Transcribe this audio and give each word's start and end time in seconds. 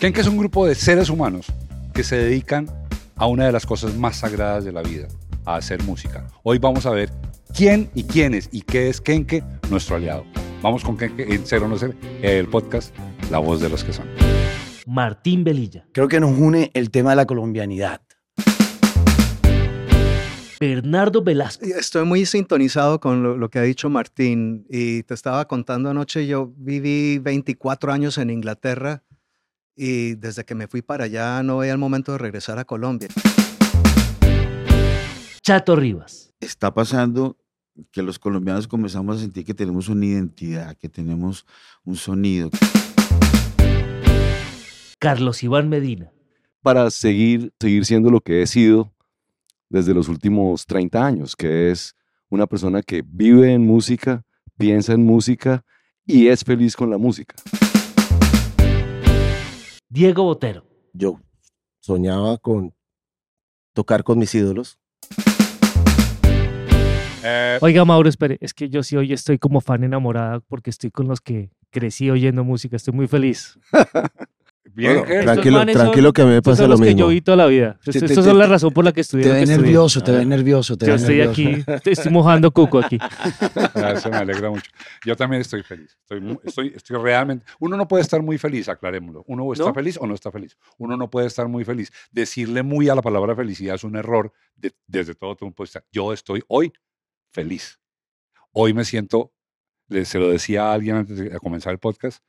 Kenke 0.00 0.22
es 0.22 0.28
un 0.28 0.38
grupo 0.38 0.66
de 0.66 0.74
seres 0.74 1.10
humanos 1.10 1.52
que 1.92 2.04
se 2.04 2.16
dedican 2.16 2.66
a 3.16 3.26
una 3.26 3.44
de 3.44 3.52
las 3.52 3.66
cosas 3.66 3.94
más 3.98 4.16
sagradas 4.16 4.64
de 4.64 4.72
la 4.72 4.80
vida, 4.80 5.08
a 5.44 5.56
hacer 5.56 5.82
música. 5.82 6.26
Hoy 6.42 6.58
vamos 6.58 6.86
a 6.86 6.90
ver 6.90 7.10
quién 7.54 7.90
y 7.94 8.04
quién 8.04 8.32
es 8.32 8.48
y 8.50 8.62
qué 8.62 8.88
es 8.88 8.98
Kenke, 8.98 9.44
nuestro 9.68 9.96
aliado. 9.96 10.24
Vamos 10.62 10.84
con 10.84 10.96
Kenke 10.96 11.34
en 11.34 11.42
Cero 11.44 11.68
No 11.68 11.76
Ser, 11.76 11.94
el 12.22 12.48
podcast 12.48 12.96
La 13.30 13.40
Voz 13.40 13.60
de 13.60 13.68
los 13.68 13.84
que 13.84 13.92
son. 13.92 14.06
Martín 14.86 15.44
Velilla, 15.44 15.84
Creo 15.92 16.08
que 16.08 16.18
nos 16.18 16.30
une 16.30 16.70
el 16.72 16.90
tema 16.90 17.10
de 17.10 17.16
la 17.16 17.26
colombianidad. 17.26 18.00
Bernardo 20.58 21.22
Velasco, 21.22 21.66
Estoy 21.66 22.06
muy 22.06 22.24
sintonizado 22.24 23.00
con 23.00 23.22
lo, 23.22 23.36
lo 23.36 23.50
que 23.50 23.58
ha 23.58 23.62
dicho 23.62 23.90
Martín 23.90 24.64
y 24.70 25.02
te 25.02 25.12
estaba 25.12 25.46
contando 25.46 25.90
anoche, 25.90 26.26
yo 26.26 26.54
viví 26.56 27.18
24 27.18 27.92
años 27.92 28.16
en 28.16 28.30
Inglaterra 28.30 29.04
y 29.82 30.14
desde 30.16 30.44
que 30.44 30.54
me 30.54 30.68
fui 30.68 30.82
para 30.82 31.04
allá 31.04 31.42
no 31.42 31.56
veía 31.56 31.72
el 31.72 31.78
momento 31.78 32.12
de 32.12 32.18
regresar 32.18 32.58
a 32.58 32.66
Colombia. 32.66 33.08
Chato 35.40 35.74
Rivas, 35.74 36.34
está 36.38 36.74
pasando 36.74 37.38
que 37.90 38.02
los 38.02 38.18
colombianos 38.18 38.68
comenzamos 38.68 39.16
a 39.16 39.20
sentir 39.20 39.46
que 39.46 39.54
tenemos 39.54 39.88
una 39.88 40.04
identidad, 40.04 40.76
que 40.76 40.90
tenemos 40.90 41.46
un 41.82 41.96
sonido. 41.96 42.50
Carlos 44.98 45.42
Iván 45.42 45.70
Medina, 45.70 46.12
para 46.60 46.90
seguir, 46.90 47.50
seguir 47.58 47.86
siendo 47.86 48.10
lo 48.10 48.20
que 48.20 48.42
he 48.42 48.46
sido 48.46 48.92
desde 49.70 49.94
los 49.94 50.10
últimos 50.10 50.66
30 50.66 51.06
años, 51.06 51.34
que 51.34 51.70
es 51.70 51.96
una 52.28 52.46
persona 52.46 52.82
que 52.82 53.02
vive 53.02 53.54
en 53.54 53.66
música, 53.66 54.26
piensa 54.58 54.92
en 54.92 55.06
música 55.06 55.64
y 56.04 56.26
es 56.26 56.44
feliz 56.44 56.76
con 56.76 56.90
la 56.90 56.98
música. 56.98 57.34
Diego 59.92 60.22
Botero, 60.22 60.64
yo 60.92 61.20
soñaba 61.80 62.38
con 62.38 62.72
tocar 63.72 64.04
con 64.04 64.20
mis 64.20 64.32
ídolos. 64.36 64.78
Eh, 67.24 67.58
Oiga, 67.60 67.84
Mauro, 67.84 68.08
espere, 68.08 68.38
es 68.40 68.54
que 68.54 68.68
yo 68.68 68.84
sí 68.84 68.96
hoy 68.96 69.12
estoy 69.12 69.40
como 69.40 69.60
fan 69.60 69.82
enamorada 69.82 70.38
porque 70.46 70.70
estoy 70.70 70.92
con 70.92 71.08
los 71.08 71.20
que 71.20 71.50
crecí 71.70 72.08
oyendo 72.08 72.44
música, 72.44 72.76
estoy 72.76 72.94
muy 72.94 73.08
feliz. 73.08 73.58
bien, 74.74 74.98
Bueno, 75.04 75.22
tranquilo, 75.24 75.58
manes 75.58 75.74
son- 75.76 75.82
tranquilo 75.84 76.12
que 76.12 76.22
a 76.22 76.24
mí 76.24 76.30
me 76.32 76.42
pasa 76.42 76.56
son 76.58 76.64
lo 76.70 76.76
los 76.76 76.80
que 76.80 76.90
yo 76.90 77.06
mismo. 77.06 77.08
vi 77.08 77.20
toda 77.20 77.36
la 77.36 77.46
vida. 77.46 77.78
Te- 77.84 77.90
Estos 77.90 78.08
te- 78.08 78.14
son 78.14 78.24
te- 78.24 78.34
la 78.34 78.46
razón 78.46 78.72
por 78.72 78.84
la 78.84 78.92
que 78.92 79.00
estudié 79.00 79.24
Te 79.24 79.32
ves 79.32 79.48
nervioso, 79.48 80.00
te 80.02 80.12
ves 80.12 80.26
nervioso, 80.26 80.76
te 80.76 80.86
Yo 80.86 80.94
estoy 80.94 81.16
nervioso. 81.18 81.70
aquí, 81.72 81.90
estoy 81.90 82.12
mojando 82.12 82.50
cuco 82.50 82.78
aquí. 82.78 82.98
Ah, 83.00 83.92
Eso 83.96 84.10
me 84.10 84.16
alegra 84.16 84.50
mucho. 84.50 84.70
Yo 85.04 85.16
también 85.16 85.40
estoy 85.42 85.62
feliz. 85.62 85.96
Estoy, 86.02 86.38
estoy, 86.44 86.72
estoy 86.76 86.96
realmente. 87.02 87.44
Uno 87.58 87.76
no 87.76 87.86
puede 87.88 88.02
estar 88.02 88.22
muy 88.22 88.38
feliz, 88.38 88.68
aclarémoslo. 88.68 89.24
Uno 89.26 89.44
o 89.44 89.52
está 89.52 89.66
¿No? 89.66 89.74
feliz 89.74 89.98
o 90.00 90.06
no 90.06 90.14
está 90.14 90.30
feliz. 90.30 90.56
Uno 90.78 90.96
no 90.96 91.10
puede 91.10 91.26
estar 91.26 91.48
muy 91.48 91.64
feliz. 91.64 91.90
Decirle 92.10 92.62
muy 92.62 92.88
a 92.88 92.94
la 92.94 93.02
palabra 93.02 93.34
felicidad 93.36 93.74
es 93.74 93.84
un 93.84 93.96
error 93.96 94.32
de- 94.56 94.72
desde 94.86 95.14
todo 95.14 95.36
punto 95.36 95.62
de 95.62 95.64
vista. 95.66 95.84
Yo 95.92 96.12
estoy 96.12 96.42
hoy 96.48 96.72
feliz. 97.32 97.78
Hoy 98.52 98.74
me 98.74 98.84
siento, 98.84 99.32
se 100.04 100.18
lo 100.18 100.30
decía 100.30 100.66
a 100.70 100.72
alguien 100.74 100.96
antes 100.96 101.16
de 101.18 101.38
comenzar 101.38 101.72
el 101.72 101.78
podcast, 101.78 102.22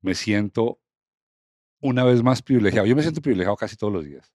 me 0.00 0.14
siento 0.14 0.80
una 1.84 2.02
vez 2.02 2.22
más 2.22 2.40
privilegiado. 2.40 2.86
Yo 2.86 2.96
me 2.96 3.02
siento 3.02 3.20
privilegiado 3.20 3.56
casi 3.56 3.76
todos 3.76 3.92
los 3.92 4.04
días. 4.06 4.32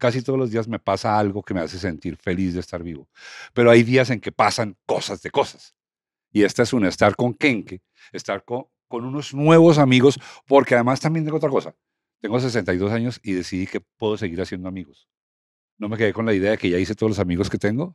Casi 0.00 0.20
todos 0.20 0.36
los 0.36 0.50
días 0.50 0.66
me 0.66 0.80
pasa 0.80 1.16
algo 1.16 1.40
que 1.44 1.54
me 1.54 1.60
hace 1.60 1.78
sentir 1.78 2.16
feliz 2.16 2.54
de 2.54 2.60
estar 2.60 2.82
vivo. 2.82 3.08
Pero 3.54 3.70
hay 3.70 3.84
días 3.84 4.10
en 4.10 4.20
que 4.20 4.32
pasan 4.32 4.76
cosas 4.84 5.22
de 5.22 5.30
cosas. 5.30 5.76
Y 6.32 6.42
esta 6.42 6.64
es 6.64 6.72
una, 6.72 6.88
estar 6.88 7.14
con 7.14 7.34
Kenke, 7.34 7.82
estar 8.12 8.44
con, 8.44 8.64
con 8.88 9.04
unos 9.04 9.32
nuevos 9.32 9.78
amigos, 9.78 10.18
porque 10.44 10.74
además 10.74 10.98
también 10.98 11.24
tengo 11.24 11.36
otra 11.36 11.50
cosa. 11.50 11.72
Tengo 12.20 12.40
62 12.40 12.90
años 12.90 13.20
y 13.22 13.34
decidí 13.34 13.68
que 13.68 13.80
puedo 13.80 14.16
seguir 14.16 14.40
haciendo 14.42 14.68
amigos. 14.68 15.08
No 15.78 15.88
me 15.88 15.96
quedé 15.96 16.12
con 16.12 16.26
la 16.26 16.34
idea 16.34 16.50
de 16.52 16.58
que 16.58 16.68
ya 16.68 16.78
hice 16.78 16.96
todos 16.96 17.10
los 17.10 17.18
amigos 17.20 17.48
que 17.48 17.58
tengo. 17.58 17.94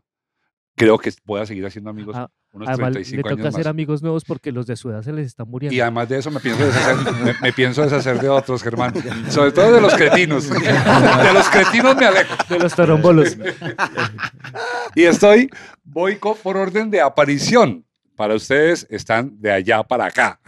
Creo 0.78 1.00
que 1.00 1.12
pueda 1.26 1.44
seguir 1.48 1.66
haciendo 1.66 1.90
amigos 1.90 2.16
Ah, 2.16 2.30
unos 2.52 2.70
Además, 2.70 2.90
le 2.90 3.02
35 3.02 3.30
toca 3.30 3.34
años 3.34 3.46
hacer 3.48 3.66
más. 3.66 3.72
amigos 3.72 4.04
nuevos 4.04 4.24
porque 4.24 4.52
los 4.52 4.68
de 4.68 4.76
su 4.76 4.92
edad 4.92 5.02
se 5.02 5.12
les 5.12 5.26
están 5.26 5.50
muriendo. 5.50 5.76
Y 5.76 5.80
además 5.80 6.08
de 6.08 6.20
eso 6.20 6.30
me 6.30 6.40
pienso 6.40 6.64
deshacer, 6.68 6.96
me, 7.24 7.34
me 7.42 7.52
pienso 7.52 7.82
deshacer 7.82 8.20
de 8.22 8.30
otros, 8.30 8.62
Germán. 8.62 8.94
Sobre 9.32 9.52
todo 9.52 9.74
de 9.74 9.82
los 9.82 9.96
cretinos. 9.96 10.48
De 10.50 11.34
los 11.34 11.50
cretinos 11.50 11.96
me 11.96 12.06
alejo. 12.06 12.36
De 12.48 12.60
los 12.60 12.76
tarombolos. 12.76 13.36
Y 14.94 15.04
estoy, 15.04 15.50
voy 15.84 16.16
por 16.16 16.58
orden 16.58 16.92
de 16.92 17.02
aparición. 17.02 17.84
Para 18.16 18.36
ustedes 18.36 18.86
están 18.92 19.40
de 19.42 19.52
allá 19.52 19.82
para 19.84 20.06
acá. 20.06 20.40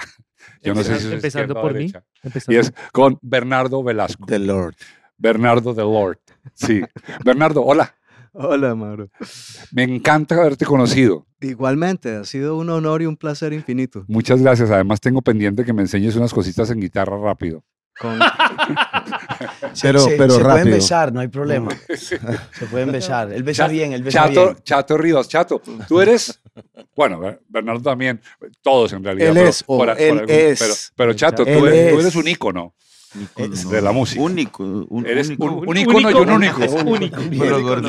Yo 0.61 0.75
no 0.75 0.83
sé 0.83 0.99
si 0.99 1.07
es 1.07 1.13
Empezando 1.13 1.59
por 1.59 1.73
mí. 1.73 1.91
Empezando 2.21 2.55
Y 2.55 2.59
es 2.59 2.71
con 2.91 3.17
Bernardo 3.21 3.83
Velasco. 3.83 4.25
The 4.27 4.39
Lord. 4.39 4.75
Bernardo 5.17 5.73
the 5.73 5.81
Lord. 5.81 6.19
Sí. 6.53 6.81
Bernardo, 7.23 7.63
hola. 7.63 7.95
Hola, 8.33 8.75
Mauro. 8.75 9.09
Me 9.71 9.83
encanta 9.83 10.35
haberte 10.35 10.65
conocido. 10.65 11.25
Igualmente, 11.41 12.15
ha 12.17 12.23
sido 12.25 12.57
un 12.57 12.69
honor 12.69 13.01
y 13.01 13.05
un 13.05 13.17
placer 13.17 13.53
infinito. 13.53 14.05
Muchas 14.07 14.41
gracias. 14.41 14.69
Además, 14.71 14.99
tengo 15.01 15.21
pendiente 15.21 15.63
que 15.65 15.73
me 15.73 15.81
enseñes 15.81 16.15
unas 16.15 16.33
cositas 16.33 16.69
en 16.69 16.79
guitarra 16.79 17.17
rápido. 17.17 17.63
Con- 17.99 18.19
Pero, 19.81 19.99
se, 19.99 20.11
pero 20.17 20.33
se 20.33 20.41
pueden 20.43 20.71
besar, 20.71 21.13
no 21.13 21.19
hay 21.21 21.27
problema. 21.29 21.69
se 21.95 22.65
pueden 22.69 22.91
besar. 22.91 23.31
Él 23.31 23.43
besa 23.43 23.67
bien, 23.67 23.93
él 23.93 24.03
besa 24.03 24.27
Chato, 24.27 24.45
bien. 24.45 24.57
Chato 24.63 24.97
Ríos, 24.97 25.29
Chato, 25.29 25.61
tú 25.87 26.01
eres, 26.01 26.41
bueno, 26.95 27.19
Ber- 27.19 27.41
Bernardo 27.47 27.81
también, 27.81 28.19
todos 28.61 28.91
en 28.93 29.03
realidad. 29.03 29.29
Él 29.29 29.33
pero 29.35 29.47
es, 29.49 29.63
o 29.67 29.77
por- 29.77 29.89
él 29.91 30.09
por 30.09 30.19
algún- 30.21 30.35
es. 30.35 30.59
Pero, 30.59 30.73
pero 30.95 31.13
Chato, 31.13 31.43
tú 31.43 31.49
eres, 31.49 31.93
tú 31.93 31.99
es. 31.99 32.05
eres 32.05 32.15
un 32.15 32.27
ícono. 32.27 32.73
De 33.69 33.81
la 33.81 33.91
música. 33.91 34.21
Único. 34.21 34.63
Un, 34.63 35.05
Eres 35.05 35.29
único. 35.29 35.45
un, 35.45 35.69
un 35.69 35.77
ícono 35.77 36.11
y 36.11 36.13
un 36.13 36.29
único. 36.29 36.61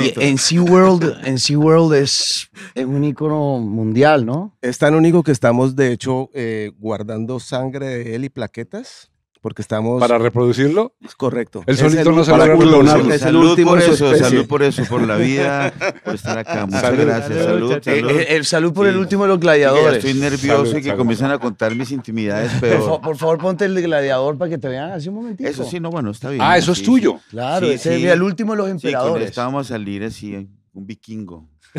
Y 0.01 0.15
en 0.17 0.39
SeaWorld, 0.39 1.27
en 1.27 1.39
SeaWorld 1.39 1.95
es, 1.95 2.51
es 2.75 2.85
un 2.87 3.05
icono 3.05 3.59
mundial, 3.59 4.25
¿no? 4.25 4.57
Es 4.63 4.79
tan 4.79 4.95
único 4.95 5.23
que 5.23 5.33
estamos, 5.33 5.77
de 5.77 5.93
hecho, 5.93 6.31
eh, 6.33 6.73
guardando 6.79 7.39
sangre 7.39 7.87
de 7.87 8.15
él 8.15 8.25
y 8.25 8.29
plaquetas, 8.31 9.10
porque 9.41 9.63
estamos... 9.63 10.01
Para 10.01 10.19
reproducirlo, 10.19 10.95
Es 11.03 11.15
correcto. 11.15 11.63
Es 11.67 11.79
solito 11.79 12.11
el- 12.11 12.17
no 12.17 12.25
se 12.25 12.31
para 12.31 12.47
logra 12.47 12.59
clonar, 12.69 12.97
reproducir. 12.99 13.13
Es 13.15 13.23
el 13.23 13.29
salud 13.29 13.51
último 13.51 13.71
por 13.71 13.79
eso, 13.83 14.17
salud 14.17 14.47
por 14.47 14.63
eso, 14.63 14.85
por 14.85 15.07
la 15.07 15.17
vida, 15.17 15.73
por 16.05 16.15
estar 16.15 16.37
acá. 16.39 16.67
Muchas 16.67 16.81
Salud. 16.83 17.01
gracias, 17.05 17.29
Salud, 17.29 17.45
salud, 17.45 17.63
muchachos. 17.69 17.95
salud. 17.95 18.11
El, 18.11 18.27
el 18.37 18.45
salud 18.45 18.73
por 18.73 18.87
el 18.87 18.97
último 18.97 19.23
de 19.25 19.29
los 19.29 19.41
gladiadores. 19.41 20.05
estoy 20.05 20.21
nervioso 20.21 20.65
Salud, 20.67 20.71
y 20.79 20.83
que 20.83 20.89
salud. 20.89 20.99
comienzan 20.99 21.31
a 21.31 21.39
contar 21.39 21.75
mis 21.75 21.91
intimidades, 21.91 22.53
pero 22.61 23.01
por 23.01 23.17
favor, 23.17 23.39
ponte 23.39 23.65
el 23.65 23.81
gladiador 23.81 24.37
para 24.37 24.51
que 24.51 24.59
te 24.59 24.69
vean 24.69 24.93
así 24.93 25.09
un 25.09 25.15
momentito. 25.17 25.49
eso 25.49 25.65
sí, 25.65 25.81
no, 25.81 25.91
bueno, 25.91 26.11
está 26.11 26.31
bien. 26.31 26.43
ah, 26.43 26.59
eso 26.59 26.73
es 26.73 26.79
sí, 26.79 26.85
tuyo. 26.85 27.17
Claro, 27.31 27.67
Sí, 27.67 27.73
ese 27.75 27.97
sí. 27.97 28.07
es 28.07 28.13
el 28.13 28.23
último 28.23 28.53
de 28.53 28.59
los 28.59 28.69
emperadores. 28.69 29.29
esta 29.31 29.45
vamos 29.45 29.67
a 29.67 29.69
salir 29.75 30.05
así, 30.05 30.35
un 30.73 30.87
vikingo. 30.87 31.49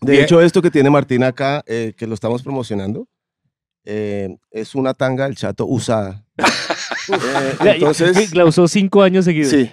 De 0.00 0.12
Bien. 0.12 0.24
hecho, 0.24 0.40
esto 0.40 0.60
que 0.62 0.70
tiene 0.70 0.90
Martín 0.90 1.22
acá, 1.24 1.62
eh, 1.66 1.94
que 1.96 2.06
lo 2.06 2.14
estamos 2.14 2.42
promocionando, 2.42 3.06
eh, 3.86 4.36
es 4.50 4.74
una 4.74 4.92
tanga 4.94 5.24
del 5.24 5.36
chato 5.36 5.64
usada. 5.66 6.24
Eh, 7.08 7.74
entonces, 7.76 8.34
La 8.34 8.44
usó 8.44 8.66
cinco 8.66 9.00
años 9.02 9.24
seguidos. 9.24 9.50
sí. 9.50 9.70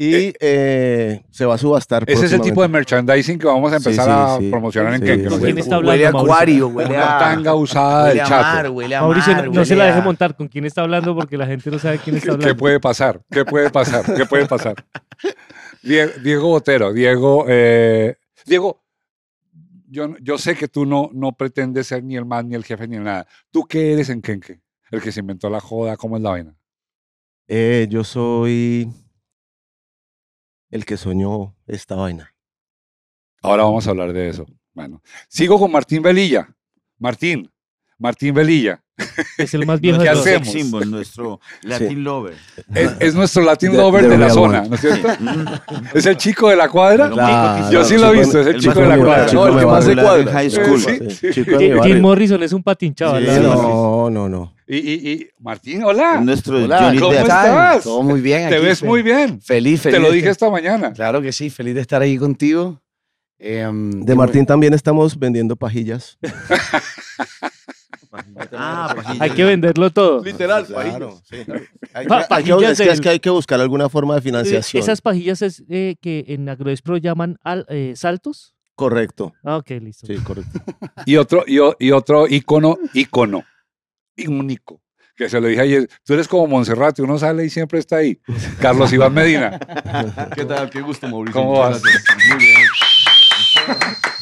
Y 0.00 0.32
eh, 0.38 1.22
se 1.32 1.44
va 1.44 1.56
a 1.56 1.58
subastar. 1.58 2.04
Ese 2.06 2.26
es 2.26 2.32
el 2.32 2.40
tipo 2.40 2.62
de 2.62 2.68
merchandising 2.68 3.36
que 3.36 3.48
vamos 3.48 3.72
a 3.72 3.80
Sí, 3.80 3.88
empezar 3.88 4.38
sí, 4.38 4.46
a 4.46 4.50
promocionar 4.50 4.94
en 4.94 5.00
Sí, 5.00 5.06
Kenke. 5.06 5.28
sí. 5.28 5.34
¿no? 5.34 5.42
¿Quién 5.42 5.58
está 5.58 5.74
hablando, 5.74 5.90
Huele 5.90 6.06
a 6.06 6.08
acuario, 6.10 6.68
huele 6.68 6.94
Una 6.94 7.16
a, 7.16 7.18
tanga 7.18 7.54
usada 7.56 8.04
huele 8.04 8.14
del 8.20 8.28
chato. 8.28 8.42
mar, 8.44 8.70
huele 8.70 8.94
a 8.94 9.00
Mauricio, 9.00 9.34
no, 9.34 9.42
no 9.46 9.64
se 9.64 9.74
la 9.74 9.86
deje 9.86 9.98
a- 9.98 10.02
montar 10.02 10.36
con 10.36 10.46
quién 10.46 10.66
está 10.66 10.82
hablando 10.82 11.16
porque 11.16 11.36
la 11.36 11.46
gente 11.48 11.68
no 11.68 11.80
sabe 11.80 11.98
quién 11.98 12.14
está 12.14 12.26
¿Qué, 12.26 12.30
hablando. 12.34 12.46
qué 12.46 12.54
puede 12.56 12.78
pasar? 12.78 13.20
¿Qué 13.28 13.44
puede 13.44 13.70
pasar? 13.70 14.04
¿Qué 14.14 14.24
puede 14.24 14.46
pasar? 14.46 14.76
Die- 15.82 16.12
Diego 16.22 16.46
Botero, 16.48 16.92
Diego, 16.92 17.44
eh, 17.48 18.14
Diego, 18.46 18.80
yo, 19.90 20.16
yo 20.20 20.38
sé 20.38 20.56
que 20.56 20.68
tú 20.68 20.86
no, 20.86 21.10
no 21.12 21.32
pretendes 21.32 21.86
ser 21.86 22.04
ni 22.04 22.16
el 22.16 22.24
más, 22.24 22.44
ni 22.44 22.54
el 22.54 22.64
jefe, 22.64 22.86
ni 22.86 22.96
el 22.96 23.04
nada. 23.04 23.26
¿Tú 23.50 23.64
qué 23.64 23.92
eres 23.92 24.08
en 24.10 24.22
Kenke? 24.22 24.60
El 24.90 25.02
que 25.02 25.12
se 25.12 25.20
inventó 25.20 25.50
la 25.50 25.60
joda, 25.60 25.96
¿cómo 25.96 26.16
es 26.16 26.22
la 26.22 26.30
vaina? 26.30 26.56
Eh, 27.46 27.86
yo 27.90 28.04
soy 28.04 28.90
el 30.70 30.84
que 30.84 30.96
soñó 30.96 31.56
esta 31.66 31.94
vaina. 31.94 32.34
Ahora 33.42 33.64
vamos 33.64 33.86
a 33.86 33.90
hablar 33.90 34.12
de 34.12 34.28
eso. 34.28 34.46
Bueno, 34.72 35.02
sigo 35.28 35.58
con 35.58 35.70
Martín 35.70 36.02
Velilla. 36.02 36.54
Martín, 36.98 37.50
Martín 37.98 38.34
Velilla. 38.34 38.84
Es 39.38 39.54
el 39.54 39.64
más 39.66 39.80
viejo 39.80 39.98
¿Qué 39.98 40.04
de 40.04 40.10
todos. 40.12 40.26
hacemos? 40.26 40.48
sex 40.48 40.60
symbol, 40.62 40.90
nuestro 40.90 41.40
Latin 41.62 42.02
lover. 42.04 42.34
Es, 42.74 42.90
es 43.00 43.14
nuestro 43.14 43.42
Latin 43.42 43.70
The- 43.70 43.76
Lover 43.76 44.02
the 44.02 44.08
de 44.08 44.18
la 44.18 44.30
zona, 44.30 44.60
one. 44.60 44.68
¿no 44.70 44.74
es 44.74 44.80
cierto? 44.80 45.08
Es 45.94 46.06
el 46.06 46.16
chico 46.16 46.48
de 46.50 46.56
la 46.56 46.68
cuadra. 46.68 47.70
Yo 47.70 47.84
sí 47.84 47.96
lo 47.96 48.12
he 48.12 48.18
visto, 48.18 48.40
es 48.40 48.46
el 48.48 48.54
el 48.56 48.60
chico 48.60 48.80
de 48.80 48.88
la 48.88 48.98
cuadra. 48.98 49.32
No, 49.32 49.46
el 49.46 49.54
de 49.54 49.60
que 49.60 49.66
más 49.66 49.86
en 49.88 49.94
cuadra. 50.04 50.32
high 50.32 50.50
school. 50.50 50.80
sí, 50.80 50.98
sí. 51.10 51.30
Chico 51.32 51.58
de 51.58 51.74
mi 51.74 51.80
Jim. 51.82 52.00
Morrison 52.00 52.42
es 52.42 52.52
un 52.52 52.62
verdad. 53.42 53.54
No, 53.62 54.10
no, 54.10 54.28
no. 54.28 54.54
Y, 54.66 54.76
y, 54.76 55.12
y 55.12 55.28
Martín, 55.38 55.82
hola. 55.84 56.20
Nuestro 56.20 56.62
Hola, 56.62 56.78
Johnny 56.82 56.98
¿cómo 56.98 57.12
estás? 57.12 57.82
Todo 57.84 58.02
muy 58.02 58.20
bien. 58.20 58.50
Te 58.50 58.58
ves 58.58 58.82
muy 58.82 59.02
bien. 59.02 59.40
Feliz, 59.40 59.80
feliz. 59.80 59.96
Te 59.96 60.00
lo 60.02 60.10
de 60.10 60.16
dije 60.16 60.28
esta 60.28 60.50
mañana. 60.50 60.92
Claro 60.92 61.22
que 61.22 61.32
sí, 61.32 61.48
feliz 61.50 61.74
de 61.74 61.80
estar 61.80 62.02
aquí 62.02 62.18
contigo. 62.18 62.80
De 63.38 64.12
y 64.12 64.16
Martín 64.16 64.44
también 64.44 64.74
estamos 64.74 65.16
vendiendo 65.18 65.54
pajillas. 65.56 66.18
Ah, 68.52 68.92
pajillas. 68.96 69.20
Hay 69.20 69.30
que 69.30 69.44
venderlo 69.44 69.90
todo. 69.90 70.22
Literal, 70.24 70.66
Claro, 70.66 71.20
sí. 71.24 71.36
Hay 71.94 72.06
que, 72.06 72.14
hay 72.30 72.42
es, 72.42 72.56
que, 72.58 72.66
es 72.70 72.78
del- 72.78 73.00
que 73.00 73.08
hay 73.08 73.20
que 73.20 73.30
buscar 73.30 73.60
alguna 73.60 73.88
forma 73.88 74.14
de 74.14 74.20
financiación. 74.22 74.82
Esas 74.82 75.00
pajillas 75.00 75.42
es, 75.42 75.62
eh, 75.68 75.96
que 76.00 76.24
en 76.28 76.48
Agrodespro 76.48 76.96
llaman 76.96 77.36
al- 77.42 77.66
eh, 77.68 77.92
saltos. 77.96 78.54
Correcto. 78.74 79.34
Ah, 79.44 79.56
ok, 79.56 79.70
listo. 79.82 80.06
Sí, 80.06 80.16
correcto. 80.18 80.60
Y 81.04 81.16
otro, 81.16 81.44
y, 81.46 81.58
y 81.80 81.90
otro 81.90 82.26
ícono, 82.28 82.78
ícono, 82.94 83.44
único, 84.26 84.80
que 85.16 85.28
se 85.28 85.40
lo 85.40 85.48
dije 85.48 85.60
ayer, 85.60 85.88
tú 86.04 86.14
eres 86.14 86.28
como 86.28 86.46
Monserrate, 86.46 87.02
uno 87.02 87.18
sale 87.18 87.44
y 87.44 87.50
siempre 87.50 87.80
está 87.80 87.96
ahí. 87.96 88.20
Carlos 88.60 88.92
Iván 88.92 89.12
Medina. 89.14 89.58
¿Qué 90.34 90.44
tal? 90.44 90.70
Qué 90.70 90.80
gusto, 90.80 91.08
Mauricio. 91.08 91.40
¿Cómo 91.40 91.58
vas? 91.58 91.82
Muy 91.82 92.38
bien. 92.38 92.56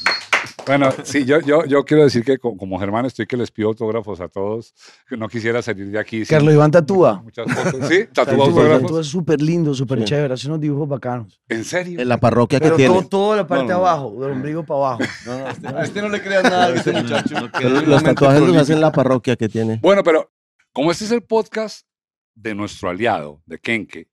Bueno, 0.67 0.91
sí, 1.05 1.25
yo, 1.25 1.41
yo, 1.41 1.65
yo 1.65 1.85
quiero 1.85 2.03
decir 2.05 2.25
que 2.25 2.39
co- 2.39 2.57
como 2.57 2.79
Germán 2.79 3.07
estoy 3.07 3.27
que 3.27 3.37
les 3.37 3.51
pido 3.51 3.69
autógrafos 3.69 4.21
a 4.21 4.29
todos, 4.29 4.75
que 5.09 5.17
no 5.17 5.29
quisiera 5.29 5.63
salir 5.63 5.87
de 5.91 5.99
aquí. 5.99 6.25
sin 6.25 6.37
Carlos 6.37 6.53
Iván 6.55 6.71
tatúa. 6.73 7.23
Muchas 7.23 7.47
fotos. 7.53 7.89
Sí, 7.89 8.07
tatúa 8.13 8.47
autógrafos. 8.47 8.83
tatúa 8.83 9.01
es 9.01 9.07
súper 9.07 9.41
lindo, 9.41 9.73
súper 9.75 10.01
Sí. 10.01 10.05
chévere. 10.07 10.35
Hace 10.35 10.49
unos 10.49 10.61
dibujos 10.61 10.89
bacanos. 10.89 11.41
¿En 11.49 11.65
serio? 11.65 12.01
En 12.01 12.09
la 12.09 12.19
parroquia 12.19 12.59
que 12.59 12.65
Pero 12.65 12.77
tiene. 12.77 12.95
todo, 12.95 13.09
toda 13.09 13.37
la 13.37 13.47
parte 13.47 13.65
no, 13.67 13.71
no. 13.71 13.77
abajo, 13.87 14.21
del 14.21 14.33
ombligo 14.33 14.65
para 14.65 14.79
abajo. 14.81 15.03
No, 15.27 15.39
no, 15.39 15.49
este, 15.51 15.69
a 15.69 15.83
este 15.85 16.03
no 16.03 16.09
le 16.09 16.21
creas 16.23 16.43
nada, 16.43 16.75
este 16.75 16.93
muchacho. 16.93 17.37
Pero 17.59 17.81
los 17.83 18.03
tatuajes 18.03 18.41
los 18.43 18.57
hacen 18.57 18.75
en 18.77 18.81
la 18.81 18.93
parroquia 18.93 19.37
que 19.37 19.49
tiene. 19.49 19.79
Bueno, 19.83 20.03
pero 20.03 20.33
como 20.73 20.91
este 20.91 21.05
es 21.05 21.13
el 21.13 21.23
podcast 21.23 21.87
de 22.35 22.55
nuestro 22.55 22.91
aliado, 22.91 23.41
de 23.47 23.59
Kenke, 23.61 24.09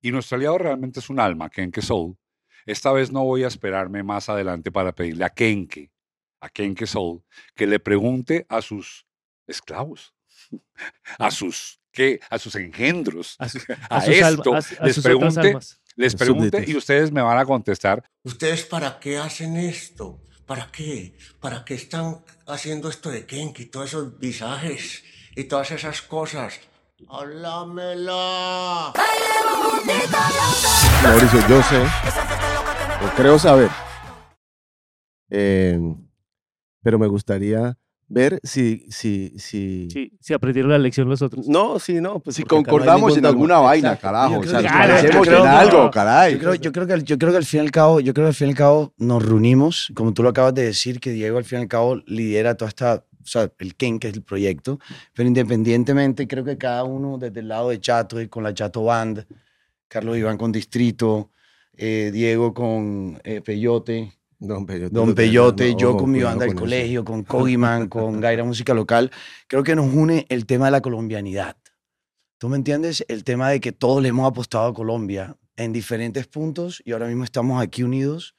y 0.00 0.10
nuestro 0.10 0.36
aliado 0.36 0.58
realmente 0.58 1.00
es 1.00 1.10
un 1.10 1.20
alma, 1.20 1.50
Kenke 1.50 1.82
Soul, 1.82 2.16
esta 2.66 2.92
vez 2.92 3.12
no 3.12 3.24
voy 3.24 3.44
a 3.44 3.46
esperarme 3.48 4.02
más 4.02 4.28
adelante 4.28 4.70
para 4.72 4.92
pedirle 4.92 5.24
a 5.24 5.30
Kenke, 5.30 5.90
a 6.40 6.48
Kenke 6.48 6.86
Soul, 6.86 7.22
que 7.54 7.66
le 7.66 7.78
pregunte 7.80 8.46
a 8.48 8.60
sus 8.62 9.06
esclavos, 9.46 10.14
a 11.18 11.30
sus, 11.30 11.80
¿qué? 11.92 12.20
A 12.30 12.38
sus 12.38 12.54
engendros, 12.54 13.36
A, 13.38 13.48
sus- 13.48 13.64
a, 13.70 13.96
a 13.96 14.00
sus, 14.00 14.14
alma- 14.22 14.28
esto, 14.40 14.54
a- 14.54 14.58
a 14.82 14.86
les 14.86 14.94
sus 14.94 15.04
pregunte, 15.04 15.58
les 15.96 16.14
pregunte 16.14 16.64
y 16.66 16.76
ustedes 16.76 17.10
me 17.10 17.22
van 17.22 17.38
a 17.38 17.44
contestar. 17.44 18.02
¿Ustedes 18.22 18.64
para 18.64 18.98
qué 19.00 19.18
hacen 19.18 19.56
esto? 19.56 20.22
¿Para 20.46 20.70
qué? 20.70 21.16
¿Para 21.40 21.64
qué 21.64 21.74
están 21.74 22.24
haciendo 22.46 22.88
esto 22.88 23.10
de 23.10 23.26
Kenki? 23.26 23.66
Todos 23.66 23.88
esos 23.88 24.18
visajes 24.18 25.02
y 25.36 25.44
todas 25.44 25.70
esas 25.72 26.00
cosas. 26.02 26.60
¡Háblamela! 27.08 28.92
Mauricio, 31.02 31.48
yo 31.48 31.62
sé, 31.62 31.82
o 33.04 33.08
creo 33.16 33.38
saber, 33.38 33.70
eh, 35.30 35.78
pero 36.88 36.98
me 36.98 37.06
gustaría 37.06 37.76
ver 38.06 38.40
si, 38.42 38.86
si, 38.88 39.34
si... 39.38 39.88
Sí, 39.92 40.10
si 40.18 40.32
aprendieron 40.32 40.70
la 40.70 40.78
lección 40.78 41.06
los 41.10 41.20
otros. 41.20 41.46
No, 41.46 41.78
sí, 41.78 42.00
no. 42.00 42.20
Pues 42.20 42.36
Si 42.36 42.40
no 42.42 42.48
concordamos 42.48 43.10
ningún 43.10 43.18
en 43.18 43.22
dogma. 43.24 43.28
alguna 43.28 43.58
vaina, 43.58 43.88
Exacto. 43.92 44.06
carajo. 44.06 44.38
O 44.40 44.42
sea, 44.44 44.58
que- 44.60 44.62
nos 44.62 44.72
Claro, 44.72 44.88
parecemos 44.94 45.14
yo 45.26 45.32
creo 45.32 45.42
en 45.44 45.50
algo, 45.50 45.90
caray. 45.90 46.32
Yo 46.32 46.38
creo, 46.38 46.54
yo, 46.54 46.72
creo 46.72 46.86
que, 46.86 46.92
al- 46.94 47.04
yo 47.04 47.18
creo 47.18 47.30
que 47.32 47.36
al 47.36 47.44
fin 47.44 47.58
y 47.60 47.64
al 47.64 47.70
cabo, 47.70 48.00
yo 48.00 48.14
creo 48.14 48.24
que 48.24 48.28
al 48.28 48.34
fin 48.34 48.46
y 48.46 48.50
al 48.52 48.56
cabo 48.56 48.94
nos 48.96 49.22
reunimos, 49.26 49.92
como 49.94 50.14
tú 50.14 50.22
lo 50.22 50.30
acabas 50.30 50.54
de 50.54 50.62
decir, 50.64 51.00
que 51.00 51.10
Diego 51.10 51.36
al 51.36 51.44
fin 51.44 51.58
y 51.58 51.62
al 51.62 51.68
cabo 51.68 51.96
lidera 52.06 52.54
toda 52.56 52.70
esta, 52.70 52.94
o 53.22 53.26
sea, 53.26 53.52
el 53.58 53.74
Ken, 53.74 53.98
que 53.98 54.08
es 54.08 54.14
el 54.14 54.22
proyecto, 54.22 54.78
pero 55.12 55.28
independientemente 55.28 56.26
creo 56.26 56.44
que 56.44 56.56
cada 56.56 56.84
uno 56.84 57.18
desde 57.18 57.40
el 57.40 57.48
lado 57.48 57.68
de 57.68 57.78
Chato 57.78 58.22
y 58.22 58.28
con 58.28 58.42
la 58.42 58.54
Chato 58.54 58.84
Band, 58.84 59.26
Carlos 59.86 60.16
Iván 60.16 60.38
con 60.38 60.50
Distrito, 60.50 61.30
eh, 61.76 62.08
Diego 62.10 62.54
con 62.54 63.20
eh, 63.22 63.42
Peyote, 63.42 64.14
Don 64.38 64.66
Peyote. 64.66 64.94
Don 64.94 65.14
Peyote, 65.14 65.74
yo 65.76 65.96
con 65.96 66.10
mi 66.12 66.22
banda 66.22 66.44
del 66.44 66.54
colegio, 66.60 67.04
con 67.04 67.24
Cogiman, 67.24 67.88
con 67.88 68.20
Gaira 68.20 68.44
Música 68.44 68.72
Local, 68.74 69.10
creo 69.48 69.62
que 69.64 69.74
nos 69.74 69.92
une 69.92 70.26
el 70.28 70.46
tema 70.46 70.66
de 70.66 70.70
la 70.72 70.80
colombianidad. 70.80 71.56
¿Tú 72.38 72.48
me 72.48 72.56
entiendes? 72.56 73.04
El 73.08 73.24
tema 73.24 73.50
de 73.50 73.60
que 73.60 73.72
todos 73.72 74.00
le 74.02 74.10
hemos 74.10 74.28
apostado 74.28 74.66
a 74.68 74.74
Colombia 74.74 75.36
en 75.56 75.72
diferentes 75.72 76.26
puntos 76.28 76.80
y 76.84 76.92
ahora 76.92 77.08
mismo 77.08 77.24
estamos 77.24 77.60
aquí 77.60 77.82
unidos 77.82 78.36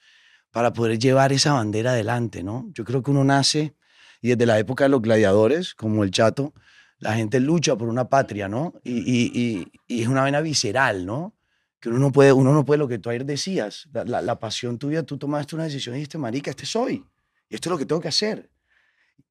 para 0.52 0.72
poder 0.72 0.98
llevar 1.00 1.34
esa 1.34 1.54
bandera 1.54 1.92
adelante, 1.92 2.42
¿no? 2.44 2.70
Yo 2.74 2.86
creo 2.86 3.04
que 3.04 3.12
uno 3.12 3.26
nace 3.26 3.76
y 4.22 4.30
desde 4.30 4.46
la 4.46 4.58
época 4.58 4.86
de 4.86 4.90
los 4.90 5.02
gladiadores, 5.02 5.76
como 5.76 6.04
el 6.06 6.12
Chato, 6.12 6.54
la 6.98 7.14
gente 7.16 7.40
lucha 7.42 7.76
por 7.78 7.90
una 7.90 8.08
patria, 8.10 8.48
¿no? 8.48 8.74
Y, 8.84 9.00
y- 9.00 9.32
y- 9.34 9.72
y 9.88 10.02
es 10.02 10.08
una 10.08 10.24
vena 10.24 10.40
visceral, 10.42 11.06
¿no? 11.06 11.36
Que 11.80 11.90
uno 11.90 12.00
no 12.00 12.12
puede, 12.12 12.34
uno 12.34 12.54
no 12.54 12.66
puede 12.66 12.78
lo 12.78 12.88
que 12.88 13.00
tú 13.00 13.10
ayer 13.10 13.26
decías, 13.26 13.88
la, 13.94 14.04
la- 14.04 14.22
la 14.22 14.40
pasión 14.40 14.78
tuya, 14.78 15.04
tú 15.04 15.18
tomaste 15.18 15.56
una 15.56 15.64
decisión 15.66 15.96
y 15.96 16.00
dijiste, 16.00 16.18
marica, 16.18 16.50
este 16.52 16.66
soy, 16.66 17.06
y 17.50 17.56
esto 17.56 17.70
es 17.70 17.72
lo 17.72 17.78
que 17.78 17.86
tengo 17.86 18.02
que 18.02 18.10
hacer. 18.10 18.50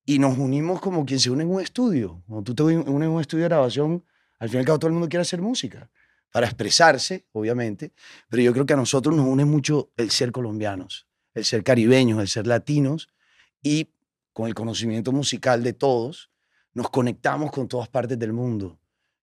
Y 0.04 0.18
nos 0.18 0.38
unimos 0.38 0.80
como 0.80 1.04
quien 1.04 1.20
se 1.20 1.30
une 1.30 1.42
en 1.44 1.50
un 1.50 1.60
estudio. 1.60 2.22
Cuando 2.26 2.44
tú 2.44 2.54
te 2.54 2.62
unes 2.62 2.86
en 2.86 2.94
un 3.10 3.20
estudio 3.20 3.42
de 3.44 3.48
grabación, 3.50 4.02
al 4.38 4.48
fin 4.48 4.60
y 4.60 4.64
todo 4.64 4.86
el 4.86 4.92
mundo 4.94 5.08
quiere 5.08 5.22
hacer 5.22 5.42
música, 5.42 5.90
para 6.32 6.46
expresarse, 6.46 7.26
obviamente, 7.32 7.92
pero 8.28 8.42
yo 8.42 8.52
creo 8.52 8.64
que 8.66 8.72
a 8.74 8.76
nosotros 8.76 9.14
nos 9.14 9.26
une 9.26 9.44
mucho 9.44 9.90
el 9.96 10.10
ser 10.10 10.32
colombianos, 10.32 11.06
el 11.34 11.44
ser 11.44 11.62
caribeños, 11.62 12.20
el 12.20 12.28
ser 12.28 12.46
latinos, 12.46 13.08
y 13.62 13.90
con 14.32 14.46
el 14.46 14.54
conocimiento 14.54 15.12
musical 15.12 15.62
de 15.62 15.72
todos, 15.72 16.30
nos 16.72 16.88
conectamos 16.90 17.50
con 17.50 17.66
todas 17.68 17.88
partes 17.88 18.18
del 18.18 18.32
mundo. 18.32 18.78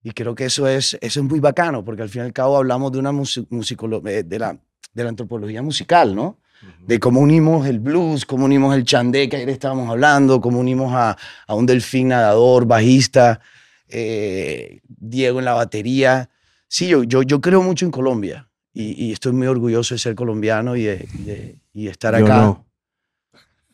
Y 0.06 0.12
creo 0.12 0.36
que 0.36 0.46
eso 0.46 0.68
es, 0.68 0.96
eso 1.02 1.20
es 1.20 1.26
muy 1.26 1.40
bacano, 1.40 1.84
porque 1.84 2.04
al 2.04 2.10
fin 2.10 2.22
y 2.22 2.26
al 2.26 2.32
cabo 2.32 2.58
hablamos 2.58 2.92
de, 2.92 3.00
una 3.00 3.12
eh, 3.12 4.24
de, 4.24 4.38
la, 4.40 4.56
de 4.94 5.04
la 5.04 5.10
antropología 5.10 5.64
musical, 5.64 6.14
¿no? 6.16 6.38
De 6.86 7.00
cómo 7.00 7.22
unimos 7.22 7.66
el 7.66 7.80
blues, 7.80 8.24
cómo 8.24 8.46
unimos 8.46 8.76
el 8.76 8.84
chandé 8.86 9.28
que 9.28 9.38
ayer 9.38 9.50
estábamos 9.50 9.90
hablando, 9.90 10.40
cómo 10.42 10.60
unimos 10.60 10.94
a, 10.94 11.18
a 11.48 11.56
un 11.56 11.66
delfín 11.66 12.10
nadador, 12.10 12.68
bajista, 12.68 13.40
eh, 13.88 14.82
Diego 14.88 15.40
en 15.40 15.46
la 15.46 15.54
batería. 15.54 16.30
Sí, 16.68 16.88
yo, 16.88 17.02
yo, 17.04 17.24
yo 17.24 17.42
creo 17.42 17.64
mucho 17.64 17.86
en 17.86 17.92
Colombia 17.92 18.48
y, 18.74 19.08
y 19.08 19.12
estoy 19.12 19.32
muy 19.34 19.48
orgulloso 19.48 19.96
de 19.96 20.00
ser 20.00 20.14
colombiano 20.14 20.76
y 20.76 20.84
de, 20.84 21.08
y 21.18 21.24
de- 21.24 21.60
y 21.74 21.88
estar 21.88 22.16
Yo 22.20 22.26
acá. 22.26 22.36
no. 22.38 22.66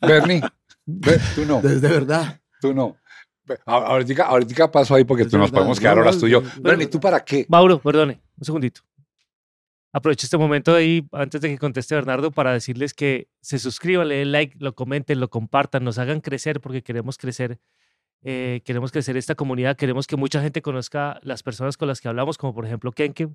Bernie, 0.00 0.40
tú 1.34 1.44
no, 1.44 1.60
De, 1.60 1.78
de 1.78 1.88
verdad. 1.88 2.40
tú 2.58 2.72
no. 2.72 2.96
Ahorita, 3.66 4.24
ahorita 4.24 4.70
paso 4.70 4.94
ahí 4.94 5.04
porque 5.04 5.24
tú 5.24 5.36
nos 5.38 5.50
podemos 5.50 5.78
quedar 5.80 5.98
horas 5.98 6.18
tú 6.18 6.26
y 6.26 6.30
yo. 6.30 6.42
Bernie, 6.60 6.86
¿tú 6.86 7.00
para 7.00 7.24
qué? 7.24 7.46
Mauro, 7.48 7.78
perdone, 7.80 8.20
un 8.38 8.44
segundito. 8.44 8.82
Aprovecho 9.94 10.24
este 10.24 10.38
momento 10.38 10.74
ahí, 10.74 11.06
antes 11.12 11.40
de 11.42 11.50
que 11.50 11.58
conteste 11.58 11.94
Bernardo, 11.94 12.30
para 12.30 12.52
decirles 12.52 12.94
que 12.94 13.28
se 13.42 13.58
suscriban, 13.58 14.08
le 14.08 14.16
den 14.16 14.32
like, 14.32 14.56
lo 14.58 14.74
comenten, 14.74 15.20
lo 15.20 15.28
compartan, 15.28 15.84
nos 15.84 15.98
hagan 15.98 16.20
crecer 16.22 16.60
porque 16.60 16.82
queremos 16.82 17.18
crecer. 17.18 17.58
eh, 18.24 18.60
queremos 18.64 18.92
crecer 18.92 19.16
esta 19.16 19.34
comunidad, 19.34 19.76
queremos 19.76 20.06
que 20.06 20.16
mucha 20.16 20.40
gente 20.40 20.62
conozca 20.62 21.18
las 21.22 21.42
personas 21.42 21.76
con 21.76 21.88
las 21.88 22.00
que 22.00 22.08
hablamos, 22.08 22.38
como 22.38 22.54
por 22.54 22.64
ejemplo 22.64 22.92
Kenke. 22.92 23.28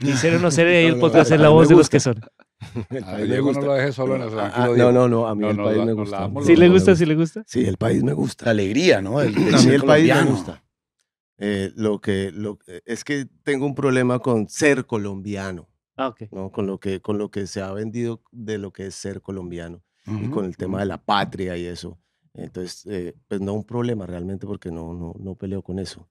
Y 0.00 0.12
ser 0.14 0.34
o 0.34 0.38
no 0.40 0.50
ser, 0.50 0.66
ahí 0.66 0.86
el 0.86 0.98
podcast 1.00 1.30
es 1.30 1.40
la 1.40 1.50
voz 1.50 1.68
de 1.68 1.76
los 1.76 1.88
que 1.88 2.00
son. 2.00 2.20
El 2.90 3.04
A 3.04 3.10
país 3.12 3.20
me 3.20 3.26
Diego 3.26 3.46
no 3.46 3.52
gusta. 3.52 3.66
lo 3.66 3.74
dejes 3.74 3.94
solo 3.94 4.16
en 4.16 4.22
el 4.22 4.28
Ah, 4.38 4.68
no, 4.76 4.92
no, 4.92 5.08
no, 5.08 5.26
a 5.26 5.34
mí 5.34 5.42
No, 5.42 5.50
el 5.50 5.56
no, 5.56 5.64
país 5.64 5.78
la- 5.78 5.84
me 5.86 5.92
gusta. 5.92 6.16
la 6.16 6.20
damos 6.22 6.44
¿Sí 6.46 6.56
le 6.56 6.68
gusta? 6.68 6.94
¿Sí 6.96 7.06
le 7.06 7.14
gusta? 7.14 7.44
Sí, 7.46 7.64
el 7.66 7.76
país 7.76 8.02
me 8.02 8.10
La 8.10 8.14
gusta. 8.14 8.50
alegría, 8.50 9.00
¿no? 9.02 9.20
El, 9.20 9.34
del 9.34 9.54
A 9.54 9.58
mí 9.58 9.64
ser 9.64 9.74
el 9.74 9.84
país 9.84 10.14
me 10.14 10.24
gusta. 10.24 10.62
Eh, 11.38 11.72
lo 11.74 12.00
que, 12.00 12.30
lo, 12.32 12.58
es 12.86 13.02
que 13.04 13.26
tengo 13.42 13.66
un 13.66 13.74
problema 13.74 14.20
con 14.20 14.48
ser 14.48 14.86
colombiano, 14.86 15.68
Ah, 15.96 16.08
ok. 16.08 16.22
¿no? 16.30 16.50
Con 16.52 16.66
lo 16.66 16.78
que, 16.78 17.00
con 17.00 17.18
lo 17.18 17.30
que 17.30 17.46
se 17.46 17.60
ha 17.60 17.72
vendido 17.72 18.22
de 18.30 18.58
lo 18.58 18.72
que 18.72 18.86
es 18.86 18.94
ser 18.94 19.20
colombiano 19.20 19.82
y 20.06 20.10
Ujú. 20.24 20.30
con 20.30 20.44
el 20.44 20.56
tema 20.56 20.78
de 20.80 20.86
la 20.86 20.98
patria 21.02 21.56
y 21.56 21.66
eso. 21.66 21.98
Entonces, 22.34 22.84
eh, 22.86 23.14
pues 23.28 23.40
no 23.40 23.52
un 23.52 23.64
problema 23.64 24.06
realmente 24.06 24.46
porque 24.46 24.70
no, 24.70 24.92
no, 24.94 25.14
no 25.18 25.34
peleo 25.34 25.62
con 25.62 25.78
eso. 25.78 26.08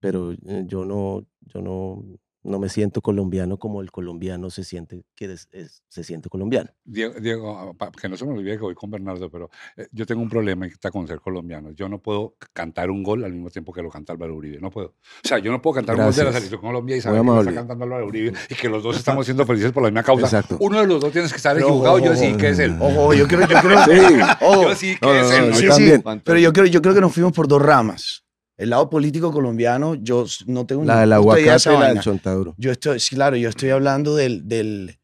Pero 0.00 0.32
eh, 0.32 0.64
yo 0.66 0.84
no, 0.84 1.24
yo 1.40 1.60
no, 1.62 2.04
no 2.44 2.58
me 2.58 2.68
siento 2.68 3.00
colombiano 3.00 3.58
como 3.58 3.80
el 3.80 3.90
colombiano 3.90 4.50
se 4.50 4.64
siente, 4.64 5.04
que 5.16 5.32
es- 5.32 5.48
es- 5.50 5.82
se 5.88 6.04
siente 6.04 6.28
colombiano. 6.28 6.70
Diego, 6.84 7.14
Diego, 7.18 7.74
que 8.00 8.08
no 8.08 8.16
se 8.16 8.24
me 8.26 8.32
olvide 8.32 8.52
que 8.56 8.62
voy 8.62 8.74
con 8.74 8.90
Bernardo, 8.90 9.30
pero 9.30 9.50
eh, 9.76 9.88
yo 9.92 10.04
tengo 10.06 10.22
un 10.22 10.28
problema 10.28 10.66
y 10.66 10.70
está 10.70 10.90
con 10.90 11.06
ser 11.08 11.20
colombiano. 11.20 11.70
Yo 11.72 11.88
no 11.88 11.98
puedo 12.00 12.36
cantar 12.52 12.90
un 12.90 13.02
gol 13.02 13.24
al 13.24 13.32
mismo 13.32 13.50
tiempo 13.50 13.72
que 13.72 13.82
lo 13.82 13.90
canta 13.90 14.12
Álvaro 14.12 14.34
Uribe. 14.36 14.58
No 14.60 14.70
puedo. 14.70 14.88
O 15.24 15.26
sea, 15.28 15.38
yo 15.38 15.50
no 15.50 15.60
puedo 15.62 15.74
cantar 15.74 15.96
un 15.96 16.04
gol 16.04 16.14
de 16.14 16.24
la 16.24 16.32
selección 16.32 16.60
Colombia 16.60 16.96
y 16.96 17.00
saber 17.00 17.20
que 17.22 17.26
lo 17.26 17.40
está 17.40 17.54
cantando 17.54 17.84
Álvaro 17.84 18.06
Uribe 18.06 18.32
y 18.50 18.54
que 18.54 18.68
los 18.68 18.82
dos 18.82 18.96
estamos 18.96 19.24
siendo 19.24 19.44
felices 19.46 19.72
por 19.72 19.82
la 19.82 19.88
misma 19.90 20.02
causa. 20.02 20.26
Exacto. 20.26 20.58
Uno 20.60 20.80
de 20.80 20.86
los 20.86 21.00
dos 21.00 21.12
tienes 21.12 21.30
que 21.32 21.36
estar 21.38 21.54
Pero, 21.56 21.68
equivocado. 21.68 21.96
ojo, 21.96 22.04
Yo 22.04 22.14
sí 22.14 22.36
que 22.36 22.48
es 22.50 22.58
él. 22.58 22.76
Ojo, 22.80 23.14
yo 23.14 23.26
creo, 23.26 23.40
yo 23.48 23.56
creo, 23.60 23.84
Sí. 23.84 24.20
ojo, 24.42 24.62
Yo 24.64 24.74
sí 24.74 24.96
que 24.96 25.06
No, 25.06 25.12
no, 25.14 25.20
es 25.20 25.30
no, 25.30 25.36
él. 25.46 25.54
sí, 25.54 25.70
sí, 25.72 26.02
pero 26.24 26.38
yo 26.38 26.52
creo, 26.52 26.66
yo 26.66 26.82
creo 26.82 26.94
que 26.94 27.00
nos 27.00 27.12
fuimos 27.14 27.32
por 27.32 27.48
dos 27.48 27.62
ramas. 27.62 28.23
El 28.56 28.70
lado 28.70 28.88
político 28.88 29.32
colombiano, 29.32 29.96
yo 29.96 30.26
no 30.46 30.64
tengo 30.64 30.84
La 30.84 31.00
del 31.00 31.08
de 31.10 31.14
aguacate 31.16 31.54
esa 31.54 31.74
y 31.74 31.78
la 31.78 31.88
del 31.88 32.00
chontaduro. 32.00 32.54
Yo 32.56 32.70
estoy, 32.70 32.98
claro, 33.00 33.36
yo 33.36 33.48
estoy 33.48 33.70
hablando 33.70 34.14
del, 34.14 34.46
del, 34.46 34.98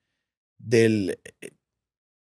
del, 0.59 1.19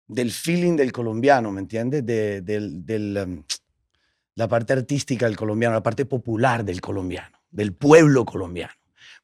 del 0.07 0.31
feeling 0.31 0.77
del 0.77 0.93
colombiano, 0.93 1.51
¿me 1.51 1.61
entiendes? 1.61 2.07
De, 2.07 2.41
del, 2.43 2.87
del, 2.87 3.17
em, 3.17 3.43
la 4.37 4.47
parte 4.47 4.73
artística 4.73 5.27
del 5.27 5.37
colombiano, 5.37 5.75
la 5.75 5.83
parte 5.83 6.07
popular 6.07 6.65
del 6.65 6.81
colombiano, 6.81 7.37
del 7.51 7.75
pueblo 7.75 8.25
colombiano. 8.25 8.73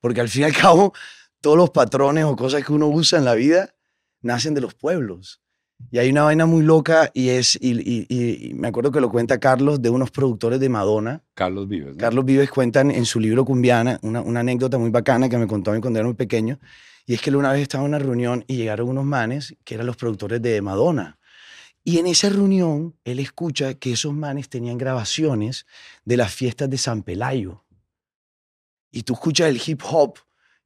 Porque 0.00 0.20
al 0.20 0.28
fin 0.28 0.42
y 0.42 0.44
al 0.46 0.56
cabo, 0.56 0.92
todos 1.40 1.56
los 1.56 1.70
patrones 1.70 2.24
o 2.24 2.34
cosas 2.34 2.64
que 2.64 2.72
uno 2.72 2.88
usa 2.88 3.20
en 3.20 3.24
la 3.24 3.34
vida 3.34 3.74
nacen 4.20 4.54
de 4.54 4.60
los 4.60 4.74
pueblos. 4.74 5.43
Y 5.90 5.98
hay 5.98 6.10
una 6.10 6.22
vaina 6.22 6.46
muy 6.46 6.62
loca 6.62 7.10
y 7.14 7.28
es, 7.28 7.56
y, 7.60 7.72
y- 7.72 8.06
y- 8.08 8.48
y 8.50 8.54
me 8.54 8.68
acuerdo 8.68 8.90
que 8.90 9.00
lo 9.00 9.10
cuenta 9.10 9.38
Carlos 9.38 9.80
de 9.80 9.90
unos 9.90 10.10
productores 10.10 10.58
de 10.60 10.68
Madonna. 10.68 11.22
Carlos 11.34 11.68
Vives. 11.68 11.92
¿no? 11.94 11.98
Carlos 11.98 12.24
Vives 12.24 12.50
cuenta 12.50 12.80
en, 12.80 13.04
su 13.04 13.20
libro 13.20 13.44
Cumbiana 13.44 13.98
una, 14.02 14.20
una 14.20 14.40
anécdota 14.40 14.78
muy 14.78 14.90
bacana 14.90 15.28
que 15.28 15.38
me 15.38 15.46
contó 15.46 15.70
a 15.70 15.74
mí 15.74 15.80
cuando 15.80 15.98
era 16.00 16.06
muy 16.06 16.16
pequeño. 16.16 16.58
Y 17.06 17.14
es 17.14 17.20
que 17.20 17.30
él 17.30 17.36
una 17.36 17.52
vez 17.52 17.62
estaba 17.62 17.84
en 17.84 17.90
una 17.90 17.98
reunión 17.98 18.44
y 18.48 18.56
llegaron 18.56 18.88
unos 18.88 19.04
manes 19.04 19.54
que 19.64 19.74
eran 19.74 19.86
los 19.86 19.96
productores 19.96 20.40
de 20.40 20.60
Madonna. 20.62 21.18
Y 21.84 21.98
en 21.98 22.06
esa 22.06 22.30
reunión 22.30 22.96
él 23.04 23.18
escucha 23.20 23.74
que 23.74 23.92
esos 23.92 24.14
manes 24.14 24.48
tenían 24.48 24.78
grabaciones 24.78 25.66
de 26.04 26.16
las 26.16 26.32
fiestas 26.32 26.70
de 26.70 26.78
San 26.78 27.02
Pelayo. 27.02 27.62
Y 28.90 29.02
tú 29.02 29.12
escuchas 29.14 29.48
el 29.48 29.60
hip 29.64 29.82
hop 29.84 30.14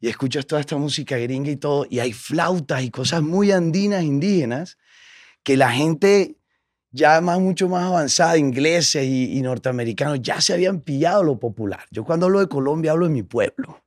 y 0.01 0.09
escuchas 0.09 0.47
toda 0.47 0.61
esta 0.61 0.77
música 0.77 1.17
gringa 1.19 1.51
y 1.51 1.57
todo, 1.57 1.85
y 1.91 1.99
hay 1.99 2.13
flautas 2.13 2.85
y 2.85 2.91
cosas 2.91 3.21
muy 3.21 3.51
andinas, 3.51 4.05
indígenas, 4.05 4.79
que 5.43 5.57
la 5.57 5.71
gente 5.71 6.37
ya 6.91 7.21
más, 7.21 7.39
mucho 7.41 7.69
más 7.69 7.85
avanzada, 7.85 8.39
ingleses 8.39 9.05
y, 9.05 9.37
y 9.39 9.43
norteamericanos, 9.43 10.21
ya 10.23 10.41
se 10.41 10.55
habían 10.55 10.81
pillado 10.81 11.23
lo 11.23 11.39
popular. 11.39 11.85
Yo 11.91 12.05
cuando 12.05 12.27
hablo 12.27 12.41
de 12.41 12.49
Colombia 12.49 12.93
hablo 12.93 13.07
de 13.07 13.13
mi 13.13 13.23
pueblo, 13.23 13.83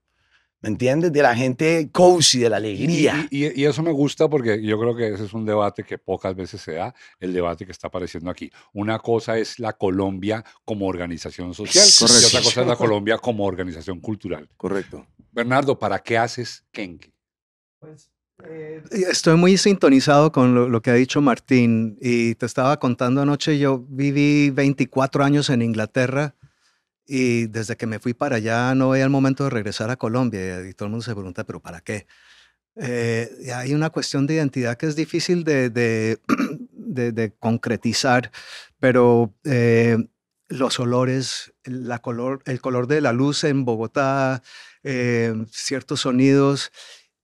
¿me 0.62 0.70
entiendes? 0.70 1.12
De 1.12 1.24
la 1.24 1.36
gente 1.36 1.90
cozy, 1.92 2.40
de 2.40 2.50
la 2.52 2.60
Y, 2.60 2.64
alegría. 2.76 3.28
y- 3.32 3.46
y- 3.48 3.62
y 3.62 3.66
eso 3.66 3.82
me 3.82 3.92
gusta 3.92 4.30
porque 4.30 4.62
yo 4.64 4.80
creo 4.80 4.96
que 4.96 5.08
ese 5.16 5.26
es 5.26 5.34
un 5.34 5.46
debate 5.48 5.84
que 5.84 5.98
pocas 5.98 6.36
veces 6.36 6.62
se 6.62 6.74
da, 6.74 6.94
el 7.20 7.34
debate 7.34 7.66
que 7.66 7.72
está 7.72 7.88
apareciendo 7.88 8.30
aquí. 8.30 8.52
Una 8.74 9.00
cosa 9.00 9.38
es 9.40 9.58
la 9.58 9.74
Colombia 9.74 10.46
como 10.64 10.86
organización 10.86 11.56
social 11.56 11.84
y 11.88 11.98
Correcto. 12.00 12.28
otra 12.28 12.42
cosa 12.44 12.62
es 12.62 12.68
la 12.68 12.76
Colombia 12.76 13.18
como 13.18 13.46
organización 13.46 14.00
cultural. 14.00 14.48
Correcto. 14.58 15.08
Bernardo, 15.32 15.80
¿para 15.80 15.98
qué 16.00 16.20
haces 16.20 16.64
Kenke? 16.72 17.12
Y 18.92 19.04
Estoy 19.04 19.38
muy 19.38 19.58
sintonizado 19.58 20.32
con 20.32 20.56
lo, 20.56 20.68
lo 20.70 20.82
que 20.82 20.92
ha 20.92 20.96
dicho 20.96 21.22
Martín 21.22 21.98
y 22.02 22.36
te 22.36 22.46
estaba 22.46 22.80
contando 22.80 23.22
anoche, 23.22 23.58
yo 23.60 23.86
viví 23.90 24.50
24 24.50 25.24
años 25.24 25.50
en 25.50 25.62
Inglaterra 25.62 26.36
y 27.06 27.48
desde 27.48 27.78
que 27.78 27.88
me 27.88 28.00
fui 28.00 28.14
para 28.14 28.38
allá 28.38 28.76
no 28.76 28.90
veía 28.92 29.04
el 29.06 29.10
momento 29.10 29.44
de 29.46 29.50
regresar 29.52 29.90
a 29.92 29.98
Colombia 29.98 30.68
y 30.68 30.74
todo 30.74 30.88
el 30.88 30.92
mundo 30.92 31.04
se 31.06 31.14
pregunta, 31.14 31.44
pero 31.46 31.60
¿para 31.62 31.82
qué? 31.82 32.08
Eh, 32.76 33.30
hay 33.56 33.74
una 33.74 33.90
cuestión 33.90 34.28
de 34.28 34.36
identidad 34.36 34.78
que 34.78 34.88
es 34.88 34.96
difícil 34.96 35.44
de, 35.44 35.70
de, 35.70 36.20
de- 36.72 37.12
de 37.12 37.34
concretizar, 37.34 38.32
pero 38.80 39.34
eh, 39.46 39.98
los 40.48 40.80
olores, 40.80 41.54
la 41.66 42.00
color, 42.00 42.42
el 42.46 42.62
color 42.62 42.88
de 42.88 43.02
la 43.02 43.14
luz 43.14 43.44
en 43.44 43.66
Bogotá, 43.66 44.42
eh, 44.84 45.34
ciertos 45.52 46.02
sonidos 46.02 46.72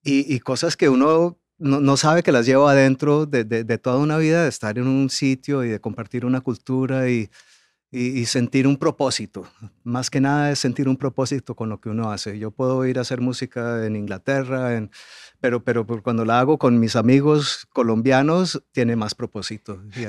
y, 0.03 0.33
y 0.33 0.39
cosas 0.39 0.77
que 0.77 0.89
uno 0.89 1.37
no, 1.59 1.81
no 1.81 1.97
sabe 1.97 2.23
que 2.23 2.31
las 2.31 2.45
lleva 2.45 2.71
adentro 2.71 3.25
de, 3.25 3.43
de- 3.43 3.63
de 3.63 3.77
toda 3.77 3.97
una 3.97 4.17
vida, 4.17 4.43
de 4.43 4.49
estar 4.49 4.77
en 4.77 4.87
un 4.87 5.09
sitio 5.09 5.63
y 5.63 5.69
de 5.69 5.79
compartir 5.79 6.23
una 6.25 6.41
cultura 6.41 7.09
y, 7.09 7.29
y- 7.89 8.19
y 8.19 8.25
sentir 8.25 8.67
un 8.67 8.77
propósito. 8.77 9.47
Más 9.83 10.09
que 10.09 10.21
nada 10.21 10.51
es 10.51 10.59
sentir 10.59 10.87
un 10.87 10.97
propósito 10.97 11.55
con 11.55 11.69
lo 11.69 11.79
que 11.81 11.89
uno 11.89 12.11
hace. 12.11 12.37
Yo 12.37 12.51
puedo 12.51 12.85
ir 12.85 12.99
a 12.99 13.01
hacer 13.01 13.21
música 13.21 13.85
en 13.85 13.95
Inglaterra, 13.95 14.75
en, 14.75 14.91
pero, 15.39 15.63
pero 15.63 15.85
cuando 16.03 16.25
la 16.25 16.39
hago 16.39 16.57
con 16.59 16.79
mis 16.79 16.95
amigos 16.95 17.67
colombianos, 17.73 18.61
tiene 18.71 18.95
más 18.95 19.15
propósito. 19.15 19.81
Y 19.95 20.05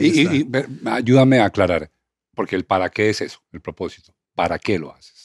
ayúdame 0.87 1.39
a 1.41 1.47
aclarar, 1.47 1.91
porque 2.35 2.57
el 2.57 2.65
para 2.65 2.91
qué 2.91 3.09
es 3.11 3.21
eso, 3.23 3.41
el 3.53 3.61
propósito. 3.63 4.15
¿Para 4.35 4.59
qué 4.59 4.79
lo 4.79 4.95
haces? 4.95 5.18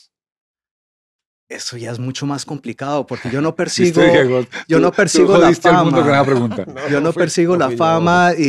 Eso 1.54 1.78
ya 1.78 1.92
es 1.92 2.00
mucho 2.00 2.26
más 2.26 2.46
complicado 2.46 3.06
porque 3.06 3.30
yo 3.30 3.40
no 3.42 3.50
¿Viste, 3.56 3.92
persigo, 3.94 4.46
yo 4.68 4.80
no 4.80 4.92
persigo 4.92 5.38
la 5.38 5.54
fama. 5.54 5.92
yo 6.90 7.00
no 7.00 7.14
fui- 7.14 7.22
persigo 7.22 7.56
la 7.56 7.70
fama 7.72 8.32
y, 8.38 8.44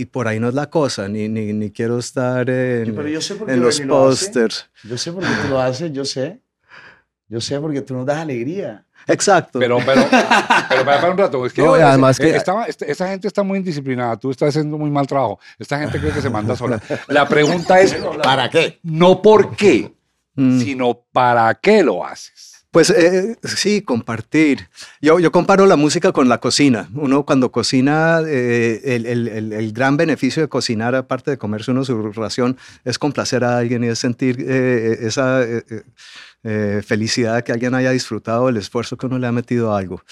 y- 0.00 0.04
por 0.06 0.26
ahí 0.28 0.40
no 0.40 0.48
es 0.48 0.54
la 0.54 0.68
cosa, 0.68 1.08
ni, 1.08 1.28
ni, 1.28 1.52
ni 1.52 1.70
quiero 1.70 1.98
estar 1.98 2.48
en, 2.50 2.94
Pero 2.94 3.08
yo 3.08 3.20
sé 3.20 3.34
por 3.36 3.46
qué 3.46 3.52
en 3.54 3.60
los 3.60 3.80
lo 3.80 3.88
pósters. 3.94 4.68
Yo 4.82 4.98
sé 4.98 5.12
por 5.12 5.22
qué 5.22 5.28
tú 5.42 5.48
lo 5.48 5.60
haces, 5.60 5.92
yo 5.92 6.04
sé. 6.04 6.40
Yo 7.28 7.40
sé 7.40 7.58
porque 7.60 7.80
tú 7.80 7.94
nos 7.94 8.04
das 8.06 8.18
alegría. 8.18 8.84
Exacto. 9.06 9.58
Pero, 9.58 9.78
pero, 9.84 10.02
pero 10.68 10.84
para, 10.84 11.00
para 11.00 11.10
un 11.12 11.18
rato, 11.18 11.46
es 11.46 11.52
que, 11.52 11.62
No, 11.62 11.74
además 11.74 12.18
eh, 12.20 12.22
que- 12.24 12.36
estaba- 12.36 12.64
esta- 12.66 12.86
esa 12.86 13.08
gente 13.08 13.28
está 13.28 13.42
muy 13.42 13.58
indisciplinada, 13.58 14.16
tú 14.16 14.30
estás 14.30 14.48
haciendo 14.50 14.76
muy 14.78 14.90
mal 14.90 15.06
trabajo, 15.06 15.38
esta 15.58 15.78
gente 15.78 15.98
cree 16.00 16.12
que 16.12 16.20
se 16.22 16.30
manda 16.30 16.56
sola. 16.56 16.80
La 17.08 17.28
pregunta 17.28 17.80
es, 17.80 17.94
¿Para 18.22 18.48
qué? 18.50 18.78
no 18.82 19.20
por 19.22 19.54
qué, 19.56 19.92
Mm. 20.36 20.60
sino 20.60 21.00
para 21.12 21.54
qué 21.54 21.82
lo 21.82 22.04
haces. 22.04 22.52
Pues 22.72 22.90
eh, 22.90 23.36
sí, 23.44 23.82
compartir. 23.82 24.68
Yo, 25.00 25.20
yo 25.20 25.30
comparo 25.30 25.64
la 25.64 25.76
música 25.76 26.10
con 26.10 26.28
la 26.28 26.38
cocina. 26.38 26.90
Uno 26.94 27.24
cuando 27.24 27.52
cocina, 27.52 28.20
eh, 28.26 28.80
el, 28.84 29.06
el- 29.06 29.28
el- 29.28 29.52
el 29.52 29.72
gran 29.72 29.96
beneficio 29.96 30.42
de 30.42 30.48
cocinar, 30.48 30.96
aparte 30.96 31.30
de 31.30 31.38
comerse 31.38 31.70
uno 31.70 31.84
su 31.84 32.10
ración, 32.10 32.56
es 32.84 32.98
complacer 32.98 33.44
a 33.44 33.58
alguien 33.58 33.84
y 33.84 33.86
es 33.86 34.00
sentir 34.00 34.44
eh, 34.44 34.98
esa 35.02 35.44
eh, 35.44 35.62
eh, 35.70 35.82
eh, 36.42 36.82
felicidad 36.84 37.36
de 37.36 37.44
que 37.44 37.52
alguien 37.52 37.74
haya 37.74 37.92
disfrutado 37.92 38.48
el 38.48 38.56
esfuerzo 38.56 38.96
que 38.96 39.06
uno 39.06 39.18
le 39.20 39.28
ha 39.28 39.32
metido 39.32 39.72
a 39.72 39.78
algo. 39.78 40.02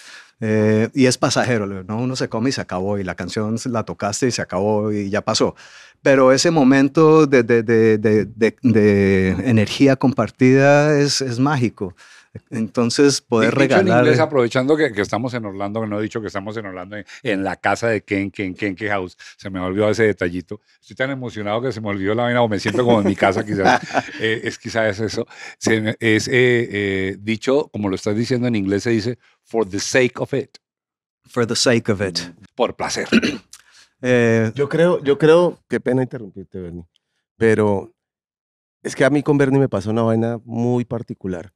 Eh, 0.44 0.88
y 0.92 1.06
es 1.06 1.18
pasajero, 1.18 1.66
¿no? 1.84 1.98
Uno 1.98 2.16
se 2.16 2.28
come 2.28 2.48
y 2.50 2.52
se 2.52 2.60
acabó, 2.60 2.98
y 2.98 3.04
la 3.04 3.14
canción 3.14 3.56
la 3.66 3.84
tocaste 3.84 4.26
y 4.26 4.32
se 4.32 4.42
acabó 4.42 4.90
y 4.92 5.08
ya 5.08 5.20
pasó. 5.22 5.54
Pero 6.02 6.32
ese 6.32 6.50
momento 6.50 7.28
de, 7.28 7.44
de- 7.44 7.62
de- 7.62 7.96
de- 8.60 9.30
energía 9.46 9.94
compartida 9.94 10.98
es, 10.98 11.20
es 11.20 11.38
mágico. 11.38 11.94
Entonces, 12.50 13.20
poder 13.20 13.50
Dicho 13.50 13.62
en 13.62 13.68
regalar. 13.70 14.04
inglés, 14.04 14.18
aprovechando 14.20 14.76
que, 14.76 14.92
que 14.92 15.02
estamos 15.02 15.34
en 15.34 15.44
Orlando, 15.44 15.80
que 15.82 15.86
no 15.86 15.98
he 15.98 16.02
dicho 16.02 16.20
que 16.20 16.28
estamos 16.28 16.56
en 16.56 16.66
Orlando, 16.66 16.96
en, 16.96 17.04
en 17.22 17.44
la 17.44 17.56
casa 17.56 17.88
de 17.88 18.02
Ken, 18.02 18.30
Ken, 18.30 18.54
Ken, 18.54 18.74
Ken 18.74 18.88
House. 18.88 19.16
Se 19.36 19.50
me 19.50 19.60
olvidó 19.60 19.90
ese 19.90 20.04
detallito. 20.04 20.60
Estoy 20.80 20.96
tan 20.96 21.10
emocionado 21.10 21.60
que 21.60 21.72
se 21.72 21.80
me 21.80 21.88
olvidó 21.88 22.14
la 22.14 22.24
vaina, 22.24 22.42
o 22.42 22.48
me 22.48 22.58
siento 22.58 22.84
como 22.84 23.00
en 23.00 23.06
mi 23.08 23.16
casa, 23.16 23.44
quizás. 23.44 23.80
Eh, 24.20 24.40
es 24.44 24.58
quizás 24.58 24.98
eso. 25.00 25.26
Se 25.58 25.96
es 26.00 26.28
eh, 26.28 26.32
eh, 26.70 27.16
dicho, 27.20 27.68
como 27.72 27.88
lo 27.88 27.96
estás 27.96 28.16
diciendo 28.16 28.46
en 28.46 28.54
inglés, 28.56 28.82
se 28.84 28.90
dice 28.90 29.18
for 29.42 29.68
the 29.68 29.78
sake 29.80 30.20
of 30.20 30.32
it, 30.34 30.56
For 31.28 31.46
the 31.46 31.56
sake 31.56 31.90
of 31.92 32.00
it. 32.00 32.18
por 32.54 32.74
placer. 32.76 33.06
Eh, 34.04 34.50
Yo 34.56 34.68
creo, 34.68 35.00
yo 35.04 35.16
creo, 35.16 35.60
qué 35.68 35.78
pena 35.78 36.02
interrumpirte, 36.02 36.58
Bernie, 36.58 36.84
pero 37.36 37.92
es 38.82 38.96
que 38.96 39.04
a 39.04 39.10
mí 39.10 39.22
con 39.22 39.38
Bernie 39.38 39.60
me 39.60 39.68
pasó 39.68 39.90
una 39.90 40.02
vaina 40.02 40.40
muy 40.44 40.84
particular. 40.84 41.52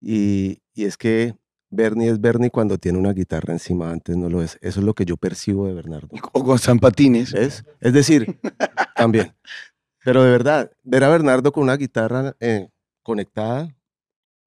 Y, 0.00 0.62
y 0.74 0.84
es 0.84 0.96
que 0.96 1.34
Bernie 1.70 2.08
es 2.10 2.20
Bernie 2.20 2.50
cuando 2.50 2.78
tiene 2.78 2.98
una 2.98 3.12
guitarra 3.12 3.52
encima, 3.52 3.90
antes 3.90 4.16
no 4.16 4.28
lo 4.28 4.42
es. 4.42 4.58
Eso 4.60 4.80
es 4.80 4.86
lo 4.86 4.94
que 4.94 5.04
yo 5.04 5.16
percibo 5.16 5.66
de 5.66 5.74
Bernardo. 5.74 6.08
O 6.32 6.44
con 6.44 6.58
San 6.58 6.78
Patines. 6.78 7.32
¿Ves? 7.32 7.64
Es 7.80 7.92
decir, 7.92 8.38
también. 8.96 9.34
Pero 10.04 10.22
de 10.22 10.30
verdad, 10.30 10.70
ver 10.82 11.02
a 11.04 11.08
Bernardo 11.08 11.50
con 11.52 11.62
una 11.64 11.76
guitarra 11.76 12.36
eh, 12.40 12.68
conectada, 13.02 13.74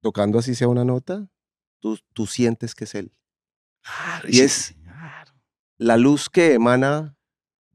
tocando 0.00 0.38
así 0.38 0.54
sea 0.54 0.68
una 0.68 0.84
nota, 0.84 1.28
tú, 1.80 1.98
tú 2.12 2.26
sientes 2.26 2.74
que 2.74 2.84
es 2.84 2.94
él. 2.94 3.12
Claro, 3.82 4.28
Y 4.30 4.40
es- 4.40 4.74
claro. 4.82 5.32
la 5.78 5.96
luz 5.96 6.28
que 6.30 6.54
emana 6.54 7.16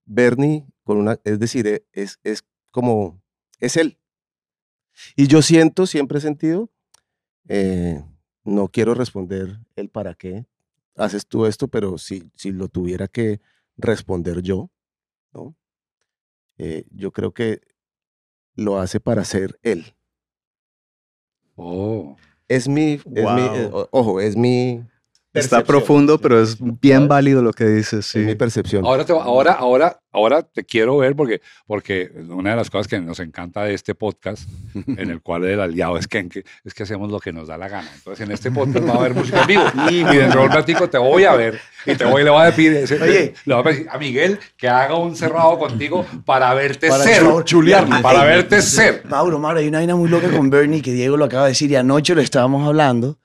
Bernie 0.05 0.65
con 0.83 0.97
una, 0.97 1.19
es 1.25 1.39
decir, 1.39 1.67
e- 1.67 1.85
es, 1.91 2.19
es 2.23 2.43
como, 2.71 3.21
es 3.59 3.75
él. 3.77 3.99
Y 5.15 5.27
yo 5.27 5.41
siento, 5.41 5.85
siempre 5.85 6.19
he 6.19 6.21
sentido, 6.21 6.71
eh, 7.47 8.03
no 8.43 8.67
quiero 8.67 8.93
responder 8.93 9.59
el 9.75 9.89
para 9.89 10.15
qué 10.15 10.45
haces 10.95 11.25
tú 11.25 11.45
esto, 11.45 11.67
pero 11.67 11.97
si, 11.97 12.29
si 12.35 12.51
lo 12.51 12.67
tuviera 12.67 13.07
que 13.07 13.41
responder 13.77 14.41
yo, 14.41 14.69
¿no? 15.33 15.55
Eh, 16.57 16.85
yo 16.91 17.11
creo 17.11 17.33
que 17.33 17.61
lo 18.55 18.79
hace 18.79 18.99
para 18.99 19.23
ser 19.25 19.59
él. 19.63 19.95
Oh. 21.55 22.15
Es 22.47 22.67
mi, 22.67 22.93
es 22.93 23.01
mi 23.05 23.15
eh, 23.15 23.69
Wow. 23.71 23.87
ojo, 23.91 24.19
es 24.21 24.35
mi... 24.35 24.83
está 25.33 25.63
profundo, 25.63 26.17
pero 26.19 26.41
es 26.41 26.57
bien 26.59 26.97
¿Sabes? 26.97 27.09
válido 27.09 27.41
lo 27.41 27.53
que 27.53 27.65
dices. 27.65 28.05
Sí. 28.05 28.19
Es 28.19 28.25
mi 28.25 28.35
percepción. 28.35 28.85
Ahora, 28.85 29.05
te, 29.05 29.13
ahora, 29.13 29.53
ahora, 29.53 29.99
ahora 30.11 30.43
te 30.43 30.63
quiero 30.63 30.97
ver 30.97 31.15
porque, 31.15 31.41
porque 31.65 32.11
una 32.29 32.51
de 32.51 32.55
las 32.55 32.69
cosas 32.69 32.87
que 32.87 32.99
nos 32.99 33.19
encanta 33.19 33.63
de 33.63 33.73
este 33.73 33.95
podcast, 33.95 34.47
en 34.87 35.09
el 35.09 35.21
cual 35.21 35.45
el 35.45 35.59
aliado 35.59 35.97
es 35.97 36.07
que, 36.07 36.27
es 36.63 36.73
que 36.73 36.83
hacemos 36.83 37.11
lo 37.11 37.19
que 37.19 37.33
nos 37.33 37.47
da 37.47 37.57
la 37.57 37.67
gana. 37.67 37.89
Entonces, 37.95 38.25
en 38.25 38.31
este 38.31 38.51
podcast 38.51 38.87
va 38.87 38.93
a 38.93 38.97
haber 38.97 39.13
música 39.15 39.41
en 39.41 39.47
vivo. 39.47 39.63
Y 39.89 40.03
dentro 40.03 40.41
de 40.41 40.45
un 40.47 40.51
ratico 40.53 40.89
te 40.89 40.97
voy 40.97 41.23
a 41.25 41.33
ver 41.35 41.59
y 41.85 41.95
te 41.95 42.05
voy, 42.05 42.23
le 42.23 42.29
voy 42.29 42.45
a 42.45 42.55
pedir, 42.55 42.73
ese- 42.73 43.01
Oye. 43.01 43.33
le 43.45 43.53
voy 43.53 43.61
a 43.61 43.63
pedir 43.63 43.87
a 43.89 43.97
Miguel 43.97 44.39
que 44.55 44.69
haga 44.69 44.95
un 44.95 45.15
cerrado 45.15 45.57
contigo 45.59 46.05
para 46.25 46.53
verte 46.53 46.87
Para 46.89 47.03
ser. 47.03 47.21
chu- 47.23 47.43
chulearme. 47.43 48.01
Para 48.01 48.23
verte 48.23 48.61
ser. 48.61 49.03
Mauro, 49.09 49.39
Mauro, 49.39 49.59
hay 49.59 49.67
una 49.67 49.79
vaina 49.79 49.95
muy 49.95 50.09
loca 50.09 50.29
con 50.31 50.49
Bernie 50.49 50.81
que 50.81 50.93
Diego 50.93 51.17
lo 51.17 51.25
acaba 51.25 51.43
de 51.43 51.49
decir 51.49 51.69
y 51.71 51.75
anoche 51.75 52.15
lo 52.15 52.21
estábamos 52.21 52.65
hablando. 52.67 53.17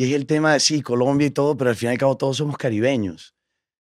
Y 0.00 0.04
es 0.04 0.12
el 0.14 0.24
tema 0.24 0.54
de 0.54 0.60
sí, 0.60 0.80
Colombia 0.80 1.26
y 1.26 1.30
todo, 1.30 1.58
pero 1.58 1.68
al 1.68 1.76
fin 1.76 1.90
y 1.90 1.92
al 1.92 1.98
cabo 1.98 2.16
todos 2.16 2.38
somos 2.38 2.56
caribeños. 2.56 3.34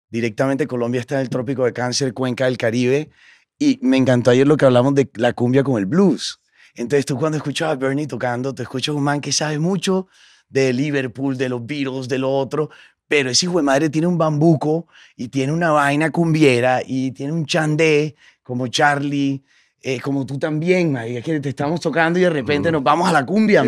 Directamente 0.09 0.67
Colombia 0.67 0.99
está 0.99 1.15
en 1.15 1.21
el 1.21 1.29
trópico 1.29 1.63
de 1.63 1.71
Cáncer, 1.71 2.13
cuenca 2.13 2.43
del 2.43 2.57
Caribe. 2.57 3.09
Y 3.57 3.79
me 3.81 3.95
encantó 3.95 4.31
ayer 4.31 4.45
lo 4.45 4.57
que 4.57 4.65
hablamos 4.65 4.95
de 4.95 5.09
la 5.13 5.31
cumbia 5.31 5.63
con 5.63 5.79
el 5.79 5.85
blues. 5.85 6.41
Entonces 6.75 7.05
tú 7.05 7.17
cuando 7.17 7.37
escuchabas 7.37 7.77
a 7.77 7.79
Bernie 7.79 8.05
tocando, 8.05 8.53
te 8.53 8.63
escuchas 8.63 8.95
un 8.95 9.03
man 9.03 9.21
que 9.21 9.31
sabe 9.31 9.59
mucho 9.59 10.09
de 10.49 10.73
Liverpool, 10.73 11.37
de 11.37 11.47
los 11.47 11.65
Beatles, 11.65 12.09
de 12.09 12.17
lo 12.17 12.29
otro, 12.35 12.69
Pero 13.07 13.29
ese 13.29 13.45
hijo 13.45 13.55
de 13.55 13.63
madre 13.63 13.89
tiene 13.89 14.07
un 14.07 14.17
bambuco 14.17 14.89
y 15.15 15.29
tiene 15.29 15.53
una 15.53 15.71
vaina 15.71 16.11
cumbiera 16.11 16.81
y 16.85 17.11
tiene 17.11 17.31
un 17.31 17.45
chandé 17.45 18.17
como 18.43 18.67
Charlie, 18.67 19.41
eh, 19.81 19.99
como 20.01 20.25
tú 20.25 20.37
también, 20.37 20.91
marica, 20.91 21.21
que 21.21 21.39
te 21.39 21.49
estamos 21.49 21.79
tocando 21.79 22.19
y 22.19 22.23
de 22.23 22.29
repente 22.29 22.69
Mm. 22.69 22.73
nos 22.73 22.83
vamos 22.83 23.07
a 23.07 23.11
la 23.13 23.25
cumbia, 23.25 23.63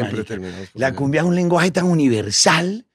La 0.73 0.93
cumbia 0.93 1.21
es 1.21 1.27
un 1.27 1.35
lenguaje 1.35 1.71
tan 1.71 1.85
universal, 1.85 2.85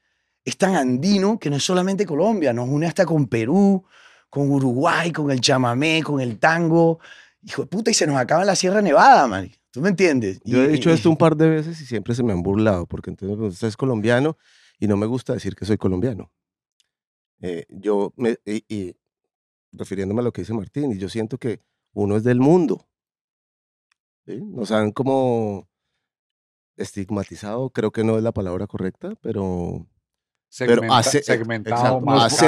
es 0.45 0.57
tan 0.57 0.75
andino 0.77 1.39
que 1.39 1.51
no 1.51 1.57
es 1.57 1.65
solamente 1.65 2.05
Colombia, 2.07 2.53
nos 2.53 2.69
une 2.69 2.87
hasta 2.87 3.05
con 3.07 3.27
Perú, 3.27 3.85
con 4.29 4.51
Uruguay, 4.51 5.13
con 5.13 5.31
el 5.31 5.41
chamamé, 5.41 6.03
con 6.03 6.21
el 6.21 6.39
tango. 6.39 6.99
Hijo 7.43 7.63
de 7.63 7.69
puta, 7.69 7.91
y 7.91 7.95
se 7.95 8.07
nos 8.07 8.17
acaba 8.17 8.43
en 8.43 8.49
la 8.49 8.57
Sierra 8.57 8.83
Nevada, 8.83 9.27
man. 9.27 9.51
¿Tú 9.71 9.81
me 9.81 9.89
entiendes? 9.91 10.41
Yo 10.45 10.63
he 10.63 10.69
dicho 10.69 10.91
esto 10.91 11.09
un 11.11 11.17
par 11.17 11.37
de 11.37 11.49
veces 11.49 11.81
y 11.81 11.87
siempre 11.87 12.15
se 12.15 12.23
me 12.23 12.33
han 12.33 12.43
burlado, 12.43 12.87
porque 12.87 13.11
entonces 13.11 13.39
usted 13.39 13.69
es 13.69 13.77
colombiano 13.77 14.37
y 14.79 14.87
no 14.89 14.97
me 14.97 15.07
gusta 15.07 15.33
decir 15.35 15.55
que 15.55 15.65
soy 15.65 15.77
colombiano. 15.79 16.31
Eh, 17.41 17.67
yo, 17.69 18.13
me, 18.17 18.39
y, 18.45 18.65
y 18.69 18.97
refiriéndome 19.73 20.21
a 20.21 20.25
lo 20.25 20.33
que 20.33 20.43
dice 20.43 20.55
Martín, 20.55 20.93
y 20.93 20.99
yo 20.99 21.09
siento 21.09 21.39
que 21.39 21.61
uno 21.93 22.17
es 22.17 22.25
del 22.25 22.41
mundo. 22.41 22.87
¿Sí? 24.27 24.41
Nos 24.43 24.71
han 24.73 24.91
como 24.93 25.67
estigmatizado, 26.77 27.71
creo 27.71 27.91
que 27.91 28.05
no 28.05 28.19
es 28.19 28.23
la 28.23 28.33
palabra 28.33 28.67
correcta, 28.67 29.15
pero 29.23 29.87
pero 30.59 30.83
Segmenta- 30.83 30.99
hace- 30.99 31.23
segmentado, 31.23 32.01
Nos 32.01 32.39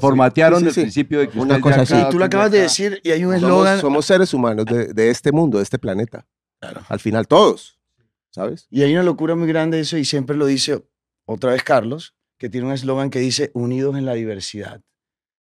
formatearon 0.00 0.58
Sí, 0.58 0.60
sí, 0.60 0.64
del 0.66 0.74
sí. 0.74 0.80
principio 0.82 1.20
de 1.20 1.28
que 1.28 1.38
Una 1.38 1.60
cosa 1.60 1.82
así. 1.82 1.94
tú 2.10 2.18
lo 2.18 2.24
acabas 2.24 2.50
de 2.50 2.60
decir 2.62 3.00
y 3.04 3.10
hay 3.10 3.24
un 3.24 3.32
somos, 3.34 3.42
eslogan. 3.42 3.80
somos 3.80 4.06
seres 4.06 4.34
humanos 4.34 4.66
de, 4.66 4.92
de 4.92 5.10
este 5.10 5.32
mundo, 5.32 5.58
de 5.58 5.64
este 5.64 5.78
planeta. 5.78 6.26
Al 6.88 7.00
final 7.00 7.26
todos, 7.26 7.78
¿sabes? 8.30 8.66
Y 8.70 8.82
hay 8.82 8.92
una 8.92 9.02
locura 9.04 9.34
muy 9.34 9.48
grande 9.48 9.78
de 9.78 9.82
eso 9.84 9.96
y 9.96 10.04
siempre 10.04 10.36
lo 10.36 10.44
dice 10.46 10.84
otra 11.26 11.52
vez 11.52 11.62
Carlos, 11.62 12.14
que 12.38 12.50
tiene 12.50 12.66
un 12.66 12.72
eslogan 12.72 13.08
que 13.08 13.20
dice 13.20 13.50
unidos 13.54 13.96
en 13.96 14.04
la 14.04 14.12
diversidad. 14.14 14.82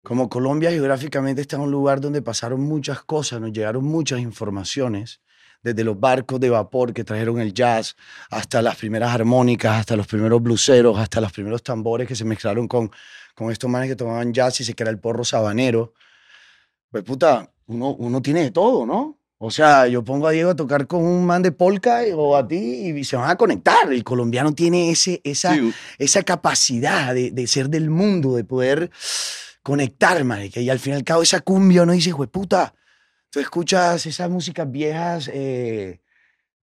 Como 0.02 0.28
Colombia 0.28 0.70
geográficamente 0.70 1.42
está 1.42 1.56
en 1.56 1.62
un 1.62 1.70
lugar 1.70 2.00
donde 2.00 2.22
pasaron 2.22 2.60
muchas 2.60 3.02
cosas, 3.02 3.40
nos 3.40 3.52
llegaron 3.52 3.84
muchas 3.84 4.20
informaciones, 4.20 5.20
desde 5.62 5.84
los 5.84 5.98
barcos 5.98 6.38
de 6.40 6.50
vapor 6.50 6.92
que 6.92 7.04
trajeron 7.04 7.40
el 7.40 7.52
jazz, 7.52 7.96
hasta 8.30 8.62
las 8.62 8.76
primeras 8.76 9.12
armónicas, 9.12 9.76
hasta 9.76 9.96
los 9.96 10.06
primeros 10.06 10.42
bluseros, 10.42 10.98
hasta 10.98 11.20
los 11.20 11.32
primeros 11.32 11.62
tambores 11.62 12.06
que 12.06 12.14
se 12.14 12.24
mezclaron 12.24 12.68
con, 12.68 12.90
con 13.34 13.50
estos 13.50 13.68
manes 13.68 13.88
que 13.88 13.96
tomaban 13.96 14.32
jazz 14.32 14.60
y 14.60 14.64
se 14.64 14.74
crea 14.74 14.90
el 14.90 15.00
porro 15.00 15.24
sabanero. 15.24 15.94
Pues 16.90 17.02
puta, 17.04 17.50
uno, 17.66 17.94
uno 17.94 18.22
tiene 18.22 18.44
de 18.44 18.50
todo, 18.50 18.86
¿no? 18.86 19.18
O 19.40 19.52
sea, 19.52 19.86
yo 19.86 20.02
pongo 20.02 20.26
a 20.26 20.32
Diego 20.32 20.50
a 20.50 20.56
tocar 20.56 20.88
con 20.88 21.04
un 21.04 21.24
man 21.24 21.42
de 21.42 21.52
polka 21.52 22.02
o 22.16 22.36
a 22.36 22.46
ti 22.46 22.56
y 22.56 23.04
se 23.04 23.16
van 23.16 23.30
a 23.30 23.36
conectar. 23.36 23.92
El 23.92 24.02
colombiano 24.02 24.52
tiene 24.52 24.90
ese, 24.90 25.20
esa, 25.22 25.54
Sí, 25.54 25.72
esa 25.98 26.24
capacidad 26.24 27.14
de, 27.14 27.30
de 27.30 27.46
ser 27.46 27.68
del 27.68 27.88
mundo, 27.88 28.34
de 28.34 28.42
poder 28.42 28.90
conectar, 29.68 30.24
marica. 30.24 30.60
Y 30.60 30.70
al 30.70 30.78
fin 30.78 30.94
y 30.94 30.96
al 30.96 31.04
cabo 31.04 31.22
esa 31.22 31.40
cumbia 31.40 31.82
uno 31.82 31.92
dice, 31.92 32.12
puta, 32.32 32.74
tú 33.30 33.38
escuchas 33.40 34.06
esas 34.06 34.30
músicas 34.30 34.70
viejas 34.70 35.30
eh, 35.32 36.00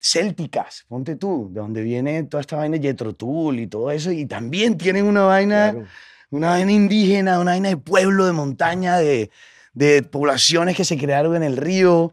célticas, 0.01 0.85
ponte 0.89 1.17
tú, 1.17 1.49
de 1.53 1.61
donde 1.61 1.83
viene 1.83 2.23
toda 2.25 2.41
esta 2.41 2.57
vaina 2.57 2.77
de 2.79 2.83
Jethro 2.89 3.13
Tull 3.15 3.59
y 3.61 3.67
todo 3.67 3.91
eso, 3.91 4.11
y 4.11 4.27
también 4.27 4.77
tienen 4.79 5.05
una 5.07 5.23
vaina, 5.25 5.73
Claro. 5.73 5.87
una 6.31 6.49
vaina 6.51 6.73
indígena, 6.73 7.39
una 7.41 7.53
vaina 7.53 7.69
de 7.71 7.77
pueblo, 7.77 8.27
de 8.27 8.33
montaña, 8.33 8.97
de, 8.99 9.31
de 9.73 10.03
poblaciones 10.03 10.77
que 10.77 10.85
se 10.85 10.97
crearon 10.99 11.37
en 11.37 11.43
el 11.43 11.57
río, 11.57 12.13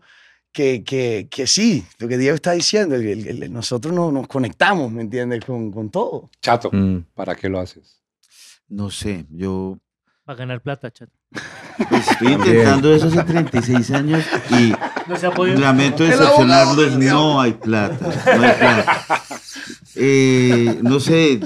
que, 0.54 0.84
que, 0.84 1.28
que 1.32 1.48
sí, 1.48 1.86
lo 2.00 2.08
que 2.10 2.18
Diego 2.18 2.36
está 2.36 2.52
diciendo, 2.52 2.96
el- 2.96 3.06
el- 3.08 3.44
el- 3.44 3.54
nosotros 3.54 3.94
no, 3.94 4.12
nos 4.12 4.28
conectamos, 4.28 4.92
¿me 4.92 5.02
entiendes? 5.02 5.46
Con, 5.46 5.72
con 5.72 5.90
todo. 5.90 6.30
Chato, 6.42 6.70
Mm. 6.74 7.06
¿para 7.14 7.36
qué 7.36 7.48
lo 7.48 7.60
haces? 7.60 8.02
No 8.68 8.90
sé, 8.90 9.26
yo 9.30 9.78
Para 10.24 10.38
ganar 10.38 10.62
plata, 10.62 10.92
chat. 10.92 11.10
pues, 11.90 12.08
estoy 12.10 12.34
intentando 12.34 12.94
eso 12.94 13.08
hace 13.08 13.24
36 13.24 13.92
años 13.92 14.24
y 14.52 14.72
No 15.10 15.16
se 15.18 15.26
ha 15.28 15.32
podido. 15.32 15.60
lamento 15.60 16.04
decepcionarlos, 16.04 16.98
no 16.98 17.42
hay 17.42 17.54
plata, 17.54 17.98
no 18.38 18.44
hay 18.44 18.54
plata. 18.58 19.06
Eh, 19.96 20.80
no 20.84 21.00
sé, 21.00 21.40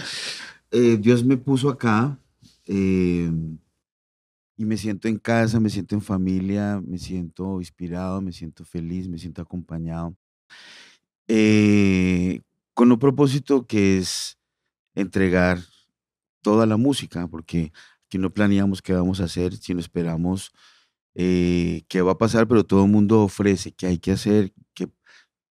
eh, 0.72 0.98
Dios 1.00 1.24
me 1.24 1.38
puso 1.38 1.70
acá 1.70 2.17
eh, 2.65 3.32
y 4.57 4.66
me 4.66 4.77
siento 4.77 5.07
en 5.07 5.18
casa, 5.18 5.59
me 5.59 5.70
siento 5.70 5.96
en 5.96 6.01
familia, 6.01 6.81
me 6.85 6.98
siento 6.98 7.59
inspirado, 7.59 8.22
me 8.22 8.31
siento 8.31 8.64
feliz, 8.66 9.07
me 9.07 9.18
siento 9.18 9.42
acompañado. 9.42 10.16
Eh, 11.27 12.42
con 12.74 12.92
un 12.92 13.00
propósito 13.00 13.66
que 13.66 13.98
es 13.98 14.38
entregar 14.94 15.59
toda 16.42 16.66
la 16.66 16.77
música, 16.77 17.27
porque 17.27 17.72
aquí 18.15 18.21
no 18.21 18.33
planeamos 18.33 18.81
qué 18.81 18.93
vamos 18.93 19.19
a 19.19 19.25
hacer, 19.25 19.57
sino 19.57 19.79
esperamos 19.81 20.51
eh, 21.15 21.83
qué 21.89 22.01
va 22.01 22.13
a 22.13 22.17
pasar, 22.17 22.47
pero 22.47 22.63
todo 22.63 22.85
el 22.85 22.91
mundo 22.91 23.23
ofrece 23.23 23.73
qué 23.73 23.87
hay 23.87 23.99
que 23.99 24.11
hacer, 24.13 24.53
qué, 24.73 24.87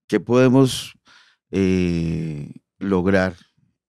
qué 0.09 0.21
podemos 0.21 0.95
eh, 1.51 2.53
lograr 2.79 3.37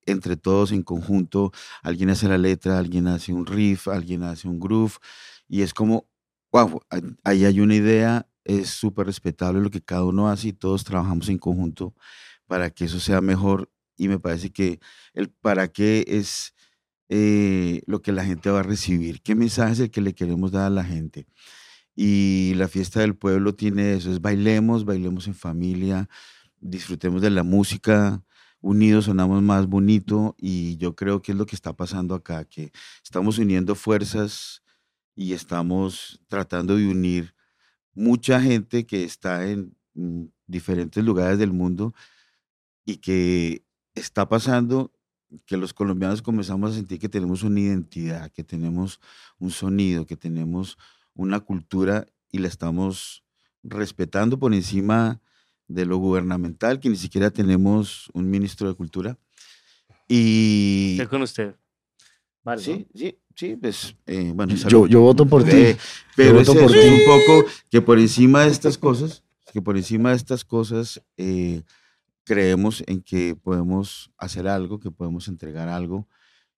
entre 0.05 0.37
todos 0.37 0.71
en 0.73 0.83
conjunto. 0.83 1.51
Alguien 1.83 2.09
hace 2.09 2.27
la 2.27 2.37
letra, 2.37 2.79
alguien 2.79 3.07
hace 3.07 3.33
un 3.33 3.45
riff, 3.45 3.87
alguien 3.87 4.23
hace 4.23 4.47
un 4.47 4.59
groove, 4.59 4.97
y 5.47 5.61
es 5.61 5.73
como, 5.73 6.07
wow, 6.51 6.81
ahí 7.23 7.45
hay 7.45 7.61
una 7.61 7.75
idea, 7.75 8.27
es 8.43 8.69
súper 8.69 9.07
respetable 9.07 9.61
lo 9.61 9.69
que 9.71 9.81
cada 9.81 10.03
uno 10.05 10.29
hace 10.29 10.49
y 10.49 10.53
todos 10.53 10.83
trabajamos 10.83 11.29
en 11.29 11.37
conjunto 11.37 11.95
para 12.47 12.69
que 12.71 12.85
eso 12.85 12.99
sea 12.99 13.21
mejor. 13.21 13.71
Y 13.97 14.09
me 14.09 14.19
parece 14.19 14.51
que 14.51 14.79
el 15.13 15.29
para 15.29 15.69
qué 15.69 16.03
es 16.07 16.54
eh, 17.09 17.81
lo 17.87 18.01
que 18.01 18.11
la 18.11 18.25
gente 18.25 18.49
va 18.49 18.61
a 18.61 18.63
recibir, 18.63 19.21
qué 19.21 19.35
mensaje 19.35 19.73
es 19.73 19.79
el 19.79 19.91
que 19.91 20.01
le 20.01 20.13
queremos 20.15 20.51
dar 20.51 20.65
a 20.67 20.69
la 20.69 20.83
gente. 20.83 21.27
Y 21.95 22.53
la 22.55 22.67
fiesta 22.67 22.99
del 23.01 23.15
pueblo 23.15 23.55
tiene 23.55 23.93
eso, 23.95 24.11
es 24.11 24.21
bailemos, 24.21 24.85
bailemos 24.85 25.27
en 25.27 25.35
familia, 25.35 26.09
disfrutemos 26.59 27.21
de 27.21 27.29
la 27.29 27.43
música, 27.43 28.23
unidos 28.65 29.05
sonamos 29.05 29.43
más 29.43 29.67
bonito 29.67 30.35
y 30.39 30.77
yo 30.77 30.95
creo 30.95 31.21
que 31.21 31.31
es 31.33 31.37
lo 31.37 31.45
que 31.45 31.55
está 31.55 31.73
pasando 31.73 32.15
acá, 32.15 32.45
que 32.45 32.71
estamos 33.03 33.37
uniendo 33.37 33.75
fuerzas 33.75 34.63
y 35.15 35.33
estamos 35.33 36.19
tratando 36.27 36.75
de 36.75 36.87
unir 36.87 37.35
mucha 37.93 38.41
gente 38.41 38.85
que 38.85 39.03
está 39.03 39.47
en 39.47 39.75
mm, 39.93 40.25
diferentes 40.47 41.03
lugares 41.03 41.37
del 41.37 41.53
mundo 41.53 41.93
y 42.85 42.97
que 42.97 43.63
está 43.93 44.27
pasando 44.27 44.91
que 45.45 45.57
los 45.57 45.73
colombianos 45.73 46.21
comenzamos 46.21 46.71
a 46.71 46.75
sentir 46.75 46.99
que 46.99 47.09
tenemos 47.09 47.43
una 47.43 47.59
identidad, 47.59 48.31
que 48.31 48.43
tenemos 48.43 48.99
un 49.39 49.51
sonido, 49.51 50.05
que 50.05 50.15
tenemos 50.17 50.77
una 51.13 51.39
cultura 51.39 52.05
y 52.31 52.39
la 52.39 52.47
estamos 52.47 53.23
respetando 53.63 54.37
por 54.37 54.53
encima 54.53 55.21
de 55.67 55.85
lo 55.85 55.97
gubernamental, 55.97 56.79
que 56.79 56.89
ni 56.89 56.95
siquiera 56.95 57.31
tenemos 57.31 58.09
un 58.13 58.29
ministro 58.29 58.67
de 58.67 58.75
cultura. 58.75 59.17
Y 60.07 60.91
Estoy 60.93 61.07
con 61.07 61.21
usted. 61.23 61.55
Vale, 62.43 62.57
¿no? 62.61 62.63
sí, 62.63 62.87
sí, 62.93 63.17
sí, 63.35 63.55
pues 63.55 63.95
eh, 64.05 64.31
bueno, 64.35 64.53
Yo, 64.53 64.85
yo 64.85 65.01
voto 65.01 65.25
por 65.25 65.43
ti. 65.43 65.75
pero 66.15 66.39
es, 66.39 66.47
voto 66.47 66.59
por 66.61 66.69
eso, 66.69 66.79
es 66.79 66.85
ti. 66.85 67.01
un 67.01 67.05
poco 67.05 67.49
que 67.71 67.81
por 67.81 67.97
encima 67.97 68.43
de 68.43 68.51
estas 68.51 68.77
cosas, 68.77 69.23
que 69.51 69.61
por 69.63 69.77
encima 69.77 70.11
de 70.11 70.17
estas 70.17 70.45
cosas 70.45 71.01
eh, 71.17 71.63
creemos 72.25 72.83
en 72.87 73.01
que 73.01 73.35
podemos 73.35 74.11
hacer 74.17 74.47
algo, 74.47 74.79
que 74.79 74.91
podemos 74.91 75.27
entregar 75.27 75.69
algo 75.69 76.07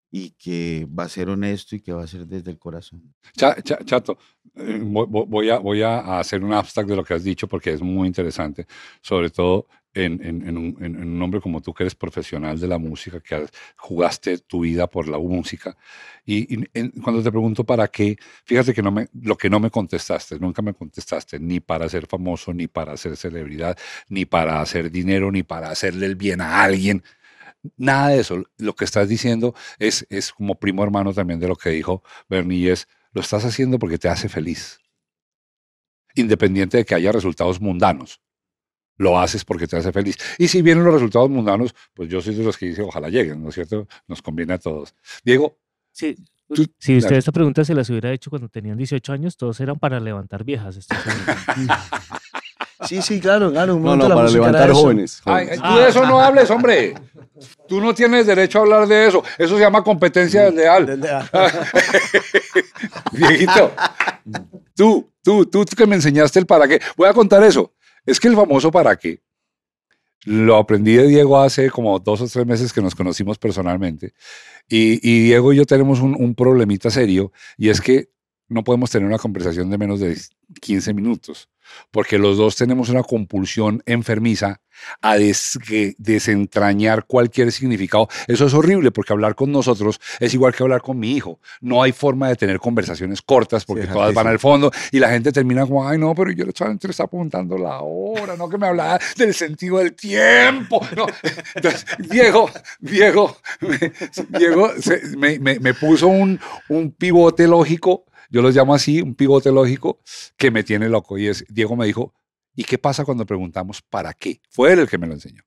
y 0.10 0.32
que 0.32 0.88
va 0.98 1.04
a 1.04 1.10
ser 1.10 1.28
honesto 1.30 1.76
y 1.76 1.82
que 1.82 1.92
va 1.94 2.04
a 2.04 2.08
ser 2.08 2.26
desde 2.26 2.50
el 2.50 2.58
corazón. 2.58 3.14
Cha- 3.36 3.62
cha- 3.62 3.84
chato, 3.84 4.18
eh, 4.56 4.80
vo- 4.82 5.06
vo- 5.08 5.28
voy 5.28 5.50
a, 5.50 5.60
voy 5.60 5.82
a 5.82 6.18
hacer 6.20 6.44
un 6.44 6.54
abstract 6.54 6.90
de 6.90 6.96
lo 6.96 7.04
que 7.04 7.14
has 7.14 7.24
dicho 7.26 7.48
porque 7.48 7.74
es 7.74 7.82
muy 7.82 8.08
interesante, 8.08 8.66
sobre 9.02 9.30
todo 9.30 9.68
en, 10.06 10.58
un, 10.58 11.22
hombre 11.22 11.42
como 11.42 11.62
tú 11.62 11.74
que 11.74 11.84
eres 11.84 11.96
profesional 11.96 12.60
de 12.60 12.68
la 12.68 12.78
música, 12.78 13.20
que 13.20 13.48
jugaste 13.76 14.38
tu 14.40 14.62
vida 14.62 14.88
por 14.88 15.08
la 15.08 15.18
música. 15.18 15.76
Y, 16.26 16.66
cuando 17.02 17.24
te 17.24 17.32
pregunto 17.32 17.64
para 17.64 17.88
qué, 17.88 18.18
fíjate 18.46 18.74
que 18.74 18.82
no 18.82 18.92
me, 18.92 19.08
lo 19.22 19.38
que 19.38 19.50
no 19.50 19.60
me 19.60 19.72
contestaste, 19.72 20.40
nunca 20.40 20.62
me 20.62 20.74
contestaste, 20.74 21.40
ni 21.40 21.60
para 21.60 21.90
ser 21.90 22.08
famoso, 22.08 22.54
ni 22.54 22.68
para 22.68 22.96
ser 22.98 23.18
celebridad, 23.18 23.78
ni 24.10 24.26
para 24.26 24.62
hacer 24.62 24.92
dinero, 24.92 25.32
ni 25.32 25.44
para 25.44 25.70
hacerle 25.70 26.06
el 26.06 26.16
bien 26.16 26.42
a 26.42 26.64
alguien. 26.64 27.04
Nada 27.78 28.10
de 28.10 28.20
eso. 28.20 28.44
Lo 28.58 28.76
que 28.76 28.86
estás 28.86 29.10
diciendo 29.10 29.56
es, 29.80 30.06
es 30.10 30.32
como 30.32 30.56
primo 30.56 30.84
hermano 30.84 31.14
también 31.14 31.40
de 31.40 31.48
lo 31.48 31.56
que 31.56 31.70
dijo 31.72 32.04
Bernie, 32.30 32.72
es 32.72 32.88
lo 33.14 33.22
estás 33.22 33.46
haciendo 33.46 33.80
porque 33.80 33.98
te 33.98 34.10
hace 34.10 34.30
feliz. 34.30 34.80
Independiente 36.16 36.78
de 36.78 36.86
que 36.86 36.96
haya 36.96 37.12
resultados 37.12 37.60
mundanos. 37.62 38.22
Lo 38.98 39.20
haces 39.20 39.46
porque 39.46 39.68
te 39.68 39.78
hace 39.78 39.92
feliz. 39.92 40.18
Y 40.38 40.48
si 40.48 40.62
vienen 40.62 40.84
los 40.84 40.94
resultados 40.94 41.30
mundanos, 41.30 41.74
pues 41.94 42.10
yo 42.10 42.22
soy 42.22 42.36
de 42.36 42.44
los 42.44 42.58
que 42.58 42.68
dice, 42.68 42.82
ojalá 42.82 43.10
lleguen, 43.10 43.42
¿no 43.44 43.50
es 43.50 43.56
cierto? 43.56 43.88
Nos 44.08 44.22
conviene 44.22 44.54
a 44.54 44.58
todos. 44.58 44.94
Diego, 45.24 45.58
Sí, 45.92 46.16
Tú- 46.54 46.66
si 46.80 46.96
usted 46.98 47.18
esta 47.18 47.32
pregunta 47.34 47.66
se 47.66 47.74
las 47.74 47.90
hubiera 47.90 48.12
hecho 48.14 48.30
cuando 48.30 48.48
tenían 48.48 48.78
18 48.78 49.12
años, 49.12 49.36
todos 49.36 49.60
eran 49.60 49.78
para 49.80 50.00
levantar 50.00 50.46
viejas. 50.46 50.80
Sí, 52.88 53.02
sí, 53.02 53.20
claro, 53.20 53.52
claro. 53.52 53.76
un 53.76 53.82
No, 53.82 53.88
momento 53.90 54.08
no, 54.08 54.10
la 54.10 54.16
para 54.22 54.30
levantar 54.30 54.72
jóvenes. 54.72 55.22
Ay, 55.26 55.48
tú 55.58 55.76
de 55.78 55.90
eso 55.90 56.06
no 56.06 56.22
hables, 56.22 56.50
hombre. 56.52 56.94
Tú 57.68 57.82
no 57.82 57.94
tienes 57.94 58.28
derecho 58.28 58.60
a 58.60 58.62
hablar 58.62 58.88
de 58.88 59.08
eso. 59.08 59.24
Eso 59.38 59.56
se 59.58 59.62
llama 59.62 59.84
competencia 59.84 60.44
desleal. 60.44 60.86
Desde- 60.86 61.10
Viejito, 63.12 63.72
tú, 64.76 65.10
tú, 65.24 65.46
tú 65.48 65.66
que 65.76 65.88
me 65.88 65.96
enseñaste 65.96 66.40
el 66.40 66.46
para 66.46 66.68
qué. 66.68 66.80
Voy 66.96 67.10
a 67.10 67.14
contar 67.14 67.44
eso. 67.44 67.74
Es 68.08 68.20
que 68.20 68.30
el 68.30 68.36
famoso 68.36 68.72
para 68.72 68.96
qué 68.96 69.22
lo 70.26 70.58
aprendí 70.58 70.96
de 70.96 71.08
Diego 71.08 71.40
hace 71.40 71.70
como 71.70 72.00
dos 72.00 72.22
o 72.22 72.28
tres 72.28 72.46
meses 72.46 72.74
que 72.74 72.82
nos 72.82 72.96
conocimos 72.96 73.38
personalmente. 73.38 74.14
Y, 74.68 74.98
Diego 75.26 75.54
y 75.54 75.58
yo 75.58 75.66
tenemos 75.66 76.02
un, 76.02 76.16
un 76.16 76.34
problemita 76.34 76.90
serio 76.90 77.32
y 77.58 77.70
es 77.70 77.80
que 77.80 78.10
no 78.50 78.64
podemos 78.64 78.90
tener 78.90 79.08
una 79.08 79.18
conversación 79.18 79.70
de 79.70 79.78
menos 79.78 80.00
de 80.00 80.18
15 80.62 80.94
minutos, 80.94 81.50
porque 81.92 82.18
los 82.18 82.38
dos 82.38 82.56
tenemos 82.56 82.90
una 82.90 83.04
compulsión 83.04 83.82
enfermiza 83.86 84.62
a 85.02 85.18
des- 85.18 85.58
desentrañar 85.98 87.06
cualquier 87.06 87.52
significado. 87.52 88.08
Eso 88.28 88.46
es 88.46 88.54
horrible, 88.54 88.92
porque 88.92 89.14
hablar 89.14 89.34
con 89.36 89.52
nosotros 89.52 90.00
es 90.20 90.34
igual 90.34 90.54
que 90.54 90.64
hablar 90.64 90.82
con 90.82 91.00
mi 91.00 91.14
hijo. 91.16 91.40
No 91.62 91.82
hay 91.82 91.92
forma 91.92 92.30
de 92.30 92.36
tener 92.36 92.60
conversaciones 92.60 93.22
cortas, 93.22 93.66
porque 93.66 93.88
todas 93.88 94.14
van 94.14 94.28
al 94.28 94.40
fondo 94.40 94.72
y 94.92 95.00
la 95.00 95.10
gente 95.10 95.32
termina 95.32 95.62
como, 95.66 95.88
ay, 95.88 95.98
no, 95.98 96.14
pero 96.14 96.32
yo 96.32 96.46
solamente 96.54 96.88
le 96.88 96.92
está 96.92 97.04
apuntando 97.04 97.58
la 97.58 97.80
hora, 97.82 98.36
no 98.36 98.48
que 98.50 98.58
me 98.58 98.68
hablaba 98.68 99.00
del 99.18 99.34
sentido 99.34 99.78
del 99.80 99.94
tiempo. 99.96 100.82
No. 100.96 101.08
Entonces, 101.56 101.86
Diego, 102.10 102.50
Diego, 102.80 103.38
me, 103.62 103.92
Diego 104.38 104.72
se- 104.80 105.02
me, 105.18 105.40
me- 105.40 105.60
me 105.60 105.74
puso 105.74 106.08
un, 106.08 106.40
un 106.70 106.92
pivote 106.92 107.48
lógico, 107.48 108.06
yo 108.30 108.42
lo 108.42 108.50
llamo 108.50 108.74
así, 108.74 109.02
un 109.02 109.16
pivote 109.16 109.52
lógico 109.52 110.00
que 110.36 110.52
me 110.52 110.64
tiene 110.64 110.90
loco. 110.90 111.18
Y 111.18 111.28
es, 111.28 111.46
Diego 111.50 111.76
me 111.76 111.86
dijo, 111.86 112.14
¿y 112.56 112.64
qué 112.64 112.78
pasa 112.78 113.06
cuando 113.06 113.26
preguntamos 113.26 113.82
para 113.82 114.14
qué? 114.14 114.42
Fue 114.50 114.74
él 114.74 114.80
el 114.80 114.90
que 114.90 114.98
me 114.98 115.08
lo 115.08 115.14
enseñó. 115.14 115.44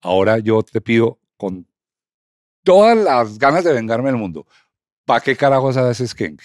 Ahora 0.00 0.38
yo 0.38 0.62
te 0.62 0.80
pido 0.80 1.18
con 1.36 1.66
todas 2.62 2.96
las 2.96 3.38
ganas 3.38 3.64
de 3.64 3.72
vengarme 3.72 4.10
del 4.10 4.18
mundo, 4.18 4.46
¿para 5.04 5.20
qué 5.20 5.36
carajos 5.36 5.76
haces 5.76 6.10
Skank? 6.10 6.42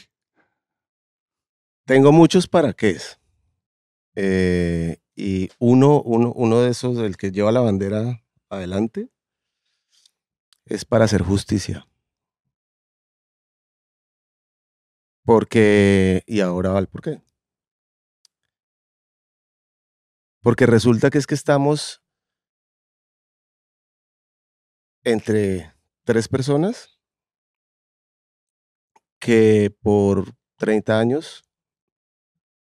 Tengo 1.86 2.12
muchos 2.12 2.47
para 2.47 2.73
qué. 2.73 2.97
Eh, 4.15 4.97
y 5.15 5.49
uno, 5.58 6.01
uno, 6.03 6.32
uno 6.36 6.62
de 6.62 6.69
esos, 6.69 6.97
el 6.99 7.17
que 7.17 7.32
lleva 7.32 7.51
la 7.51 7.62
bandera 7.62 8.23
adelante, 8.49 9.10
es 10.65 10.86
para 10.86 11.05
hacer 11.05 11.23
justicia. 11.23 11.88
Porque, 15.29 16.23
y 16.25 16.39
ahora 16.39 16.71
va 16.71 16.79
el 16.79 16.87
por 16.87 17.03
qué. 17.03 17.21
Porque 20.41 20.65
resulta 20.65 21.11
que 21.11 21.19
es 21.19 21.27
que 21.27 21.35
estamos 21.35 22.01
entre 25.03 25.71
tres 26.03 26.27
personas 26.27 26.99
que 29.19 29.69
por 29.83 30.33
30 30.57 30.97
años 30.97 31.43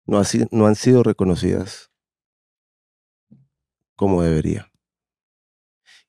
no, 0.08 0.18
han 0.18 0.76
sido 0.76 1.04
reconocidas 1.04 1.92
como 3.96 4.24
debería. 4.24 4.72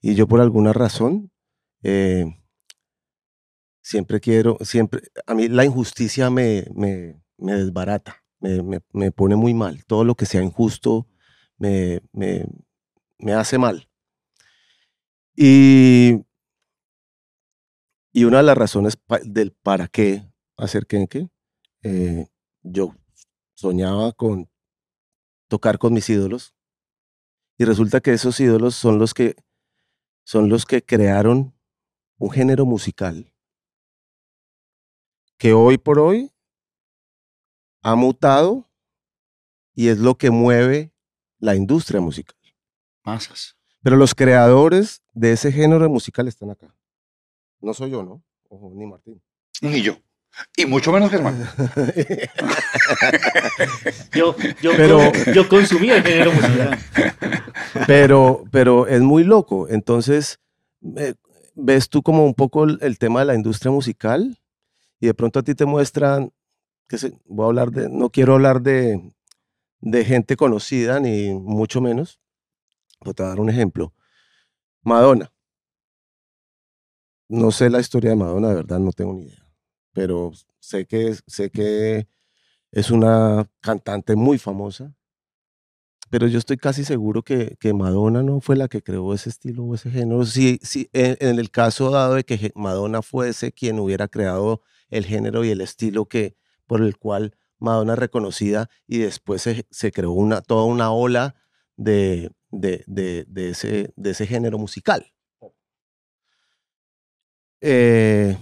Y 0.01 0.15
yo 0.15 0.27
por 0.27 0.41
alguna 0.41 0.73
razón 0.73 1.31
eh, 1.83 2.25
siempre 3.87 4.19
quiero, 4.19 4.59
siempre, 4.63 5.01
a 5.27 5.35
mí 5.35 5.47
la 5.47 5.65
injusticia 5.65 6.29
me, 6.29 6.65
desbarata, 7.39 8.25
me, 8.41 9.13
pone 9.13 9.37
muy 9.37 9.55
mal. 9.55 9.85
Todo 9.85 10.03
lo 10.03 10.17
que 10.17 10.27
sea 10.27 10.43
injusto 10.43 11.07
me, 11.57 12.03
hace 13.33 13.59
mal. 13.59 13.89
Y, 15.37 16.25
una 18.15 18.39
de 18.39 18.43
las 18.43 18.59
razones 18.59 18.99
del 19.23 19.53
para 19.53 19.87
qué 19.87 20.33
hacer 20.57 20.87
Kenke, 20.89 21.29
eh, 21.83 22.27
yo 22.63 22.93
soñaba 23.55 24.13
con 24.15 24.51
tocar 25.47 25.79
con 25.79 25.93
mis 25.93 26.11
ídolos 26.11 26.57
y 27.57 27.65
resulta 27.65 28.01
que 28.01 28.13
esos 28.13 28.41
ídolos 28.41 28.75
son 28.75 28.99
los 28.99 29.15
que 29.15 29.37
son 30.25 30.49
los 30.49 30.67
que 30.67 30.83
crearon 30.83 31.55
un 32.19 32.31
género 32.31 32.67
musical 32.67 33.31
que 35.39 35.53
hoy 35.53 35.79
por 35.79 35.99
hoy 35.99 36.31
ha 37.83 37.95
mutado 37.95 38.65
y 39.75 39.89
es 39.89 39.99
lo 39.99 40.17
que 40.17 40.31
mueve 40.31 40.93
la 41.39 41.55
industria 41.55 42.01
musical. 42.01 42.37
Masas. 43.05 43.57
Pero 43.83 43.97
los 43.97 44.15
creadores 44.15 45.03
de 45.13 45.33
ese 45.33 45.53
género 45.53 45.89
musical 45.89 46.27
están 46.29 46.51
acá. 46.51 46.75
No 47.61 47.73
soy 47.75 47.91
yo, 47.91 48.03
¿no? 48.03 48.23
Ojo, 48.49 48.73
ni 48.75 48.87
Martín. 48.87 49.23
Ni 49.61 49.83
yo. 49.83 49.97
Y 50.57 50.67
mucho 50.67 50.93
menos 50.93 51.11
Germán. 51.11 51.39
Yo, 54.13 54.37
yo, 54.63 54.73
Pero- 54.77 55.13
yo 55.35 55.49
consumí 55.49 55.89
el 55.91 56.03
género 56.03 56.33
musical. 56.33 56.79
pero, 57.87 58.45
pero 58.51 58.87
es 58.87 59.01
muy 59.01 59.25
loco. 59.25 59.67
Entonces, 59.69 60.39
eh, 60.97 61.15
ves 61.55 61.89
tú 61.89 62.03
como 62.03 62.25
un 62.27 62.35
poco 62.35 62.65
el, 62.65 62.79
el 62.83 62.99
tema 62.99 63.21
de 63.21 63.27
la 63.27 63.35
industria 63.35 63.71
musical 63.73 64.39
y 65.01 65.07
de 65.07 65.15
pronto 65.15 65.39
a 65.39 65.43
ti 65.43 65.55
te 65.55 65.67
muestran, 65.67 66.33
que 66.89 66.99
se, 66.99 67.19
voy 67.25 67.45
a 67.45 67.47
hablar 67.49 67.71
de, 67.71 67.89
no 67.89 68.11
quiero 68.11 68.35
hablar 68.35 68.63
de, 68.63 69.15
de 69.81 70.05
gente 70.05 70.37
conocida 70.37 71.01
ni 71.01 71.35
mucho 71.35 71.81
menos, 71.81 72.21
voy 73.01 73.15
a 73.19 73.23
dar 73.23 73.41
un 73.41 73.51
ejemplo. 73.51 73.93
Madonna. 74.83 75.33
No 77.29 77.51
sé 77.51 77.71
la 77.71 77.81
historia 77.81 78.11
de 78.11 78.17
Madonna, 78.17 78.51
de 78.51 78.55
verdad 78.55 78.79
no 78.79 78.93
tengo 78.93 79.13
ni 79.15 79.25
idea, 79.25 79.45
pero 79.93 80.31
sé 80.61 80.87
que, 80.87 81.17
sé 81.27 81.51
que 81.51 82.07
es 82.71 82.91
una 82.91 83.51
cantante 83.61 84.15
muy 84.15 84.39
famosa, 84.39 84.95
pero 86.09 86.29
yo 86.29 86.39
estoy 86.39 86.57
casi 86.57 86.85
seguro 86.85 87.23
que, 87.23 87.57
que 87.59 87.73
Madonna 87.73 88.23
no 88.23 88.41
fue 88.41 88.57
la 88.57 88.69
que 88.69 88.83
creó 88.83 89.13
ese 89.13 89.29
estilo 89.29 89.65
o 89.65 89.75
ese 89.75 89.91
género. 89.91 90.25
Si, 90.25 90.59
si 90.63 90.89
en, 90.93 91.39
el 91.39 91.51
caso 91.51 91.91
dado 91.91 92.15
de 92.15 92.25
que 92.25 92.53
Madonna 92.55 93.03
fuese 93.03 93.53
quien 93.53 93.81
hubiera 93.81 94.07
creado 94.07 94.63
el 94.91 95.05
género 95.07 95.45
y 95.45 95.51
el 95.51 95.61
estilo 95.61 96.07
que, 96.07 96.37
por 96.67 96.83
el 96.83 96.97
cual 96.99 97.37
Madonna 97.59 97.95
es 97.95 97.99
reconocida 97.99 98.69
y 98.87 98.99
después 98.99 99.43
se, 99.43 99.67
se 99.71 99.93
creó 99.93 100.13
una, 100.13 100.41
toda 100.43 100.65
una 100.65 100.91
ola 100.93 101.37
de, 101.77 102.31
de, 102.51 102.85
de- 102.87 103.25
de 103.29 103.51
ese, 103.51 103.93
ese 104.03 104.27
género 104.27 104.59
musical. 104.59 105.13
Eh, 107.61 108.37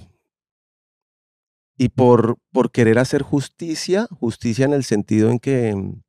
y 1.76 1.88
por, 1.90 2.38
por 2.52 2.70
querer 2.70 2.98
hacer 2.98 3.22
justicia, 3.22 4.06
justicia 4.10 4.64
en 4.64 4.72
el 4.72 4.84
sentido 4.84 5.30
en 5.30 5.38
que, 5.38 5.68
en 5.70 6.02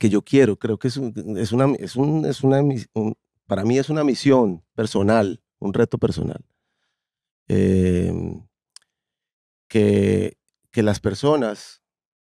que 0.00 0.08
yo 0.10 0.22
quiero, 0.22 0.56
creo 0.58 0.78
que 0.78 0.88
es, 0.88 0.96
un- 0.96 1.36
es 1.38 1.52
una, 1.52 1.66
es 1.78 1.96
un, 1.96 2.24
es 2.26 2.42
una, 2.42 2.62
para 3.46 3.64
mí 3.64 3.78
es 3.78 3.88
una 3.88 4.04
misión 4.04 4.64
personal, 4.74 5.40
un 5.58 5.72
reto 5.74 5.98
personal. 5.98 6.44
Em, 7.48 8.45
que, 9.68 10.38
que 10.70 10.82
las 10.82 11.00
personas, 11.00 11.82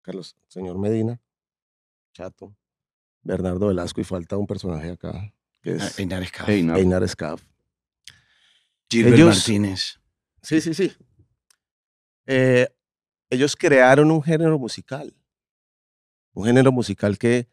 Carlos, 0.02 0.36
señor 0.48 0.78
Medina, 0.78 1.20
Chato, 2.12 2.56
Bernardo 3.22 3.68
Velasco, 3.68 4.00
y 4.00 4.04
falta 4.04 4.36
un 4.36 4.46
personaje 4.46 4.90
acá, 4.90 5.32
que 5.62 5.72
es 5.74 5.98
Einar 5.98 6.22
Escaf. 6.22 6.48
Einar. 6.48 6.78
Einar 6.78 7.08
Scaff. 7.08 7.42
Gilbert 8.90 9.14
ellos- 9.16 9.36
Martínez. 9.36 10.00
Sí, 10.42 10.60
sí, 10.60 10.74
sí. 10.74 10.92
Eh, 12.26 12.68
ellos 13.28 13.54
crearon 13.56 14.10
un 14.10 14.22
género 14.22 14.58
musical. 14.58 15.14
Un 16.32 16.46
género 16.46 16.72
musical 16.72 17.18
que 17.18 17.48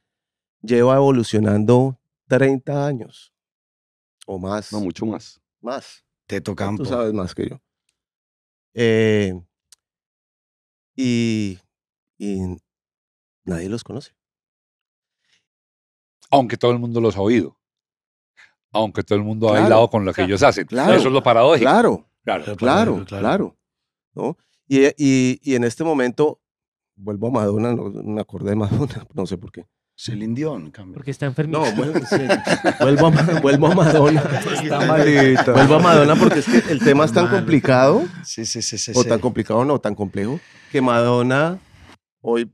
lleva 0.62 0.96
evolucionando 0.96 2.00
30 2.28 2.86
años 2.88 3.34
o 4.26 4.40
más. 4.40 4.72
No, 4.72 4.80
mucho 4.80 5.06
más. 5.06 5.42
más. 5.62 6.04
Teto 6.26 6.52
Tú 6.52 6.56
Campo. 6.56 6.86
sabes 6.86 7.14
más 7.14 7.34
que 7.36 7.50
yo. 7.50 7.62
Eh, 8.74 9.34
y, 10.98 11.60
y 12.18 12.40
nadie 13.46 13.70
los 13.70 13.84
conoce. 13.86 14.12
Aunque 16.30 16.58
todo 16.58 16.72
el 16.72 16.80
mundo 16.80 17.00
los 17.00 17.16
ha 17.16 17.22
oído. 17.22 17.58
Aunque 18.72 19.04
todo 19.04 19.18
el 19.18 19.24
mundo 19.24 19.48
ha 19.50 19.54
bailado 19.62 19.90
con 19.90 20.04
lo 20.04 20.12
que 20.12 20.16
claro, 20.16 20.28
ellos 20.28 20.44
hacen. 20.44 20.66
claro, 20.68 20.94
Eso 20.94 21.08
es 21.08 21.14
lo 21.14 21.24
paradójico. 21.24 21.64
Claro, 21.70 22.10
Claro. 22.24 22.44
claro, 22.58 23.06
claro. 23.06 23.06
claro. 23.06 23.58
¿no? 24.14 24.38
Y, 24.68 24.86
y, 24.98 25.40
y 25.42 25.56
en 25.56 25.64
este 25.64 25.86
momento, 25.86 26.42
vuelvo 26.98 27.28
a 27.28 27.32
Madonna, 27.32 27.74
no 27.74 27.90
me 27.90 28.20
acordé 28.20 28.50
de 28.50 28.56
Madonna, 28.58 29.08
no 29.14 29.26
sé 29.26 29.38
por 29.38 29.52
qué. 29.54 29.66
Celine 30.00 30.36
Dion, 30.36 30.70
cambio. 30.70 30.94
Porque 30.94 31.10
está 31.10 31.26
enfermo. 31.26 31.58
No, 31.58 31.72
vuelvo, 31.76 32.00
sí, 32.10 32.18
vuelvo, 32.80 33.08
a, 33.08 33.40
vuelvo 33.42 33.68
a 33.68 33.76
Madonna. 33.76 34.22
Está 34.62 34.80
malito. 34.86 35.54
Vuelvo 35.54 35.76
a 35.76 35.80
Madonna 35.80 36.16
porque 36.16 36.40
es 36.40 36.46
que 36.46 36.72
el 36.72 36.80
tema 36.80 37.06
es 37.06 37.12
tan 37.14 37.28
complicado, 37.28 38.04
Sí, 38.24 38.46
sí, 38.46 38.62
sí, 38.62 38.78
sí. 38.78 38.92
o 38.96 39.02
sí. 39.02 39.10
tan 39.10 39.20
complicado 39.20 39.66
no, 39.66 39.80
tan 39.80 39.96
complejo, 39.96 40.40
que 40.72 40.82
Madonna 40.82 41.60
hoy 42.22 42.54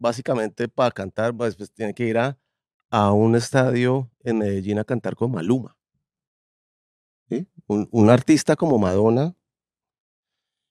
básicamente 0.00 0.66
para 0.66 0.90
cantar, 0.90 1.32
pues, 1.36 1.54
pues, 1.54 1.70
tiene 1.72 1.94
que 1.94 2.04
ir 2.06 2.18
a, 2.18 2.36
a 2.90 3.12
un 3.12 3.36
estadio 3.36 4.10
en 4.24 4.38
Medellín 4.38 4.78
a 4.80 4.84
cantar 4.84 5.14
con 5.14 5.30
Maluma. 5.30 5.76
¿sí? 7.28 7.46
Un, 7.68 7.86
un 7.92 8.10
artista 8.10 8.56
como 8.56 8.76
Madonna, 8.78 9.34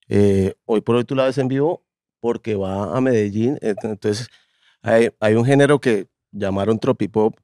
eh, 0.10 0.56
hoy 0.66 0.82
por 0.82 0.96
hoy 0.98 1.06
tú 1.06 1.16
la 1.16 1.26
ves 1.26 1.38
en 1.38 1.48
vivo 1.48 1.86
porque 2.20 2.56
va 2.56 2.98
a 2.98 3.00
Medellín. 3.00 3.56
ent- 3.60 3.78
Entonces, 3.84 4.28
hay, 4.82 5.36
un 5.36 5.46
género 5.46 5.80
que 5.80 6.08
llamaron 6.32 6.80
tropipop 6.80 7.36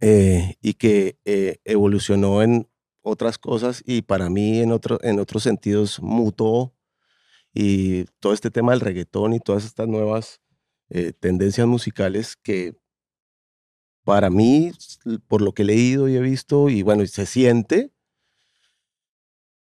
eh, 0.00 0.56
y 0.60 0.74
que 0.74 1.18
eh, 1.24 1.58
evolucionó 1.64 2.42
en 2.42 2.68
otras 3.02 3.38
cosas 3.38 3.82
y 3.86 4.02
para 4.02 4.30
mí 4.30 4.60
en, 4.60 4.72
otro, 4.72 4.98
en 5.02 5.18
otros 5.18 5.42
sentidos 5.42 6.00
mutó 6.00 6.74
y 7.52 8.04
todo 8.20 8.32
este 8.32 8.50
tema 8.50 8.72
del 8.72 8.80
reggaetón 8.80 9.34
y 9.34 9.40
todas 9.40 9.64
estas 9.64 9.86
nuevas 9.86 10.40
eh, 10.90 11.12
tendencias 11.12 11.66
musicales 11.66 12.36
que 12.36 12.76
para 14.04 14.28
mí, 14.28 14.70
por 15.28 15.40
lo 15.40 15.52
que 15.52 15.62
he 15.62 15.66
leído 15.66 16.08
y 16.08 16.16
he 16.16 16.20
visto 16.20 16.68
y 16.68 16.82
bueno, 16.82 17.02
y 17.02 17.08
se 17.08 17.26
siente, 17.26 17.90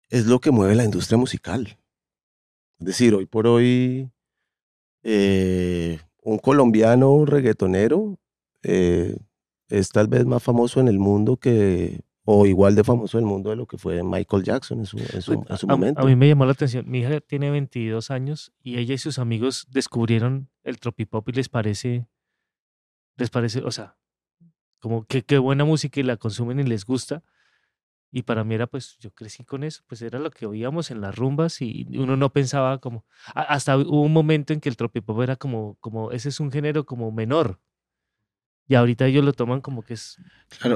es 0.09 0.25
lo 0.25 0.39
que 0.39 0.51
mueve 0.51 0.75
la 0.75 0.85
industria 0.85 1.17
musical. 1.17 1.77
Es 2.79 2.85
decir, 2.85 3.13
hoy 3.13 3.25
por 3.25 3.47
hoy, 3.47 4.09
eh, 5.03 5.99
un 6.23 6.37
colombiano 6.39 7.11
un 7.11 7.27
reggaetonero 7.27 8.17
eh, 8.63 9.17
es 9.69 9.89
tal 9.89 10.07
vez 10.07 10.25
más 10.25 10.43
famoso 10.43 10.79
en 10.79 10.87
el 10.87 10.99
mundo 10.99 11.37
que, 11.37 12.01
o 12.25 12.45
igual 12.45 12.75
de 12.75 12.83
famoso 12.83 13.17
en 13.17 13.23
el 13.23 13.29
mundo 13.29 13.49
de 13.51 13.55
lo 13.55 13.65
que 13.67 13.77
fue 13.77 14.03
Michael 14.03 14.43
Jackson 14.43 14.79
en 14.79 14.85
su, 14.85 14.97
en 14.97 15.21
su, 15.21 15.33
en 15.47 15.57
su 15.57 15.67
A- 15.67 15.73
a, 15.73 15.75
momento. 15.77 16.01
a 16.01 16.05
mí 16.05 16.15
me 16.15 16.27
llamó 16.27 16.45
la 16.45 16.51
atención. 16.51 16.89
Mi 16.89 16.99
hija 16.99 17.19
tiene 17.21 17.49
22 17.51 18.11
años 18.11 18.51
y 18.61 18.77
ella 18.77 18.93
y 18.95 18.97
sus 18.97 19.19
amigos 19.19 19.67
descubrieron 19.69 20.49
el 20.63 20.79
tropipop 20.79 21.27
y 21.29 21.31
les 21.33 21.49
parece, 21.49 22.07
les 23.17 23.29
parece, 23.29 23.61
o 23.63 23.71
sea, 23.71 23.95
como 24.79 25.05
que 25.05 25.23
qué 25.23 25.37
buena 25.37 25.65
música 25.65 25.99
y 25.99 26.03
la 26.03 26.17
consumen 26.17 26.59
y 26.59 26.63
les 26.63 26.85
gusta. 26.85 27.23
Y 28.11 28.23
para 28.23 28.43
mí 28.43 28.55
era, 28.55 28.65
pues, 28.65 28.97
yo 28.99 29.11
crecí 29.11 29.43
con 29.43 29.63
eso, 29.63 29.83
pues 29.87 30.01
era 30.01 30.17
lo 30.17 30.31
que 30.31 30.45
oíamos 30.47 30.89
en 30.89 30.99
las 30.99 31.15
rumbas 31.15 31.61
y 31.61 31.85
uno 31.95 32.17
no 32.17 32.31
pensaba 32.33 32.79
como, 32.79 33.05
a- 33.35 33.41
hasta 33.43 33.77
hubo 33.77 34.01
un 34.01 34.13
momento 34.13 34.51
en 34.51 34.59
que 34.59 34.69
el 34.69 34.77
tropipop 34.77 35.21
era 35.21 35.35
como, 35.35 35.77
como, 35.79 36.11
ese 36.11 36.29
es 36.29 36.39
un 36.39 36.51
género 36.51 36.85
como 36.85 37.11
menor. 37.11 37.59
Y 38.67 38.75
ahorita 38.75 39.05
ellos 39.05 39.23
lo 39.23 39.33
toman 39.33 39.61
como 39.61 39.83
que 39.83 39.93
es... 39.95 40.17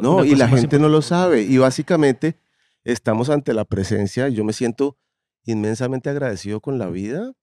No, 0.02 0.17
una 0.17 0.26
y 0.28 0.36
la 0.36 0.48
gente 0.48 0.80
no 0.80 0.89
lo 0.89 1.02
sabe. 1.02 1.41
Y 1.43 1.58
básicamente 1.58 2.39
estamos 2.84 3.30
ante 3.30 3.54
la 3.54 3.65
presencia, 3.65 4.30
y 4.30 4.36
yo 4.36 4.43
me 4.43 4.54
siento 4.54 4.98
inmensamente 5.46 6.10
agradecido 6.10 6.60
con 6.60 6.78
la 6.78 6.88
vida 6.89 7.34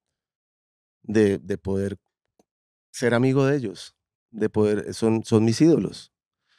de, 1.03 1.38
de 1.38 1.59
poder 1.59 1.98
ser 2.90 3.14
amigo 3.14 3.46
de 3.46 3.57
ellos, 3.57 3.94
de 4.31 4.48
poder, 4.48 4.94
son, 4.94 5.24
son 5.24 5.44
mis 5.44 5.61
ídolos. 5.61 6.12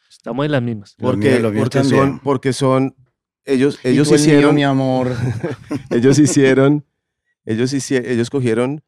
Estamos 0.10 0.46
en 0.46 0.52
las 0.52 0.62
mismas. 0.62 0.96
Porque, 1.00 1.42
porque, 1.56 1.84
son, 1.84 2.20
porque 2.20 2.54
son, 2.54 2.96
ellos, 3.46 3.80
Y 3.84 3.90
ellos 3.90 4.08
tú 4.10 4.16
el 4.16 4.22
mío, 4.22 4.30
hicieron, 4.30 4.56
mi 4.56 4.64
amor. 4.64 5.12
ellos 5.90 6.20
hicieron, 6.20 6.86
ellos 7.46 7.74
hicieron, 7.74 8.12
ellos 8.12 8.30
cogieron 8.30 8.84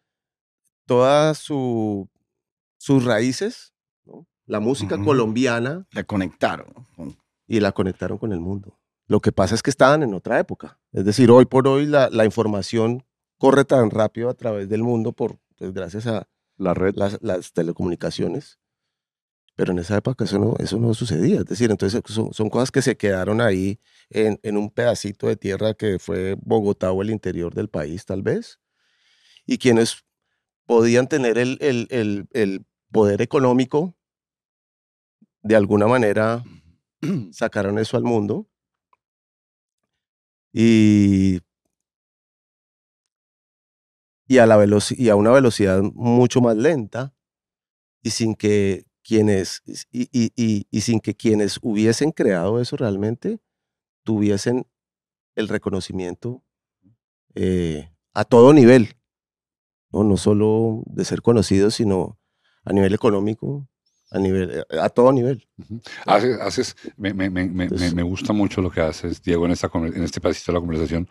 todas 0.85 1.37
su, 1.37 2.09
sus 2.77 3.03
raíces, 3.05 3.73
¿no? 4.05 4.27
la 4.45 4.59
música 4.59 4.95
Ujú. 4.95 5.05
colombiana, 5.05 5.85
La 5.91 6.03
conectaron. 6.03 6.87
con- 6.95 7.17
y 7.47 7.59
la 7.59 7.71
conectaron 7.71 8.17
con 8.17 8.31
el 8.31 8.39
mundo. 8.39 8.79
Lo 9.07 9.19
que 9.19 9.31
pasa 9.31 9.53
es 9.53 9.61
que 9.61 9.69
estaban 9.69 10.01
en 10.01 10.13
otra 10.13 10.39
época. 10.39 10.79
Es 10.93 11.03
decir, 11.05 11.29
hoy 11.29 11.45
por 11.45 11.67
hoy 11.67 11.85
la, 11.85 12.09
la 12.09 12.23
información 12.25 13.03
corre 13.37 13.65
tan 13.65 13.89
rápido 13.91 14.29
a 14.29 14.33
través 14.33 14.69
del 14.69 14.81
mundo 14.81 15.11
por, 15.11 15.37
pues, 15.57 15.73
gracias 15.73 16.07
a 16.07 16.27
La 16.57 16.73
red. 16.73 16.95
las, 16.95 17.19
las 17.21 17.51
telecomunicaciones. 17.51 18.59
Pero 19.55 19.71
en 19.71 19.79
esa 19.79 19.97
época 19.97 20.25
eso 20.25 20.39
no, 20.39 20.55
eso 20.59 20.77
no 20.79 20.93
sucedía. 20.93 21.39
Es 21.41 21.45
decir, 21.45 21.69
entonces 21.69 22.01
son, 22.05 22.33
son 22.33 22.49
cosas 22.49 22.71
que 22.71 22.81
se 22.81 22.97
quedaron 22.97 23.39
ahí 23.41 23.79
en, 24.09 24.39
en 24.43 24.57
un 24.57 24.71
pedacito 24.71 25.27
de 25.27 25.35
tierra 25.35 25.73
que 25.75 25.99
fue 25.99 26.35
Bogotá 26.41 26.91
o 26.91 27.01
el 27.01 27.11
interior 27.11 27.53
del 27.53 27.69
país, 27.69 28.05
tal 28.05 28.23
vez. 28.23 28.59
Y 29.45 29.57
quienes 29.59 30.03
podían 30.65 31.07
tener 31.07 31.37
el, 31.37 31.57
el, 31.61 31.87
el, 31.91 32.27
el 32.33 32.65
poder 32.91 33.21
económico, 33.21 33.95
de 35.43 35.55
alguna 35.55 35.87
manera 35.87 36.43
sacaron 37.31 37.77
eso 37.79 37.97
al 37.97 38.03
mundo. 38.03 38.47
Y, 40.53 41.39
y, 44.27 44.37
a 44.37 44.45
la 44.45 44.63
y 44.97 45.09
a 45.09 45.15
una 45.15 45.31
velocidad 45.31 45.81
mucho 45.81 46.41
más 46.41 46.55
lenta 46.55 47.13
y 48.03 48.11
sin 48.11 48.35
que 48.35 48.85
quienes 49.03 49.61
y, 49.91 50.07
y- 50.11 50.31
y- 50.35 50.67
y 50.71 50.81
sin 50.81 50.99
que 50.99 51.15
quienes 51.15 51.59
hubiesen 51.61 52.11
creado 52.11 52.61
eso 52.61 52.77
realmente 52.77 53.39
tuviesen 54.03 54.65
el 55.35 55.47
reconocimiento 55.47 56.43
eh, 57.35 57.89
a 58.13 58.23
todo 58.25 58.53
nivel, 58.53 58.95
¿no? 59.91 60.03
no 60.03 60.17
solo 60.17 60.83
de 60.85 61.05
ser 61.05 61.21
conocidos, 61.21 61.75
sino 61.75 62.19
a 62.63 62.73
nivel 62.73 62.93
económico, 62.93 63.67
a 64.11 64.19
nivel, 64.19 64.51
eh, 64.69 64.79
a 64.79 64.89
todo 64.89 65.11
nivel. 65.11 65.47
Haces, 66.05 66.39
haces 66.39 66.75
me, 66.97 67.13
me, 67.13 67.29
me, 67.29 67.41
Entonces- 67.63 67.93
me 67.95 68.03
gusta 68.03 68.33
mucho 68.33 68.61
lo 68.61 68.69
que 68.71 68.81
haces, 68.81 69.21
Diego, 69.21 69.45
en, 69.45 69.51
esta, 69.53 69.69
en 69.73 70.03
este 70.03 70.21
pedacito 70.21 70.51
de 70.51 70.57
la 70.57 70.61
conversación, 70.61 71.09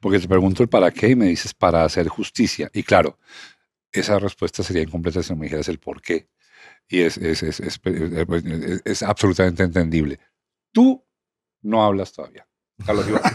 porque 0.00 0.20
te 0.20 0.28
pregunto 0.28 0.62
el 0.62 0.68
para 0.68 0.90
qué 0.92 1.08
y 1.10 1.16
me 1.16 1.26
dices 1.26 1.52
para 1.52 1.84
hacer 1.84 2.06
justicia. 2.08 2.70
Y 2.72 2.84
claro, 2.84 3.18
esa 3.90 4.18
respuesta 4.20 4.62
sería 4.62 4.82
incompleta 4.82 5.22
si 5.22 5.32
no 5.32 5.38
me 5.38 5.46
dijeras 5.46 5.68
el 5.68 5.78
por 5.80 6.00
qué. 6.00 6.28
Y 6.88 7.00
es, 7.00 7.18
es, 7.18 7.42
es, 7.42 7.60
es, 7.60 7.80
es- 7.84 8.44
es- 8.44 8.82
es 8.84 9.02
absolutamente 9.02 9.62
entendible. 9.62 10.18
Tú 10.72 11.04
no 11.62 11.84
hablas 11.84 12.12
todavía. 12.12 12.46
Carlos 12.84 13.08
Iván. 13.08 13.22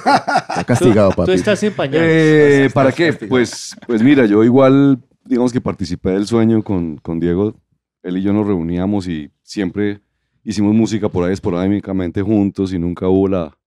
Está 0.50 0.64
castigado, 0.66 1.10
Tú 1.12 1.16
papi. 1.18 1.32
estás 1.34 1.62
en 1.64 1.74
pañales. 1.74 2.02
Eh, 2.02 2.70
¿Para 2.74 2.92
qué? 2.92 3.08
castigado. 3.10 3.30
Pues, 3.30 3.76
pues 3.86 4.02
mira, 4.02 4.26
yo 4.26 4.44
igual, 4.44 5.04
digamos 5.26 5.52
que 5.52 5.60
participé 5.62 6.12
del 6.12 6.26
sueño 6.26 6.64
con, 6.64 6.98
con 6.98 7.20
Diego. 7.20 7.56
Él 8.02 8.18
y 8.18 8.22
yo 8.22 8.34
nos 8.34 8.48
reuníamos 8.48 9.08
y 9.08 9.32
siempre 9.44 10.02
hicimos 10.44 10.74
música 10.74 11.08
por 11.10 11.26
ahí 11.26 11.34
esporádicamente 11.34 12.22
juntos 12.22 12.74
y 12.74 12.80
nunca 12.80 13.08
hubo 13.08 13.28
la, 13.28 13.58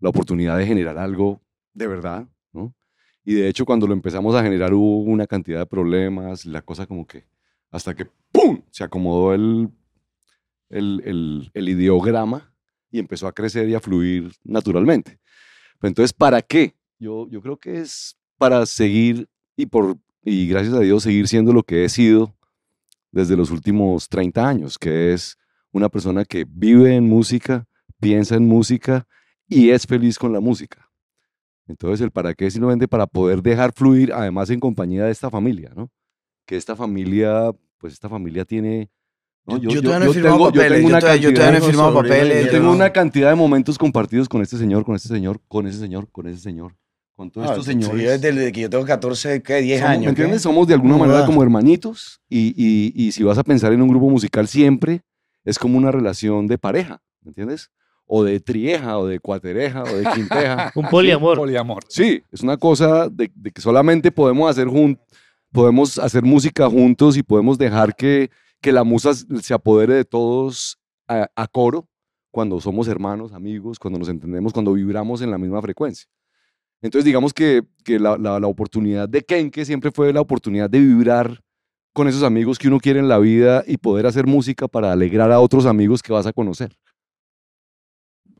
la 0.00 0.08
oportunidad 0.08 0.58
de 0.58 0.66
generar 0.66 0.98
algo 0.98 1.40
de 1.72 1.86
verdad, 1.86 2.26
¿no? 2.52 2.74
Y 3.24 3.34
de 3.34 3.48
hecho, 3.48 3.64
cuando 3.64 3.86
lo 3.86 3.92
empezamos 3.94 4.34
a 4.34 4.42
generar 4.42 4.74
hubo 4.74 5.02
una 5.02 5.26
cantidad 5.26 5.60
de 5.60 5.66
problemas, 5.66 6.44
la 6.46 6.62
cosa 6.62 6.86
como 6.86 7.06
que 7.06 7.26
hasta 7.70 7.94
que 7.94 8.06
se 8.70 8.84
acomodó 8.84 9.34
el, 9.34 9.70
el, 10.68 11.50
el, 11.54 11.68
ideograma 11.68 12.52
y 12.90 12.98
empezó 12.98 13.26
a 13.26 13.32
crecer 13.32 13.68
y 13.68 13.74
a 13.74 13.80
fluir 13.80 14.32
naturalmente. 14.44 15.18
Entonces, 15.82 16.12
¿para 16.12 16.42
qué? 16.42 16.74
Yo, 16.98 17.28
yo 17.28 17.40
creo 17.40 17.56
que 17.56 17.80
es 17.80 18.16
para 18.36 18.66
seguir 18.66 19.28
y, 19.56 19.66
por, 19.66 19.96
y 20.22 20.48
gracias 20.48 20.74
a 20.74 20.80
Dios 20.80 21.02
seguir 21.02 21.28
siendo 21.28 21.52
lo 21.52 21.62
que 21.62 21.84
he 21.84 21.88
sido 21.88 22.34
desde 23.12 23.36
los 23.36 23.50
últimos 23.50 24.08
30 24.08 24.48
años, 24.48 24.78
que 24.78 25.12
es 25.12 25.38
una 25.72 25.88
persona 25.88 26.24
que 26.24 26.46
vive 26.48 26.94
en 26.94 27.08
música, 27.08 27.66
piensa 28.00 28.36
en 28.36 28.46
música 28.46 29.06
y 29.48 29.70
es 29.70 29.86
feliz 29.86 30.18
con 30.18 30.32
la 30.32 30.40
música. 30.40 30.90
Entonces, 31.66 32.00
el 32.00 32.10
para 32.10 32.34
qué 32.34 32.46
es 32.46 32.52
simplemente 32.52 32.88
para 32.88 33.06
poder 33.06 33.42
dejar 33.42 33.72
fluir, 33.72 34.12
además 34.12 34.50
en 34.50 34.60
compañía 34.60 35.04
de 35.04 35.12
esta 35.12 35.30
familia, 35.30 35.72
¿no? 35.74 35.90
Que 36.44 36.56
esta 36.56 36.74
familia, 36.74 37.52
pues 37.80 37.92
esta 37.94 38.08
familia 38.08 38.44
tiene... 38.44 38.90
¿no? 39.46 39.56
Yo- 39.56 39.70
yo 39.70 39.82
todavía 39.82 40.04
no 40.06 40.10
he 40.10 40.14
firmado 40.14 40.36
tengo- 40.36 40.46
papeles, 40.52 40.82
yo 40.82 40.88
todavía- 41.00 41.16
yo 41.16 41.30
no 41.32 41.56
he 41.56 41.60
firmado 41.62 41.94
papeles, 41.94 42.40
yo 42.40 42.46
yo 42.46 42.50
tengo 42.58 42.70
una 42.72 42.92
cantidad 42.92 43.30
de 43.30 43.34
momentos 43.36 43.78
compartidos 43.78 44.28
con 44.28 44.42
este 44.42 44.58
señor, 44.58 44.84
con 44.84 44.94
este 44.96 45.08
señor, 45.08 45.40
con 45.48 45.66
ese 45.66 45.78
señor, 45.78 46.08
con 46.12 46.26
ese 46.28 46.40
señor, 46.40 46.76
con 47.16 47.30
todos 47.30 47.46
Ah, 47.48 47.50
estos 47.52 47.64
sí, 47.66 47.72
señores. 47.72 48.02
yo 48.04 48.10
desde 48.18 48.52
que 48.52 48.60
yo 48.60 48.70
tengo 48.70 48.84
14, 48.84 49.42
¿qué? 49.42 49.62
10 49.62 49.80
Somos- 49.80 49.90
años. 49.90 50.00
¿Me 50.00 50.04
¿qué? 50.04 50.10
entiendes? 50.22 50.42
Somos 50.42 50.66
de 50.68 50.74
alguna 50.74 50.92
No 50.92 50.98
manera 50.98 51.18
jodas. 51.20 51.26
como 51.30 51.42
hermanitos 51.42 52.20
y, 52.28 52.54
y, 52.56 52.92
y 52.94 53.12
si 53.12 53.22
vas 53.24 53.38
a 53.38 53.42
pensar 53.42 53.72
en 53.72 53.80
un 53.82 53.88
grupo 53.88 54.08
musical 54.10 54.46
siempre 54.46 55.00
es 55.44 55.58
como 55.58 55.78
una 55.78 55.90
relación 55.90 56.46
de 56.46 56.58
pareja, 56.58 57.00
¿me 57.22 57.30
entiendes? 57.30 57.70
O 58.12 58.24
de 58.24 58.40
trieja, 58.40 58.98
o 58.98 59.06
de 59.06 59.20
cuatereja, 59.20 59.84
o 59.84 59.96
de 59.96 60.04
quinteja. 60.14 60.72
Un 60.74 60.88
poliamor. 60.88 61.38
Poliamor. 61.38 61.84
Sí, 61.88 62.20
es 62.32 62.42
una 62.42 62.56
cosa 62.56 63.08
de, 63.08 63.30
de 63.34 63.50
que 63.52 63.60
solamente 63.62 64.10
podemos 64.12 64.50
hacer, 64.50 64.66
jun- 64.66 64.98
podemos 65.52 65.98
hacer 65.98 66.22
música 66.22 66.68
juntos 66.68 67.16
y 67.16 67.22
podemos 67.22 67.58
dejar 67.58 67.94
que, 67.94 68.30
que 68.60 68.72
la 68.72 68.84
musa 68.84 69.12
se 69.14 69.54
apodere 69.54 69.94
de 69.94 70.04
todos 70.04 70.78
a, 71.08 71.28
a 71.36 71.46
coro 71.48 71.88
cuando 72.30 72.60
somos 72.60 72.86
hermanos, 72.88 73.32
amigos, 73.32 73.78
cuando 73.78 73.98
nos 73.98 74.08
entendemos, 74.08 74.52
cuando 74.52 74.72
vibramos 74.72 75.20
en 75.22 75.30
la 75.30 75.38
misma 75.38 75.60
frecuencia. 75.60 76.06
Entonces, 76.82 77.04
digamos 77.04 77.34
que, 77.34 77.62
que 77.84 77.98
la, 77.98 78.16
la- 78.16 78.40
la 78.40 78.46
oportunidad 78.46 79.08
de 79.08 79.22
Kenke 79.22 79.64
siempre 79.64 79.90
fue 79.90 80.12
la 80.12 80.20
oportunidad 80.20 80.70
de 80.70 80.78
vibrar 80.80 81.40
con 81.92 82.06
esos 82.08 82.22
amigos 82.22 82.58
que 82.58 82.68
uno 82.68 82.78
quiere 82.78 83.00
en 83.00 83.08
la 83.08 83.18
vida 83.18 83.64
y 83.66 83.76
poder 83.76 84.06
hacer 84.06 84.26
música 84.26 84.68
para 84.68 84.92
alegrar 84.92 85.32
a 85.32 85.40
otros 85.40 85.66
amigos 85.66 86.02
que 86.02 86.12
vas 86.12 86.26
a 86.26 86.32
conocer. 86.32 86.72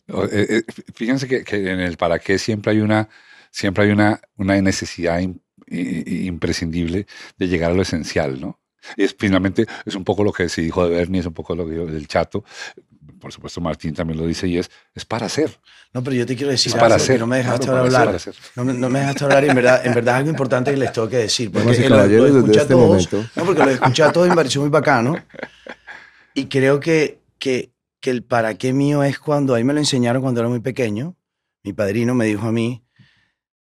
O- 0.08 0.24
eh, 0.24 0.46
eh, 0.58 0.62
Fíjense 0.94 1.28
que, 1.28 1.44
que 1.44 1.56
en 1.70 1.80
el 1.80 1.96
para 1.96 2.18
qué 2.18 2.38
siempre 2.38 2.72
hay 2.72 2.80
una, 2.80 3.08
siempre 3.50 3.84
hay 3.84 3.90
una, 3.90 4.20
una 4.36 4.60
necesidad 4.60 5.20
im- 5.20 5.40
i- 5.40 5.40
i- 5.40 5.49
imprescindible 5.70 7.06
de 7.38 7.48
llegar 7.48 7.70
a 7.70 7.74
lo 7.74 7.82
esencial, 7.82 8.40
¿no? 8.40 8.58
Y 8.96 9.04
es, 9.04 9.14
finalmente 9.18 9.66
es 9.84 9.94
un 9.94 10.04
poco 10.04 10.24
lo 10.24 10.32
que 10.32 10.48
se 10.48 10.62
dijo 10.62 10.88
de 10.88 10.94
Bernie, 10.96 11.20
es 11.20 11.26
un 11.26 11.34
poco 11.34 11.54
lo 11.54 11.66
que 11.66 11.72
dijo 11.72 11.86
del 11.86 12.08
Chato. 12.08 12.44
Por 13.20 13.30
supuesto, 13.32 13.60
Martín 13.60 13.92
también 13.92 14.18
lo 14.18 14.26
dice 14.26 14.48
y 14.48 14.56
es, 14.56 14.70
es 14.94 15.04
para 15.04 15.26
hacer. 15.26 15.60
No, 15.92 16.02
pero 16.02 16.16
yo 16.16 16.24
te 16.24 16.34
quiero 16.34 16.50
decir 16.50 16.68
Es 16.72 16.74
para 16.74 16.86
algo, 16.94 16.96
que 16.96 17.02
hacer. 17.02 17.20
no 17.20 17.26
me 17.26 17.36
dejaste 17.36 17.66
claro, 17.66 17.78
ahora 17.80 17.90
para 17.90 18.00
hablar. 18.04 18.16
hacer. 18.16 18.34
No, 18.56 18.64
me- 18.64 18.72
no 18.72 18.88
me 18.88 19.00
dejaste 19.00 19.24
hablar 19.24 19.44
y 19.44 19.48
en 19.50 19.54
verdad, 19.56 19.86
en 19.86 19.94
verdad 19.94 20.14
es 20.14 20.18
algo 20.20 20.30
importante 20.30 20.70
que 20.70 20.76
les 20.78 20.92
tengo 20.92 21.08
que 21.10 21.16
decir. 21.18 21.50
Porque 21.52 21.72
y 21.84 21.88
lo- 21.88 22.06
lo 22.06 22.26
escuché 22.38 22.60
a 22.60 22.62
este 22.62 22.72
todos, 22.74 22.88
momento. 22.88 23.24
No, 23.36 23.44
porque 23.44 23.62
lo 23.62 23.70
escuché 23.70 24.02
a 24.04 24.12
todos 24.12 24.26
y 24.26 24.30
me 24.30 24.36
pareció 24.36 24.62
muy 24.62 24.70
bacano. 24.70 25.16
Y 26.32 26.46
creo 26.46 26.80
que, 26.80 27.20
que, 27.38 27.72
que 28.00 28.10
el 28.10 28.22
para 28.22 28.54
qué 28.54 28.72
mío 28.72 29.02
es 29.02 29.18
cuando, 29.18 29.54
ahí 29.54 29.64
me 29.64 29.74
lo 29.74 29.80
enseñaron 29.80 30.22
cuando 30.22 30.40
era 30.40 30.48
muy 30.48 30.60
pequeño. 30.60 31.16
Mi 31.62 31.74
padrino 31.74 32.14
me 32.14 32.24
dijo 32.24 32.46
a 32.46 32.52
mí, 32.52 32.82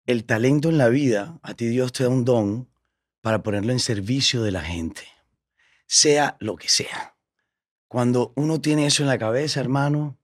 el 0.07 0.25
talento 0.25 0.69
en 0.69 0.79
la 0.79 0.88
vida, 0.88 1.38
a 1.42 1.55
ti 1.55 1.66
Dios 1.66 1.92
te 1.92 2.05
da 2.05 2.11
un 2.11 2.25
don 2.25 2.69
para 3.21 3.42
ponerlo 3.42 3.73
en 3.73 3.81
servicio 3.81 4.42
de 4.42 4.53
la 4.53 4.62
gente, 4.62 5.03
sea 5.87 6.37
lo 6.40 6.57
que 6.57 6.69
sea. 6.69 7.16
Cuando 7.88 8.33
uno 8.37 8.61
tiene 8.61 8.87
eso 8.87 9.03
en 9.03 9.09
la 9.09 9.19
cabeza, 9.19 9.61
hermano, 9.61 10.19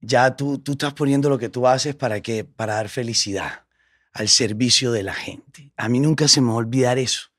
ya 0.00 0.36
tú, 0.36 0.58
tú 0.58 0.72
estás 0.72 0.94
poniendo 0.94 1.28
lo 1.28 1.38
que 1.38 1.48
tú 1.48 1.66
haces 1.66 1.94
para 1.94 2.20
qué? 2.20 2.44
Para 2.44 2.74
dar 2.74 2.88
felicidad 2.88 3.64
al 4.12 4.28
servicio 4.28 4.92
de 4.92 5.02
la 5.02 5.14
gente. 5.14 5.72
A 5.76 5.88
mí 5.88 6.00
nunca 6.00 6.28
se 6.28 6.40
me 6.40 6.48
va 6.48 6.54
a 6.54 6.56
olvidar 6.56 6.98
eso. 6.98 7.30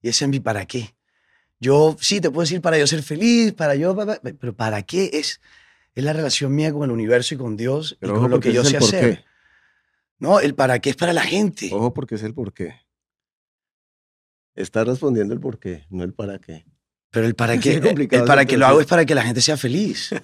Y 0.00 0.08
ese 0.08 0.24
es 0.24 0.30
mi 0.30 0.40
para 0.40 0.66
qué. 0.66 0.94
Yo 1.60 1.96
sí 2.00 2.20
te 2.20 2.30
puedo 2.30 2.42
decir 2.42 2.60
para 2.60 2.78
yo 2.78 2.86
ser 2.86 3.02
feliz, 3.02 3.52
para 3.52 3.74
yo, 3.74 3.96
pero 4.22 4.54
para 4.54 4.82
qué 4.82 5.10
es, 5.14 5.40
es 5.94 6.04
la 6.04 6.12
relación 6.12 6.54
mía 6.54 6.72
con 6.72 6.84
el 6.84 6.90
universo 6.92 7.34
y 7.34 7.38
con 7.38 7.56
Dios 7.56 7.96
Pero 8.00 8.16
y 8.16 8.20
con 8.20 8.30
lo 8.30 8.40
que 8.40 8.52
yo 8.52 8.64
sé 8.64 8.76
hacer. 8.76 9.16
porqué. 9.16 9.27
No, 10.18 10.40
el 10.40 10.54
para 10.54 10.78
qué 10.80 10.90
es 10.90 10.96
para 10.96 11.12
la 11.12 11.22
gente. 11.22 11.70
Ojo 11.72 11.94
porque 11.94 12.16
es 12.16 12.22
el 12.22 12.34
porqué. 12.34 12.74
Estás 14.54 14.86
respondiendo 14.86 15.34
el 15.34 15.40
porqué, 15.40 15.86
no 15.90 16.02
el 16.02 16.12
para 16.14 16.38
qué. 16.38 16.64
Pero 17.10 17.26
el 17.26 17.34
para 17.34 17.56
qué, 17.60 17.74
es 17.74 17.80
complicado 17.80 18.22
el 18.24 18.26
para 18.28 18.44
que 18.44 18.56
lo 18.56 18.66
hago 18.66 18.80
es 18.80 18.86
para 18.86 19.04
que 19.04 19.14
la 19.14 19.22
gente 19.22 19.40
sea 19.40 19.56
feliz. 19.56 20.10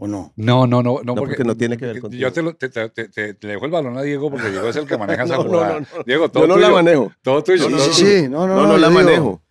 ¿O 0.00 0.06
no? 0.06 0.32
No, 0.36 0.64
no, 0.68 0.80
no, 0.80 1.00
no, 1.02 1.02
No, 1.02 1.14
porque 1.16 1.42
no 1.42 1.56
tiene 1.56 1.76
que 1.76 1.84
ver 1.86 1.96
Yo 1.96 2.02
contigo. 2.02 2.30
te, 2.32 2.40
lo- 2.42 2.54
te, 2.54 2.68
te- 2.68 2.88
te- 2.90 3.08
te- 3.08 3.34
te 3.34 3.46
dejo 3.48 3.64
el 3.64 3.72
balón 3.72 3.98
a 3.98 4.02
Diego 4.02 4.30
porque 4.30 4.48
Diego 4.50 4.68
es 4.68 4.76
el 4.76 4.86
que 4.86 4.96
maneja 4.98 5.24
esa 5.24 5.36
No, 5.38 5.42
jugada. 5.44 5.80
no, 5.80 5.86
no. 5.96 6.04
Diego, 6.06 6.30
todo 6.30 6.44
Yo 6.44 6.54
no 6.54 6.56
la 6.56 6.70
manejo. 6.70 7.12
Todo 7.20 7.42
tuyo. 7.42 7.68
No, 7.68 7.78
sí, 7.80 7.90
tuyo. 7.90 7.94
sí, 8.22 8.28
no, 8.28 8.46
no, 8.46 8.54
No, 8.54 8.62
no, 8.62 8.68
no, 8.68 8.78
la 8.78 8.86
yo 8.86 8.90
digo, 8.92 9.02
manejo. 9.04 9.42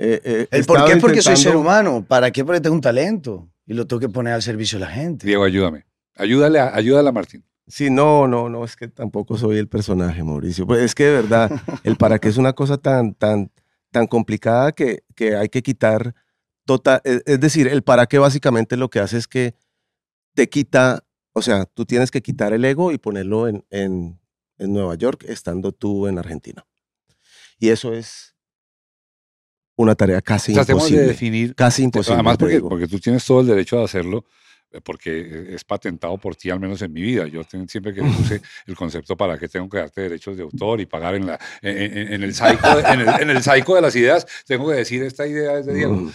Eh, 0.00 0.20
eh, 0.24 0.48
El 0.50 0.64
por 0.66 0.84
qué 0.84 0.92
es 0.94 0.98
porque 1.00 1.22
soy 1.22 1.36
ser 1.36 1.54
humano. 1.54 2.04
¿Para 2.06 2.32
qué? 2.32 2.44
Porque 2.44 2.60
tengo 2.60 2.74
un 2.74 2.80
talento 2.80 3.48
y 3.64 3.74
lo 3.74 3.86
tengo 3.86 4.00
que 4.00 4.08
poner 4.08 4.32
al 4.32 4.42
servicio 4.42 4.80
de 4.80 4.86
la 4.86 4.90
gente. 4.90 5.24
Diego, 5.24 5.44
ayúdame. 5.44 5.86
Ayúdale 6.16 6.58
a, 6.58 6.74
ayúdale 6.74 7.08
a 7.08 7.12
Martín. 7.12 7.44
Sí, 7.68 7.90
no, 7.90 8.28
no, 8.28 8.48
no, 8.48 8.64
es 8.64 8.76
que 8.76 8.86
tampoco 8.88 9.36
soy 9.36 9.58
el 9.58 9.68
personaje, 9.68 10.22
Mauricio. 10.22 10.66
Pues 10.66 10.80
es 10.82 10.94
que 10.94 11.04
de 11.04 11.12
verdad, 11.12 11.50
el 11.82 11.96
para 11.96 12.18
qué 12.18 12.28
es 12.28 12.36
una 12.36 12.52
cosa 12.52 12.78
tan, 12.78 13.14
tan, 13.14 13.50
tan 13.90 14.06
complicada 14.06 14.72
que, 14.72 15.02
que 15.16 15.34
hay 15.36 15.48
que 15.48 15.62
quitar 15.62 16.14
total. 16.64 17.00
Es, 17.04 17.22
es 17.26 17.40
decir, 17.40 17.66
el 17.66 17.82
para 17.82 18.06
qué 18.06 18.18
básicamente 18.18 18.76
lo 18.76 18.88
que 18.88 19.00
hace 19.00 19.16
es 19.18 19.26
que 19.26 19.54
te 20.34 20.48
quita, 20.48 21.04
o 21.32 21.42
sea, 21.42 21.64
tú 21.66 21.84
tienes 21.86 22.10
que 22.12 22.22
quitar 22.22 22.52
el 22.52 22.64
ego 22.64 22.92
y 22.92 22.98
ponerlo 22.98 23.48
en, 23.48 23.64
en, 23.70 24.20
en 24.58 24.72
Nueva 24.72 24.94
York, 24.94 25.24
estando 25.26 25.72
tú 25.72 26.06
en 26.06 26.18
Argentina. 26.18 26.64
Y 27.58 27.70
eso 27.70 27.92
es 27.92 28.36
una 29.76 29.94
tarea 29.94 30.22
casi 30.22 30.54
Tratemos 30.54 30.84
de 30.84 30.88
imposible. 30.90 31.08
definir. 31.08 31.54
Casi 31.54 31.82
imposible. 31.82 32.14
Además, 32.14 32.36
porque, 32.38 32.60
porque 32.60 32.86
tú 32.86 32.98
tienes 33.00 33.24
todo 33.24 33.40
el 33.40 33.46
derecho 33.46 33.76
de 33.78 33.84
hacerlo, 33.84 34.24
porque 34.80 35.54
es 35.54 35.64
patentado 35.64 36.16
por 36.18 36.36
ti, 36.36 36.50
al 36.50 36.60
menos 36.60 36.80
en 36.82 36.92
mi 36.92 37.02
vida. 37.02 37.26
Yo 37.26 37.42
siempre 37.68 37.92
que 37.94 38.02
puse 38.02 38.40
el 38.66 38.76
concepto 38.76 39.16
para 39.16 39.38
qué 39.38 39.48
tengo 39.48 39.68
que 39.68 39.78
darte 39.78 40.00
derechos 40.02 40.36
de 40.36 40.42
autor 40.42 40.80
y 40.80 40.86
pagar 40.86 41.14
en, 41.14 41.26
la, 41.26 41.38
en, 41.62 41.76
en- 41.98 42.12
en 42.14 42.22
el 42.22 42.34
psycho, 42.34 42.76
de- 42.76 42.82
en, 42.92 43.00
el, 43.00 43.08
en 43.22 43.30
el 43.30 43.42
psycho 43.42 43.74
de 43.74 43.80
las 43.82 43.94
ideas, 43.96 44.26
tengo 44.46 44.68
que 44.68 44.74
decir 44.76 45.02
esta 45.02 45.26
idea 45.26 45.58
es 45.58 45.66
de 45.66 45.74
Diego. 45.74 46.10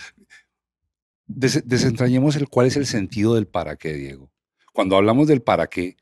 Des- 1.28 1.68
desentrañemos 1.68 2.36
el 2.36 2.50
cuál 2.50 2.68
es 2.68 2.76
el 2.78 2.86
sentido 2.86 3.36
del 3.36 3.48
para 3.48 3.76
qué, 3.78 3.94
Diego. 3.94 4.30
Cuando 4.74 4.96
hablamos 4.98 5.28
del 5.28 5.42
para 5.42 5.68
qué, 5.68 5.96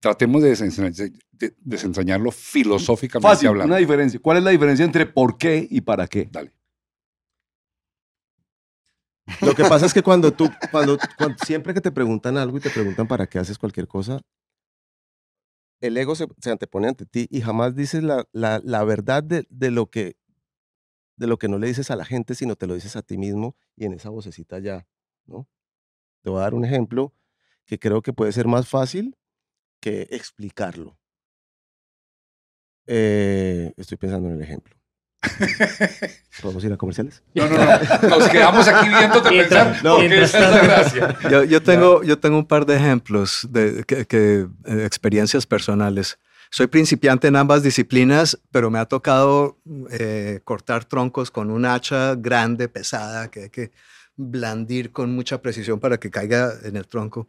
tratemos 0.00 0.42
de, 0.42 0.52
desentrañ- 0.52 1.18
de- 1.32 1.54
desentrañarlo 1.60 2.30
filosóficamente 2.30 3.28
Fácil, 3.32 3.48
hablando. 3.48 3.72
una 3.72 3.78
diferencia. 3.80 4.20
¿Cuál 4.20 4.38
es 4.38 4.42
la 4.44 4.50
diferencia 4.50 4.84
entre 4.84 5.06
por 5.06 5.38
qué 5.38 5.66
y 5.70 5.80
para 5.80 6.06
qué? 6.06 6.28
Dale. 6.30 6.52
Lo 9.42 9.54
que 9.54 9.64
pasa 9.64 9.86
es 9.86 9.94
que 9.94 10.02
cuando 10.02 10.32
tú, 10.32 10.48
cuando, 10.70 10.98
siempre 11.44 11.74
que 11.74 11.80
te 11.80 11.90
preguntan 11.90 12.36
algo 12.36 12.58
y 12.58 12.60
te 12.60 12.70
preguntan 12.70 13.08
para 13.08 13.26
qué 13.26 13.38
haces 13.38 13.58
cualquier 13.58 13.88
cosa, 13.88 14.20
el 15.80 15.96
ego 15.96 16.14
se, 16.14 16.26
se 16.40 16.50
antepone 16.50 16.88
ante 16.88 17.06
ti 17.06 17.26
y 17.30 17.40
jamás 17.40 17.74
dices 17.74 18.02
la, 18.02 18.26
la, 18.32 18.60
la 18.64 18.84
verdad 18.84 19.22
de, 19.22 19.46
de 19.50 19.70
lo 19.70 19.90
que, 19.90 20.16
de 21.16 21.26
lo 21.26 21.38
que 21.38 21.48
no 21.48 21.58
le 21.58 21.66
dices 21.66 21.90
a 21.90 21.96
la 21.96 22.04
gente, 22.04 22.34
sino 22.34 22.56
te 22.56 22.66
lo 22.66 22.74
dices 22.74 22.96
a 22.96 23.02
ti 23.02 23.18
mismo 23.18 23.56
y 23.74 23.84
en 23.84 23.94
esa 23.94 24.10
vocecita 24.10 24.58
ya, 24.58 24.86
¿no? 25.26 25.48
Te 26.22 26.30
voy 26.30 26.38
a 26.38 26.42
dar 26.42 26.54
un 26.54 26.64
ejemplo 26.64 27.14
que 27.64 27.78
creo 27.78 28.02
que 28.02 28.12
puede 28.12 28.32
ser 28.32 28.46
más 28.46 28.68
fácil 28.68 29.16
que 29.80 30.02
explicarlo. 30.10 30.98
Eh, 32.86 33.72
estoy 33.76 33.98
pensando 33.98 34.28
en 34.28 34.36
el 34.36 34.42
ejemplo. 34.42 34.76
¿Podemos 36.42 36.64
ir 36.64 36.72
a 36.72 36.76
comerciales? 36.76 37.22
No, 37.34 37.48
no, 37.48 37.56
no. 37.56 38.08
Nos 38.18 38.28
quedamos 38.28 38.68
aquí 38.68 38.88
viéndote 38.88 39.30
Mientras- 39.30 39.66
pensar. 39.68 39.82
porque 39.92 40.08
mientras 40.08 40.34
esa 40.34 40.44
es 40.44 40.50
la 40.54 40.62
gracia. 40.62 41.18
Yo, 41.30 41.44
yo 41.44 41.62
tengo, 41.62 42.02
yo 42.02 42.18
tengo 42.18 42.38
un 42.38 42.46
par 42.46 42.66
de 42.66 42.76
ejemplos 42.76 43.46
de 43.50 43.84
que, 43.84 44.06
que, 44.06 44.46
eh, 44.66 44.84
experiencias 44.84 45.46
personales. 45.46 46.18
Soy 46.50 46.68
principiante 46.68 47.26
en 47.28 47.36
ambas 47.36 47.62
disciplinas, 47.62 48.38
pero 48.52 48.70
me 48.70 48.78
ha 48.78 48.84
tocado 48.84 49.58
eh, 49.90 50.40
cortar 50.44 50.84
troncos 50.84 51.30
con 51.30 51.50
un 51.50 51.64
hacha 51.64 52.14
grande, 52.16 52.68
pesada, 52.68 53.28
que 53.30 53.44
hay 53.44 53.50
que 53.50 53.72
blandir 54.18 54.92
con 54.92 55.12
mucha 55.14 55.42
precisión 55.42 55.78
para 55.80 55.98
que 55.98 56.10
caiga 56.10 56.52
en 56.62 56.76
el 56.76 56.86
tronco. 56.86 57.28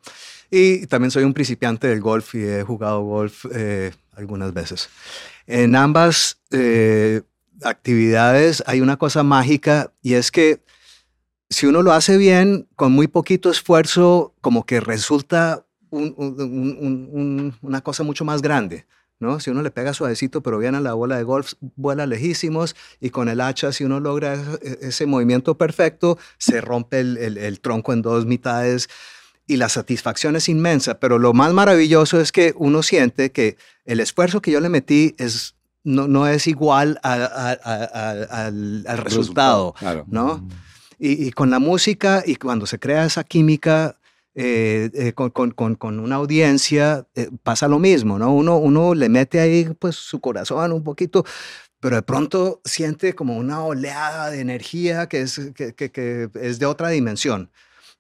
Y 0.52 0.86
también 0.88 1.12
soy 1.12 1.24
un 1.24 1.34
principiante 1.34 1.88
del 1.88 2.00
golf 2.00 2.36
y 2.36 2.44
he 2.44 2.64
jugado 2.64 3.02
golf 3.02 3.46
eh, 3.54 3.92
algunas 4.16 4.54
veces. 4.54 4.88
En 5.48 5.76
ambas 5.76 6.38
eh, 6.52 7.22
actividades 7.64 8.64
hay 8.68 8.82
una 8.82 8.98
cosa 8.98 9.24
mágica 9.24 9.92
y 10.02 10.14
es 10.14 10.32
que 10.32 10.62
si 11.50 11.66
uno 11.66 11.82
lo 11.82 11.94
hace 11.94 12.18
bien, 12.18 12.68
con 12.76 12.92
muy 12.92 13.08
poquito 13.08 13.50
esfuerzo, 13.50 14.36
como 14.42 14.66
que 14.66 14.80
resulta 14.82 15.66
un- 15.90 16.14
un- 16.18 16.42
un- 16.42 16.78
un- 16.82 17.10
un- 17.14 17.56
una 17.62 17.82
cosa 17.82 18.04
mucho 18.04 18.26
más 18.26 18.42
grande. 18.42 18.86
¿no? 19.20 19.40
Si 19.40 19.50
uno 19.50 19.64
le 19.64 19.72
pega 19.72 19.96
suavecito, 19.96 20.44
pero 20.44 20.60
bien 20.60 20.76
a 20.76 20.80
la 20.80 20.94
bola 20.94 21.18
de 21.18 21.24
golf, 21.24 21.54
vuela 21.76 22.06
lejísimos 22.06 22.76
y 23.00 23.10
con 23.10 23.30
el 23.30 23.42
hacha, 23.42 23.72
si 23.72 23.84
uno 23.84 24.00
logra 24.00 24.36
ese, 24.36 24.78
ese 24.82 25.06
movimiento 25.08 25.58
perfecto, 25.58 26.20
se 26.38 26.62
rompe 26.62 27.00
el 27.00 27.60
tronco 27.60 27.94
en 27.94 28.04
dos 28.04 28.28
mitades 28.28 28.90
y 29.48 29.58
la 29.58 29.70
satisfacción 29.70 30.36
es 30.36 30.50
inmensa. 30.50 31.00
Pero 31.00 31.18
lo 31.18 31.34
más 31.34 31.52
maravilloso 31.52 32.22
es 32.22 32.32
que 32.32 32.54
uno 32.58 32.84
siente 32.84 33.32
que 33.32 33.58
el 33.86 34.02
esfuerzo 34.02 34.40
que 34.40 34.52
yo 34.52 34.60
le 34.60 34.70
metí 34.70 35.16
es, 35.18 35.56
no, 35.88 36.08
no 36.08 36.28
es 36.28 36.48
igual 36.48 37.00
a- 37.02 37.14
a- 37.14 37.58
a- 37.64 38.46
al, 38.46 38.84
al 38.88 38.98
resultado. 39.00 39.74
Claro. 39.80 40.06
¿no? 40.10 40.48
Y, 41.00 41.28
y 41.28 41.32
con 41.32 41.50
la 41.50 41.60
música 41.60 42.24
y 42.26 42.36
cuando 42.36 42.66
se 42.66 42.78
crea 42.80 43.06
esa 43.06 43.24
química 43.24 43.98
eh, 44.36 44.92
eh, 44.94 45.14
con, 45.14 45.30
con- 45.32 45.52
con- 45.52 45.76
con 45.76 46.00
una 46.00 46.16
audiencia, 46.18 47.08
eh, 47.16 47.30
pasa 47.42 47.68
lo 47.68 47.80
mismo, 47.80 48.20
¿no? 48.20 48.34
Uno, 48.34 48.58
uno 48.58 48.94
le 48.94 49.10
mete 49.10 49.40
ahí 49.40 49.68
pues 49.80 49.96
su 49.96 50.20
corazón 50.20 50.72
un 50.74 50.84
poquito, 50.84 51.24
pero 51.80 51.96
de 51.96 52.02
pronto 52.04 52.62
siente 52.66 53.14
como 53.16 53.36
una 53.38 53.64
oleada 53.64 54.30
de 54.30 54.42
energía 54.42 55.08
que 55.08 55.22
es, 55.22 55.40
que, 55.56 55.74
que- 55.74 55.92
que 55.92 56.30
es 56.42 56.60
de 56.60 56.66
otra 56.68 56.90
dimensión, 56.90 57.50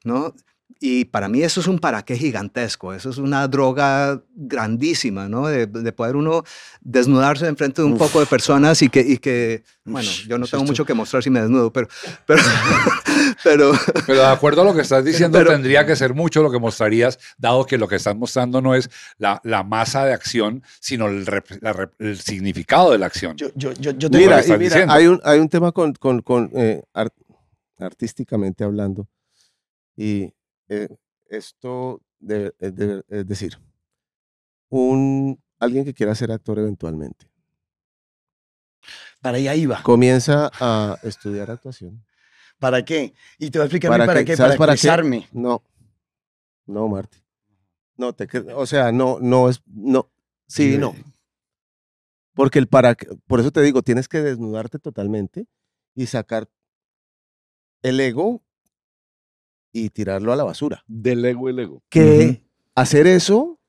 ¿no? 0.03 0.35
Y 0.79 1.05
para 1.05 1.27
mí 1.27 1.41
eso 1.41 1.59
es 1.59 1.65
un 1.67 1.79
para 1.79 2.03
qué 2.05 2.15
gigantesco, 2.17 2.93
eso 2.93 3.09
es 3.09 3.17
una 3.17 3.47
droga 3.47 4.21
grandísima, 4.35 5.27
¿no? 5.27 5.47
De, 5.47 5.65
de 5.65 5.91
poder 5.91 6.15
uno 6.15 6.43
desnudarse 6.81 7.47
enfrente 7.47 7.81
de 7.81 7.87
un 7.87 7.93
Uf. 7.93 7.99
poco 7.99 8.19
de 8.19 8.27
personas 8.27 8.81
y 8.83 8.89
que, 8.89 8.99
y 8.99 9.17
que 9.17 9.63
bueno, 9.85 10.07
yo 10.27 10.37
no 10.37 10.45
tengo 10.45 10.63
mucho 10.65 10.85
que 10.85 10.93
mostrar 10.93 11.23
si 11.23 11.31
me 11.31 11.41
desnudo, 11.41 11.73
pero, 11.73 11.87
pero, 12.27 12.43
pero, 13.43 13.71
Pero 14.05 14.19
de 14.19 14.25
acuerdo 14.27 14.61
a 14.61 14.65
lo 14.65 14.75
que 14.75 14.81
estás 14.81 15.03
diciendo, 15.03 15.39
Pero- 15.39 15.51
tendría 15.51 15.83
que 15.85 15.95
ser 15.95 16.13
mucho 16.13 16.43
lo 16.43 16.51
que 16.51 16.59
mostrarías, 16.59 17.17
dado 17.39 17.65
que 17.65 17.79
lo 17.79 17.87
que 17.87 17.95
estás 17.95 18.15
mostrando 18.15 18.61
no 18.61 18.75
es 18.75 18.89
la, 19.17 19.41
la 19.43 19.63
masa 19.63 20.05
de 20.05 20.13
acción, 20.13 20.61
sino 20.79 21.07
el, 21.07 21.25
rep- 21.25 21.57
la 21.61 21.89
el 21.97 22.19
significado 22.19 22.91
de 22.91 22.99
la 22.99 23.07
acción. 23.07 23.35
Yo, 23.35 23.47
yo, 23.55 23.71
yo, 23.73 23.91
yo 23.91 24.09
Mira, 24.11 24.45
y 24.45 24.51
mira, 24.59 24.85
hay 24.93 25.07
un, 25.07 25.19
hay 25.23 25.39
un 25.39 25.49
tema 25.49 25.71
con, 25.71 25.93
con, 25.93 26.21
con, 26.21 26.51
eh, 26.53 26.83
ar- 26.93 27.11
artísticamente 27.79 28.63
hablando, 28.63 29.07
y 29.95 30.33
eh, 30.69 30.87
esto 31.29 32.01
de- 32.19 32.53
es 32.59 32.75
de- 32.75 33.03
es 33.09 33.27
decir, 33.27 33.57
un, 34.69 35.41
alguien 35.59 35.85
que 35.85 35.93
quiera 35.93 36.13
ser 36.15 36.31
actor 36.31 36.59
eventualmente 36.59 37.29
Para 39.21 39.37
allá 39.37 39.55
iba. 39.55 39.81
comienza 39.83 40.51
a 40.59 40.97
estudiar 41.03 41.49
actuación. 41.51 42.03
¿Para 42.59 42.83
qué? 42.83 43.13
Y 43.37 43.49
te 43.51 43.59
voy 43.59 43.63
a 43.63 43.65
explicar 43.67 43.89
¿Para 43.91 44.05
para, 44.05 44.19
qué? 44.19 44.25
qué. 44.25 44.37
¿Sabes 44.37 44.57
Para 44.57 44.73
qué? 44.73 44.75
expresarme. 44.77 45.27
No, 45.31 45.63
no, 46.65 46.87
Marty. 46.87 47.17
No, 47.97 48.13
te, 48.13 48.27
o 48.53 48.65
sea, 48.65 48.91
no, 48.91 49.17
no 49.19 49.49
es, 49.49 49.61
no, 49.65 50.09
sí, 50.47 50.77
no. 50.77 50.93
Porque 52.33 52.59
el 52.59 52.67
para, 52.67 52.95
por 53.25 53.39
eso 53.39 53.51
te 53.51 53.61
digo, 53.61 53.81
tienes 53.81 54.07
que 54.07 54.21
desnudarte 54.21 54.77
totalmente 54.77 55.47
y 55.95 56.05
sacar 56.05 56.47
el 57.81 57.99
ego 57.99 58.43
y 59.71 59.89
tirarlo 59.89 60.31
a 60.33 60.35
la 60.35 60.43
basura. 60.43 60.83
Del 60.87 61.23
ego 61.25 61.49
el 61.49 61.59
ego. 61.59 61.83
Que 61.89 62.43
hacer 62.75 63.07
eso 63.07 63.59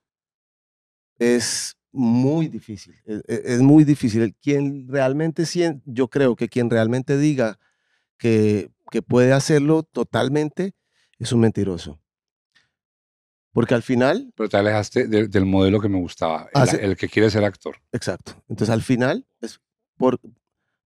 es 1.19 1.77
muy 1.93 2.49
difícil. 2.49 2.95
Es, 3.05 3.23
es- 3.27 3.45
es 3.45 3.61
muy 3.61 3.85
difícil. 3.85 4.35
Quien 4.41 4.89
realmente, 4.89 5.45
yo 5.85 6.09
creo 6.09 6.37
que 6.37 6.49
quien 6.49 6.71
realmente 6.71 7.17
diga 7.19 7.59
que, 8.19 8.71
que 8.91 9.03
puede 9.03 9.33
hacerlo 9.33 9.83
totalmente 9.83 10.75
es 11.19 11.33
un 11.33 11.41
mentiroso. 11.41 12.01
Porque 13.53 13.75
al 13.75 13.83
final, 13.83 14.33
Pero 14.37 14.49
te 14.49 14.57
alejaste 14.57 15.09
de- 15.09 15.27
del 15.29 15.47
modelo 15.47 15.81
que 15.81 15.89
me 15.89 15.99
gustaba, 15.99 16.49
el, 16.55 16.63
Hace- 16.63 16.85
el 16.85 16.97
que 16.97 17.09
quiere 17.09 17.31
ser 17.31 17.45
actor. 17.45 17.77
exacto. 17.93 18.33
Entonces 18.49 18.73
al 18.73 18.83
final 18.83 19.27
es 19.41 19.61
por, 19.97 20.21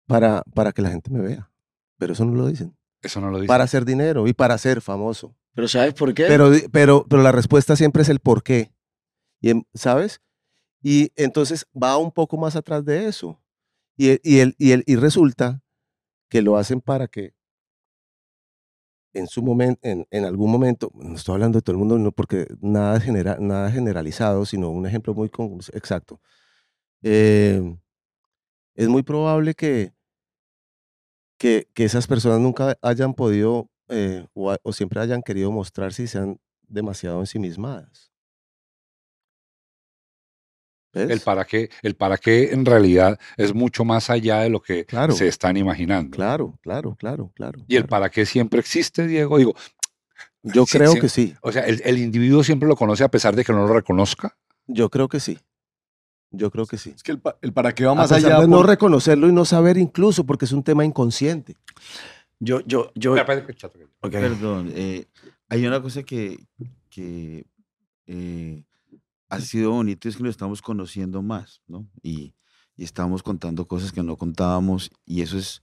para, 0.06 0.42
para 0.54 0.72
que 0.72 0.80
la 0.82 0.90
gente 0.90 1.10
me 1.10 1.20
vea. 1.20 1.50
Pero 1.98 2.14
eso 2.14 2.24
no 2.24 2.34
lo 2.34 2.46
dicen. 2.46 2.74
Eso 3.02 3.20
no 3.20 3.30
lo 3.30 3.38
dice. 3.38 3.48
Para 3.48 3.64
hacer 3.64 3.84
dinero 3.84 4.26
y 4.28 4.32
para 4.32 4.56
ser 4.58 4.80
famoso. 4.80 5.34
Pero 5.54 5.68
¿sabes 5.68 5.92
por 5.94 6.14
qué? 6.14 6.24
Pero, 6.26 6.50
pero, 6.70 7.06
pero 7.08 7.22
la 7.22 7.32
respuesta 7.32 7.76
siempre 7.76 8.02
es 8.02 8.08
el 8.08 8.20
por 8.20 8.42
qué. 8.42 8.72
Y, 9.40 9.50
em- 9.50 9.64
¿Sabes? 9.74 10.20
Y 10.82 11.12
entonces 11.16 11.66
va 11.80 11.96
un 11.96 12.10
poco 12.12 12.36
más 12.36 12.56
atrás 12.56 12.84
de 12.84 13.06
eso. 13.06 13.40
Y, 13.96 14.10
e- 14.10 14.20
y, 14.22 14.38
el, 14.38 14.54
y, 14.58 14.72
el, 14.72 14.84
y 14.86 14.96
resulta 14.96 15.62
que 16.28 16.42
lo 16.42 16.56
hacen 16.56 16.80
para 16.80 17.08
que 17.08 17.34
en 19.14 19.26
su 19.26 19.42
momento, 19.42 19.78
en, 19.86 20.06
en 20.10 20.24
algún 20.24 20.50
momento, 20.50 20.90
no 20.94 21.16
estoy 21.16 21.34
hablando 21.34 21.58
de 21.58 21.62
todo 21.62 21.72
el 21.74 21.78
mundo, 21.78 21.98
no 21.98 22.12
porque 22.12 22.46
nada, 22.62 22.98
genera, 22.98 23.36
nada 23.38 23.70
generalizado, 23.70 24.46
sino 24.46 24.70
un 24.70 24.86
ejemplo 24.86 25.12
muy 25.12 25.28
con- 25.28 25.58
exacto. 25.74 26.18
Eh, 27.02 27.76
es 28.74 28.88
muy 28.88 29.02
probable 29.02 29.54
que, 29.54 29.92
que, 31.42 31.66
que 31.74 31.82
esas 31.82 32.06
personas 32.06 32.38
nunca 32.38 32.78
hayan 32.82 33.14
podido 33.14 33.68
eh, 33.88 34.24
o, 34.32 34.56
siempre 34.72 35.00
hayan 35.00 35.22
querido 35.22 35.50
mostrarse 35.50 36.04
y 36.04 36.06
sean 36.06 36.38
demasiado 36.68 37.18
ensimismadas. 37.18 38.12
El 40.92 41.08
¿Ves? 41.08 41.22
para 41.24 41.44
qué, 41.44 41.68
el 41.82 41.96
para 41.96 42.16
qué 42.16 42.52
en 42.52 42.64
realidad 42.64 43.18
es 43.36 43.52
mucho 43.54 43.84
más 43.84 44.08
allá 44.08 44.38
de 44.42 44.50
lo 44.50 44.60
que 44.60 44.84
Claro. 44.84 45.14
se 45.14 45.26
están 45.26 45.56
imaginando. 45.56 46.14
Claro, 46.14 46.60
claro, 46.62 46.94
claro, 46.94 47.32
claro. 47.34 47.64
Y 47.66 47.74
el 47.74 47.86
para 47.86 48.08
qué 48.08 48.24
siempre 48.24 48.60
existe, 48.60 49.08
Diego. 49.08 49.36
Digo, 49.38 49.54
Yo 50.44 50.64
sí, 50.64 50.78
creo 50.78 50.92
sí. 50.92 51.00
que 51.00 51.08
sí, 51.08 51.34
o 51.42 51.50
sea, 51.50 51.62
el, 51.66 51.82
el 51.84 51.98
individuo 51.98 52.44
siempre 52.44 52.68
lo 52.68 52.76
conoce 52.76 53.02
a 53.02 53.10
pesar 53.10 53.34
de 53.34 53.42
que 53.44 53.52
no 53.52 53.66
lo 53.66 53.74
reconozca. 53.74 54.36
yo 54.68 54.90
creo 54.90 55.08
que 55.08 55.18
sí. 55.18 55.40
Yo 56.32 56.50
creo 56.50 56.66
que 56.66 56.78
sí. 56.78 56.92
Es 56.96 57.02
que 57.02 57.12
el, 57.12 57.18
pa- 57.20 57.36
el 57.42 57.52
para 57.52 57.74
qué 57.74 57.84
va 57.84 57.92
A 57.92 57.94
más 57.94 58.10
pesar 58.10 58.32
allá. 58.32 58.40
de 58.40 58.48
no 58.48 58.58
por- 58.58 58.66
reconocerlo 58.66 59.28
y 59.28 59.32
no 59.32 59.44
saber 59.44 59.76
incluso, 59.76 60.24
porque 60.24 60.46
es 60.46 60.52
un 60.52 60.62
tema 60.62 60.84
inconsciente. 60.84 61.56
Yo, 62.40 62.60
yo, 62.66 62.90
yo. 62.94 63.14
Ok. 64.00 64.10
Perdón, 64.12 64.70
eh, 64.74 65.06
hay 65.48 65.66
una 65.66 65.80
cosa 65.80 66.02
que, 66.02 66.44
que 66.90 67.46
eh, 68.06 68.64
ha 69.28 69.40
sido 69.40 69.70
bonito, 69.72 70.08
es 70.08 70.16
que 70.16 70.22
nos 70.22 70.30
estamos 70.30 70.60
conociendo 70.62 71.22
más, 71.22 71.60
¿no? 71.68 71.86
Y, 72.02 72.34
y 72.76 72.84
estamos 72.84 73.22
contando 73.22 73.66
cosas 73.66 73.92
que 73.92 74.02
no 74.02 74.16
contábamos, 74.16 74.90
y 75.06 75.22
eso 75.22 75.38
es 75.38 75.62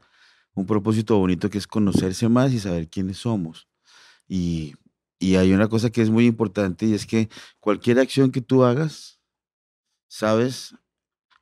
un 0.53 0.65
propósito 0.65 1.17
bonito 1.17 1.49
que 1.49 1.57
es 1.57 1.67
conocerse 1.67 2.29
más 2.29 2.53
y 2.53 2.59
saber 2.59 2.87
quiénes 2.87 3.17
somos. 3.17 3.67
Y, 4.27 4.75
y 5.19 5.35
hay 5.35 5.51
una 5.53 5.67
cosa 5.67 5.89
que 5.89 6.01
es 6.01 6.09
muy 6.09 6.25
importante, 6.27 6.85
y 6.85 6.93
es 6.93 7.05
que 7.05 7.27
cualquier 7.59 7.99
acción 7.99 8.31
que 8.31 8.41
tú 8.41 8.63
hagas, 8.63 9.18
sabes 10.09 10.75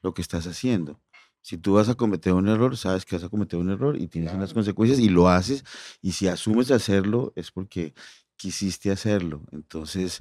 lo 0.02 0.14
que 0.14 0.22
estás 0.22 0.48
haciendo. 0.48 1.02
Si 1.42 1.58
tú 1.58 1.74
vas 1.74 1.90
a 1.90 1.96
cometer 1.96 2.34
un 2.34 2.48
error, 2.50 2.78
sabes 2.78 3.06
que 3.06 3.16
vas 3.16 3.24
a 3.26 3.30
cometer 3.30 3.60
un 3.60 3.70
error 3.70 3.98
y 4.00 4.08
tienes 4.08 4.34
unas 4.34 4.54
consecuencias 4.54 5.00
y 5.00 5.10
lo 5.10 5.30
haces 5.30 5.64
y 6.02 6.12
si 6.14 6.28
asumes 6.28 6.72
hacerlo 6.72 7.34
es 7.36 7.52
porque 7.52 7.94
quisiste 8.38 8.92
hacerlo. 8.92 9.44
Entonces, 9.52 10.20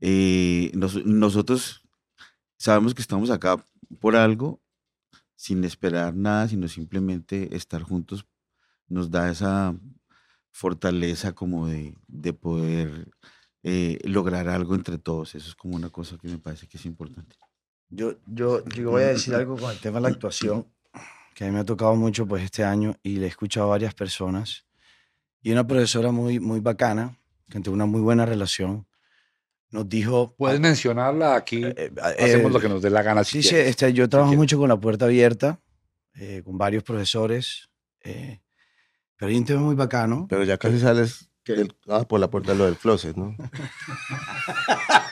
eh, 0.00 0.70
nos- 0.74 1.04
nosotros 1.06 1.82
sabemos 2.58 2.94
que 2.94 3.02
estamos 3.02 3.30
acá 3.30 3.66
por 4.00 4.16
algo, 4.16 4.62
sin 5.36 5.64
esperar 5.64 6.14
nada, 6.14 6.48
sino 6.48 6.68
simplemente 6.68 7.56
estar 7.56 7.82
juntos 7.82 8.26
nos 8.88 9.10
da 9.10 9.30
esa 9.30 9.74
fortaleza 10.52 11.34
como 11.34 11.68
de, 11.68 11.96
de 12.08 12.32
poder 12.34 13.10
eh, 13.64 13.98
lograr 14.04 14.48
algo 14.48 14.74
entre 14.76 14.98
todos. 14.98 15.34
Eso 15.34 15.48
es 15.50 15.54
como 15.56 15.76
una 15.76 15.90
cosa 15.90 16.18
que 16.18 16.28
me 16.28 16.38
parece 16.38 16.68
que 16.68 16.78
es 16.78 16.86
importante. 16.86 17.36
Yo, 17.90 18.14
yo, 18.26 18.64
yo 18.66 18.90
voy 18.90 19.02
a 19.02 19.08
decir 19.08 19.34
algo 19.34 19.56
con 19.56 19.70
el 19.70 19.78
tema 19.78 19.98
de 19.98 20.02
la 20.02 20.08
actuación, 20.08 20.66
que 21.34 21.44
a 21.44 21.46
mí 21.48 21.52
me 21.52 21.60
ha 21.60 21.64
tocado 21.64 21.94
mucho 21.96 22.26
pues 22.26 22.42
este 22.44 22.62
año 22.64 22.94
y 23.02 23.16
le 23.16 23.26
he 23.26 23.28
escuchado 23.28 23.66
a 23.66 23.70
varias 23.70 23.94
personas. 23.94 24.64
Y 25.42 25.50
una 25.52 25.66
profesora 25.66 26.12
muy, 26.12 26.38
muy 26.38 26.60
bacana, 26.60 27.18
que 27.48 27.58
tuvo 27.60 27.74
una 27.74 27.86
muy 27.86 28.00
buena 28.00 28.26
relación, 28.26 28.86
nos 29.70 29.88
dijo... 29.88 30.34
Puedes 30.36 30.60
mencionarla 30.60 31.34
aquí. 31.34 31.64
eh, 31.64 31.74
eh, 31.76 31.92
Hacemos 32.02 32.50
eh, 32.50 32.54
lo 32.54 32.60
que 32.60 32.68
nos 32.68 32.82
dé 32.82 32.90
la 32.90 33.02
gana. 33.02 33.24
si 33.24 33.42
Sí, 33.42 33.48
sí, 33.50 33.56
este, 33.56 33.92
yo 33.92 34.08
trabajo 34.08 34.34
mucho 34.34 34.58
con 34.58 34.68
la 34.68 34.78
puerta 34.78 35.06
abierta, 35.06 35.60
eh, 36.14 36.42
con 36.44 36.58
varios 36.58 36.82
profesores, 36.84 37.70
eh, 38.02 38.40
pero 39.16 39.30
hay 39.30 39.38
un 39.38 39.44
tema 39.44 39.60
muy 39.62 39.74
bacano. 39.74 40.26
Pero 40.28 40.44
ya 40.44 40.58
casi 40.58 40.78
sales 40.78 41.28
del- 41.46 41.74
ah, 41.88 42.04
por 42.06 42.20
la 42.20 42.30
puerta 42.30 42.52
de 42.52 42.58
lo 42.58 42.66
del 42.66 42.76
closet, 42.76 43.16
¿no? 43.16 43.34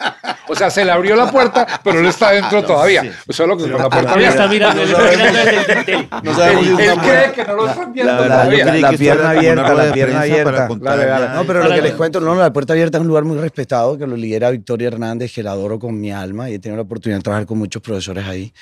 O 0.49 0.55
sea, 0.55 0.71
se 0.71 0.85
le 0.85 0.91
abrió 0.91 1.15
la 1.15 1.31
puerta, 1.31 1.67
pero 1.85 2.01
él 2.01 2.07
está 2.07 2.31
dentro 2.33 2.65
todavía. 2.65 3.03
Solo 3.29 3.57
que 3.57 3.65
con 3.65 3.73
la 3.73 3.89
puerta 3.89 4.01
Todavía 4.09 4.29
está 4.31 4.45
abierta. 4.45 4.75
mirando, 4.75 4.83
él 4.83 5.11
está 5.11 5.33
mirando 5.33 5.39
el. 5.41 6.09
No 6.25 6.45
Él, 6.45 6.77
cree 6.77 6.95
puerta- 6.97 7.33
que 7.33 7.45
no 7.45 7.55
lo 7.55 7.69
están 7.69 7.93
viendo 7.93 8.13
La- 8.13 8.21
la- 8.21 8.27
todavía. 8.27 8.59
yo 8.65 8.71
creí 8.71 8.81
La 8.83 8.91
que 8.91 8.99
pierna 8.99 9.31
abierta, 9.31 9.75
la 9.75 9.93
pierna 9.93 10.21
abierta. 10.23 10.69
No, 10.69 11.45
pero 11.47 11.63
lo 11.65 11.75
que 11.75 11.83
les 11.83 11.93
cuento, 11.95 12.21
no, 12.21 12.35
no, 12.35 12.41
la 12.41 12.53
Puerta 12.53 12.73
Abierta 12.73 12.99
es 12.99 13.03
un 13.03 13.09
lugar 13.09 13.25
muy 13.25 13.39
respetado, 13.39 13.99
que 13.99 14.07
lo 14.07 14.17
lidera 14.17 14.51
Victoria 14.51 14.89
Hernández, 14.89 15.33
que 15.35 15.43
la 15.43 15.53
adoro 15.53 15.79
con 15.79 15.99
mi 16.01 16.11
alma, 16.13 16.49
y 16.51 16.55
he 16.55 16.59
tenido 16.59 16.77
la 16.77 16.83
oportunidad 16.83 17.19
de 17.19 17.23
trabajar 17.23 17.47
con 17.47 17.59
muchos 17.59 17.83
profesores 17.83 18.27
ahí. 18.27 18.53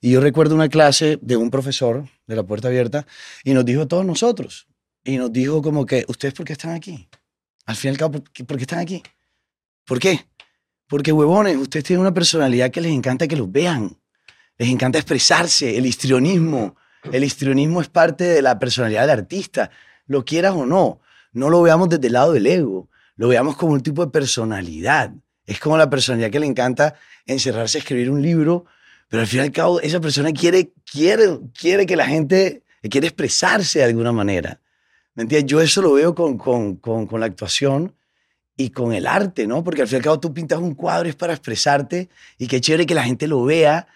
Y 0.00 0.12
yo 0.12 0.20
recuerdo 0.20 0.54
una 0.54 0.68
clase 0.68 1.18
de 1.20 1.36
un 1.36 1.50
profesor 1.50 2.04
de 2.26 2.36
la 2.36 2.42
Puerta 2.42 2.68
Abierta, 2.68 3.06
y 3.44 3.52
nos 3.54 3.64
dijo 3.64 3.82
a 3.82 3.86
todos 3.88 4.04
nosotros, 4.04 4.66
y 5.04 5.16
nos 5.18 5.32
dijo 5.32 5.62
como 5.62 5.86
que, 5.86 6.04
¿ustedes 6.08 6.34
por 6.34 6.44
qué 6.46 6.52
están 6.54 6.72
aquí? 6.74 7.08
Al 7.66 7.76
fin 7.76 7.90
y 7.90 7.92
al 7.92 7.98
cabo, 7.98 8.12
¿por 8.12 8.22
qué, 8.32 8.44
por 8.44 8.56
qué 8.56 8.62
están 8.64 8.78
aquí? 8.80 9.02
¿Por 9.86 9.98
qué? 9.98 10.26
Porque, 10.90 11.12
huevones, 11.12 11.56
ustedes 11.56 11.84
tienen 11.84 12.00
una 12.00 12.12
personalidad 12.12 12.72
que 12.72 12.80
les 12.80 12.90
encanta 12.90 13.28
que 13.28 13.36
los 13.36 13.50
vean, 13.50 13.96
les 14.58 14.68
encanta 14.68 14.98
expresarse, 14.98 15.78
el 15.78 15.86
histrionismo. 15.86 16.74
El 17.12 17.22
histrionismo 17.22 17.80
es 17.80 17.88
parte 17.88 18.24
de 18.24 18.42
la 18.42 18.58
personalidad 18.58 19.02
del 19.02 19.20
artista, 19.20 19.70
lo 20.08 20.24
quieras 20.24 20.52
o 20.56 20.66
no. 20.66 21.00
No 21.32 21.48
lo 21.48 21.62
veamos 21.62 21.90
desde 21.90 22.08
el 22.08 22.14
lado 22.14 22.32
del 22.32 22.44
ego, 22.48 22.88
lo 23.14 23.28
veamos 23.28 23.56
como 23.56 23.72
un 23.72 23.82
tipo 23.82 24.04
de 24.04 24.10
personalidad. 24.10 25.12
Es 25.46 25.60
como 25.60 25.78
la 25.78 25.88
personalidad 25.88 26.28
que 26.28 26.40
le 26.40 26.46
encanta 26.46 26.96
encerrarse 27.24 27.78
a 27.78 27.82
escribir 27.82 28.10
un 28.10 28.20
libro, 28.20 28.64
pero 29.08 29.20
al 29.20 29.28
fin 29.28 29.38
y 29.38 29.42
al 29.44 29.52
cabo 29.52 29.80
esa 29.80 30.00
persona 30.00 30.32
quiere, 30.32 30.72
quiere, 30.90 31.38
quiere 31.56 31.86
que 31.86 31.94
la 31.94 32.06
gente, 32.06 32.64
quiere 32.82 33.06
expresarse 33.06 33.78
de 33.78 33.84
alguna 33.84 34.10
manera. 34.10 34.60
¿Me 35.14 35.22
entiendes? 35.22 35.48
Yo 35.48 35.60
eso 35.60 35.82
lo 35.82 35.92
veo 35.92 36.16
con, 36.16 36.36
con, 36.36 36.74
con, 36.74 37.06
con 37.06 37.20
la 37.20 37.26
actuación 37.26 37.94
y 38.60 38.70
con 38.70 38.92
el 38.92 39.06
arte, 39.06 39.46
¿no? 39.46 39.64
Porque 39.64 39.80
al 39.82 39.88
fin 39.88 39.96
y 39.96 39.98
al 39.98 40.02
cabo 40.04 40.20
tú 40.20 40.34
pintas 40.34 40.58
un 40.58 40.74
cuadro 40.74 41.08
es 41.08 41.16
para 41.16 41.32
expresarte 41.32 42.10
y 42.36 42.46
qué 42.46 42.60
chévere 42.60 42.84
que 42.84 42.94
la 42.94 43.04
gente 43.04 43.26
lo 43.26 43.42
vea 43.44 43.86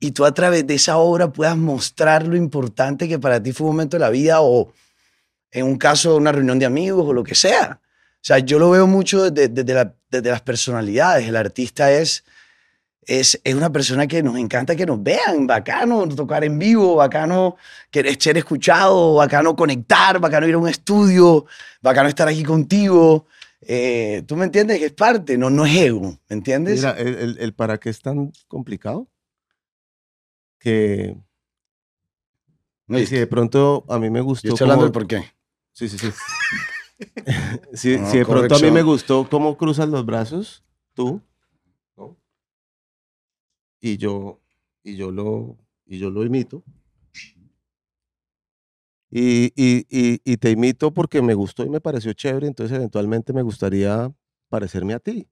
y 0.00 0.12
tú 0.12 0.24
a 0.24 0.32
través 0.32 0.66
de 0.66 0.74
esa 0.76 0.96
obra 0.96 1.30
puedas 1.30 1.56
mostrar 1.58 2.26
lo 2.26 2.34
importante 2.36 3.06
que 3.06 3.18
para 3.18 3.42
ti 3.42 3.52
fue 3.52 3.66
un 3.66 3.74
momento 3.74 3.96
de 3.96 4.00
la 4.00 4.08
vida 4.10 4.40
o 4.40 4.72
en 5.50 5.66
un 5.66 5.76
caso 5.76 6.16
una 6.16 6.32
reunión 6.32 6.58
de 6.58 6.64
amigos 6.64 7.04
o 7.06 7.12
lo 7.12 7.22
que 7.22 7.34
sea. 7.34 7.80
O 7.82 8.26
sea, 8.26 8.38
yo 8.38 8.58
lo 8.58 8.70
veo 8.70 8.86
mucho 8.86 9.30
desde, 9.30 9.48
desde 9.48 9.74
la- 9.74 9.94
desde 10.10 10.30
las 10.30 10.40
personalidades. 10.40 11.28
El 11.28 11.36
artista 11.36 11.92
es, 11.92 12.24
es, 13.06 13.38
es 13.44 13.54
una 13.54 13.70
persona 13.70 14.06
que 14.06 14.22
nos 14.22 14.38
encanta 14.38 14.74
que 14.74 14.86
nos 14.86 15.02
vean, 15.02 15.46
bacano 15.46 16.08
tocar 16.08 16.44
en 16.44 16.58
vivo, 16.58 16.96
bacano 16.96 17.56
que- 17.90 18.16
ser 18.18 18.38
escuchado, 18.38 19.16
bacano 19.16 19.54
conectar, 19.54 20.18
bacano 20.18 20.48
ir 20.48 20.54
a 20.54 20.58
un 20.58 20.68
estudio, 20.68 21.44
bacano 21.82 22.08
estar 22.08 22.26
aquí 22.26 22.42
contigo. 22.42 23.26
Eh, 23.66 24.22
¿Tú 24.26 24.36
me 24.36 24.44
entiendes? 24.44 24.78
Que 24.78 24.86
es 24.86 24.92
parte, 24.92 25.38
no, 25.38 25.50
no 25.50 25.64
es 25.66 25.76
ego, 25.76 26.02
¿me 26.28 26.36
entiendes? 26.36 26.76
Mira, 26.76 26.90
el, 26.92 27.14
el- 27.16 27.38
el 27.38 27.54
para 27.54 27.78
qué 27.78 27.90
es 27.90 28.00
tan 28.00 28.32
complicado 28.48 29.08
que 30.58 31.16
No, 32.86 32.98
y 32.98 33.06
si 33.06 33.16
de 33.16 33.26
pronto 33.26 33.84
a 33.88 33.98
mí 33.98 34.10
me 34.10 34.20
gustó. 34.20 34.48
yo 34.48 34.54
estoy 34.54 34.64
hablando 34.66 34.84
del 34.84 34.92
por 34.92 35.06
qué. 35.06 35.22
Sí, 35.72 35.88
sí, 35.88 35.98
sí. 35.98 36.10
si, 37.74 37.96
No, 37.98 38.06
si 38.10 38.18
de 38.18 38.24
pronto 38.26 38.54
a 38.54 38.58
mí 38.58 38.70
me 38.70 38.82
gustó 38.82 39.28
cómo 39.28 39.56
cruzas 39.56 39.88
los 39.88 40.04
brazos, 40.06 40.64
tú, 40.94 41.20
¿no? 41.96 42.16
Y 43.80 43.96
yo, 43.98 44.40
y 44.82 44.96
yo 44.96 45.10
lo, 45.10 45.56
y 45.86 45.98
yo 45.98 46.10
lo 46.10 46.24
imito. 46.24 46.62
Y, 49.16 49.52
y, 49.56 49.86
y, 49.90 50.20
y 50.24 50.36
te 50.38 50.50
imito 50.50 50.92
porque 50.92 51.22
me 51.22 51.34
gustó 51.34 51.64
y 51.64 51.70
me 51.70 51.80
pareció 51.80 52.12
chévere, 52.14 52.48
entonces 52.48 52.76
eventualmente 52.76 53.32
me 53.32 53.42
gustaría 53.42 54.12
parecerme 54.50 54.94
a 54.94 54.98
ti. 55.00 55.28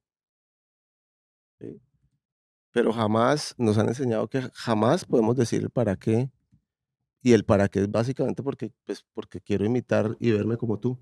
pero 2.71 2.93
jamás 2.93 3.55
nos 3.59 3.79
han 3.79 3.89
enseñado 3.89 4.29
que 4.29 4.41
jamás 4.55 5.05
podemos 5.05 5.37
decir 5.37 5.63
el 5.63 5.71
para 5.71 5.97
qué. 5.97 6.31
Y 7.23 7.33
el 7.35 7.45
para 7.45 7.69
qué 7.69 7.81
es 7.81 7.91
básicamente 7.91 8.43
porque, 8.43 8.73
pues, 8.85 9.05
porque 9.15 9.41
quiero 9.41 9.65
imitar 9.67 10.17
y 10.21 10.33
verme 10.33 10.57
como 10.57 10.79
tú. 10.81 10.99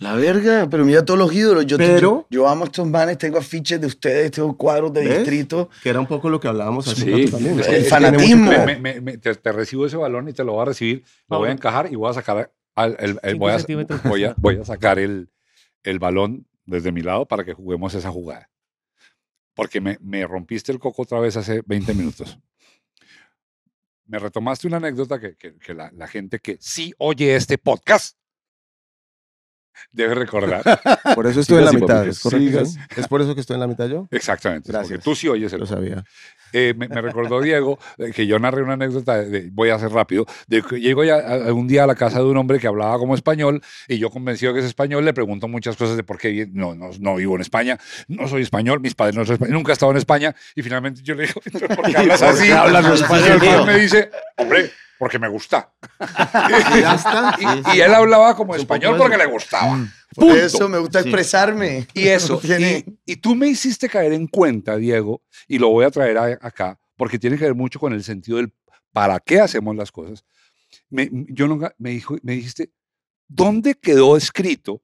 La 0.00 0.14
verga, 0.14 0.68
pero 0.70 0.84
mira 0.84 1.04
todos 1.04 1.18
los 1.18 1.32
ídolos. 1.32 1.66
Yo, 1.66 1.76
Pero- 1.76 1.98
yo, 2.00 2.26
yo 2.30 2.48
amo 2.48 2.62
a 2.64 2.66
estos 2.66 2.86
manes, 2.86 3.18
tengo 3.18 3.38
afiches 3.38 3.80
de 3.80 3.86
ustedes, 3.88 4.30
tengo 4.30 4.56
cuadros 4.56 4.92
de 4.92 5.00
¿Ves? 5.04 5.18
distrito. 5.18 5.68
Que 5.82 5.88
era 5.88 5.98
un 5.98 6.06
poco 6.06 6.30
lo 6.30 6.38
que 6.38 6.46
hablábamos 6.46 6.86
hace 6.86 7.02
Sí, 7.02 7.10
rato 7.26 7.36
también. 7.36 7.58
es 7.60 7.66
El 7.68 7.82
que- 7.82 7.88
fanatismo. 7.90 8.50
me- 8.80 9.00
me- 9.00 9.18
te, 9.18 9.34
te 9.34 9.52
recibo 9.52 9.86
ese 9.86 9.96
balón 9.96 10.28
y 10.28 10.32
te 10.32 10.44
lo 10.44 10.52
voy 10.52 10.62
a 10.62 10.66
recibir, 10.66 11.02
lo 11.28 11.38
voy 11.38 11.48
a 11.48 11.52
encajar 11.52 11.92
y 11.92 11.96
voy 11.96 12.10
a 12.10 12.14
sacar 12.14 12.52
al- 12.76 12.96
el, 13.00 13.34
voy, 13.36 13.50
a, 13.52 13.58
centímetros. 13.58 14.00
voy, 14.04 14.24
a, 14.24 14.34
voy 14.38 14.56
a 14.60 14.64
sacar 14.64 15.00
el, 15.00 15.30
el 15.82 15.98
balón 15.98 16.46
desde 16.64 16.92
mi 16.92 17.00
lado 17.02 17.26
para 17.26 17.44
que 17.44 17.54
juguemos 17.54 17.92
esa 17.94 18.10
jugada. 18.10 18.50
Porque 19.54 19.80
me, 19.80 19.98
me 20.00 20.24
rompiste 20.26 20.70
el 20.70 20.78
coco 20.78 21.02
otra 21.02 21.18
vez 21.18 21.36
hace 21.36 21.62
20 21.66 21.92
minutos. 21.94 22.38
Me 24.06 24.18
retomaste 24.18 24.66
una 24.68 24.76
anécdota 24.76 25.18
que, 25.18 25.34
que- 25.34 25.56
que 25.58 25.74
la, 25.74 25.90
la 25.92 26.06
gente 26.06 26.38
que 26.38 26.56
sí 26.60 26.94
oye 26.98 27.34
este 27.34 27.58
podcast 27.58 28.16
debe 29.92 30.14
recordar. 30.14 30.62
Por 31.14 31.26
eso 31.26 31.40
estoy 31.40 31.58
en 31.58 31.64
la 31.64 31.72
mitad. 31.72 32.06
¿Es 32.06 32.18
sí? 32.18 32.52
¿Es 32.96 33.08
por 33.08 33.20
eso 33.20 33.34
que 33.34 33.40
estoy 33.40 33.54
en 33.54 33.60
la 33.60 33.66
mitad 33.66 33.86
yo? 33.88 34.08
Exactamente. 34.10 34.72
Porque 34.72 34.78
Gracias. 34.88 35.04
tú 35.04 35.14
sí 35.14 35.28
oyes 35.28 35.52
el 35.52 35.60
Lo 35.60 35.66
sabía. 35.66 36.04
Eh, 36.52 36.72
me, 36.76 36.88
me 36.88 37.02
recordó 37.02 37.42
Diego 37.42 37.78
eh, 37.98 38.10
que 38.14 38.26
yo 38.26 38.38
narré 38.38 38.62
una 38.62 38.72
anécdota, 38.72 39.18
de- 39.18 39.28
de- 39.28 39.50
voy 39.52 39.68
a 39.68 39.74
hacer 39.74 39.90
rápido, 39.90 40.24
de 40.46 40.62
que 40.62 40.80
llego 40.80 41.04
ya 41.04 41.16
a- 41.16 41.52
un 41.52 41.68
día 41.68 41.84
a 41.84 41.86
la 41.86 41.94
casa 41.94 42.20
de 42.20 42.24
un 42.24 42.36
hombre 42.38 42.58
que 42.58 42.66
hablaba 42.66 42.96
como 42.98 43.14
español 43.14 43.60
y 43.86 43.98
yo 43.98 44.08
convencido 44.08 44.54
que 44.54 44.60
es 44.60 44.64
español 44.64 45.04
le 45.04 45.12
pregunto 45.12 45.46
muchas 45.46 45.76
cosas 45.76 45.96
de 45.98 46.04
por 46.04 46.16
qué 46.16 46.48
no, 46.50 46.74
no, 46.74 46.88
no 47.00 47.16
vivo 47.16 47.34
en 47.34 47.42
España, 47.42 47.78
no 48.08 48.28
soy 48.28 48.42
español, 48.42 48.80
mis 48.80 48.94
padres 48.94 49.14
no 49.14 49.26
son 49.26 49.34
españoles, 49.34 49.58
nunca 49.58 49.72
he 49.72 49.74
estado 49.74 49.92
en 49.92 49.98
España 49.98 50.34
y 50.54 50.62
finalmente 50.62 51.02
yo 51.02 51.14
le 51.16 51.26
digo, 51.26 51.40
"¿Pero 51.52 51.68
¿por 51.68 51.84
qué 51.84 51.96
hablas 51.98 52.20
¿Por 52.20 52.28
así? 52.30 52.46
qué 52.46 52.52
hablas 52.54 52.86
Y 52.88 52.92
español, 53.02 53.40
tío? 53.40 53.66
me 53.66 53.78
dice, 53.78 54.10
hombre, 54.38 54.70
porque 54.98 55.18
me 55.18 55.28
gusta. 55.28 55.72
Ya 56.00 56.94
está. 56.94 57.36
Y, 57.74 57.76
y 57.76 57.80
él 57.80 57.94
hablaba 57.94 58.34
como 58.36 58.54
Es 58.54 58.62
español 58.62 58.96
porque 58.98 59.16
le 59.16 59.26
gustaba. 59.26 59.76
Por 60.14 60.24
Punto. 60.26 60.36
eso 60.36 60.68
me 60.68 60.78
gusta 60.78 61.02
Sí. 61.02 61.08
expresarme. 61.08 61.86
Y 61.94 62.08
eso, 62.08 62.38
Tiene- 62.42 62.84
y, 63.06 63.12
y 63.12 63.16
tú 63.16 63.34
me 63.34 63.46
hiciste 63.48 63.88
caer 63.88 64.12
en 64.12 64.26
cuenta, 64.26 64.76
Diego, 64.76 65.22
y 65.46 65.58
lo 65.58 65.68
voy 65.68 65.84
a 65.84 65.90
traer 65.90 66.18
a- 66.18 66.38
acá, 66.40 66.78
porque 66.96 67.18
tiene 67.18 67.36
que 67.36 67.44
ver 67.44 67.54
mucho 67.54 67.78
con 67.78 67.92
el 67.92 68.02
sentido 68.02 68.38
del 68.38 68.52
para 68.92 69.20
qué 69.20 69.40
hacemos 69.40 69.76
las 69.76 69.92
cosas. 69.92 70.24
Me, 70.90 71.08
yo 71.28 71.46
nunca, 71.46 71.74
me, 71.78 71.90
dijo, 71.90 72.16
me 72.22 72.32
dijiste, 72.32 72.72
¿dónde 73.28 73.74
quedó 73.74 74.16
escrito 74.16 74.82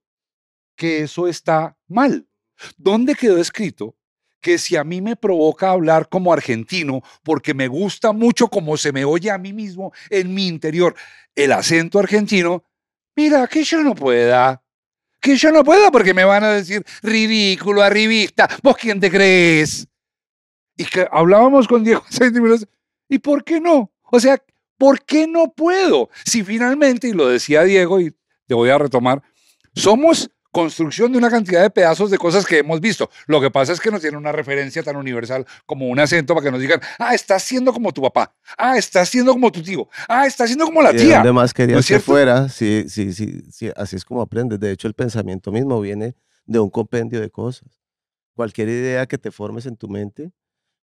que 0.77 1.01
eso 1.03 1.27
está 1.27 1.77
mal? 1.89 2.27
¿Dónde 2.77 3.15
quedó 3.15 3.39
escrito 3.39 3.97
que 4.45 4.59
si 4.59 4.77
a 4.77 4.85
mí 4.85 5.01
me 5.01 5.17
provoca 5.17 5.71
hablar 5.71 6.11
como 6.11 6.31
argentino, 6.31 7.03
porque 7.23 7.55
me 7.55 7.67
gusta 7.67 8.13
mucho 8.13 8.49
como 8.49 8.77
se 8.77 8.93
me 8.93 9.03
oye 9.03 9.31
a 9.31 9.39
mí 9.39 9.55
mismo 9.55 9.95
en 10.11 10.35
mi 10.35 10.47
interior 10.47 10.95
el 11.35 11.51
acento 11.51 11.99
argentino, 11.99 12.63
mira, 13.17 13.47
que 13.47 13.65
yo 13.65 13.83
no 13.83 13.95
pueda? 13.95 14.63
que 15.19 15.37
yo 15.37 15.51
no 15.51 15.65
puedo 15.65 15.91
porque 15.91 16.13
me 16.13 16.25
van 16.25 16.45
a 16.45 16.51
decir 16.51 16.85
ridículo, 17.03 17.83
arribista, 17.83 18.47
vos 18.63 18.77
quién 18.77 19.01
te 19.01 19.11
crees. 19.11 19.89
Y 20.77 20.85
que 20.85 21.09
hablábamos 21.11 21.67
con 21.67 21.83
Diego 21.83 22.05
hace 22.09 22.25
20 22.25 22.41
minutos, 22.43 22.69
¿y 23.09 23.19
por 23.19 23.43
qué 23.45 23.63
no? 23.63 23.91
O 24.11 24.21
sea, 24.21 24.37
¿por 24.77 25.03
qué 25.03 25.27
no 25.27 25.55
puedo? 25.55 26.11
Si 26.27 26.45
finalmente, 26.45 27.09
y 27.09 27.13
lo 27.13 27.29
decía 27.29 27.63
Diego, 27.63 27.99
y 27.99 28.15
te 28.47 28.53
voy 28.53 28.69
a 28.69 28.77
retomar, 28.77 29.23
somos 29.75 30.31
construcción 30.55 31.11
de 31.11 31.19
una 31.19 31.29
cantidad 31.31 31.61
de 31.61 31.69
pedazos 31.69 32.13
de 32.13 32.17
cosas 32.17 32.47
que 32.47 32.59
hemos 32.59 32.81
visto. 32.81 33.11
Lo 33.27 33.41
que 33.41 33.51
pasa 33.51 33.73
es 33.73 33.81
que 33.81 33.91
no 33.91 33.99
tiene 33.99 34.17
una 34.17 34.31
referencia 34.31 34.85
tan 34.85 34.95
universal 34.95 35.45
como 35.67 35.89
un 35.89 35.99
acento 35.99 36.33
para 36.33 36.45
que 36.45 36.53
nos 36.53 36.61
digan, 36.61 36.81
ah, 36.99 37.13
estás 37.13 37.43
siendo 37.43 37.73
como 37.73 37.93
tu 37.93 38.01
papá, 38.01 38.33
ah, 38.57 38.79
estás 38.79 39.09
siendo 39.09 39.33
como 39.33 39.51
tu 39.51 39.63
tío, 39.63 39.89
ah, 40.09 40.27
estás 40.27 40.49
siendo 40.49 40.65
como 40.65 40.81
la 40.81 40.93
¿Y 40.93 40.97
de 40.97 41.05
tía. 41.05 41.17
dónde 41.17 41.33
más 41.33 41.53
querías 41.53 41.75
¿No 41.75 41.81
es 41.81 41.89
que 41.89 41.99
fuera? 41.99 42.49
Sí, 42.49 42.85
sí, 42.89 43.13
sí, 43.13 43.43
sí, 43.51 43.71
así 43.75 43.97
es 43.97 44.05
como 44.05 44.23
aprendes. 44.23 44.61
De 44.61 44.71
hecho, 44.71 44.87
el 44.87 44.95
pensamiento 44.95 45.51
mismo 45.51 45.81
viene 45.81 46.15
de 46.47 46.61
un 46.61 46.71
compendio 46.71 47.21
de 47.21 47.31
cosas. 47.31 47.69
Cualquier 48.37 48.69
idea 48.69 49.07
que 49.07 49.19
te 49.19 49.33
formes 49.33 49.67
en 49.67 49.77
tu 49.77 49.89
mente, 49.89 50.31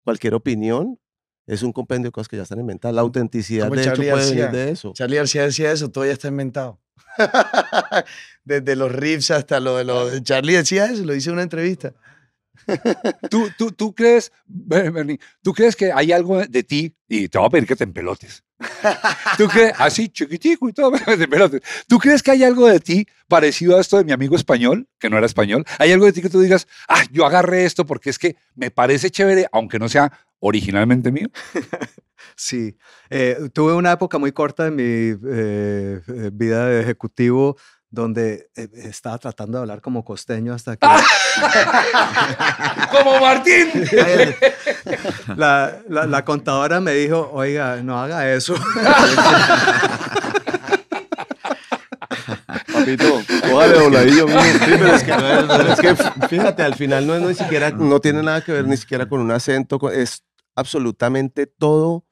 cualquier 0.02 0.34
opinión, 0.34 0.98
es 1.46 1.62
un 1.62 1.72
compendio 1.72 2.08
de 2.08 2.12
cosas 2.12 2.28
que 2.28 2.36
ya 2.36 2.42
están 2.42 2.58
inventadas. 2.58 2.94
La 2.94 3.02
autenticidad, 3.02 3.68
Como 3.68 3.80
de 3.80 3.86
hecho, 3.86 3.94
puede 3.96 4.30
venir 4.30 4.50
de 4.50 4.70
eso. 4.70 4.92
Charlie 4.94 5.16
García 5.16 5.44
decía 5.44 5.70
eso, 5.70 5.90
todo 5.90 6.04
ya 6.04 6.12
está 6.12 6.28
inventado. 6.28 6.80
Desde 8.44 8.76
los 8.76 8.90
riffs 8.92 9.30
hasta 9.30 9.60
lo 9.60 9.76
de 9.76 9.84
lo 9.84 10.08
de 10.10 10.22
Charlie 10.22 10.54
decía 10.56 10.86
eso, 10.86 11.04
lo 11.04 11.14
hice 11.14 11.28
en 11.30 11.34
una 11.34 11.42
entrevista. 11.42 11.92
¿Tú, 13.30 13.48
tú, 13.56 13.72
tú 13.72 13.94
crees, 13.94 14.32
Ber- 14.46 14.90
Bernie, 14.92 15.18
tú 15.42 15.52
crees 15.52 15.74
que 15.74 15.92
hay 15.92 16.12
algo 16.12 16.38
de, 16.38 16.46
de 16.46 16.62
ti, 16.62 16.94
y 17.08 17.28
te 17.28 17.38
voy 17.38 17.46
a 17.46 17.50
pedir 17.50 17.66
que 17.66 17.74
te 17.76 17.84
empelotes. 17.84 18.44
¿Tú 19.38 19.48
crees, 19.48 19.72
así 19.78 20.08
chiquitico 20.08 20.68
y 20.68 20.72
todo, 20.72 20.92
te 20.92 21.24
empelotes. 21.24 21.62
¿Tú 21.88 21.98
crees 21.98 22.22
que 22.22 22.30
hay 22.32 22.44
algo 22.44 22.68
de 22.68 22.80
ti 22.80 23.06
parecido 23.28 23.76
a 23.76 23.80
esto 23.80 23.96
de 23.96 24.04
mi 24.04 24.12
amigo 24.12 24.36
español, 24.36 24.88
que 24.98 25.08
no 25.10 25.16
era 25.16 25.26
español? 25.26 25.64
¿Hay 25.78 25.92
algo 25.92 26.06
de 26.06 26.12
ti 26.12 26.22
que 26.22 26.28
tú 26.30 26.40
digas, 26.40 26.66
ah, 26.88 27.02
yo 27.10 27.24
agarré 27.26 27.64
esto 27.64 27.86
porque 27.86 28.10
es 28.10 28.18
que 28.18 28.36
me 28.54 28.70
parece 28.70 29.10
chévere, 29.10 29.46
aunque 29.52 29.78
no 29.78 29.88
sea 29.88 30.12
originalmente 30.40 31.12
mío? 31.12 31.28
Sí, 32.36 32.76
eh, 33.10 33.36
tuve 33.52 33.72
una 33.74 33.92
época 33.92 34.18
muy 34.18 34.32
corta 34.32 34.66
en 34.66 34.76
mi 34.76 34.82
eh, 34.82 36.00
eh, 36.06 36.30
vida 36.32 36.66
de 36.66 36.80
ejecutivo 36.82 37.56
donde 37.90 38.48
eh, 38.56 38.68
estaba 38.74 39.18
tratando 39.18 39.58
de 39.58 39.62
hablar 39.62 39.80
como 39.82 40.04
costeño 40.04 40.54
hasta 40.54 40.76
que 40.76 40.86
¡Como 42.92 43.20
Martín! 43.20 43.68
la, 45.36 45.80
la- 45.88 46.06
la 46.06 46.24
contadora 46.24 46.80
me 46.80 46.92
dijo, 46.92 47.30
oiga, 47.32 47.76
no 47.82 48.00
haga 48.00 48.30
eso. 48.32 48.54
Papito, 52.72 53.22
cójale 53.50 53.74
dobladillo. 53.78 54.28
Sí, 54.28 54.58
pero 54.68 54.86
es 54.94 55.02
que, 55.02 55.12
pero 55.48 55.72
es 55.72 55.80
que 55.80 55.96
fíjate, 56.28 56.62
al 56.62 56.74
final 56.74 57.06
no 57.06 57.14
es 57.14 57.22
ni 57.22 57.34
siquiera, 57.34 57.70
no 57.70 58.00
tiene 58.00 58.22
nada 58.22 58.42
que 58.42 58.52
ver 58.52 58.66
ni 58.66 58.76
siquiera 58.76 59.08
con 59.08 59.20
un 59.20 59.30
acento, 59.30 59.78
con- 59.78 59.94
es 59.94 60.22
absolutamente 60.60 61.46
todo, 61.46 62.06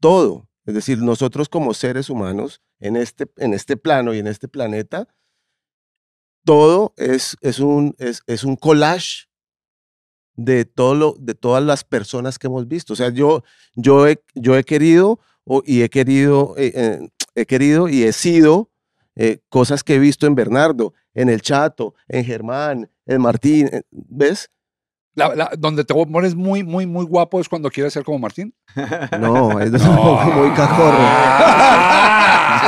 todo. 0.00 0.48
Es 0.66 0.74
decir, 0.74 0.98
nosotros 0.98 1.48
como 1.48 1.74
seres 1.74 2.10
humanos, 2.10 2.62
en 2.78 2.96
este, 2.96 3.30
en 3.36 3.54
este 3.54 3.76
plano 3.76 4.14
y 4.14 4.18
en 4.18 4.26
este 4.26 4.48
planeta, 4.48 5.08
todo 6.44 6.94
es, 6.96 7.36
es, 7.40 7.60
un, 7.60 7.94
es, 7.98 8.44
un 8.44 8.56
collage 8.56 9.28
de, 10.34 10.64
todo 10.64 10.94
lo, 10.94 11.16
de 11.18 11.34
todas 11.34 11.62
las 11.62 11.84
personas 11.84 12.38
que 12.38 12.46
hemos 12.46 12.66
visto. 12.66 12.92
O 12.92 12.96
sea, 12.96 13.10
yo, 13.10 13.42
yo, 13.74 14.06
he, 14.06 14.22
yo 14.34 14.56
he 14.56 14.64
querido 14.64 15.20
y 15.64 15.82
he 15.82 15.88
querido, 15.88 16.54
eh, 16.56 16.72
eh, 16.74 17.08
he 17.34 17.46
querido 17.46 17.88
y 17.88 18.04
he 18.04 18.12
sido 18.12 18.70
eh, 19.16 19.40
cosas 19.48 19.82
que 19.84 19.96
he 19.96 19.98
visto 19.98 20.26
en 20.26 20.34
Bernardo, 20.34 20.94
en 21.14 21.28
el 21.28 21.42
Chato, 21.42 21.94
en 22.08 22.24
Germán, 22.24 22.90
en 23.06 23.20
Martín, 23.20 23.68
¿ves? 23.90 24.50
La- 25.14 25.34
la- 25.34 25.50
donde 25.58 25.84
te 25.84 25.92
pones 25.94 26.34
muy, 26.34 26.62
muy, 26.62 26.86
muy 26.86 27.04
guapo 27.04 27.40
es 27.40 27.48
cuando 27.48 27.68
quieres 27.70 27.92
ser 27.92 28.04
como 28.04 28.18
Martín. 28.18 28.54
No, 29.18 29.58
es 29.60 29.70
muy 29.72 30.50
cacorro. 30.54 30.98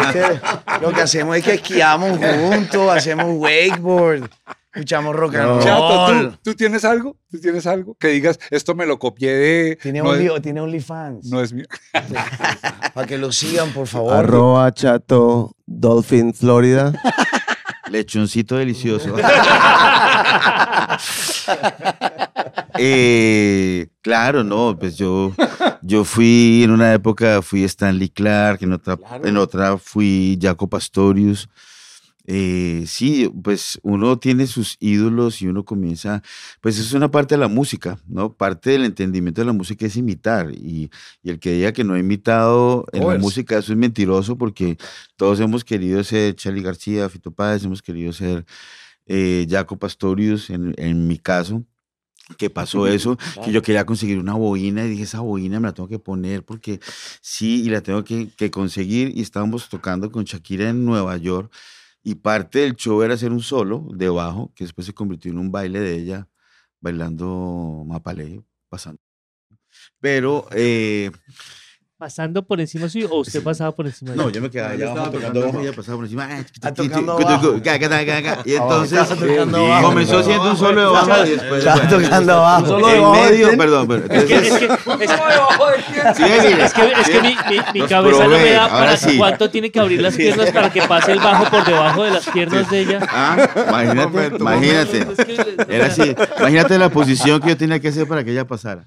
Es 0.01 0.13
que 0.13 0.41
lo 0.81 0.93
que 0.93 1.03
hacemos 1.03 1.37
es 1.37 1.45
que 1.45 1.55
esquiamos 1.55 2.19
juntos, 2.19 2.91
hacemos 2.91 3.27
wakeboard, 3.29 4.29
escuchamos 4.73 5.15
rock 5.15 5.35
and 5.37 5.45
No. 5.45 5.53
roll. 5.55 5.63
Chato, 5.63 6.07
¿tú, 6.31 6.39
tú 6.43 6.55
tienes 6.55 6.85
algo? 6.85 7.17
¿Tú 7.31 7.39
tienes 7.39 7.67
algo? 7.67 7.95
Que 8.01 8.09
digas, 8.09 8.39
esto 8.51 8.75
me 8.75 8.87
lo 8.87 8.99
copié 8.99 9.33
de... 9.33 9.77
Tiene, 9.81 10.01
no, 10.01 10.09
only, 10.11 10.27
es, 10.27 10.43
tiene 10.43 10.61
OnlyFans. 10.61 11.27
no 11.31 11.41
es 11.41 11.53
mío. 11.53 11.67
Para 12.95 13.07
que 13.07 13.19
lo 13.19 13.31
sigan, 13.33 13.71
por 13.73 13.87
favor. 13.87 14.15
Arroba 14.15 14.73
Chato 14.73 15.53
Dolphin 15.67 16.35
Florida. 16.35 16.93
Lechoncito 17.91 18.57
delicioso. 18.57 19.15
Eh, 22.85 23.87
claro, 24.01 24.43
no, 24.43 24.77
pues 24.77 24.97
yo, 24.97 25.33
yo 25.83 26.05
fui 26.05 26.63
en 26.65 26.73
una 26.73 26.93
época, 26.93 27.41
fui 27.41 27.63
Stanley 27.63 28.09
Clark, 28.09 28.63
en 28.63 28.73
otra, 28.73 28.99
en 29.23 29.37
otra 29.37 29.79
fui 29.79 30.39
Jaco 30.41 30.69
Pastorius. 30.69 31.49
Eh, 32.27 32.85
sí, 32.87 33.29
pues 33.43 33.81
uno 33.83 34.19
tiene 34.19 34.47
sus 34.47 34.77
ídolos 34.79 35.43
y 35.43 35.49
uno 35.49 35.65
comienza, 35.65 36.23
pues 36.61 36.79
es 36.79 36.93
una 36.93 37.11
parte 37.11 37.35
de 37.35 37.41
la 37.41 37.49
música, 37.49 37.99
¿no? 38.07 38.33
Parte 38.33 38.71
del 38.71 38.85
entendimiento 38.85 39.41
de 39.41 39.47
la 39.47 39.53
música 39.53 39.87
es 39.87 39.97
imitar 39.97 40.53
y, 40.53 40.89
y 41.23 41.31
el 41.31 41.41
que 41.41 41.53
diga 41.53 41.73
que 41.73 41.83
no 41.83 41.95
ha 41.95 41.99
imitado 41.99 42.87
en 42.93 43.07
la 43.09 43.19
música, 43.19 43.59
eso 43.59 43.73
es 43.73 43.79
mentiroso 43.79 44.39
porque 44.39 44.77
todos 45.17 45.41
hemos 45.41 45.65
querido 45.65 46.03
ser 46.05 46.37
Charlie 46.37 46.63
García, 46.63 47.09
Fito 47.09 47.33
Páez, 47.33 47.65
hemos 47.65 47.83
querido 47.83 48.13
ser 48.13 48.45
eh, 49.07 49.45
Jaco 49.51 49.77
Pastorius, 49.77 50.51
en, 50.51 50.75
en 50.79 51.09
mi 51.09 51.19
caso, 51.19 51.65
que 52.37 52.51
pasó 52.51 52.87
eso, 52.87 53.17
que 53.45 53.53
yo 53.53 53.63
quería 53.63 53.87
conseguir 53.87 54.19
una 54.19 54.35
boina 54.35 54.85
y 54.85 54.91
dije, 54.91 55.05
esa 55.05 55.21
boina 55.21 55.61
me 55.61 55.69
la 55.69 55.75
tengo 55.75 55.89
que 55.89 55.99
poner 55.99 56.45
porque 56.45 56.81
sí, 57.21 57.63
y 57.65 57.71
la 57.71 57.81
tengo 57.81 58.05
que, 58.05 58.29
que 58.37 58.51
conseguir 58.51 59.13
y 59.17 59.23
estábamos 59.23 59.69
tocando 59.69 60.11
con 60.11 60.25
Shakira 60.25 60.71
en 60.71 60.85
Nueva 60.85 61.17
York 61.17 61.53
y 62.03 62.17
parte 62.17 62.61
del 62.61 62.75
show 62.77 63.03
era 63.03 63.15
hacer 63.15 63.33
un 63.33 63.43
solo 63.43 63.87
de 63.95 64.09
bajo, 64.09 64.53
que 64.55 64.65
después 64.65 64.87
se 64.87 64.93
convirtió 64.93 65.31
en 65.31 65.39
un 65.39 65.53
baile 65.53 65.81
de 65.81 65.95
ella 65.95 66.29
bailando 66.81 67.85
Mapalé, 67.87 68.43
pasando. 68.69 69.01
Pero, 70.01 70.47
eh, 70.51 71.11
¿Pasando 72.03 72.43
por 72.43 72.61
encima 72.61 72.89
suyo 72.89 73.09
o 73.13 73.21
usted 73.21 73.41
pasaba 73.45 73.71
por 73.71 73.87
encima 73.87 74.11
de 74.11 74.17
no, 74.17 74.29
yo 74.29 74.43
me 74.43 74.51
quedaba 74.51 74.71
allá 74.73 74.87
estaba 74.87 75.07
abajo 75.07 75.13
tocando 75.13 75.41
tocando 75.41 75.53
bajo 75.53 75.63
y 75.63 75.67
ella 75.69 75.77
pasaba 75.77 75.97
por 75.99 76.05
encima. 76.05 76.29
ah, 76.63 76.73
tocando. 76.73 77.21
Y 78.45 78.57
Abajo, 78.57 78.83
entonces 78.83 79.09
comenzó 79.83 80.23
siendo 80.25 80.51
un 80.51 80.57
solo 80.57 80.81
de 80.81 80.87
bajo 80.89 81.25
y 81.25 81.31
después... 81.31 81.65
Estaba 81.65 81.89
tocando 81.89 82.33
abajo. 82.33 82.63
Un 82.63 82.69
Solo 82.69 82.89
de 82.89 82.99
bajo 82.99 83.57
perdón, 83.57 83.87
pero 83.87 84.15
Es 84.15 84.25
que, 84.25 84.35
es 84.35 84.59
que, 84.59 84.65
es, 85.05 86.17
Sí, 86.17 86.23
mire, 86.25 86.65
es 86.65 86.75
que, 86.75 86.93
es 86.93 87.09
que 87.09 87.23
mi, 87.23 87.29
mi, 87.29 87.61
mi 87.73 87.79
Los 87.79 87.89
cabeza 87.89 88.25
no 88.25 88.31
me 88.31 88.51
da 88.51 88.69
para 88.69 88.97
sí. 88.97 89.17
cuánto 89.17 89.49
tiene 89.49 89.71
que 89.71 89.79
abrir 89.79 90.03
las 90.03 90.17
piernas 90.17 90.51
para 90.51 90.73
que 90.73 90.83
pase 90.83 91.13
el 91.13 91.21
bajo 91.21 91.49
por 91.51 91.65
debajo 91.65 92.03
de 92.03 92.11
las 92.11 92.29
piernas 92.29 92.69
de 92.69 92.81
ella. 92.81 92.99
Ah, 93.09 93.49
imagínate, 93.69 94.37
imagínate. 94.41 95.07
Era 95.69 95.87
así. 95.87 96.17
Imagínate 96.41 96.79
la 96.79 96.89
posición 96.89 97.41
que 97.41 97.51
yo 97.51 97.57
tenía 97.57 97.79
que 97.79 97.87
hacer 97.87 98.09
para 98.09 98.25
que 98.25 98.33
ella 98.33 98.45
pasara. 98.45 98.87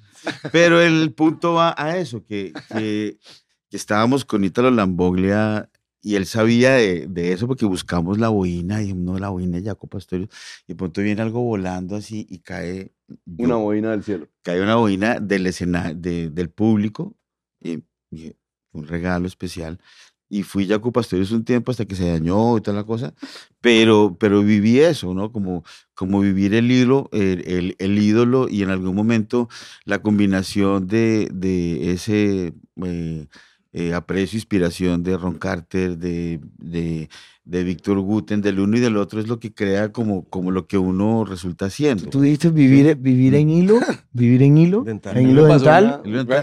Pero 0.52 0.82
el 0.82 1.14
punto 1.14 1.54
va 1.54 1.76
a 1.78 1.98
eso, 1.98 2.24
que, 2.26 2.52
que, 3.12 3.18
que 3.70 3.78
estábamos 3.78 4.26
con 4.26 4.44
Ítalo 4.44 4.72
Lamboglia 4.72 5.70
y 6.02 6.16
él 6.16 6.26
sabía 6.28 6.74
de, 6.74 7.08
de 7.08 7.32
eso 7.32 7.48
porque 7.48 7.66
buscamos 7.66 8.20
la 8.20 8.30
boina 8.30 8.82
y 8.84 8.94
no 8.94 9.18
la 9.18 9.30
boina 9.30 9.58
de 9.58 9.64
Jaco 9.64 9.88
Pastorius 9.88 10.30
y 10.68 10.74
de 10.74 10.76
pronto 10.76 11.02
viene 11.02 11.22
algo 11.22 11.42
volando 11.42 11.96
así 11.96 12.28
y 12.30 12.40
cae 12.40 12.92
yo- 13.26 13.46
Una 13.46 13.56
boina 13.56 13.92
del 13.92 14.04
cielo. 14.04 14.28
cae 14.44 14.62
una 14.62 14.76
boina 14.76 15.20
del 15.20 15.48
escenario 15.48 15.96
del 16.32 16.50
público 16.50 17.16
y, 17.60 17.80
un 18.72 18.86
regalo 18.88 19.26
especial 19.26 19.80
y 20.30 20.44
fui 20.44 20.68
Jaco 20.68 20.92
Pastorius 20.92 21.32
un 21.32 21.44
tiempo 21.46 21.72
hasta 21.72 21.86
que 21.86 21.96
se 21.96 22.08
dañó 22.10 22.58
y 22.58 22.62
toda 22.62 22.78
la 22.78 22.84
cosa 22.84 23.14
pero 23.62 24.16
pero 24.20 24.42
viví 24.44 24.80
eso 24.80 25.14
no 25.14 25.32
como 25.32 25.64
como 25.96 26.20
vivir 26.20 26.54
el 26.54 26.70
ídolo 26.72 27.10
el, 27.14 27.48
el- 27.48 27.76
el 27.80 27.98
ídolo 27.98 28.48
y 28.50 28.62
en 28.64 28.70
algún 28.70 28.96
momento 28.96 29.48
la 29.86 30.02
combinación 30.02 30.88
de, 30.88 31.30
de 31.34 31.92
ese 31.94 32.54
eh, 32.84 33.28
eh, 33.78 33.94
aprecio 33.94 34.38
inspiración 34.38 35.04
de 35.04 35.18
Ron 35.18 35.36
Carter 35.38 35.98
de, 35.98 36.40
de, 36.58 37.10
de 37.44 37.64
Víctor 37.66 38.00
Guten 38.00 38.42
del 38.42 38.60
uno 38.60 38.78
y 38.78 38.80
del 38.80 38.96
otro 38.96 39.20
es 39.20 39.28
lo 39.28 39.38
que 39.38 39.54
crea 39.54 39.92
como 39.92 40.24
como 40.30 40.50
lo 40.50 40.66
que 40.66 40.78
uno 40.78 41.26
resulta 41.26 41.70
siendo 41.70 42.10
¿Tú 42.10 42.22
dijiste 42.22 42.50
vivir, 42.52 42.96
vivir 43.00 43.36
en 43.36 43.50
hilo? 43.50 43.80
¿Vivir 44.14 44.44
en 44.44 44.58
hilo? 44.58 44.84
Dental. 44.84 45.18
¿En 45.18 45.30
hilo 45.30 45.46
dental? 45.46 46.02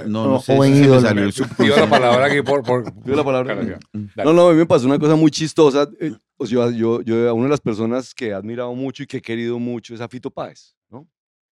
no, 0.09 0.27
no 0.27 0.41
sé 0.41 0.59
o 0.59 0.63
si 0.63 0.71
en 0.73 0.85
ídolo. 0.85 1.01
salió 1.01 1.25
el 1.25 1.33
Digo 1.33 1.77
la 1.77 1.89
palabra 1.89 2.27
aquí 2.27 2.43
por... 2.43 2.63
por 2.63 2.85
Digo 3.05 3.17
la 3.17 3.25
palabra. 3.25 3.55
Claro, 3.55 3.69
ya. 3.69 3.79
Dale. 4.15 4.31
No, 4.31 4.35
no, 4.35 4.49
a 4.49 4.53
mí 4.53 4.59
me 4.59 4.67
pasó 4.67 4.87
una 4.87 4.99
cosa 4.99 5.17
muy 5.17 5.31
chistosa. 5.31 5.89
eh, 6.01 6.13
o 6.37 6.47
sea, 6.47 6.71
yo, 6.71 7.01
yo, 7.03 7.29
a 7.29 7.33
una 7.33 7.45
de 7.45 7.51
las 7.51 7.61
personas 7.61 8.13
que 8.15 8.29
he 8.29 8.35
admirado 8.35 8.75
mucho 8.75 9.05
y 9.05 9.07
que 9.07 9.19
he 9.19 9.23
querido 9.23 9.59
mucho 9.59 9.95
es 9.95 10.01
a 10.01 10.09
Fito 10.09 10.31
Páez, 10.31 10.75
¿no? 10.91 11.07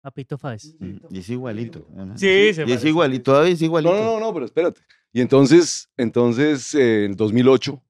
Papito 0.04 0.36
Fáez. 0.36 0.76
Y 1.08 1.18
es 1.18 1.30
igualito. 1.30 1.88
Sí, 2.16 2.26
se 2.26 2.26
Y 2.36 2.50
es 2.50 2.56
parece. 2.58 2.88
igualito, 2.90 3.22
todavía 3.32 3.54
es 3.54 3.62
igualito. 3.62 3.94
No, 3.94 3.98
no, 4.04 4.04
no, 4.04 4.20
no, 4.20 4.34
pero 4.34 4.44
espérate. 4.44 4.82
Y 5.14 5.22
entonces, 5.22 5.88
entonces, 5.96 6.74
eh, 6.74 7.06
en 7.06 7.16
2008, 7.16 7.82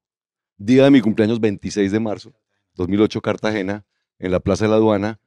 día 0.56 0.84
de 0.84 0.92
mi 0.92 1.00
cumpleaños, 1.00 1.40
26 1.40 1.90
de 1.90 1.98
marzo, 1.98 2.32
2008, 2.76 3.20
Cartagena, 3.20 3.84
en 4.20 4.30
la 4.30 4.38
Plaza 4.38 4.66
de 4.66 4.70
la 4.70 4.76
Aduana. 4.76 5.18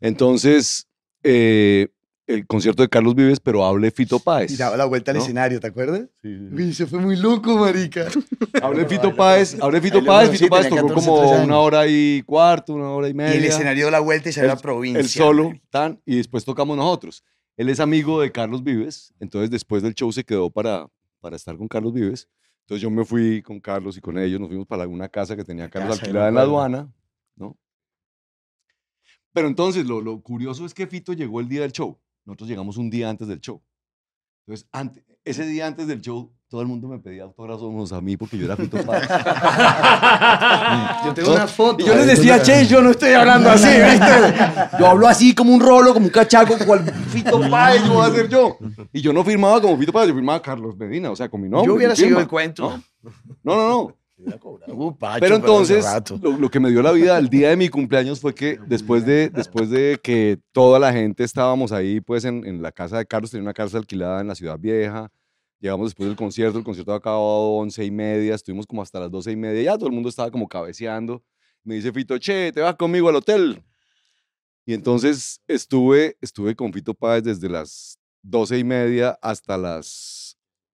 Entonces, 0.00 0.88
eh, 1.22 1.90
el 2.26 2.46
concierto 2.46 2.82
de 2.82 2.88
Carlos 2.88 3.14
Vives, 3.14 3.38
pero 3.40 3.64
hable 3.64 3.90
Fito 3.90 4.18
Páez. 4.18 4.50
Y 4.52 4.56
daba 4.56 4.76
la 4.76 4.86
vuelta 4.86 5.10
al 5.10 5.18
¿no? 5.18 5.22
escenario, 5.22 5.60
¿te 5.60 5.66
acuerdas? 5.66 6.08
Sí, 6.22 6.36
sí, 6.38 6.48
sí. 6.48 6.54
Uy, 6.54 6.74
se 6.74 6.86
fue 6.86 6.98
muy 7.00 7.16
loco, 7.16 7.56
marica. 7.58 8.06
Hablé 8.62 8.86
Fito 8.86 9.14
Páez, 9.14 9.56
hablé 9.60 9.80
Fito 9.80 10.02
Páez, 10.04 10.30
Fito 10.30 10.48
Páez 10.48 10.68
tocó 10.68 10.88
14, 10.88 11.06
como 11.06 11.20
13 11.20 11.44
una 11.44 11.58
hora 11.58 11.86
y 11.86 12.22
cuarto, 12.22 12.72
una 12.74 12.90
hora 12.90 13.08
y 13.08 13.10
Y 13.10 13.14
media. 13.14 13.34
el 13.36 13.44
escenario 13.44 13.84
dio 13.84 13.90
la 13.90 14.00
vuelta 14.00 14.28
y 14.28 14.32
salió 14.32 14.50
El- 14.50 14.56
la 14.56 14.62
provincia. 14.62 15.00
el 15.00 15.08
solo, 15.08 15.52
tan, 15.70 16.00
y 16.06 16.16
después 16.16 16.44
tocamos 16.44 16.76
nosotros. 16.76 17.22
Él 17.56 17.68
es 17.68 17.78
amigo 17.78 18.20
de 18.20 18.32
Carlos 18.32 18.64
Vives, 18.64 19.12
entonces 19.20 19.50
después 19.50 19.82
del 19.82 19.94
show 19.94 20.10
se 20.10 20.24
quedó 20.24 20.50
para, 20.50 20.88
para 21.20 21.36
estar 21.36 21.56
con 21.56 21.68
Carlos 21.68 21.92
Vives. 21.92 22.28
Entonces 22.62 22.80
yo 22.82 22.90
me 22.90 23.04
fui 23.04 23.42
con 23.42 23.60
Carlos 23.60 23.96
y 23.98 24.00
con 24.00 24.16
ellos, 24.18 24.40
nos 24.40 24.48
fuimos 24.48 24.66
para 24.66 24.88
una 24.88 25.08
casa 25.10 25.36
que 25.36 25.44
tenía 25.44 25.68
Carlos 25.68 25.90
Casa, 25.90 26.02
alquilada 26.06 26.28
en 26.30 26.34
la 26.34 26.40
aduana, 26.40 26.90
¿no? 27.36 27.56
Pero 29.32 29.48
entonces 29.48 29.84
lo, 29.86 30.00
lo 30.00 30.20
curioso 30.22 30.64
es 30.64 30.72
que 30.74 30.86
Fito 30.86 31.12
llegó 31.12 31.40
el 31.40 31.48
día 31.48 31.62
del 31.62 31.72
show, 31.72 31.98
nosotros 32.24 32.48
llegamos 32.48 32.76
un 32.76 32.90
día 32.90 33.08
antes 33.10 33.28
del 33.28 33.40
show. 33.40 33.62
Entonces, 34.46 34.68
ante- 34.72 35.04
ese 35.24 35.46
día 35.46 35.66
antes 35.66 35.86
del 35.86 36.00
show, 36.02 36.30
todo 36.48 36.60
el 36.60 36.66
mundo 36.66 36.86
me 36.88 36.98
pedía 36.98 37.22
autógrafos 37.24 37.92
a 37.92 38.00
mí 38.00 38.16
porque 38.16 38.36
yo 38.38 38.44
era 38.44 38.56
Fito 38.56 38.76
Páez. 38.84 39.08
Yo 41.04 41.14
tengo 41.14 41.32
una 41.34 41.46
foto. 41.46 41.82
Y 41.82 41.86
yo 41.86 41.94
les 41.94 42.06
decía, 42.06 42.40
che, 42.42 42.66
yo 42.66 42.80
no 42.82 42.90
estoy 42.90 43.12
hablando 43.12 43.50
así, 43.50 43.66
¿viste? 43.68 44.76
Yo 44.78 44.86
hablo 44.86 45.08
así 45.08 45.34
como 45.34 45.52
un 45.54 45.60
rolo, 45.60 45.92
como 45.92 46.06
un 46.06 46.12
cachaco, 46.12 46.56
cual 46.66 46.84
Fito 47.08 47.40
Páez, 47.50 47.82
yo 47.84 47.94
voy 47.94 48.04
a 48.04 48.08
hacer 48.08 48.28
yo. 48.28 48.56
Y 48.92 49.00
yo 49.00 49.12
no 49.12 49.24
firmaba 49.24 49.60
como 49.60 49.76
Fito 49.78 49.92
Páez, 49.92 50.08
yo 50.08 50.14
firmaba 50.14 50.40
Carlos 50.42 50.76
Medina, 50.76 51.10
o 51.10 51.16
sea, 51.16 51.28
con 51.28 51.40
mi 51.42 51.48
nombre. 51.48 51.66
Yo 51.68 51.74
hubiera 51.74 51.94
firma. 51.96 52.20
el 52.20 52.28
cuento. 52.28 52.80
No, 53.42 53.56
no, 53.56 53.68
no. 53.68 53.96
Uh, 54.16 54.96
Pacho, 54.96 55.20
Pero 55.20 55.36
entonces, 55.36 55.84
lo, 56.22 56.38
lo 56.38 56.48
que 56.48 56.60
me 56.60 56.70
dio 56.70 56.82
la 56.82 56.92
vida 56.92 57.18
el 57.18 57.28
día 57.28 57.50
de 57.50 57.56
mi 57.56 57.68
cumpleaños 57.68 58.20
fue 58.20 58.32
que 58.32 58.58
después 58.66 59.04
de, 59.04 59.28
después 59.28 59.70
de 59.70 59.98
que 60.00 60.38
toda 60.52 60.78
la 60.78 60.92
gente 60.92 61.24
estábamos 61.24 61.72
ahí, 61.72 62.00
pues 62.00 62.24
en, 62.24 62.46
en 62.46 62.62
la 62.62 62.70
casa 62.70 62.98
de 62.98 63.06
Carlos, 63.06 63.32
tenía 63.32 63.42
una 63.42 63.52
casa 63.52 63.76
alquilada 63.76 64.20
en 64.20 64.28
la 64.28 64.36
Ciudad 64.36 64.58
Vieja. 64.58 65.10
Llegamos 65.58 65.88
después 65.88 66.08
del 66.08 66.16
concierto, 66.16 66.58
el 66.58 66.64
concierto 66.64 66.92
había 66.92 66.98
acabado 66.98 67.22
once 67.22 67.84
y 67.84 67.90
media, 67.90 68.34
estuvimos 68.34 68.66
como 68.66 68.82
hasta 68.82 69.00
las 69.00 69.10
doce 69.10 69.32
y 69.32 69.36
media, 69.36 69.62
ya 69.62 69.78
todo 69.78 69.88
el 69.88 69.94
mundo 69.94 70.08
estaba 70.08 70.30
como 70.30 70.46
cabeceando. 70.46 71.22
Me 71.64 71.74
dice 71.74 71.92
Fito, 71.92 72.18
che, 72.18 72.52
te 72.52 72.60
vas 72.60 72.76
conmigo 72.76 73.08
al 73.08 73.16
hotel. 73.16 73.64
Y 74.66 74.74
entonces 74.74 75.40
estuve, 75.48 76.16
estuve 76.20 76.54
con 76.54 76.72
Fito 76.72 76.94
Páez 76.94 77.24
desde 77.24 77.48
las 77.48 77.98
doce 78.22 78.58
y 78.58 78.64
media 78.64 79.18
hasta 79.20 79.58
las 79.58 80.23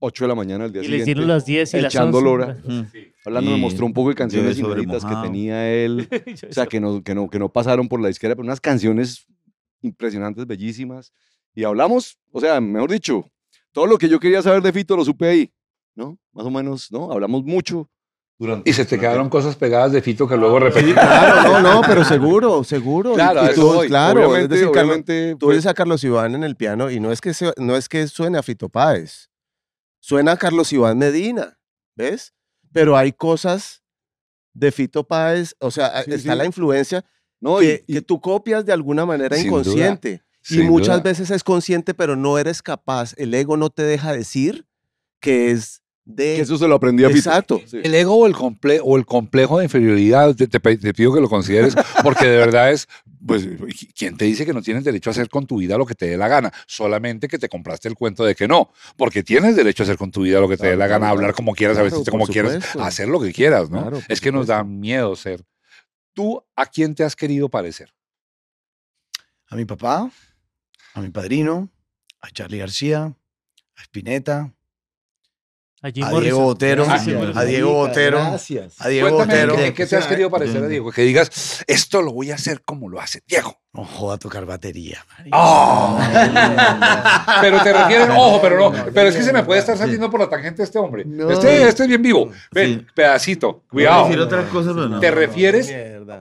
8 0.03 0.25
de 0.25 0.29
la 0.29 0.35
mañana 0.35 0.65
del 0.65 0.73
día 0.73 0.83
Y 0.83 0.85
siguiente. 0.87 1.07
les 1.07 1.15
dieron 1.15 1.29
las 1.29 1.45
10 1.45 1.75
y 1.75 1.81
las 1.81 1.95
echando 1.95 2.19
11. 2.19 2.25
lora. 2.31 2.57
Hablando, 3.25 3.51
me 3.51 3.59
Y 3.59 3.61
mostró 3.61 3.87
un 3.87 3.93
poco 3.93 4.09
de 4.09 4.15
canciones 4.15 4.59
inéditas 4.59 5.05
que 5.05 5.15
tenía 5.23 5.71
él. 5.71 6.09
O 6.51 6.53
sea, 6.53 6.67
que 6.67 6.81
no, 6.81 7.03
que, 7.03 7.15
no, 7.15 7.29
que 7.29 7.39
no 7.39 7.49
pasaron 7.51 7.87
por 7.89 8.01
la 8.01 8.09
disquera, 8.09 8.35
pero 8.35 8.45
unas 8.45 8.61
canciones 8.61 9.27
impresionantes, 9.83 10.47
bellísimas. 10.47 11.13
Y 11.55 11.65
hablamos, 11.65 12.19
o 12.33 12.41
sea, 12.41 12.61
mejor 12.61 12.91
dicho, 12.91 13.25
todo 13.73 13.87
lo 13.87 13.99
que 13.99 14.09
yo 14.09 14.19
quería 14.21 14.43
saber 14.43 14.63
de 14.63 14.73
Fito 14.73 14.97
lo 14.97 15.05
supe 15.05 15.27
ahí, 15.29 15.53
¿no? 15.95 16.19
Más 16.33 16.47
o 16.47 16.51
menos, 16.51 16.91
¿no? 16.93 17.11
Hablamos 17.13 17.45
mucho. 17.45 17.89
Durante, 18.39 18.71
Y 18.71 18.73
se 18.73 18.87
te 18.87 18.99
quedaron 18.99 19.29
cosas 19.29 19.55
pegadas 19.57 19.93
de 19.93 20.01
Fito 20.01 20.27
que 20.27 20.37
luego 20.37 20.59
repetí. 20.59 20.93
Claro, 20.95 21.61
no, 21.61 21.75
no, 21.75 21.81
pero 21.87 22.05
seguro, 22.05 22.65
seguro. 22.65 23.13
Claro, 23.15 23.43
Y 23.45 23.49
eso 23.51 23.81
tú, 23.83 23.87
claro, 23.87 24.21
obviamente, 24.31 24.55
es 24.55 24.61
decir, 24.61 24.73
Carlos- 24.73 24.85
obviamente, 24.97 25.33
tú 25.39 25.47
pues, 25.47 25.55
oyes 25.57 25.67
a 25.67 25.75
Carlos 25.75 26.03
Iván 26.05 26.35
en 26.35 26.45
el 26.45 26.57
piano 26.57 26.91
y 26.91 27.01
no 27.01 27.13
es 27.13 27.21
que, 27.21 27.35
se- 27.35 27.53
no 27.59 27.77
es 27.77 27.89
que 27.89 28.07
suene 28.09 28.39
a 28.39 28.43
Fito 28.43 28.69
Páez, 28.71 29.29
suena 30.01 30.33
a 30.33 30.37
Carlos 30.37 30.73
Iván 30.73 30.99
Medina, 30.99 31.59
¿ves? 31.97 32.35
Pero 32.73 32.97
hay 32.97 33.13
cosas 33.13 33.83
de 34.53 34.73
Fito 34.73 35.07
Páez, 35.07 35.55
o 35.61 35.71
sea, 35.71 36.03
Sí, 36.05 36.13
está 36.13 36.33
sí. 36.33 36.39
la 36.39 36.45
influencia 36.45 37.05
no, 37.41 37.63
y- 37.63 37.67
que, 37.67 37.85
y- 37.87 37.95
que 37.95 38.03
tú 38.03 38.21
copias 38.21 38.65
de 38.67 38.73
alguna 38.73 39.07
manera 39.07 39.37
duda, 39.37 39.47
inconsciente. 39.47 40.23
Y 40.49 40.59
muchas 40.63 40.97
duda. 40.97 41.03
veces 41.11 41.31
es 41.31 41.45
consciente, 41.45 41.93
pero 41.95 42.17
no 42.17 42.39
eres 42.39 42.63
capaz, 42.63 43.15
el 43.19 43.33
ego 43.35 43.57
no 43.57 43.71
te 43.71 43.83
deja 43.83 44.13
decir 44.13 44.67
que 45.21 45.51
es 45.51 45.80
de... 46.05 46.37
que 46.37 46.41
eso 46.43 46.57
se 46.59 46.67
lo 46.69 46.75
aprendí 46.77 47.05
a. 47.05 47.09
Exacto. 47.09 47.61
Sí. 47.67 47.79
El 47.83 47.95
ego 47.95 48.15
o 48.17 48.27
el, 48.27 48.35
comple 48.35 48.81
o 48.83 48.97
el 48.97 49.07
complejo 49.07 49.59
de 49.59 49.65
inferioridad, 49.65 50.35
te, 50.35 50.47
te 50.49 50.61
pe- 50.61 50.77
te 50.79 50.93
pido 50.95 51.13
que 51.15 51.21
lo 51.21 51.29
consideres, 51.29 51.75
porque 52.03 52.27
de 52.27 52.37
verdad 52.39 52.73
es, 52.73 52.89
pues, 53.25 53.47
¿quién 53.97 54.17
te 54.17 54.25
dice 54.25 54.45
que 54.47 54.53
no 54.53 54.63
tienes 54.63 54.83
derecho 54.85 55.11
a 55.11 55.13
hacer 55.13 55.29
con 55.29 55.47
tu 55.47 55.59
vida 55.59 55.77
lo 55.79 55.87
que 55.87 55.95
te 55.95 56.07
dé 56.07 56.17
la 56.17 56.29
gana? 56.29 56.53
Solamente 56.67 57.29
que 57.29 57.39
te 57.39 57.49
compraste 57.49 57.89
el 57.89 57.95
cuento 57.95 58.25
de 58.25 58.35
que 58.35 58.49
no, 58.49 58.73
porque 58.97 59.23
tienes 59.23 59.57
derecho 59.57 59.83
a 59.83 59.85
hacer 59.85 59.97
con 59.99 60.11
tu 60.11 60.23
vida 60.23 60.41
lo 60.41 60.49
que 60.49 60.57
te 60.57 60.65
dé 60.69 60.75
Claro, 60.75 60.79
la 60.79 60.87
gana, 60.87 60.99
claro, 61.07 61.13
hablar 61.19 61.35
como 61.35 61.55
quieras, 61.55 61.77
a 61.77 61.81
claro, 61.81 61.91
vestirte 61.97 62.11
como 62.11 62.27
quieras, 62.27 62.77
hacer 62.79 63.09
lo 63.09 63.21
que 63.21 63.33
quieras, 63.33 63.71
¿no? 63.71 63.91
Es 64.09 64.21
que 64.21 64.33
nos 64.33 64.47
da 64.47 64.65
miedo 64.65 65.15
ser. 65.17 65.45
¿Tú 66.13 66.43
a 66.57 66.67
quién 66.67 66.95
te 66.95 67.05
has 67.05 67.15
querido 67.15 67.49
parecer? 67.49 67.93
A 69.49 69.57
mi 69.57 69.65
papá, 69.65 70.11
a 70.95 71.01
mi 71.01 71.11
padrino, 71.11 71.69
a 72.21 72.31
Charlie 72.31 72.59
García, 72.59 73.05
a 73.77 73.83
Spinetta, 73.83 74.53
A 75.83 75.89
a. 75.89 75.91
Diego 76.21 76.41
Botero, 76.41 76.85
Gracias, 76.85 77.17
a 77.37 77.45
Diego 77.45 77.71
marica, 77.73 77.89
Botero, 77.89 78.19
Gracias. 78.19 78.75
a 78.81 78.89
Diego 78.89 79.09
Cuéntame, 79.17 79.41
¿en 79.41 79.47
Botero. 79.49 79.57
qué- 79.63 79.67
¿en 79.69 79.75
qué 79.75 79.87
te 79.87 79.97
has 79.97 80.07
querido 80.07 80.31
parecer 80.31 80.63
a 80.63 80.69
Diego? 80.69 80.93
Que 80.93 81.03
digas, 81.03 81.63
esto 81.67 82.03
lo 82.03 82.13
voy 82.13 82.31
a 82.31 82.35
hacer 82.35 82.61
como 82.63 82.89
lo 82.91 83.01
hace 83.01 83.23
Diego. 83.27 83.57
No 83.73 83.85
joda 83.85 84.19
tocar 84.19 84.45
batería. 84.47 85.05
¡Oh! 85.33 85.99
pero 87.41 87.63
te 87.63 87.73
refieres, 87.73 88.09
ojo, 88.11 88.41
pero 88.43 88.59
no, 88.59 88.85
pero 88.93 89.09
es 89.09 89.17
que 89.17 89.23
se 89.23 89.33
me 89.33 89.43
puede 89.45 89.61
estar 89.61 89.79
saliendo 89.79 90.11
por 90.11 90.21
la 90.21 90.29
tangente 90.29 90.63
este 90.63 90.79
hombre. 90.79 91.05
No. 91.07 91.31
Este, 91.31 91.69
este 91.69 91.83
es 91.85 91.89
bien 91.89 92.03
vivo. 92.03 92.31
Ven, 92.53 92.81
Sí. 92.81 92.87
pedacito, 92.95 93.63
a 93.67 93.71
cuidado. 93.71 94.05
decir 94.05 94.21
otras 94.21 94.49
cosas, 94.51 94.73
pero 94.75 94.89
no. 94.89 95.01
¿Te 95.01 95.11
refieres? 95.11 95.73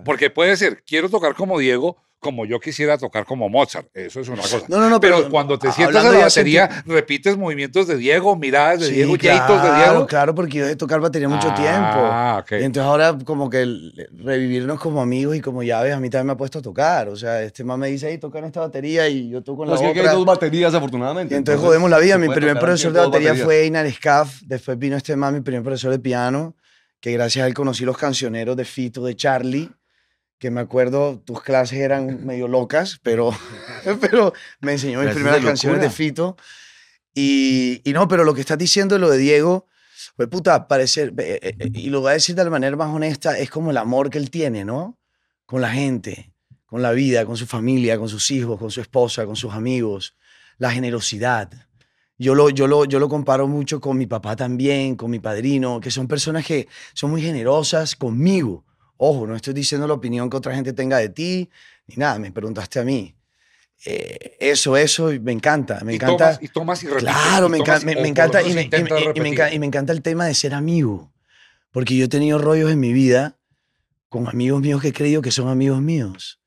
Porque 0.05 0.29
puede 0.29 0.55
ser, 0.57 0.83
quiero 0.85 1.09
tocar 1.09 1.33
como 1.35 1.57
Diego, 1.59 1.97
como 2.19 2.45
yo 2.45 2.59
quisiera 2.59 2.97
tocar 2.97 3.25
como 3.25 3.47
Mozart. 3.49 3.87
Eso 3.93 4.19
es 4.19 4.27
una 4.27 4.41
cosa. 4.41 4.59
No, 4.67 4.77
no, 4.77 4.89
no, 4.89 4.99
pero, 4.99 5.17
pero, 5.19 5.29
cuando 5.29 5.57
te 5.57 5.69
a- 5.69 5.71
sientas 5.71 5.95
en 5.95 6.07
hablando 6.07 6.19
la 6.25 6.29
senti- 6.29 6.57
batería, 6.57 6.83
repites 6.85 7.37
movimientos 7.37 7.87
de 7.87 7.95
Diego, 7.97 8.35
miradas 8.35 8.81
de 8.81 8.87
Sí, 8.87 8.93
Diego, 8.93 9.17
claro, 9.17 9.61
de 9.61 9.77
Diego. 9.77 10.05
Claro, 10.07 10.35
porque 10.35 10.57
yo 10.57 10.67
de 10.67 10.75
tocar 10.75 10.99
batería 10.99 11.29
mucho 11.29 11.47
Ah, 11.51 12.43
tiempo. 12.43 12.55
ok. 12.57 12.61
Y 12.61 12.65
entonces 12.65 12.87
ahora 12.89 13.17
como 13.23 13.49
que 13.49 13.65
revivirnos 14.11 14.79
como 14.79 15.01
amigos 15.01 15.35
y 15.35 15.41
como 15.41 15.63
llaves 15.63 15.93
a 15.93 15.99
mí 15.99 16.09
también 16.09 16.27
me 16.27 16.33
ha 16.33 16.37
puesto 16.37 16.59
a 16.59 16.61
tocar. 16.61 17.07
O 17.09 17.15
sea, 17.15 17.41
este 17.41 17.63
man 17.63 17.79
me 17.79 17.87
dice, 17.87 18.07
hey, 18.09 18.17
toca 18.17 18.39
en 18.39 18.45
esta 18.45 18.59
batería 18.61 19.07
y 19.07 19.29
yo 19.29 19.41
toco 19.41 19.63
en 19.63 19.69
No, 19.69 19.75
la 19.75 19.79
es 19.79 19.81
que 19.81 19.87
aquí 19.91 19.99
otra. 19.99 20.11
hay 20.11 20.17
dos 20.17 20.25
baterías, 20.25 20.73
afortunadamente. 20.73 21.33
Y 21.33 21.37
entonces 21.37 21.63
jodemos 21.63 21.89
la 21.89 21.99
vida. 21.99 22.17
Mi 22.17 22.29
primer 22.29 22.59
profesor 22.59 22.91
de 22.91 22.99
batería 22.99 23.29
baterías. 23.29 23.45
fue 23.45 23.61
Einar 23.63 23.89
Scaff. 23.91 24.41
Después 24.45 24.77
vino 24.77 24.95
este 24.97 25.15
man, 25.15 25.33
mi 25.35 25.41
primer 25.41 25.63
profesor 25.63 25.91
de 25.91 25.99
piano, 25.99 26.55
que 26.99 27.13
gracias 27.13 27.43
a 27.43 27.47
él 27.47 27.53
conocí 27.53 27.85
los 27.85 27.97
cancioneros 27.97 28.57
de 28.57 28.65
Fito, 28.65 29.03
de 29.05 29.15
Charlie, 29.15 29.71
que 30.39 30.49
me 30.51 30.61
acuerdo, 30.61 31.19
tus 31.19 31.41
clases 31.41 31.79
eran 31.79 32.25
medio 32.25 32.47
locas, 32.47 32.99
pero, 33.03 33.31
pero 34.01 34.33
me 34.61 34.73
enseñó 34.73 35.01
mis 35.01 35.13
primeras 35.13 35.43
canciones 35.43 35.81
de. 35.81 35.89
Fito. 35.89 36.37
Y, 37.13 37.81
y 37.83 37.93
no, 37.93 38.07
pero 38.07 38.23
lo 38.23 38.33
que 38.33 38.41
estás 38.41 38.57
diciendo, 38.57 38.97
lo 38.97 39.09
de 39.09 39.17
Diego, 39.17 39.67
pues 40.15 40.29
puta, 40.29 40.67
parecer, 40.67 41.13
eh, 41.17 41.39
eh, 41.41 41.55
eh, 41.59 41.69
y 41.73 41.89
lo 41.89 42.01
voy 42.01 42.11
a 42.11 42.13
decir 42.13 42.35
de 42.35 42.43
la 42.43 42.49
manera 42.49 42.75
más 42.75 42.93
honesta, 42.93 43.37
es 43.37 43.49
como 43.49 43.71
el 43.71 43.77
amor 43.77 44.09
que 44.09 44.17
él 44.17 44.29
tiene, 44.29 44.65
¿no? 44.65 44.97
Con 45.45 45.61
la 45.61 45.69
gente, 45.69 46.33
con 46.65 46.81
la 46.81 46.91
vida, 46.91 47.25
con 47.25 47.35
su 47.35 47.45
familia, 47.45 47.97
con 47.97 48.07
sus 48.09 48.29
hijos, 48.31 48.59
con 48.59 48.71
su 48.71 48.81
esposa, 48.81 49.25
con 49.25 49.35
sus 49.35 49.53
amigos, 49.53 50.15
la 50.57 50.71
generosidad. 50.71 51.49
Yo 52.17 52.35
lo, 52.35 52.49
yo, 52.49 52.67
lo, 52.67 52.85
yo 52.85 52.99
lo 52.99 53.09
comparo 53.09 53.47
mucho 53.47 53.79
con 53.79 53.97
mi 53.97 54.05
papá 54.05 54.35
también, 54.35 54.95
con 54.95 55.09
mi 55.09 55.19
padrino, 55.19 55.79
que 55.79 55.89
son 55.89 56.07
personas 56.07 56.45
que 56.45 56.67
son 56.93 57.11
muy 57.11 57.21
generosas 57.21 57.95
conmigo. 57.95 58.65
Ojo, 59.01 59.25
no 59.25 59.33
estoy 59.33 59.53
diciendo 59.53 59.87
la 59.87 59.93
opinión 59.93 60.29
que 60.29 60.35
otra 60.35 60.53
gente 60.53 60.73
tenga 60.73 60.97
de 60.97 61.07
ti, 61.07 61.49
ni 61.87 61.95
nada, 61.95 62.19
me 62.19 62.33
preguntaste 62.33 62.79
a 62.79 62.83
mí. 62.83 63.15
Eh, 63.85 64.35
eso, 64.41 64.75
eso, 64.75 65.09
me 65.21 65.31
encanta, 65.31 65.79
me 65.85 65.93
y, 65.93 65.95
encanta. 65.95 66.31
tomas, 66.31 66.43
y 66.43 66.47
tomas 66.49 66.83
y 66.83 66.87
repites. 66.87 67.13
Claro, 67.13 67.47
y 67.47 67.49
me, 67.49 67.57
tomas 67.59 67.85
me- 67.85 67.93
encanta 67.93 68.41
y 68.43 68.53
me, 68.53 68.63
y, 68.63 69.65
encanta 69.65 69.93
el 69.93 70.01
tema 70.01 70.25
de 70.25 70.33
ser 70.33 70.53
amigo, 70.53 71.13
porque 71.71 71.95
yo 71.95 72.05
he 72.05 72.07
tenido 72.09 72.39
rollos 72.39 72.69
en 72.71 72.81
mi 72.81 72.91
vida 72.91 73.37
con 74.09 74.27
amigos 74.27 74.59
míos 74.59 74.81
que 74.81 74.89
he 74.89 74.93
creído 74.93 75.21
que 75.21 75.31
son 75.31 75.47
amigos 75.47 75.81
míos. 75.81 76.41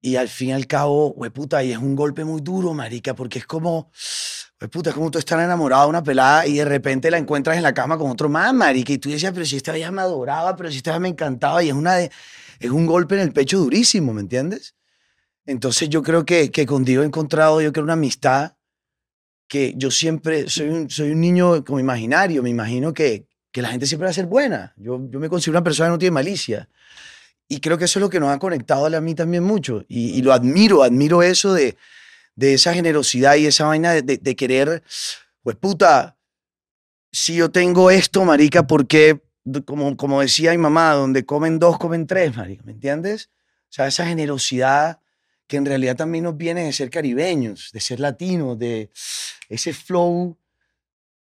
Y 0.00 0.16
al 0.16 0.28
fin 0.28 0.48
y 0.48 0.52
al 0.54 0.66
cabo, 0.66 1.14
puta, 1.32 1.62
y 1.62 1.70
es 1.70 1.78
un 1.78 1.94
golpe 1.94 2.24
muy 2.24 2.40
duro, 2.40 2.74
marica, 2.74 3.14
porque 3.14 3.38
es 3.38 3.46
como, 3.46 3.92
puta, 4.58 4.90
es 4.90 4.96
como 4.96 5.10
tú 5.10 5.18
estás 5.18 5.42
enamorado 5.42 5.82
de 5.84 5.88
una 5.90 6.02
pelada 6.02 6.46
y 6.46 6.54
de 6.54 6.64
repente 6.64 7.10
la 7.10 7.18
encuentras 7.18 7.56
en 7.56 7.62
la 7.62 7.74
cama 7.74 7.98
con 7.98 8.10
otro 8.10 8.28
más, 8.28 8.54
marica, 8.54 8.92
y 8.92 8.98
tú 8.98 9.10
decías, 9.10 9.32
pero 9.32 9.44
si 9.44 9.56
esta 9.56 9.72
vieja 9.72 9.90
me 9.90 10.00
adoraba, 10.00 10.56
pero 10.56 10.70
si 10.70 10.78
esta 10.78 10.92
vieja 10.92 11.00
me 11.00 11.08
encantaba, 11.08 11.62
y 11.62 11.68
es, 11.68 11.74
una 11.74 11.94
de, 11.94 12.10
es 12.58 12.70
un 12.70 12.86
golpe 12.86 13.16
en 13.16 13.20
el 13.20 13.32
pecho 13.32 13.58
durísimo, 13.58 14.14
¿me 14.14 14.22
entiendes? 14.22 14.74
Entonces 15.44 15.88
yo 15.90 16.02
creo 16.02 16.24
que, 16.24 16.50
que 16.50 16.64
con 16.64 16.84
Dios 16.84 17.04
he 17.04 17.06
encontrado, 17.06 17.60
yo 17.60 17.72
creo, 17.72 17.84
una 17.84 17.92
amistad 17.92 18.52
que 19.46 19.74
yo 19.76 19.90
siempre 19.90 20.48
soy 20.48 20.68
un, 20.68 20.90
soy 20.90 21.10
un 21.10 21.20
niño 21.20 21.64
como 21.64 21.78
imaginario, 21.78 22.42
me 22.42 22.50
imagino 22.50 22.92
que, 22.94 23.26
que 23.52 23.62
la 23.62 23.68
gente 23.68 23.86
siempre 23.86 24.06
va 24.06 24.10
a 24.10 24.14
ser 24.14 24.26
buena. 24.26 24.74
Yo, 24.76 25.00
yo 25.08 25.20
me 25.20 25.28
considero 25.28 25.58
una 25.58 25.64
persona 25.64 25.88
que 25.88 25.92
no 25.92 25.98
tiene 25.98 26.14
malicia. 26.14 26.68
Y 27.46 27.60
creo 27.60 27.78
que 27.78 27.84
eso 27.84 28.00
es 28.00 28.00
lo 28.00 28.10
que 28.10 28.18
nos 28.18 28.30
ha 28.30 28.40
conectado 28.40 28.86
a 28.86 29.00
mí 29.00 29.14
también 29.14 29.44
mucho. 29.44 29.84
Y 29.86 30.20
lo 30.22 30.32
admiro, 30.32 30.82
admiro 30.82 31.22
eso 31.22 31.54
de, 31.54 31.76
de 32.36 32.54
esa 32.54 32.72
generosidad 32.72 33.34
y 33.36 33.46
esa 33.46 33.66
vaina 33.66 33.94
de, 33.94 34.36
querer, 34.36 34.82
pues 35.42 35.56
puta, 35.56 36.16
si 37.10 37.36
yo 37.36 37.50
tengo 37.50 37.90
esto, 37.90 38.24
marica, 38.24 38.66
¿por 38.66 38.86
qué? 38.86 39.22
Como, 39.64 39.96
como 39.96 40.20
decía 40.20 40.50
mi 40.52 40.58
mamá, 40.58 40.92
donde 40.92 41.24
comen 41.24 41.58
dos, 41.58 41.78
comen 41.78 42.06
tres, 42.06 42.36
marica, 42.36 42.62
¿me 42.64 42.72
entiendes? 42.72 43.30
O 43.64 43.72
sea, 43.72 43.86
esa 43.86 44.06
generosidad 44.06 45.00
que 45.46 45.56
en 45.56 45.64
realidad 45.64 45.96
también 45.96 46.24
nos 46.24 46.36
viene 46.36 46.64
de 46.64 46.72
ser 46.72 46.90
caribeños, 46.90 47.70
de 47.72 47.80
ser 47.80 48.00
latinos, 48.00 48.58
de 48.58 48.90
ese 49.48 49.72
flow. 49.72 50.36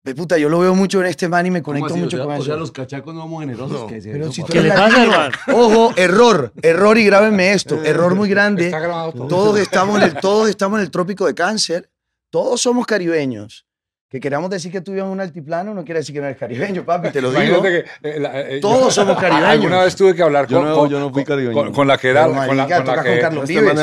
De 0.04 0.14
puta, 0.14 0.38
yo 0.38 0.50
lo 0.50 0.60
veo 0.60 0.76
mucho 0.76 1.00
en 1.00 1.08
este 1.08 1.30
man 1.30 1.46
y 1.46 1.52
me 1.52 1.64
¿Cómo 1.64 1.80
conecto 1.80 1.96
mucho 1.96 2.18
o 2.18 2.26
con 2.26 2.34
o 2.34 2.36
eso. 2.36 2.44
sea, 2.44 2.56
los 2.58 2.74
cachacos 2.74 3.16
no 3.16 3.22
somos 3.22 3.40
generosos. 3.40 3.90
¿qué 3.90 3.98
es 3.98 4.04
Pero 4.06 4.32
si? 4.34 4.44
¿Qué 4.44 4.62
le 4.62 4.70
pasa? 4.70 5.32
Ojo, 5.54 5.94
error, 5.96 6.52
error 6.62 6.98
y 6.98 7.06
grábenme 7.06 7.54
esto, 7.54 7.82
error 7.84 8.14
muy 8.14 8.28
grande. 8.28 8.66
Está 8.66 8.80
grabado 8.80 9.14
todo. 9.14 9.28
Todos 9.30 9.60
estamos, 9.60 10.02
en 10.02 10.10
el, 10.10 10.14
todos 10.20 10.50
estamos 10.50 10.80
en 10.80 10.84
el 10.86 10.92
trópico 10.92 11.26
de 11.26 11.34
cáncer, 11.34 11.90
todos 12.30 12.60
somos 12.60 12.86
caribeños. 12.86 13.66
Que 14.14 14.20
queramos 14.20 14.48
decir 14.52 14.72
que 14.72 14.80
tú 14.80 14.92
vives 14.92 15.06
en 15.06 15.12
un 15.12 15.20
altiplano 15.22 15.74
no 15.74 15.84
quiere 15.84 16.02
decir 16.02 16.14
que 16.14 16.22
no 16.22 16.28
eres 16.28 16.38
caribeño, 16.38 16.86
papi, 16.86 17.10
te 17.10 17.20
lo 17.20 17.32
digo. 17.32 17.42
Imagínate 17.58 17.84
que, 18.04 18.10
eh, 18.10 18.20
la- 18.20 18.42
eh, 18.42 18.60
Todos 18.62 18.94
somos 18.94 19.18
caribeños. 19.18 19.50
Alguna 19.50 19.84
vez 19.84 19.96
tuve 19.96 20.14
que 20.14 20.22
hablar 20.22 20.46
Yo 20.48 20.60
con, 20.60 20.70
no- 20.70 20.76
con- 20.76 20.90
yo 20.92 21.00
no 21.00 21.10
fui 21.12 21.24
con- 21.24 21.36
caribeño. 21.36 21.54
con- 21.64 21.74
con 21.74 21.88
la 21.88 21.98
que 21.98 22.10
era. 22.10 22.28
Pero, 22.28 22.36
con 22.36 22.56
la, 22.58 22.64
con 22.64 22.70
la 22.70 22.84
toca 22.84 23.04
que, 23.04 23.10
con 23.10 23.20
Carlos 23.22 23.50
Esta 23.50 23.60
Vives. 23.62 23.74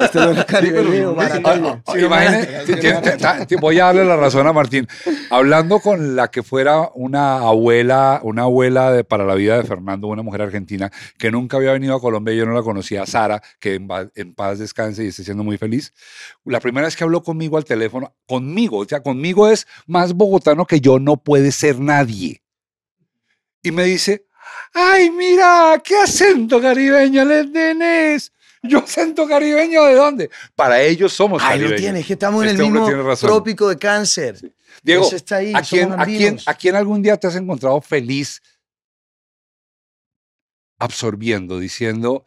este 0.00 0.18
no 0.18 0.30
es 0.30 0.44
caribeño, 0.46 1.14
ti- 3.46 3.56
voy 3.56 3.78
a 3.80 3.84
darle 3.84 4.04
la 4.04 4.16
razón 4.16 4.46
a 4.46 4.52
Martín. 4.52 4.86
Hablando 5.30 5.80
con 5.80 6.16
la 6.16 6.28
que 6.28 6.42
fuera 6.42 6.90
una 6.94 7.38
abuela, 7.38 8.20
una 8.22 8.42
abuela 8.42 8.92
de, 8.92 9.04
para 9.04 9.24
la 9.24 9.34
vida 9.34 9.56
de 9.58 9.64
Fernando, 9.64 10.06
una 10.08 10.22
mujer 10.22 10.42
argentina 10.42 10.90
que 11.18 11.30
nunca 11.30 11.56
había 11.56 11.72
venido 11.72 11.94
a 11.94 12.00
Colombia, 12.00 12.34
yo 12.34 12.46
no 12.46 12.54
la 12.54 12.62
conocía, 12.62 13.06
Sara, 13.06 13.42
que 13.60 13.74
en, 13.74 13.88
en 14.14 14.34
paz 14.34 14.58
descanse 14.58 15.04
y 15.04 15.08
esté 15.08 15.24
siendo 15.24 15.44
muy 15.44 15.58
feliz. 15.58 15.92
La 16.44 16.60
primera 16.60 16.86
vez 16.86 16.96
que 16.96 17.04
habló 17.04 17.22
conmigo 17.22 17.56
al 17.56 17.64
teléfono, 17.64 18.14
conmigo, 18.26 18.78
o 18.78 18.84
sea, 18.84 19.01
conmigo 19.02 19.48
es 19.48 19.66
más 19.86 20.12
bogotano 20.14 20.66
que 20.66 20.80
yo, 20.80 20.98
no 20.98 21.16
puede 21.16 21.52
ser 21.52 21.78
nadie. 21.78 22.42
Y 23.62 23.70
me 23.70 23.84
dice, 23.84 24.26
ay, 24.74 25.10
mira, 25.10 25.80
qué 25.84 25.96
acento 25.96 26.60
caribeño 26.60 27.24
le 27.24 27.44
tenés. 27.46 28.32
Yo 28.62 28.78
acento 28.78 29.26
caribeño 29.26 29.84
de 29.84 29.94
dónde? 29.94 30.30
Para 30.54 30.80
ellos 30.80 31.12
somos 31.12 31.42
Ay, 31.44 31.60
lo 31.60 31.74
tienes, 31.74 32.02
es 32.02 32.06
que 32.06 32.12
estamos 32.12 32.44
en 32.44 32.50
Este 32.50 32.62
el 32.62 32.70
mismo 32.70 33.16
trópico 33.16 33.68
de 33.68 33.76
cáncer. 33.76 34.54
Diego, 34.82 35.04
Eso 35.04 35.16
está 35.16 35.36
ahí, 35.36 35.52
¿a, 35.54 35.62
quién, 35.62 35.92
a, 35.92 36.04
quién. 36.04 36.38
¿a 36.46 36.54
quién 36.54 36.76
algún 36.76 37.02
día 37.02 37.16
te 37.16 37.26
has 37.26 37.36
encontrado 37.36 37.80
feliz 37.80 38.40
absorbiendo, 40.78 41.60
diciendo, 41.60 42.24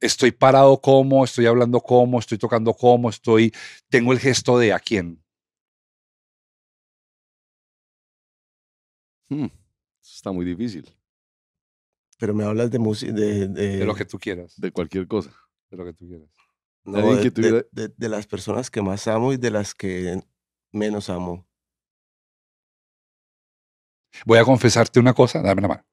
estoy 0.00 0.30
parado 0.30 0.80
como, 0.80 1.24
estoy 1.24 1.46
hablando 1.46 1.80
como, 1.80 2.18
estoy 2.18 2.38
tocando 2.38 2.72
como, 2.72 3.10
estoy, 3.10 3.52
tengo 3.88 4.12
el 4.12 4.18
gesto 4.18 4.58
de 4.58 4.72
a 4.72 4.78
quién? 4.78 5.22
Hmm, 9.28 9.44
eso 9.46 9.52
está 10.00 10.32
muy 10.32 10.44
difícil, 10.44 10.88
Pero 12.18 12.32
me 12.34 12.44
hablas 12.44 12.70
de 12.70 12.78
música, 12.78 13.12
de, 13.12 13.48
de, 13.48 13.76
De 13.78 13.84
lo 13.84 13.94
que 13.94 14.04
tú 14.04 14.18
quieras, 14.18 14.58
de 14.60 14.70
cualquier 14.72 15.06
cosa. 15.06 15.30
de 15.70 15.76
lo 15.76 15.84
que 15.84 15.92
tú 15.92 16.06
quieras. 16.06 16.28
no, 16.84 16.98
alguien 16.98 17.16
de- 17.16 17.22
que 17.22 17.30
tuviera- 17.32 17.56
de- 17.72 17.88
de- 17.88 17.94
de 17.96 18.08
las 18.08 18.26
personas 18.26 18.70
que 18.70 18.80
más 18.82 19.06
amo 19.08 19.32
y 19.32 19.36
de 19.36 19.50
las 19.50 19.74
que 19.74 20.20
menos 20.72 21.10
amo. 21.10 21.46
Voy 24.24 24.38
a 24.38 24.44
confesarte 24.44 24.98
una 25.00 25.12
cosa, 25.12 25.42
dame 25.42 25.62
la 25.62 25.68
mano. 25.68 25.84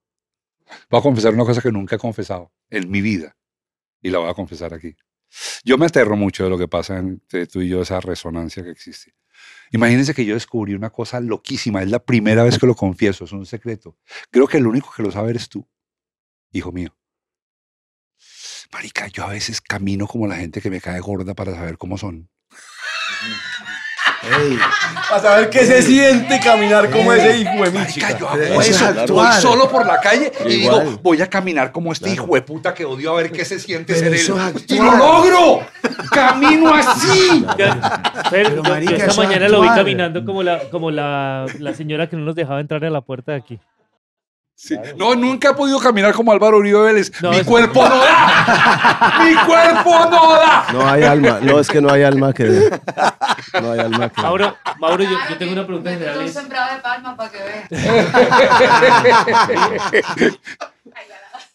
Voy 0.90 1.00
a 1.00 1.04
confesar 1.04 1.34
una 1.34 1.44
cosa 1.46 1.62
que 1.62 1.72
nunca 1.72 1.96
he 1.96 2.00
confesado 2.00 2.52
en 2.70 2.90
mi 2.90 3.02
vida 3.02 3.36
y 4.02 4.10
la 4.10 4.20
voy 4.20 4.30
a 4.30 4.34
confesar 4.34 4.74
aquí. 4.74 4.96
Yo 5.66 5.78
me 5.78 5.88
aterro 5.88 6.16
mucho 6.16 6.44
de 6.44 6.50
lo 6.50 6.58
que 6.58 6.68
pasa 6.68 6.98
entre 7.00 7.48
tú 7.48 7.62
y 7.62 7.70
yo, 7.70 7.82
esa 7.82 8.00
resonancia 8.00 8.64
que 8.64 8.70
existe. 8.70 9.14
Imagínense 9.72 10.14
que 10.14 10.26
yo 10.26 10.36
descubrí 10.36 10.76
una 10.76 10.92
cosa 10.92 11.20
loquísima, 11.20 11.82
es 11.82 11.90
la 11.90 12.04
primera 12.04 12.44
vez 12.44 12.60
que 12.60 12.68
lo 12.68 12.76
confieso, 12.76 13.26
es 13.26 13.32
un 13.32 13.46
secreto. 13.46 13.98
Creo 14.30 14.48
que 14.48 14.58
el 14.58 14.68
único 14.68 14.92
que 14.96 15.04
lo 15.04 15.12
sabe 15.12 15.32
eres 15.32 15.50
tú, 15.50 15.68
hijo 16.52 16.72
mío. 16.72 16.96
Marica, 18.72 19.08
yo 19.08 19.24
a 19.24 19.30
veces 19.30 19.62
camino 19.62 20.08
como 20.08 20.28
la 20.28 20.36
gente 20.36 20.62
que 20.62 20.70
me 20.70 20.82
cae 20.82 21.00
gorda 21.00 21.34
para 21.34 21.54
saber 21.54 21.78
cómo 21.78 21.98
son. 21.98 22.30
Ey, 24.24 24.58
Para 25.10 25.22
saber 25.22 25.50
qué 25.50 25.66
se 25.66 25.82
siente 25.82 26.40
caminar 26.40 26.90
como 26.90 27.12
ese 27.14 27.40
hijo 27.40 27.64
de 27.64 27.72
mi 27.72 27.86
chica. 27.88 28.18
yo 28.18 28.30
hago 28.30 28.42
Eso 28.42 28.62
es 28.62 28.70
eso. 28.82 29.14
Voy 29.14 29.28
solo 29.42 29.70
por 29.70 29.86
la 29.86 30.00
calle 30.00 30.32
y 30.48 30.54
Igual. 30.54 30.86
digo, 30.86 31.00
voy 31.04 31.22
a 31.22 31.30
caminar 31.30 31.72
como 31.72 31.92
este 31.92 32.10
hijo 32.12 32.34
de 32.34 32.42
puta 32.42 32.74
que 32.74 32.86
odio 32.86 33.12
a 33.12 33.16
ver 33.18 33.32
qué 33.32 33.44
se 33.44 33.60
siente 33.60 33.96
ser 33.96 34.14
él. 34.14 34.22
¡Y 34.70 34.78
lo 34.78 34.96
logro! 34.98 35.60
¡Camino 36.12 36.74
así! 36.74 37.46
Fer, 37.58 37.72
Pero, 38.32 38.50
yo- 38.50 38.56
yo, 38.56 38.64
marica, 38.64 38.94
esta 38.96 39.06
eso 39.08 39.22
es 39.24 39.28
mañana 39.28 39.48
lo 39.50 39.62
vi 39.62 39.68
actuar. 39.68 39.78
caminando 39.86 40.26
como 40.26 40.44
la, 40.44 40.60
como 40.70 40.90
la, 40.92 41.46
la 41.60 41.74
señora 41.74 42.08
que 42.10 42.16
no 42.16 42.24
nos 42.24 42.36
dejaba 42.36 42.62
entrar 42.62 42.84
a 42.86 42.90
la 42.90 43.02
puerta 43.02 43.34
de 43.34 43.38
aquí. 43.40 43.60
Sí. 44.56 44.76
No, 44.98 45.14
nunca 45.16 45.50
he 45.50 45.54
podido 45.54 45.80
caminar 45.80 46.14
como 46.14 46.32
Álvaro 46.32 46.58
Uribe 46.58 46.80
Vélez. 46.82 47.12
No, 47.22 47.32
Mi 47.32 47.44
cuerpo 47.44 47.84
no 47.84 47.98
da. 47.98 49.20
Mi 49.26 49.36
cuerpo 49.36 50.10
no 50.10 50.34
da. 50.34 50.66
No 50.72 50.88
hay 50.90 51.04
alma, 51.04 51.40
no 51.42 51.60
es 51.60 51.68
que 51.68 51.82
no 51.82 51.92
hay 51.92 52.04
alma 52.04 52.32
que 52.34 52.44
dé. 52.46 52.80
No 53.62 53.72
hay 53.74 53.80
alma 53.80 54.10
que 54.10 54.16
dé. 54.16 54.22
Mauro, 54.22 54.56
Mauro 54.80 55.04
yo, 55.04 55.18
yo 55.30 55.38
tengo 55.38 55.54
una 55.54 55.66
pregunta 55.66 55.90
Me 55.90 55.98
general. 55.98 56.18
un 56.20 56.30
sembrado 56.30 56.76
de 56.76 56.82
palma 56.82 57.18
para 57.18 57.32
que 57.32 57.38
veas. 57.44 57.68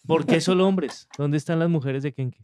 ¿Por 0.05 0.25
qué 0.25 0.41
solo 0.41 0.67
hombres? 0.67 1.07
¿Dónde 1.17 1.37
están 1.37 1.59
las 1.59 1.69
mujeres 1.69 2.03
de 2.03 2.13
Kenke? 2.13 2.43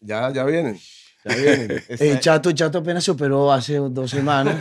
Ya, 0.00 0.30
ya 0.32 0.44
vienen. 0.44 0.78
Está- 1.24 2.04
El 2.04 2.20
chato, 2.20 2.48
el 2.50 2.54
chato 2.56 2.78
apenas 2.78 3.04
se 3.04 3.10
operó 3.12 3.52
hace 3.52 3.76
dos 3.76 4.10
semanas. 4.10 4.56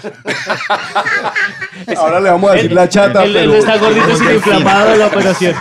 Ahora 1.97 2.19
le 2.19 2.29
vamos 2.29 2.51
a 2.51 2.53
decir 2.53 2.71
la 2.71 2.87
chata, 2.87 3.23
Él, 3.23 3.35
él 3.35 3.49
pero... 3.49 3.59
está 3.59 3.77
gordito 3.77 4.15
sin 4.15 4.31
inflamado 4.31 4.91
de 4.91 4.97
la 4.97 5.07
operación. 5.07 5.55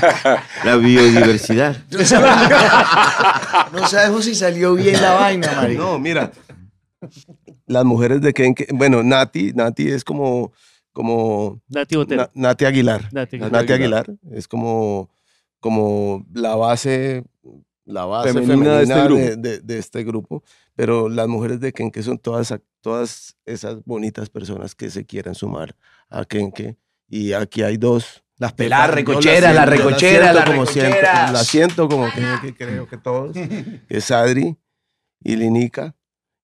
La 0.64 0.76
biodiversidad. 0.76 1.76
No 3.72 3.86
sabemos 3.88 4.24
si 4.24 4.34
salió 4.34 4.74
bien 4.74 5.00
la 5.00 5.14
vaina, 5.14 5.50
marico. 5.56 5.82
No, 5.82 5.98
mira. 5.98 6.30
Las 7.66 7.84
mujeres 7.84 8.20
de 8.20 8.32
Kenke, 8.34 8.66
bueno, 8.72 9.02
Nati, 9.02 9.52
Nati 9.54 9.88
es 9.88 10.04
como, 10.04 10.52
como 10.92 11.60
Nati 11.68 11.96
Botero. 11.96 12.22
Na- 12.22 12.30
Nati 12.34 12.64
Aguilar. 12.66 13.08
Nati 13.12 13.38
Nati, 13.38 13.72
Aguilar. 13.72 14.06
Aguilar. 14.10 14.36
es 14.36 14.46
como, 14.46 15.10
como 15.60 16.24
la 16.34 16.54
base, 16.56 17.24
la 17.84 18.04
base 18.04 18.32
Femenina 18.32 18.52
femenina, 18.54 18.76
de 18.76 18.82
este 18.82 18.94
de, 18.94 19.04
grupo. 19.04 19.42
de- 19.42 19.60
de 19.60 19.78
este 19.78 20.04
grupo. 20.04 20.42
Pero 20.74 21.08
las 21.08 21.28
mujeres 21.28 21.60
de 21.60 21.72
Kenke 21.72 22.02
son 22.02 22.18
todas, 22.18 22.54
todas 22.80 23.36
esas 23.44 23.84
bonitas 23.84 24.30
personas 24.30 24.74
que 24.74 24.90
se 24.90 25.04
quieren 25.04 25.34
sumar 25.34 25.76
a 26.08 26.24
Kenke. 26.24 26.76
Y 27.08 27.32
aquí 27.32 27.62
hay 27.62 27.76
dos. 27.76 28.22
Las 28.38 28.54
peladas 28.54 28.88
Yo 28.90 28.94
recocheras, 28.96 29.54
las 29.54 29.66
siento- 29.68 29.82
yo 29.82 29.88
recocheras, 29.88 30.32
siento 30.34 30.50
como 30.52 30.66
siento- 30.66 30.90
recocheras. 30.90 31.32
La 31.32 31.44
siento 31.44 31.88
como 31.88 32.06
que, 32.12 32.22
que 32.42 32.54
creo 32.56 32.88
que 32.88 32.96
todos. 32.96 33.32
que 33.88 33.96
es 33.96 34.10
Adri 34.10 34.56
y 35.22 35.36
Linica 35.36 35.94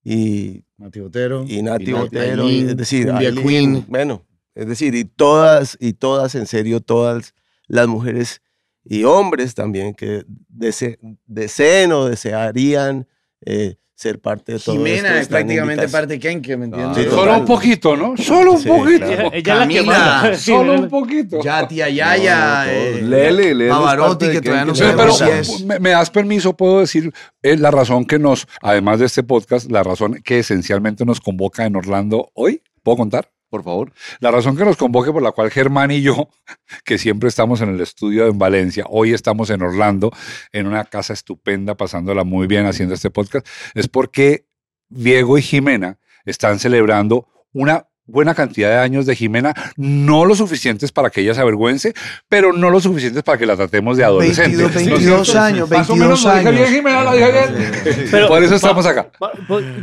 y 0.05 0.65
Mati 0.77 1.01
Botero. 1.01 1.45
y 1.47 1.63
Nati 1.63 1.85
Y 1.85 1.93
Nati, 1.93 1.93
Botero, 1.93 2.49
y- 2.49 2.61
es 2.61 2.77
decir, 2.77 3.11
Queen. 3.43 3.85
bueno, 3.89 4.25
es 4.55 4.69
decir, 4.69 4.95
y 4.95 5.05
todas, 5.05 5.77
y 5.81 5.95
todas, 5.95 6.35
en 6.35 6.47
serio, 6.47 6.81
todas 6.81 7.35
las 7.67 7.89
mujeres 7.89 8.43
y 8.91 9.05
hombres 9.05 9.55
también 9.55 9.93
que 9.95 10.25
dese- 10.49 10.99
deseen 11.27 11.93
o 11.93 12.07
desearían 12.07 13.07
eh, 13.45 13.77
ser 13.95 14.21
parte 14.21 14.53
de 14.53 14.59
todo 14.61 14.77
esto. 14.77 14.85
Jimena 14.85 15.15
es 15.17 15.23
están 15.23 15.39
prácticamente 15.41 15.89
parte 15.89 16.15
de 16.15 16.19
Kenke, 16.21 16.57
¿me 16.57 16.67
entiendes? 16.67 16.97
Sí, 17.05 17.11
Solo 17.11 17.23
total. 17.23 17.41
un 17.41 17.47
poquito, 17.47 17.97
¿no? 17.97 18.17
Solo 18.17 18.53
un 18.53 18.61
Sí, 18.63 18.69
poquito. 18.69 19.07
claro. 19.07 19.31
Ella, 19.33 19.53
es 19.53 19.59
la 19.59 19.69
que 19.69 19.75
Camila, 19.75 20.33
Solo 20.39 20.73
un 20.75 20.89
poquito. 20.89 21.43
Ya, 21.43 21.67
tía 21.67 21.89
Yaya. 21.89 22.65
No, 22.65 22.71
eh, 22.71 22.91
todos. 22.93 23.03
Lele, 23.11 23.33
Lele 23.55 23.65
es 23.67 23.71
Pavarotti, 23.73 24.29
que 24.31 24.41
todavía 24.41 24.65
no 24.65 24.75
sabemos 24.77 25.19
pero, 25.21 25.33
si 25.33 25.39
es- 25.55 25.65
me, 25.65 25.81
me 25.81 25.91
das 25.91 26.11
permiso, 26.11 26.57
puedo 26.57 26.79
decir 26.81 27.13
eh, 27.43 27.57
la 27.57 27.71
razón 27.73 28.05
que 28.05 28.19
nos, 28.21 28.47
además 28.63 29.01
de 29.01 29.07
este 29.07 29.25
podcast, 29.25 29.69
la 29.71 29.83
razón 29.83 30.21
que 30.25 30.39
esencialmente 30.39 31.05
nos 31.05 31.21
convoca 31.21 31.67
en 31.67 31.75
Orlando 31.75 32.31
hoy. 32.35 32.63
¿Puedo 32.85 32.97
contar? 32.99 33.29
Por 33.49 33.65
favor. 33.65 33.93
La 34.21 34.31
razón 34.31 34.57
que 34.57 34.65
nos 34.65 34.77
convoque 34.77 35.11
por 35.11 35.23
la 35.23 35.33
cual 35.33 35.51
Germán 35.51 35.91
y 35.91 36.03
yo, 36.03 36.29
que 36.85 36.99
siempre 36.99 37.29
estamos 37.29 37.61
en 37.61 37.71
el 37.71 37.81
estudio 37.81 38.27
en 38.27 38.39
Valencia, 38.39 38.85
hoy 38.89 39.13
estamos 39.15 39.51
en 39.51 39.63
Orlando, 39.63 40.11
en 40.53 40.67
una 40.67 40.85
casa 40.85 41.15
estupenda, 41.15 41.75
pasándola 41.75 42.25
muy 42.25 42.47
bien 42.47 42.67
haciendo 42.67 42.95
este 42.95 43.11
podcast, 43.11 43.47
es 43.75 43.89
porque 43.89 44.47
Diego 44.89 45.39
y 45.39 45.43
Jimena 45.43 45.99
están 46.25 46.59
celebrando 46.59 47.27
una 47.53 47.89
buena 48.09 48.35
cantidad 48.35 48.71
de 48.71 48.77
años 48.79 49.07
de 49.07 49.15
Jimena, 49.15 49.55
no 49.77 50.25
lo 50.25 50.35
suficientes 50.35 50.91
para 50.91 51.11
que 51.11 51.21
ella 51.21 51.35
se 51.35 51.41
avergüence, 51.41 51.93
pero 52.29 52.53
no 52.53 52.71
lo 52.71 52.81
suficientes 52.81 53.23
para 53.23 53.39
que 53.39 53.47
la 53.47 53.55
tratemos 53.57 53.97
de 53.97 54.03
adolescente. 54.05 54.57
22, 54.57 54.75
¿No 54.75 54.81
es 54.81 54.87
22 54.89 55.27
cierto? 55.29 55.41
años, 55.41 55.71
Más 55.71 55.91
o 55.91 55.95
menos 55.97 56.25
22 56.25 56.25
lo 56.25 56.31
dije 56.33 56.51
bien, 56.51 56.63
años. 56.65 56.71
Jimena, 56.75 57.05
lo 57.05 57.13
dije 57.13 57.33
bien. 57.33 58.09
Pero- 58.11 58.29
Por 58.29 58.43
eso 58.43 58.55
estamos 58.57 58.87
acá. 58.87 59.11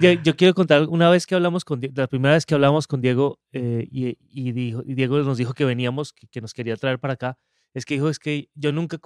Yo, 0.01 0.11
yo 0.23 0.35
quiero 0.35 0.53
contar, 0.53 0.83
una 0.89 1.09
vez 1.09 1.25
que 1.25 1.35
hablamos 1.35 1.63
con 1.63 1.79
Diego, 1.79 1.93
la 1.97 2.07
primera 2.07 2.33
vez 2.33 2.45
que 2.45 2.55
hablamos 2.55 2.87
con 2.87 2.99
Diego 3.01 3.39
eh, 3.53 3.87
y, 3.91 4.17
y 4.31 4.51
dijo, 4.51 4.81
y 4.85 4.95
Diego 4.95 5.19
nos 5.19 5.37
dijo 5.37 5.53
que 5.53 5.63
veníamos, 5.65 6.11
que, 6.13 6.27
que 6.27 6.41
nos 6.41 6.53
quería 6.53 6.75
traer 6.75 6.99
para 6.99 7.13
acá, 7.13 7.37
es 7.73 7.85
que 7.85 7.93
dijo, 7.95 8.09
es 8.09 8.19
que 8.19 8.49
yo 8.55 8.71
nunca, 8.71 8.97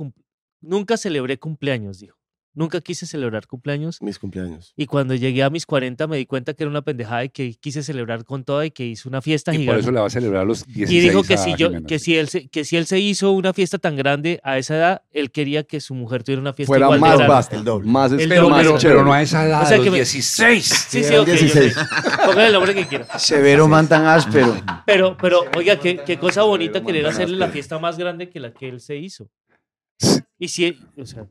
nunca 0.62 0.96
celebré 0.98 1.38
cumpleaños, 1.40 2.00
dijo. 2.00 2.18
Nunca 2.60 2.82
quise 2.82 3.06
celebrar 3.06 3.48
cumpleaños. 3.48 4.02
Mis 4.02 4.20
cumpleaños. 4.20 4.74
Y 4.76 4.86
cuando 4.86 5.16
llegué 5.16 5.44
a 5.44 5.50
mis 5.50 5.66
40 5.66 6.08
me 6.08 6.18
di 6.18 6.26
cuenta 6.26 6.54
que 6.54 6.64
era 6.64 6.70
una 6.70 6.82
pendejada 6.82 7.24
y 7.24 7.30
que 7.30 7.54
quise 7.54 7.84
celebrar 7.84 8.26
con 8.26 8.44
toda 8.44 8.66
y 8.66 8.72
que 8.72 8.86
hice 8.86 9.08
una 9.08 9.22
fiesta 9.22 9.54
Y 9.54 9.60
por 9.60 9.62
gigante. 9.62 9.82
eso 9.82 9.92
le 9.92 10.00
va 10.02 10.08
a 10.08 10.10
celebrar 10.10 10.46
los 10.46 10.66
16 10.66 10.92
Y 10.92 11.00
dijo 11.08 11.24
que 11.24 11.36
a 11.36 11.38
si 11.38 11.56
yo, 11.56 11.70
Jimena. 11.70 11.88
que 11.88 12.00
si 12.00 12.18
él 12.18 12.28
se, 12.28 12.50
que 12.50 12.66
si 12.66 12.76
él 12.76 12.86
se 12.86 13.00
hizo 13.00 13.32
una 13.32 13.54
fiesta 13.54 13.78
tan 13.78 13.96
grande 13.96 14.42
a 14.44 14.58
esa 14.58 14.76
edad, 14.76 15.02
él 15.12 15.32
quería 15.32 15.64
que 15.64 15.80
su 15.80 15.94
mujer 15.96 16.24
tuviera 16.24 16.42
una 16.42 16.52
fiesta 16.52 16.70
Fuera 16.70 16.88
igual 16.88 17.00
de 17.00 17.02
más 17.08 17.16
grande. 17.16 17.34
vasta. 17.34 17.56
El 17.56 17.64
doble. 17.64 17.90
Más, 17.90 18.12
El 18.12 18.20
espero, 18.20 18.42
doble, 18.50 18.70
más 18.72 18.84
pero- 18.84 19.04
no 19.06 19.14
a 19.14 19.22
esa 19.22 19.46
edad, 19.48 19.64
O 19.64 19.66
sea 19.66 19.78
los 19.78 19.84
que 19.86 19.92
me- 19.92 19.98
16. 19.98 20.66
Sí, 20.90 21.04
sí, 21.04 21.16
ok, 21.16 21.28
yo 21.30 21.38
sé. 21.48 21.72
Póngale 22.26 22.48
el 22.48 22.54
nombre 22.54 22.76
que 22.76 22.86
quiera. 22.88 23.18
Severo 23.18 23.70
man 23.70 23.88
tan 23.88 24.06
áspero. 24.06 24.54
Pero, 24.86 25.16
pero, 25.16 25.46
oiga, 25.56 25.80
qué, 25.80 26.02
qué 26.06 26.18
cosa 26.20 26.44
bonita 26.44 26.84
querer 26.84 27.08
hacerle 27.08 27.38
la 27.38 27.48
fiesta 27.48 27.80
más 27.80 27.98
grande 27.98 28.30
que 28.30 28.42
la 28.42 28.52
que 28.54 28.68
él 28.68 28.82
se 28.82 28.98
hizo. 28.98 29.30
Y 30.38 30.50
si, 30.50 30.78
o 30.98 31.06
sea, 31.06 31.26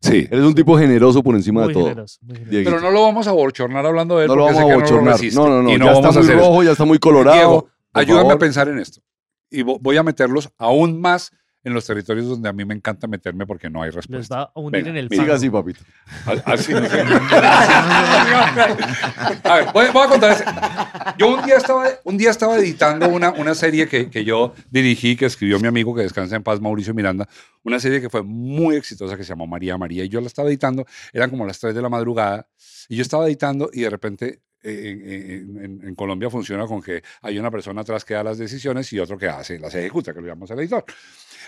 Sí. 0.00 0.26
Eres 0.30 0.44
un 0.44 0.54
tipo 0.54 0.78
generoso 0.78 1.22
por 1.22 1.34
encima 1.34 1.60
muy 1.62 1.68
de 1.68 1.74
todo. 1.74 1.84
generoso, 1.88 2.18
muy 2.22 2.36
generoso. 2.36 2.64
Pero 2.64 2.80
no 2.80 2.90
lo 2.90 3.02
vamos 3.02 3.26
a 3.26 3.32
bochornar 3.32 3.84
hablando 3.84 4.16
de 4.16 4.24
él. 4.24 4.28
no 4.28 4.36
lo 4.36 4.42
porque 4.46 4.54
vamos 4.58 4.70
a 4.70 4.74
resiste. 5.12 5.38
No, 5.40 5.48
no, 5.48 5.62
no. 5.62 5.70
Y 5.70 5.78
no 5.78 5.84
ya 5.86 5.92
vamos 5.92 6.06
está 6.16 6.20
a 6.20 6.22
muy 6.22 6.32
rojo, 6.40 6.62
ya 6.62 6.72
está 6.72 6.84
muy 6.86 6.98
colorado. 6.98 7.36
Diego, 7.36 7.68
ayúdame 7.92 8.20
favor. 8.22 8.34
a 8.34 8.38
pensar 8.38 8.68
en 8.68 8.78
esto. 8.78 9.00
Y 9.50 9.62
vo- 9.62 9.78
voy 9.80 9.96
a 9.98 10.02
meterlos 10.02 10.48
aún 10.56 11.00
más 11.00 11.32
en 11.62 11.74
los 11.74 11.84
territorios 11.86 12.26
donde 12.28 12.48
a 12.48 12.52
mí 12.52 12.64
me 12.64 12.74
encanta 12.74 13.06
meterme 13.06 13.46
porque 13.46 13.68
no 13.68 13.82
hay 13.82 13.88
Les 13.88 13.96
respuesta. 13.96 14.36
va 14.36 14.42
a 14.54 14.60
hundir 14.60 14.82
Venga, 14.84 14.90
en 14.90 14.96
el 14.96 15.08
fango. 15.14 15.32
así, 15.34 15.50
papito. 15.50 15.80
Así 16.46 16.72
no 16.72 16.86
sé. 16.86 17.00
A 19.44 19.54
ver, 19.56 19.66
voy, 19.72 19.86
voy 19.92 20.06
a 20.06 20.08
contar. 20.08 20.32
ese- 20.32 20.44
Yo 21.18 21.34
un 21.34 21.44
día 21.44 21.56
estaba, 21.56 21.86
un 22.04 22.16
día 22.16 22.30
estaba 22.30 22.56
editando 22.56 23.08
una, 23.08 23.30
una 23.32 23.54
serie 23.54 23.88
que, 23.88 24.08
que 24.10 24.24
yo 24.24 24.54
dirigí, 24.70 25.16
que 25.16 25.26
escribió 25.26 25.58
mi 25.60 25.66
amigo 25.68 25.94
que 25.94 26.02
descansa 26.02 26.36
en 26.36 26.42
paz, 26.42 26.60
Mauricio 26.60 26.94
Miranda. 26.94 27.28
Una 27.62 27.78
serie 27.78 28.00
que 28.00 28.08
fue 28.10 28.22
muy 28.22 28.76
exitosa 28.76 29.16
que 29.16 29.24
se 29.24 29.30
llamó 29.30 29.46
María 29.46 29.76
María. 29.76 30.04
Y 30.04 30.08
yo 30.08 30.20
la 30.20 30.26
estaba 30.28 30.48
editando, 30.48 30.86
eran 31.12 31.30
como 31.30 31.46
las 31.46 31.58
3 31.60 31.74
de 31.74 31.82
la 31.82 31.88
madrugada. 31.88 32.48
Y 32.88 32.96
yo 32.96 33.02
estaba 33.02 33.26
editando 33.26 33.70
y 33.72 33.82
de 33.82 33.90
repente 33.90 34.40
en, 34.62 35.10
en- 35.10 35.88
en- 35.88 35.94
Colombia 35.94 36.28
funciona 36.30 36.66
con 36.66 36.82
que 36.82 37.02
hay 37.22 37.38
una 37.38 37.50
persona 37.50 37.80
atrás 37.82 38.04
que 38.04 38.14
da 38.14 38.22
las 38.24 38.38
decisiones 38.38 38.92
y 38.92 38.98
otro 38.98 39.16
que 39.18 39.28
hace, 39.28 39.58
las 39.58 39.74
ejecuta, 39.74 40.12
que 40.12 40.20
lo 40.20 40.26
llamamos 40.26 40.50
el 40.50 40.60
editor. 40.60 40.84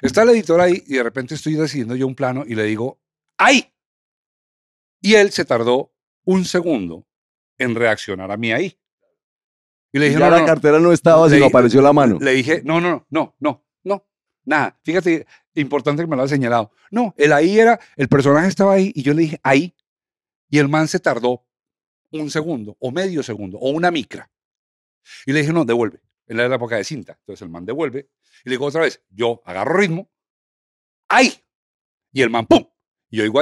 Está 0.01 0.23
el 0.23 0.31
editor 0.31 0.61
ahí 0.61 0.83
y 0.87 0.95
de 0.97 1.03
repente 1.03 1.35
estoy 1.35 1.55
decidiendo 1.55 1.95
yo 1.97 2.07
un 2.07 2.15
plano 2.15 2.45
y 2.47 2.55
le 2.55 2.65
digo, 2.65 3.01
¡ay! 3.39 3.73
Y 5.01 5.15
él 5.15 5.31
se 5.31 5.45
tardó 5.45 5.93
un 6.25 6.45
segundo 6.45 7.07
en 7.59 7.75
reaccionar 7.75 8.31
a 8.31 8.37
mí 8.37 8.53
ahí. 8.53 8.79
Y 9.93 9.99
le 9.99 10.07
dije, 10.07 10.19
ya 10.19 10.25
no, 10.27 10.31
la 10.31 10.37
no, 10.39 10.43
no". 10.43 10.47
cartera 10.47 10.81
no 10.81 10.93
estaba, 10.93 11.29
Le- 11.29 11.35
sino 11.35 11.47
apareció 11.47 11.83
la 11.83 11.93
mano. 11.93 12.19
Le 12.21 12.33
dije, 12.33 12.63
no, 12.65 12.81
no, 12.81 13.07
no, 13.11 13.37
no, 13.41 13.65
no, 13.85 14.07
nada. 14.45 14.79
Fíjate, 14.83 15.27
importante 15.55 16.03
que 16.03 16.07
me 16.07 16.17
lo 16.17 16.23
ha 16.23 16.29
señalado. 16.29 16.71
No, 16.91 17.15
el 17.19 17.33
ahí 17.33 17.59
era, 17.59 17.79
el 17.97 18.09
personaje 18.09 18.49
estaba 18.49 18.73
ahí 18.75 18.91
y 18.95 19.03
yo 19.03 19.13
le 19.13 19.23
dije, 19.23 19.41
ahí. 19.43 19.75
Y 20.49 20.59
el 20.59 20.69
man 20.69 20.89
se 20.89 20.99
tardó 21.01 21.45
un 22.13 22.31
segundo, 22.31 22.77
o 22.81 22.91
medio 22.91 23.23
segundo, 23.23 23.59
o 23.59 23.71
una 23.71 23.91
micra. 23.91 24.31
Y 25.27 25.33
le 25.33 25.41
dije, 25.41 25.53
no, 25.53 25.65
devuelve. 25.65 26.01
En 26.27 26.37
la 26.37 26.45
época 26.47 26.77
de 26.77 26.85
cinta. 26.85 27.17
Entonces 27.21 27.43
el 27.43 27.49
man 27.49 27.67
devuelve. 27.67 28.11
Y 28.45 28.49
le 28.49 28.53
digo 28.53 28.67
otra 28.67 28.83
vez, 28.83 29.03
yo 29.11 29.43
agarro 29.45 29.75
ritmo, 29.75 30.11
ahí. 31.09 31.33
Y 32.13 32.23
el 32.23 32.31
man, 32.31 32.47
¡pum! 32.47 32.65
Y 33.11 33.19
yo 33.19 33.23
digo. 33.25 33.41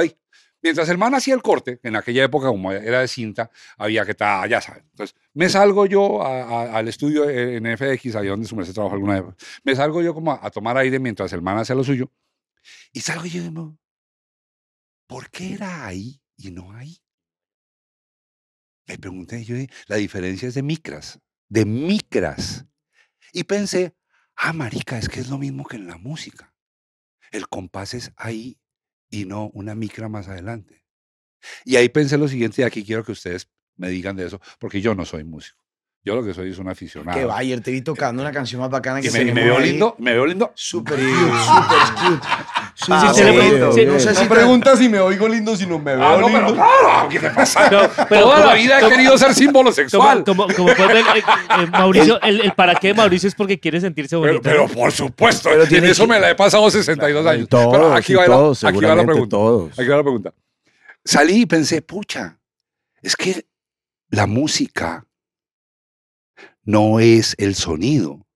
Mientras 0.63 0.89
el 0.89 0.97
man 0.97 1.15
hacía 1.15 1.33
el 1.33 1.41
corte, 1.41 1.79
en 1.81 1.95
aquella 1.95 2.23
época, 2.23 2.47
como 2.47 2.71
era 2.71 3.01
de 3.01 3.07
cinta, 3.07 3.49
había 3.77 4.05
que 4.05 4.11
estar, 4.11 4.47
ya 4.47 4.61
saben. 4.61 4.83
Entonces, 4.91 5.15
me 5.33 5.49
salgo 5.49 5.87
yo 5.87 6.23
al 6.23 6.87
estudio 6.87 7.27
en 7.27 7.65
FX, 7.77 8.15
ahí 8.15 8.27
donde 8.27 8.47
su 8.47 8.55
merced 8.55 8.73
trabajó 8.73 8.95
alguna 8.95 9.21
vez. 9.21 9.33
Me 9.63 9.75
salgo 9.75 10.03
yo 10.03 10.13
como 10.13 10.33
a, 10.33 10.39
a 10.45 10.51
tomar 10.51 10.77
aire 10.77 10.99
mientras 10.99 11.33
el 11.33 11.41
man 11.41 11.57
hacía 11.57 11.75
lo 11.75 11.83
suyo. 11.83 12.11
Y 12.93 13.01
salgo 13.01 13.25
yo 13.25 13.39
y 13.39 13.49
digo, 13.49 13.75
¿por 15.07 15.31
qué 15.31 15.53
era 15.53 15.85
ahí 15.85 16.21
y 16.37 16.51
no 16.51 16.71
ahí? 16.73 17.01
Le 18.91 18.97
pregunté 18.97 19.45
yo, 19.45 19.55
la 19.87 19.95
diferencia 19.95 20.49
es 20.49 20.53
de 20.53 20.63
micras, 20.63 21.17
de 21.47 21.63
micras. 21.63 22.65
Y 23.31 23.45
pensé, 23.45 23.95
ah, 24.35 24.51
marica, 24.51 24.97
es 24.97 25.07
que 25.07 25.21
es 25.21 25.29
lo 25.29 25.37
mismo 25.37 25.63
que 25.63 25.77
en 25.77 25.87
la 25.87 25.97
música. 25.97 26.53
El 27.31 27.47
compás 27.47 27.93
es 27.93 28.11
ahí 28.17 28.59
y 29.09 29.23
no 29.23 29.49
una 29.53 29.75
micra 29.75 30.09
más 30.09 30.27
adelante. 30.27 30.83
Y 31.63 31.77
ahí 31.77 31.87
pensé 31.87 32.17
lo 32.17 32.27
siguiente, 32.27 32.61
y 32.61 32.65
aquí 32.65 32.83
quiero 32.83 33.05
que 33.05 33.13
ustedes 33.13 33.49
me 33.77 33.87
digan 33.87 34.17
de 34.17 34.25
eso, 34.25 34.41
porque 34.59 34.81
yo 34.81 34.93
no 34.93 35.05
soy 35.05 35.23
músico. 35.23 35.60
Yo 36.03 36.15
lo 36.15 36.23
que 36.25 36.33
soy 36.33 36.49
es 36.49 36.57
un 36.57 36.67
aficionado. 36.67 37.15
Que 37.15 37.25
Bayer 37.25 37.61
te 37.61 37.69
vi 37.69 37.81
tocando 37.83 38.23
una 38.23 38.31
canción 38.31 38.59
más 38.59 38.71
bacana 38.71 39.01
que 39.01 39.09
Y 39.09 39.11
me, 39.11 39.25
me 39.33 39.43
veo 39.43 39.57
ahí. 39.59 39.69
lindo, 39.69 39.95
me 39.99 40.13
veo 40.13 40.25
lindo. 40.25 40.51
Súper 40.55 40.95
cute, 40.95 41.05
súper 41.13 42.17
cute. 42.17 42.27
sí, 42.73 43.21
pre- 43.21 43.71
sí, 43.73 43.85
No 43.85 43.99
sé 43.99 44.15
si 44.15 44.23
No 44.23 44.29
pregunta 44.29 44.75
si 44.75 44.89
me 44.89 44.99
oigo 44.99 45.27
lindo, 45.27 45.55
sino 45.55 45.77
me 45.77 45.95
veo 45.95 46.03
Ah, 46.03 46.17
no, 46.19 46.27
lindo. 46.27 46.41
pero 46.47 46.55
claro, 46.55 47.07
¿qué 47.09 47.19
te 47.19 47.29
pasa? 47.29 47.69
No, 47.69 47.81
pero 48.09 48.21
Toda 48.23 48.45
la 48.47 48.53
vida 48.55 48.79
he 48.81 48.89
querido 48.89 49.15
ser 49.15 49.35
símbolo 49.35 49.71
sexual. 49.71 50.23
Como, 50.23 50.47
como, 50.47 50.55
como 50.55 50.73
pueden 50.75 51.05
ver, 51.05 51.17
eh, 51.17 51.23
eh, 51.59 51.67
Mauricio, 51.69 52.19
el, 52.23 52.41
el 52.41 52.51
para 52.53 52.73
qué 52.73 52.87
de 52.87 52.93
Mauricio 52.95 53.29
es 53.29 53.35
porque 53.35 53.59
quiere 53.59 53.79
sentirse 53.79 54.15
Pero, 54.15 54.21
bonito. 54.21 54.41
pero 54.41 54.67
¿no? 54.67 54.73
por 54.73 54.91
supuesto, 54.91 55.49
Pero 55.51 55.65
en 55.65 55.85
eso 55.85 56.05
que- 56.05 56.09
me 56.09 56.19
la 56.19 56.31
he 56.31 56.35
pasado 56.35 56.67
62 56.71 57.23
años. 57.27 57.47
Todos, 57.47 57.67
pero 57.71 57.93
aquí 57.93 58.15
va, 58.15 58.21
la- 58.23 58.27
todos, 58.27 58.63
aquí 58.63 58.79
va 58.83 58.95
la 58.95 59.05
pregunta. 59.05 59.29
todos. 59.37 59.77
Aquí 59.79 59.87
va 59.87 59.97
la 59.97 60.03
pregunta. 60.03 60.33
Salí 61.05 61.41
y 61.41 61.45
pensé, 61.45 61.83
pucha, 61.83 62.39
es 63.03 63.15
que 63.15 63.45
la 64.09 64.25
música 64.25 65.05
no 66.63 66.99
es 66.99 67.35
el 67.37 67.55
sonido. 67.55 68.27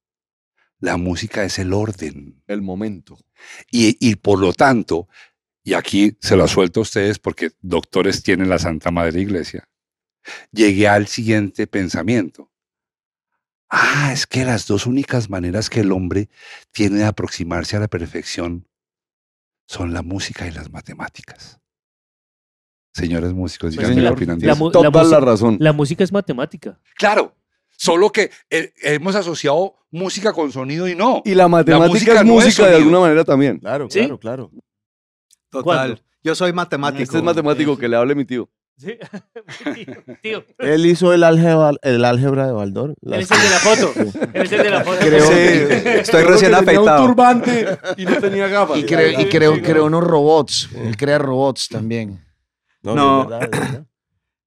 La 0.79 0.97
música 0.97 1.43
es 1.43 1.57
el 1.59 1.73
orden. 1.73 2.43
El 2.47 2.61
momento. 2.61 3.17
Y, 3.71 3.97
y 4.05 4.15
por 4.15 4.39
lo 4.39 4.53
tanto, 4.53 5.07
y 5.63 5.73
aquí 5.73 6.17
se 6.21 6.35
lo 6.35 6.47
suelto 6.47 6.79
a 6.81 6.83
ustedes 6.83 7.17
porque 7.19 7.51
doctores 7.61 8.21
tienen 8.23 8.49
la 8.49 8.59
Santa 8.59 8.91
Madre 8.91 9.21
Iglesia. 9.21 9.67
llegué 10.51 10.87
al 10.87 11.07
siguiente 11.07 11.67
pensamiento. 11.67 12.51
Ah, 13.69 14.11
es 14.13 14.27
que 14.27 14.45
las 14.45 14.67
dos 14.67 14.85
únicas 14.85 15.29
maneras 15.29 15.69
que 15.69 15.79
el 15.81 15.91
hombre 15.91 16.29
tiene 16.71 16.97
de 16.97 17.05
aproximarse 17.05 17.75
a 17.75 17.79
la 17.79 17.87
perfección 17.87 18.67
son 19.67 19.91
la 19.93 20.03
música 20.03 20.45
y 20.47 20.51
las 20.51 20.71
matemáticas. 20.71 21.59
Señores 22.93 23.33
músicos, 23.33 23.73
Sí, 23.73 23.77
díganme 23.79 23.95
señor. 23.95 24.09
qué 24.11 24.15
opinan 24.23 24.39
de 24.39 24.45
La 24.47 24.53
eso. 24.53 24.63
mu- 24.63 24.71
Toda 24.71 24.89
mus- 24.89 25.09
la 25.09 25.19
razón. 25.19 25.57
La 25.59 25.73
música 25.73 26.03
es 26.03 26.11
matemática. 26.11 26.79
Claro, 26.95 27.35
solo 27.77 28.11
que 28.11 28.31
eh, 28.49 28.73
hemos 28.83 29.15
asociado 29.15 29.75
música 29.91 30.33
con 30.33 30.51
sonido 30.51 30.87
y 30.87 30.95
no. 30.95 31.21
Y 31.25 31.35
la 31.35 31.47
matemática 31.47 31.87
música 31.87 32.13
es 32.19 32.25
no 32.25 32.39
es 32.39 32.45
música 32.45 32.67
de 32.67 32.75
alguna 32.77 32.99
manera 32.99 33.23
también. 33.23 33.59
Claro, 33.59 33.87
¿Sí? 33.89 33.99
claro, 33.99 34.19
claro. 34.19 34.51
Total. 35.49 35.63
¿Cuándo? 35.63 36.01
Yo 36.23 36.35
soy 36.35 36.51
matemático. 36.53 37.03
Este 37.03 37.17
es 37.17 37.23
matemático 37.23 37.77
que 37.77 37.87
le 37.87 37.95
hable 37.95 38.15
mi 38.15 38.25
tío. 38.25 38.49
Sí. 38.77 38.97
Tío, 40.21 40.43
Él 40.57 40.85
hizo 40.85 41.13
el 41.13 41.23
álgebra, 41.23 41.71
el 41.81 42.03
álgebra 42.03 42.45
de 42.47 42.51
Baldor. 42.51 42.93
él 43.03 43.13
es 43.13 43.31
el 43.31 43.37
de 43.41 43.49
la 43.49 43.59
foto. 43.59 43.93
Él 44.33 44.41
es 44.45 44.51
el 44.51 44.63
de 44.63 44.69
la 44.69 44.83
foto. 44.83 44.97
Creo- 44.99 45.25
Sí, 45.27 45.33
estoy 46.01 46.23
recién 46.23 46.51
Tenía 46.51 46.57
un 46.59 46.63
afeitado. 46.89 47.07
turbante 47.07 47.77
y 47.95 48.05
no 48.05 48.17
tenía 48.17 48.47
gafas. 48.49 48.77
Y, 48.77 48.83
creo, 48.85 49.21
y 49.21 49.29
creo, 49.29 49.61
creo 49.61 49.85
unos 49.85 50.03
robots. 50.03 50.69
Él 50.75 50.97
crea 50.97 51.17
robots 51.19 51.69
también. 51.69 52.21
No, 52.81 52.95
No. 52.95 53.27
verdad, 53.29 53.49
verdad. 53.49 53.85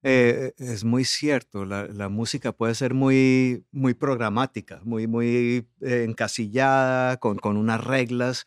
Eh, 0.03 0.53
es 0.57 0.85
muy 0.85 1.03
cierto, 1.03 1.65
la, 1.65 2.07
música 2.09 2.53
puede 2.53 2.73
ser 2.73 2.93
muy, 2.93 3.65
muy 3.71 3.93
programática, 3.93 4.79
muy, 4.85 5.07
muy 5.07 5.67
eh, 5.81 6.05
encasillada, 6.07 7.17
con, 7.17 7.37
con 7.37 7.57
unas 7.57 7.83
reglas, 7.83 8.45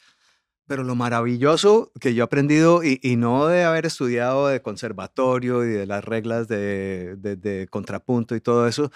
pero 0.66 0.84
lo 0.84 0.94
maravilloso 0.96 1.92
que 2.00 2.14
yo 2.14 2.24
he 2.24 2.26
aprendido, 2.26 2.82
y, 2.84 3.00
no 3.16 3.46
de 3.48 3.64
haber 3.64 3.86
estudiado 3.86 4.48
de 4.48 4.62
conservatorio 4.62 5.64
y 5.64 5.68
de 5.70 5.86
las 5.86 6.05
reglas 6.05 6.48
de- 6.48 7.16
de 7.18 7.68
contrapunto 7.70 8.36
y 8.36 8.40
todo 8.40 8.66
eso, 8.68 8.90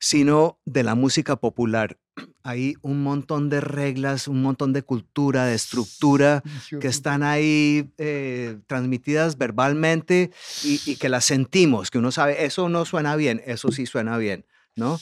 sino 0.00 0.60
de 0.66 0.84
la 0.84 0.94
música 0.96 1.36
popular. 1.36 1.98
Hay 2.44 2.74
un 2.82 3.02
montón 3.02 3.48
de 3.48 3.60
reglas, 3.60 4.26
un 4.28 4.42
montón 4.42 4.72
de 4.72 4.82
cultura, 4.82 5.44
de 5.46 5.54
estructura 5.54 6.42
que 6.80 6.88
están 6.88 7.22
ahí 7.22 7.90
eh, 7.98 8.58
transmitidas 8.66 9.38
verbalmente 9.38 10.30
y, 10.64 10.80
y 10.86 10.96
que 10.96 11.08
las 11.08 11.24
sentimos, 11.24 11.90
que 11.90 11.98
uno 11.98 12.10
sabe, 12.10 12.44
eso 12.44 12.68
no 12.68 12.84
suena 12.84 13.14
bien, 13.16 13.40
eso 13.46 13.70
sí 13.70 13.86
suena 13.86 14.18
bien, 14.18 14.44
¿no? 14.74 14.98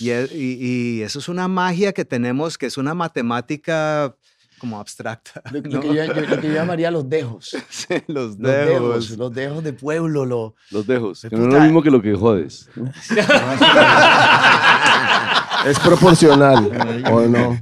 Y, 0.00 0.10
e- 0.10 0.28
y- 0.32 0.56
y 0.98 1.02
eso 1.02 1.18
es 1.18 1.28
una 1.28 1.46
magia 1.48 1.92
que 1.92 2.04
tenemos, 2.04 2.56
que 2.56 2.66
es 2.66 2.78
una 2.78 2.94
matemática 2.94 4.14
como 4.58 4.80
abstracta. 4.80 5.40
Lo, 5.52 5.60
lo 5.60 5.68
¿no? 5.70 5.80
que 5.80 5.88
yo, 5.88 6.04
yo- 6.04 6.14
lo 6.26 6.40
que 6.40 6.48
yo 6.48 6.54
llamaría 6.54 6.90
los 6.90 7.08
dejos. 7.08 7.50
Sí, 7.68 7.94
los 8.08 8.30
Los 8.30 8.38
dejos. 8.38 8.66
dedos. 8.66 9.10
Los 9.10 9.32
dejos 9.34 9.62
de 9.62 9.72
pueblo. 9.72 10.24
Lo, 10.24 10.54
Los 10.70 10.86
dejos. 10.86 11.20
Que 11.20 11.36
no 11.36 11.46
es 11.48 11.54
lo 11.54 11.60
mismo 11.60 11.82
que 11.82 11.90
lo 11.90 12.00
que 12.02 12.14
jodes. 12.14 12.68
Es 15.66 15.78
proporcional, 15.80 17.04
¿o 17.12 17.22
no? 17.22 17.60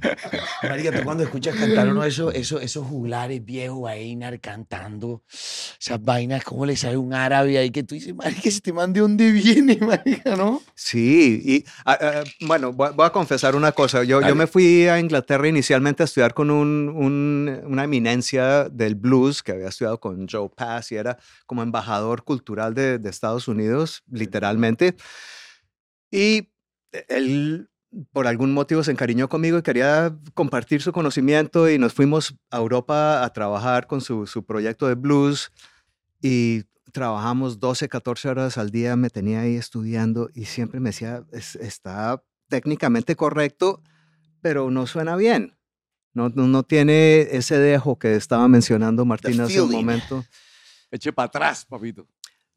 Marica, 0.62 0.92
tú 0.94 1.02
cuando 1.04 1.22
escuchas 1.24 1.54
cantar 1.56 1.88
uno 1.88 2.02
de 2.02 2.08
esos, 2.08 2.34
esos, 2.34 2.62
esos 2.62 2.86
juglares 2.86 3.44
viejos 3.44 3.88
ahí 3.88 4.14
nar- 4.16 4.40
cantando 4.40 5.22
esas 5.80 6.02
vainas, 6.02 6.44
¿cómo 6.44 6.66
le 6.66 6.76
sale 6.76 6.96
un 6.96 7.14
árabe 7.14 7.56
ahí 7.58 7.70
que 7.70 7.82
tú 7.82 7.94
dices, 7.94 8.14
marica, 8.14 8.48
este 8.48 8.72
man 8.72 8.92
de 8.92 9.00
dónde 9.00 9.30
viene, 9.32 9.76
marica, 9.80 10.36
no? 10.36 10.62
Sí, 10.74 11.40
y 11.44 11.64
ah, 11.84 12.22
bueno, 12.42 12.72
voy, 12.72 12.90
voy 12.94 13.06
a 13.06 13.10
confesar 13.10 13.56
una 13.56 13.72
cosa. 13.72 14.04
Yo, 14.04 14.20
yo 14.20 14.34
me 14.34 14.46
fui 14.46 14.86
a 14.88 14.98
Inglaterra 15.00 15.48
inicialmente 15.48 16.02
a 16.02 16.06
estudiar 16.06 16.34
con 16.34 16.50
un- 16.50 16.88
un- 16.90 17.60
una 17.66 17.84
eminencia 17.84 18.68
del 18.68 18.94
blues 18.94 19.42
que 19.42 19.52
había 19.52 19.68
estudiado 19.68 19.98
con 20.00 20.26
Joe 20.28 20.50
Pass 20.54 20.92
y 20.92 20.96
era 20.96 21.18
como 21.46 21.62
embajador 21.62 22.24
cultural 22.24 22.74
de, 22.74 22.98
de 22.98 23.10
Estados 23.10 23.48
Unidos, 23.48 24.02
literalmente. 24.10 24.96
Y 26.10 26.50
él, 27.08 27.68
por 28.12 28.26
algún 28.26 28.52
motivo, 28.52 28.82
se 28.84 28.90
encariñó 28.92 29.28
conmigo 29.28 29.58
y 29.58 29.62
quería 29.62 30.14
compartir 30.34 30.82
su 30.82 30.92
conocimiento 30.92 31.68
y 31.70 31.78
nos 31.78 31.92
fuimos 31.94 32.34
a 32.50 32.58
Europa 32.58 33.24
a 33.24 33.32
trabajar 33.32 33.86
con 33.86 34.00
su, 34.00 34.26
su 34.26 34.44
proyecto 34.44 34.86
de 34.88 34.94
blues 34.94 35.50
y 36.20 36.64
trabajamos 36.92 37.58
12, 37.60 37.88
14 37.88 38.28
horas 38.28 38.58
al 38.58 38.70
día, 38.70 38.96
me 38.96 39.10
tenía 39.10 39.40
ahí 39.40 39.56
estudiando 39.56 40.28
y 40.34 40.44
siempre 40.46 40.80
me 40.80 40.90
decía, 40.90 41.24
"Es- 41.32 41.56
está 41.56 42.22
técnicamente 42.48 43.16
correcto, 43.16 43.82
pero 44.40 44.70
no 44.70 44.86
suena 44.86 45.16
bien. 45.16 45.56
No, 46.14 46.30
no, 46.30 46.46
no 46.46 46.62
tiene 46.62 47.20
ese 47.36 47.58
dejo 47.58 47.98
que 47.98 48.14
estaba 48.14 48.48
mencionando 48.48 49.04
Martín 49.04 49.32
hace 49.40 49.60
un 49.60 49.68
momento. 49.82 50.24
Eche 50.90 51.12
para 51.12 51.26
atrás, 51.26 51.66
papito. 51.66 52.06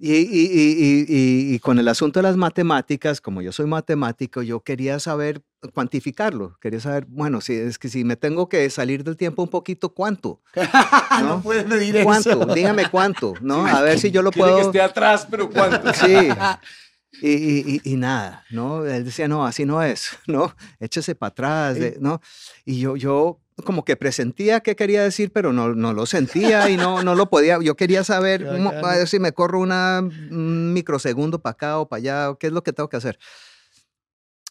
Y, 0.02 0.14
y- 0.14 1.06
y- 1.10 1.56
y- 1.56 1.60
con 1.60 1.78
el 1.78 1.88
asunto 1.90 2.20
de 2.20 2.24
las 2.24 2.38
matemáticas, 2.38 3.20
como 3.20 3.42
yo 3.42 3.52
soy 3.52 3.66
matemático, 3.66 4.42
yo 4.42 4.62
quería 4.62 4.98
saber 4.98 5.42
cuantificarlo. 5.74 6.58
Quería 6.62 6.80
saber, 6.80 7.06
bueno, 7.10 7.42
si 7.42 7.54
es 7.54 7.78
que 7.78 7.90
si 7.90 8.06
me 8.06 8.16
tengo 8.16 8.48
que 8.48 8.70
salir 8.70 9.04
del 9.04 9.18
tiempo 9.18 9.44
un 9.44 9.50
poquito, 9.50 9.90
¿cuánto? 9.94 10.40
no, 11.20 11.28
¿No? 11.28 11.42
puedes 11.42 11.68
medir 11.68 12.02
¿Cuánto? 12.04 12.30
eso. 12.30 12.46
Dígame 12.56 12.90
cuánto, 12.90 13.34
¿no? 13.42 13.66
A 13.68 13.82
ver 13.82 14.00
si 14.00 14.10
yo 14.10 14.22
lo 14.22 14.32
Quiere 14.32 14.48
que 14.52 14.54
puedo... 14.56 14.68
esté 14.68 14.82
atrás, 14.82 15.28
pero 15.30 15.50
¿cuánto? 15.50 15.94
Sí. 15.94 16.30
Y, 17.22 17.82
y- 17.84 17.96
nada, 17.98 18.46
¿no? 18.52 18.86
Él 18.86 19.04
decía, 19.04 19.28
no, 19.28 19.46
así 19.46 19.66
no 19.66 19.82
es, 19.84 20.10
¿no? 20.28 20.56
Échese 20.80 21.16
para 21.16 21.30
atrás, 21.30 21.78
¿no? 22.00 22.22
Y 22.66 22.80
yo, 22.80 22.96
yo 22.96 23.40
como 23.66 23.84
que 23.84 23.98
presentía 23.98 24.62
qué 24.62 24.76
quería 24.76 25.04
decir, 25.04 25.32
pero 25.34 25.52
no, 25.52 25.74
no 25.76 25.92
lo 25.94 26.06
sentía 26.06 26.70
y 26.70 26.78
no, 26.78 27.04
no 27.04 27.16
lo 27.16 27.30
podía. 27.30 27.60
Yo 27.62 27.76
quería 27.76 28.04
saber, 28.06 28.46
a 28.70 28.96
ver 28.96 29.08
si 29.08 29.20
me 29.20 29.34
corro 29.34 29.60
una, 29.60 30.00
un 30.00 30.72
microsegundo 30.72 31.42
para 31.42 31.52
acá 31.54 31.80
o 31.80 31.90
para 31.90 31.98
allá, 32.00 32.30
o 32.30 32.38
qué 32.38 32.48
es 32.48 32.54
lo 32.54 32.64
que 32.64 32.72
tengo 32.74 32.88
que 32.90 32.98
hacer. 32.98 33.20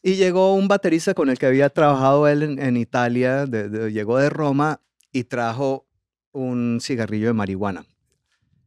Y 0.02 0.14
llegó 0.16 0.54
un 0.54 0.68
baterista 0.68 1.14
con 1.14 1.28
el 1.30 1.38
que 1.38 1.46
había 1.46 1.70
trabajado 1.70 2.28
él 2.28 2.42
en, 2.42 2.58
en 2.60 2.76
Italia, 2.76 3.46
de- 3.46 3.68
de- 3.68 3.92
llegó 3.92 4.18
de 4.18 4.30
Roma 4.30 4.80
y 5.12 5.24
trajo 5.24 5.86
un 6.32 6.78
cigarrillo 6.82 7.26
de 7.28 7.32
marihuana. 7.32 7.84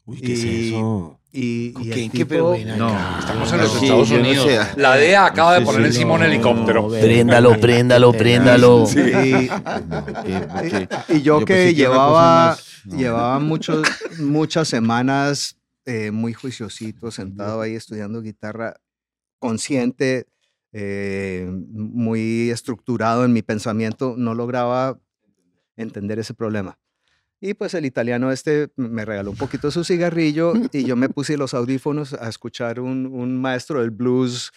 Uy, 0.06 0.20
¿qué 0.22 0.34
es 0.34 0.44
eso? 0.44 1.21
Y, 1.34 1.74
y 1.82 1.92
el 1.92 2.12
tipo- 2.12 2.58
No, 2.78 2.90
estamos 3.20 3.54
en 3.54 3.58
los 3.60 3.72
Sí, 3.74 3.86
Estados 3.86 4.12
no 4.12 4.20
Unidos. 4.20 4.46
sé. 4.48 4.60
La 4.82 4.98
DEA 4.98 5.26
acaba 5.28 5.58
de 5.60 5.66
poner 5.66 5.82
sí, 5.84 5.88
encima 5.88 6.14
un 6.16 6.20
no, 6.20 6.26
helicóptero. 6.26 6.90
Préndalo, 6.90 7.58
préndalo, 7.60 8.12
préndalo. 8.12 8.86
Y, 11.10 11.22
yo, 11.22 11.40
yo 11.40 11.46
que 11.46 11.74
llevaba, 11.74 12.48
más- 12.50 12.84
llevaba 12.86 13.40
muchos, 13.40 13.88
muchas 14.20 14.68
semanas 14.68 15.58
eh, 15.86 16.12
muy 16.12 16.34
juiciosito, 16.34 17.12
sentado 17.12 17.62
ahí 17.62 17.76
estudiando 17.76 18.22
guitarra, 18.22 18.76
consciente, 19.40 20.28
eh, 20.74 21.50
muy 21.72 22.50
estructurado 22.50 23.26
en 23.26 23.34
mi 23.34 23.42
pensamiento, 23.42 24.16
no 24.18 24.34
lograba 24.36 25.00
entender 25.76 26.20
ese 26.20 26.34
problema. 26.34 26.78
Y 27.44 27.56
pues 27.56 27.74
el 27.74 27.86
italiano 27.86 28.32
este 28.32 28.70
me 28.76 29.04
regaló 29.04 29.32
un 29.32 29.38
poquito 29.38 29.68
de 29.68 29.72
su 29.74 29.84
cigarrillo 29.84 30.54
y 30.72 30.84
yo 30.86 30.96
me 30.96 31.10
puse 31.10 31.38
los 31.38 31.54
audífonos 31.56 32.14
a 32.14 32.30
escuchar 32.30 32.80
un, 32.80 33.08
un 33.08 33.42
maestro 33.42 33.82
del 33.82 33.90
blues 33.90 34.52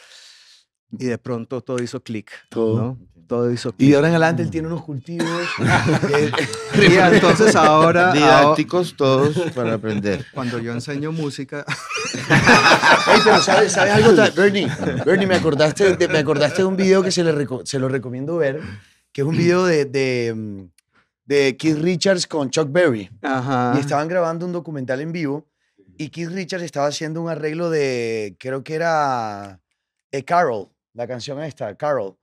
y 0.99 1.07
de 1.07 1.17
pronto 1.19 1.63
todo 1.63 1.83
hizo 1.83 2.03
clic. 2.03 2.31
Todo. 2.51 2.77
¿no? 2.79 2.99
Todo 3.27 3.51
hizo 3.51 3.71
Y 3.71 3.73
clic. 3.73 3.89
de 3.91 3.97
ahora 3.97 4.09
en 4.09 4.15
adelante 4.15 4.43
él 4.43 4.51
tiene 4.51 4.69
unos 4.69 4.83
cultivos. 4.85 5.27
Y 6.77 6.95
entonces 6.97 7.55
ahora, 7.57 8.09
ahora, 8.09 8.13
Didácticos 8.13 8.97
todos 8.97 9.35
para 9.55 9.75
aprender. 9.75 10.27
cuando 10.35 10.59
yo 10.59 10.73
enseño 10.73 11.11
música, 11.13 11.65
Ey, 12.15 13.21
pero 13.25 13.41
¿sabes, 13.41 13.73
¿sabes 13.73 13.93
algo? 13.95 14.13
Bernie, 14.37 14.69
Bernie, 15.07 15.27
me 15.27 15.37
acordaste, 15.37 15.97
de, 15.97 16.09
me 16.09 16.19
acordaste 16.19 16.59
de 16.63 16.65
un 16.69 16.77
video 16.77 17.03
que 17.03 17.11
se, 17.13 17.23
le 17.25 17.33
reco- 17.33 17.65
se 17.65 17.79
lo 17.79 17.89
recomiendo 17.89 18.37
ver, 18.37 18.61
que 19.13 19.23
es 19.23 19.27
un 19.27 19.37
video 19.39 19.65
de, 19.65 19.85
de, 19.85 20.35
mm, 20.35 20.65
de 21.25 21.57
Keith 21.57 21.79
Richards 21.79 22.27
con 22.27 22.51
Chuck 22.51 22.71
Berry. 22.71 23.11
ajá, 23.23 23.75
Y 23.77 23.81
estaban 23.81 24.09
grabando 24.09 24.47
un 24.47 24.53
documental 24.53 25.01
en 25.01 25.13
vivo 25.13 25.47
y 25.97 26.09
Keith 26.09 26.31
Richards 26.31 26.65
estaba 26.65 26.89
haciendo 26.89 27.23
un 27.23 27.31
arreglo 27.31 27.71
de, 27.71 28.37
creo 28.39 28.65
que 28.65 28.75
era 28.75 29.61
eh, 30.11 30.25
Carol, 30.25 30.69
la 30.93 31.07
canción 31.07 31.43
esta, 31.43 31.75
Carol, 31.77 32.17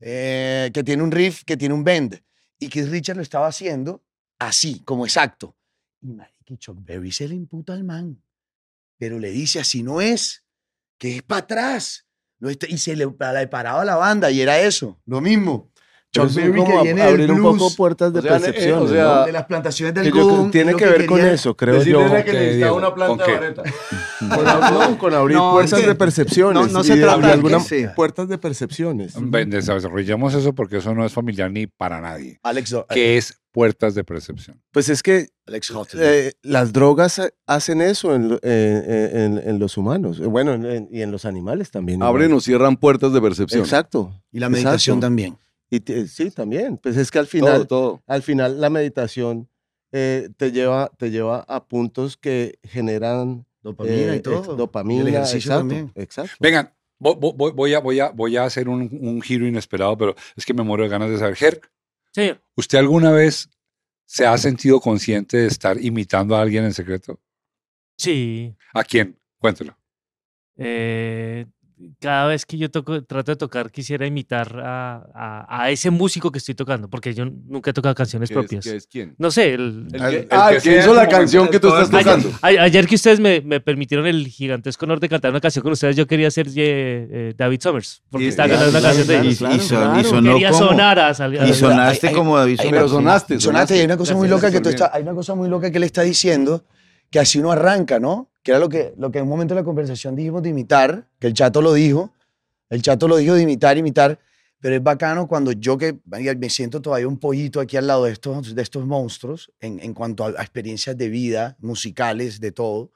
eh, 0.00 0.70
que 0.72 0.82
tiene 0.82 1.02
un 1.02 1.10
riff, 1.10 1.44
que 1.44 1.56
tiene 1.56 1.74
un 1.74 1.84
bend. 1.84 2.20
Y 2.58 2.68
Keith 2.68 2.88
Richards 2.88 3.16
lo 3.16 3.22
estaba 3.22 3.46
haciendo 3.46 4.02
así, 4.38 4.80
como 4.80 5.04
exacto. 5.04 5.56
Y 6.00 6.16
y 6.46 6.56
Chuck 6.58 6.78
Berry 6.84 7.12
se 7.12 7.28
le 7.28 7.34
imputa 7.34 7.72
al 7.72 7.84
man, 7.84 8.22
pero 8.98 9.18
le 9.18 9.30
dice 9.30 9.60
así 9.60 9.82
no 9.82 10.00
es, 10.00 10.44
que 10.98 11.16
es 11.16 11.22
para 11.22 11.40
atrás. 11.40 12.06
Y 12.68 12.78
se 12.78 12.96
le, 12.96 13.06
le 13.06 13.48
paraba 13.48 13.84
la 13.84 13.94
banda 13.94 14.30
y 14.30 14.40
era 14.40 14.58
eso, 14.60 15.00
lo 15.06 15.20
mismo. 15.20 15.71
Chuck 16.12 16.26
es 16.26 16.34
Berry 16.34 16.62
que 16.64 16.82
viene 16.82 17.00
del 17.02 17.10
abrir 17.10 17.32
un 17.32 17.42
poco 17.42 17.54
blues, 17.54 17.76
puertas 17.76 18.12
de 18.12 18.18
O 18.18 18.22
sea, 18.22 18.36
eh, 18.36 18.40
percepción. 18.40 18.78
o 18.82 18.88
sea, 18.88 19.24
de 19.24 19.32
las 19.32 19.46
plantaciones 19.46 19.94
de 19.94 20.02
que 20.02 20.08
yo 20.08 20.12
creo- 20.12 20.28
algodón. 20.28 20.50
tiene 20.50 20.72
lo 20.72 20.78
que 20.78 20.84
ver 20.86 21.06
con 21.06 21.20
eso, 21.20 21.56
creo 21.56 21.74
Decirle 21.76 22.58
yo. 22.58 22.64
que 22.64 22.70
una 22.70 22.94
planta 22.94 23.24
¿Con 23.24 23.32
de 23.32 23.38
vareta. 23.40 23.62
Con, 24.22 24.46
ab- 24.46 24.98
con 24.98 25.14
abrir 25.14 25.36
No, 25.36 25.50
puertas 25.52 25.72
es 25.78 25.84
que- 25.84 25.88
de 25.88 25.94
percepciones. 25.96 26.66
no- 26.66 26.72
no 26.78 26.84
se 26.84 26.96
trata 26.96 27.26
de 27.26 27.32
alguna 27.32 27.58
que 27.66 27.88
puertas 27.96 28.28
de 28.28 28.38
percepciones. 28.38 29.14
Ven, 29.18 29.50
Desarrollemos 29.50 30.34
eso 30.34 30.54
porque 30.54 30.76
eso 30.76 30.94
no 30.94 31.04
es 31.04 31.12
familiar 31.12 31.50
ni 31.50 31.66
para 31.66 32.00
nadie. 32.00 32.38
Alex, 32.44 32.76
¿Qué 32.90 33.16
es 33.16 33.40
puertas 33.50 33.94
de 33.96 34.04
percepción? 34.04 34.62
Pues 34.70 34.88
es 34.90 35.02
que 35.02 35.28
Alex 35.46 35.72
eh, 35.94 36.34
las 36.42 36.72
drogas 36.72 37.18
ha- 37.18 37.30
hacen 37.46 37.80
eso 37.80 38.14
en, 38.14 38.28
lo- 38.28 38.38
eh, 38.42 39.10
en- 39.14 39.38
en- 39.38 39.48
en 39.48 39.58
los 39.58 39.76
humanos, 39.76 40.20
eh, 40.20 40.26
bueno, 40.26 40.52
en- 40.54 40.66
en- 40.66 40.88
y 40.92 41.02
en 41.02 41.10
los 41.10 41.24
animales 41.24 41.70
también. 41.70 41.98
igual. 41.98 42.08
Abren 42.10 42.32
o 42.34 42.40
cierran 42.40 42.76
puertas 42.76 43.12
de 43.12 43.20
percepción. 43.20 43.62
Exacto. 43.62 44.22
y 44.30 44.38
la 44.38 44.48
meditación 44.50 44.98
exacto. 44.98 45.06
también. 45.06 45.36
Y 45.74 45.80
te- 45.80 46.06
sí, 46.06 46.30
también. 46.30 46.76
Pues 46.76 46.98
es 46.98 47.10
que 47.10 47.18
al 47.18 47.26
final, 47.26 47.66
Todo, 47.66 47.66
todo. 47.66 48.02
al 48.06 48.22
final 48.22 48.60
la 48.60 48.68
meditación 48.68 49.48
eh, 49.90 50.28
te, 50.36 50.52
lleva, 50.52 50.90
te 50.98 51.10
lleva 51.10 51.40
a 51.48 51.64
puntos 51.66 52.18
que 52.18 52.58
generan 52.62 53.46
Dopamina 53.62 54.12
eh, 54.12 54.16
y 54.16 54.20
todo. 54.20 54.38
ex- 54.38 54.56
dopamina. 54.58 54.98
Y 54.98 55.02
el 55.02 55.08
ejercicio 55.14 55.38
exacto, 55.38 55.58
también. 55.60 55.92
exacto. 55.94 56.32
Vengan, 56.40 56.74
vo- 57.00 57.18
vo- 57.18 57.34
voy, 57.34 57.52
voy 57.52 57.72
a, 57.74 57.78
voy, 57.80 58.00
a, 58.00 58.10
voy 58.10 58.36
a 58.36 58.44
hacer 58.44 58.68
un, 58.68 58.82
un 59.00 59.22
giro 59.22 59.46
inesperado, 59.46 59.96
pero 59.96 60.14
es 60.36 60.44
que 60.44 60.52
me 60.52 60.62
muero 60.62 60.82
de 60.82 60.90
ganas 60.90 61.08
de 61.10 61.16
saber. 61.18 61.36
Ger, 61.36 61.60
Sí, 62.14 62.30
¿usted 62.56 62.76
alguna 62.78 63.10
vez 63.10 63.48
se 64.04 64.26
ha 64.26 64.36
sentido 64.36 64.78
consciente 64.78 65.38
de 65.38 65.46
estar 65.46 65.82
imitando 65.82 66.36
a 66.36 66.42
alguien 66.42 66.64
en 66.64 66.74
secreto? 66.74 67.18
sí. 67.96 68.54
¿A 68.74 68.84
quién? 68.84 69.18
Cuéntelo. 69.38 69.74
Eh, 70.56 71.46
cada 72.00 72.26
vez 72.26 72.46
que 72.46 72.56
yo 72.58 72.70
toco, 72.70 73.02
trato 73.04 73.32
de 73.32 73.36
tocar, 73.36 73.70
quisiera 73.70 74.06
imitar 74.06 74.60
a, 74.64 75.04
a- 75.14 75.62
a 75.64 75.70
ese 75.70 75.90
músico 75.90 76.30
que 76.30 76.38
estoy 76.38 76.54
tocando, 76.54 76.88
porque 76.88 77.14
yo 77.14 77.24
nunca 77.24 77.70
he 77.70 77.72
tocado 77.72 77.94
canciones 77.94 78.28
¿Qué 78.28 78.34
es, 78.34 78.38
propias. 78.38 78.64
qué 78.64 78.76
es 78.76 78.86
quién? 78.86 79.14
No 79.18 79.30
sé, 79.30 79.54
el- 79.54 79.86
El 79.92 80.00
que, 80.00 80.16
el 80.18 80.28
Ah, 80.30 80.52
el 80.52 80.62
que 80.62 80.78
hizo 80.78 80.94
la 80.94 81.08
canción 81.08 81.48
que 81.48 81.58
tú 81.60 81.68
estás 81.68 81.90
tocando. 81.90 82.30
Ayer, 82.42 82.60
ayer 82.60 82.86
que 82.86 82.94
ustedes 82.94 83.20
me, 83.20 83.40
me 83.40 83.60
permitieron 83.60 84.06
el 84.06 84.26
gigantesco 84.28 84.84
honor 84.84 85.00
de 85.00 85.08
cantar 85.08 85.30
una 85.30 85.40
canción 85.40 85.62
con 85.62 85.72
ustedes, 85.72 85.96
yo 85.96 86.06
quería 86.06 86.30
ser 86.30 86.48
eh, 86.48 86.52
eh, 86.56 87.34
David 87.36 87.60
Summers, 87.62 88.02
porque 88.10 88.26
Y- 88.26 88.28
estaba 88.28 88.48
claro, 88.48 88.64
cantando 88.72 88.78
una 88.78 88.80
claro, 88.80 88.96
canción 88.96 89.08
de 89.24 89.36
claro, 89.36 89.54
ellos. 89.54 89.62
y, 89.62 89.64
y 89.64 89.68
son- 89.68 90.00
y 90.00 90.04
sonó 90.04 90.32
Quería 90.34 90.50
como- 90.50 90.68
sonar 90.68 90.98
a 90.98 91.14
salir. 91.14 91.42
y 91.42 91.52
sonaste 91.54 92.06
Ay, 92.08 92.10
ay, 92.12 92.18
como 92.18 92.36
David 92.38 92.56
ay, 92.60 92.66
Pero 92.70 92.88
Summers. 92.88 92.92
sonaste, 92.92 93.40
Sonaste, 93.40 93.76
y 93.76 93.78
hay 93.80 93.84
una 93.86 93.96
cosa 93.96 94.14
muy 94.14 94.28
loca 94.28 94.50
que 94.50 94.60
tú 94.60 94.70
hay 94.92 95.02
una 95.02 95.14
cosa 95.14 95.34
muy 95.34 95.48
loca 95.48 95.70
que 95.70 95.78
él 95.78 95.84
está 95.84 96.02
diciendo, 96.02 96.64
que 97.12 97.20
así 97.20 97.38
uno 97.38 97.52
arranca, 97.52 98.00
¿no? 98.00 98.30
Que 98.42 98.50
era 98.52 98.58
lo 98.58 98.70
que, 98.70 98.94
lo 98.96 99.12
que 99.12 99.18
en 99.18 99.24
un 99.24 99.30
momento 99.30 99.54
de 99.54 99.60
la 99.60 99.64
conversación 99.64 100.16
dijimos 100.16 100.42
de 100.42 100.48
imitar, 100.48 101.06
que 101.20 101.26
el 101.28 101.34
chato 101.34 101.60
lo 101.60 101.74
dijo, 101.74 102.12
el 102.70 102.80
chato 102.80 103.06
lo 103.06 103.18
dijo 103.18 103.34
de 103.34 103.42
imitar, 103.42 103.76
imitar, 103.76 104.18
pero 104.60 104.74
es 104.74 104.82
bacano 104.82 105.28
cuando 105.28 105.52
yo 105.52 105.76
que 105.76 105.98
me 106.06 106.48
siento 106.48 106.80
todavía 106.80 107.06
un 107.06 107.18
pollito 107.18 107.60
aquí 107.60 107.76
al 107.76 107.86
lado 107.86 108.04
de 108.04 108.12
estos, 108.12 108.54
de 108.54 108.62
estos 108.62 108.86
monstruos 108.86 109.52
en, 109.60 109.78
en 109.80 109.92
cuanto 109.92 110.24
a, 110.24 110.28
a 110.28 110.42
experiencias 110.42 110.96
de 110.96 111.10
vida, 111.10 111.56
musicales, 111.60 112.40
de 112.40 112.50
todo, 112.50 112.90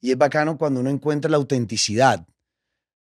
y 0.00 0.12
es 0.12 0.16
bacano 0.16 0.56
cuando 0.56 0.80
uno 0.80 0.88
encuentra 0.88 1.30
la 1.30 1.36
autenticidad. 1.36 2.26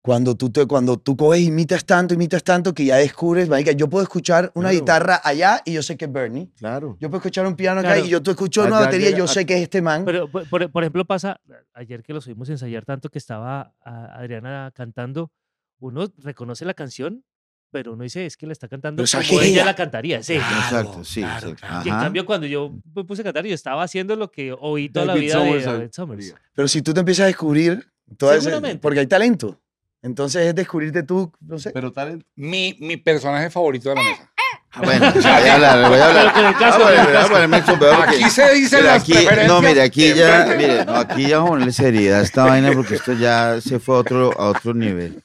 Cuando 0.03 0.34
tú, 0.34 0.48
te, 0.51 0.64
cuando 0.66 0.96
tú 0.98 1.14
coges, 1.14 1.42
imitas 1.42 1.84
tanto, 1.84 2.14
imitas 2.14 2.42
tanto, 2.42 2.72
que 2.72 2.86
ya 2.86 2.96
descubres, 2.96 3.51
marica, 3.51 3.72
yo 3.72 3.86
puedo 3.90 4.03
escuchar 4.03 4.51
una 4.55 4.70
Claro. 4.70 4.80
guitarra 4.80 5.20
allá 5.22 5.61
y 5.66 5.74
yo 5.74 5.82
sé 5.82 5.98
que 5.98 6.07
es 6.07 6.12
Bernie. 6.12 6.48
Claro. 6.57 6.96
Yo 6.98 7.11
puedo 7.11 7.18
escuchar 7.18 7.46
un 7.46 7.55
piano 7.55 7.80
acá 7.80 7.90
Claro. 7.92 8.07
y 8.07 8.09
yo 8.09 8.22
tú 8.22 8.30
escucho 8.30 8.62
una 8.64 8.80
batería 8.80 9.11
y 9.11 9.14
yo 9.16 9.26
sé 9.28 9.44
que 9.44 9.57
es 9.57 9.62
este 9.62 9.82
man. 9.82 10.07
Pero, 10.07 10.30
por, 10.30 10.70
por- 10.70 10.82
ejemplo, 10.82 11.05
pasa, 11.05 11.38
ayer 11.74 12.03
que 12.03 12.14
los 12.14 12.26
oímos 12.26 12.48
ensayar 12.48 12.86
tanto 12.86 13.11
que 13.11 13.18
estaba 13.18 13.74
a- 13.84 14.18
Adriana 14.18 14.72
cantando, 14.74 15.32
uno 15.80 16.07
reconoce 16.16 16.64
la 16.64 16.72
canción, 16.72 17.22
pero 17.70 17.92
uno 17.92 18.03
dice, 18.03 18.24
es 18.24 18.38
que 18.38 18.46
la 18.46 18.53
está 18.53 18.68
cantando 18.68 19.05
Pero 19.05 19.22
como 19.28 19.40
que 19.40 19.48
ella 19.48 19.66
la 19.66 19.76
cantaría. 19.76 20.22
Sí. 20.22 20.32
Exacto, 20.36 21.05
sí. 21.05 21.20
claro, 21.20 21.55
claro. 21.55 21.82
Y 21.84 21.88
en 21.90 21.94
cambio, 21.96 22.24
cuando 22.24 22.46
yo 22.46 22.72
me 22.94 23.05
puse 23.05 23.20
a 23.20 23.24
cantar, 23.26 23.44
yo 23.44 23.55
estaba 23.55 23.82
haciendo 23.82 24.16
lo 24.16 24.30
que 24.30 24.55
oí 24.59 24.88
toda 24.88 25.05
la 25.05 25.12
David 25.12 25.26
vida 25.26 25.34
Summers, 25.34 25.53
de 25.57 25.61
David 25.66 25.78
David 25.78 25.90
Summers. 25.92 26.34
Pero 26.55 26.68
si 26.68 26.80
tú 26.80 26.94
te 26.94 27.01
empiezas 27.01 27.24
a 27.24 27.26
descubrir, 27.26 27.86
todo 28.16 28.32
ese- 28.32 28.78
porque 28.78 29.01
hay 29.01 29.07
talento. 29.07 29.61
Entonces 30.03 30.46
es 30.46 30.55
descubrirte 30.55 31.03
tú, 31.03 31.32
no 31.40 31.59
sé. 31.59 31.70
Pero 31.72 31.92
talento. 31.92 32.24
Mi, 32.36 32.76
mi 32.80 32.96
personaje 32.96 33.51
favorito 33.51 33.90
de 33.90 33.96
la 33.96 34.03
mesa. 34.03 34.32
Ah, 34.72 34.80
Bueno, 34.84 35.12
voy 35.14 35.24
a 35.24 35.55
hablar, 35.55 35.88
voy 35.90 35.98
a 35.98 36.07
hablar. 36.09 36.32
Ah, 36.34 36.78
voy 36.78 36.94
a 36.96 37.64
porque- 37.66 38.14
Aquí 38.24 38.30
se 38.30 38.55
Mira, 38.76 38.80
las 38.94 39.03
aquí, 39.03 39.12
preferencias. 39.12 39.48
no, 39.48 39.61
mire, 39.62 39.82
aquí 39.82 40.14
ya, 40.14 40.55
mire, 40.57 40.84
no, 40.84 40.94
aquí 40.96 41.26
ya 41.28 41.36
vamos 41.38 41.48
a 41.48 41.53
ponerle 41.53 41.72
seriedad 41.72 42.20
a 42.20 42.22
esta 42.22 42.44
vaina 42.44 42.72
porque 42.72 42.94
esto 42.94 43.12
ya 43.12 43.61
se 43.61 43.78
fue 43.78 43.96
a 43.96 43.98
otro, 43.98 44.40
a 44.40 44.48
otro 44.51 44.72
nivel. 44.74 45.22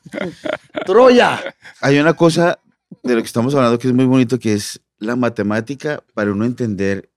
¡Troya! 0.85 1.41
Hay 1.81 1.99
una 1.99 2.13
cosa 2.13 2.59
de 3.03 3.15
lo 3.15 3.21
que 3.21 3.27
estamos 3.27 3.53
hablando 3.55 3.79
que 3.79 3.87
es 3.87 3.93
muy 3.93 4.05
bonito, 4.05 4.39
que 4.39 4.53
es 4.53 4.81
la 4.97 5.15
matemática 5.15 6.03
para 6.13 6.31
uno 6.31 6.45
entender 6.45 7.09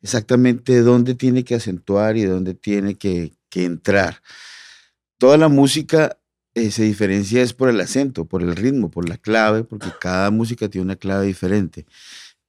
exactamente 0.00 0.80
dónde 0.80 1.14
tiene 1.14 1.44
que 1.44 1.54
acentuar 1.56 2.16
y 2.16 2.24
dónde 2.24 2.54
tiene 2.54 2.96
que, 2.96 3.32
que 3.48 3.64
entrar. 3.64 4.22
Toda 5.18 5.36
la 5.36 5.48
música 5.48 6.16
eh, 6.54 6.70
se 6.70 6.84
diferencia 6.84 7.42
es 7.42 7.52
por 7.54 7.68
el 7.68 7.80
acento, 7.80 8.24
por 8.26 8.42
el 8.42 8.56
ritmo, 8.56 8.90
por 8.90 9.08
la 9.08 9.16
clave, 9.16 9.64
porque 9.64 9.88
cada 10.00 10.30
música 10.30 10.68
tiene 10.68 10.84
una 10.84 10.96
clave 10.96 11.26
diferente. 11.26 11.86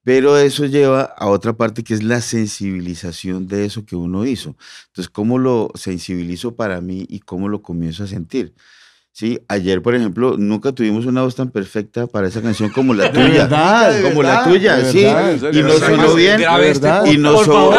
Pero 0.03 0.37
eso 0.37 0.65
lleva 0.65 1.03
a 1.03 1.27
otra 1.27 1.53
parte 1.53 1.83
que 1.83 1.93
es 1.93 2.03
la 2.03 2.21
sensibilización 2.21 3.47
de 3.47 3.65
eso 3.65 3.85
que 3.85 3.95
uno 3.95 4.25
hizo. 4.25 4.57
Entonces, 4.87 5.09
¿cómo 5.09 5.37
lo 5.39 5.71
sensibilizo 5.75 6.55
para 6.55 6.81
mí 6.81 7.05
y 7.09 7.21
cómo 7.21 7.47
lo 7.47 7.61
comienzo 7.61 8.03
a 8.03 8.07
sentir? 8.07 8.53
Sí, 9.15 9.39
ayer, 9.47 9.83
por 9.83 9.93
ejemplo, 9.93 10.37
nunca 10.39 10.71
tuvimos 10.71 11.05
una 11.05 11.21
voz 11.21 11.35
tan 11.35 11.51
perfecta 11.51 12.07
para 12.07 12.27
esa 12.27 12.41
canción 12.41 12.71
como 12.71 12.95
la 12.95 13.11
tuya. 13.13 13.43
verdad, 13.43 13.93
de 13.93 14.01
como 14.01 14.21
verdad, 14.21 14.45
la 14.47 14.51
tuya, 14.51 14.75
de 14.77 14.91
sí. 14.91 15.03
verdad, 15.03 15.53
y 15.53 15.61
nos 15.61 15.77
sonó 15.77 16.15
bien. 16.15 16.41
Este. 16.63 17.11
Y 17.13 17.17
nos 17.19 17.45
sonó. 17.45 17.77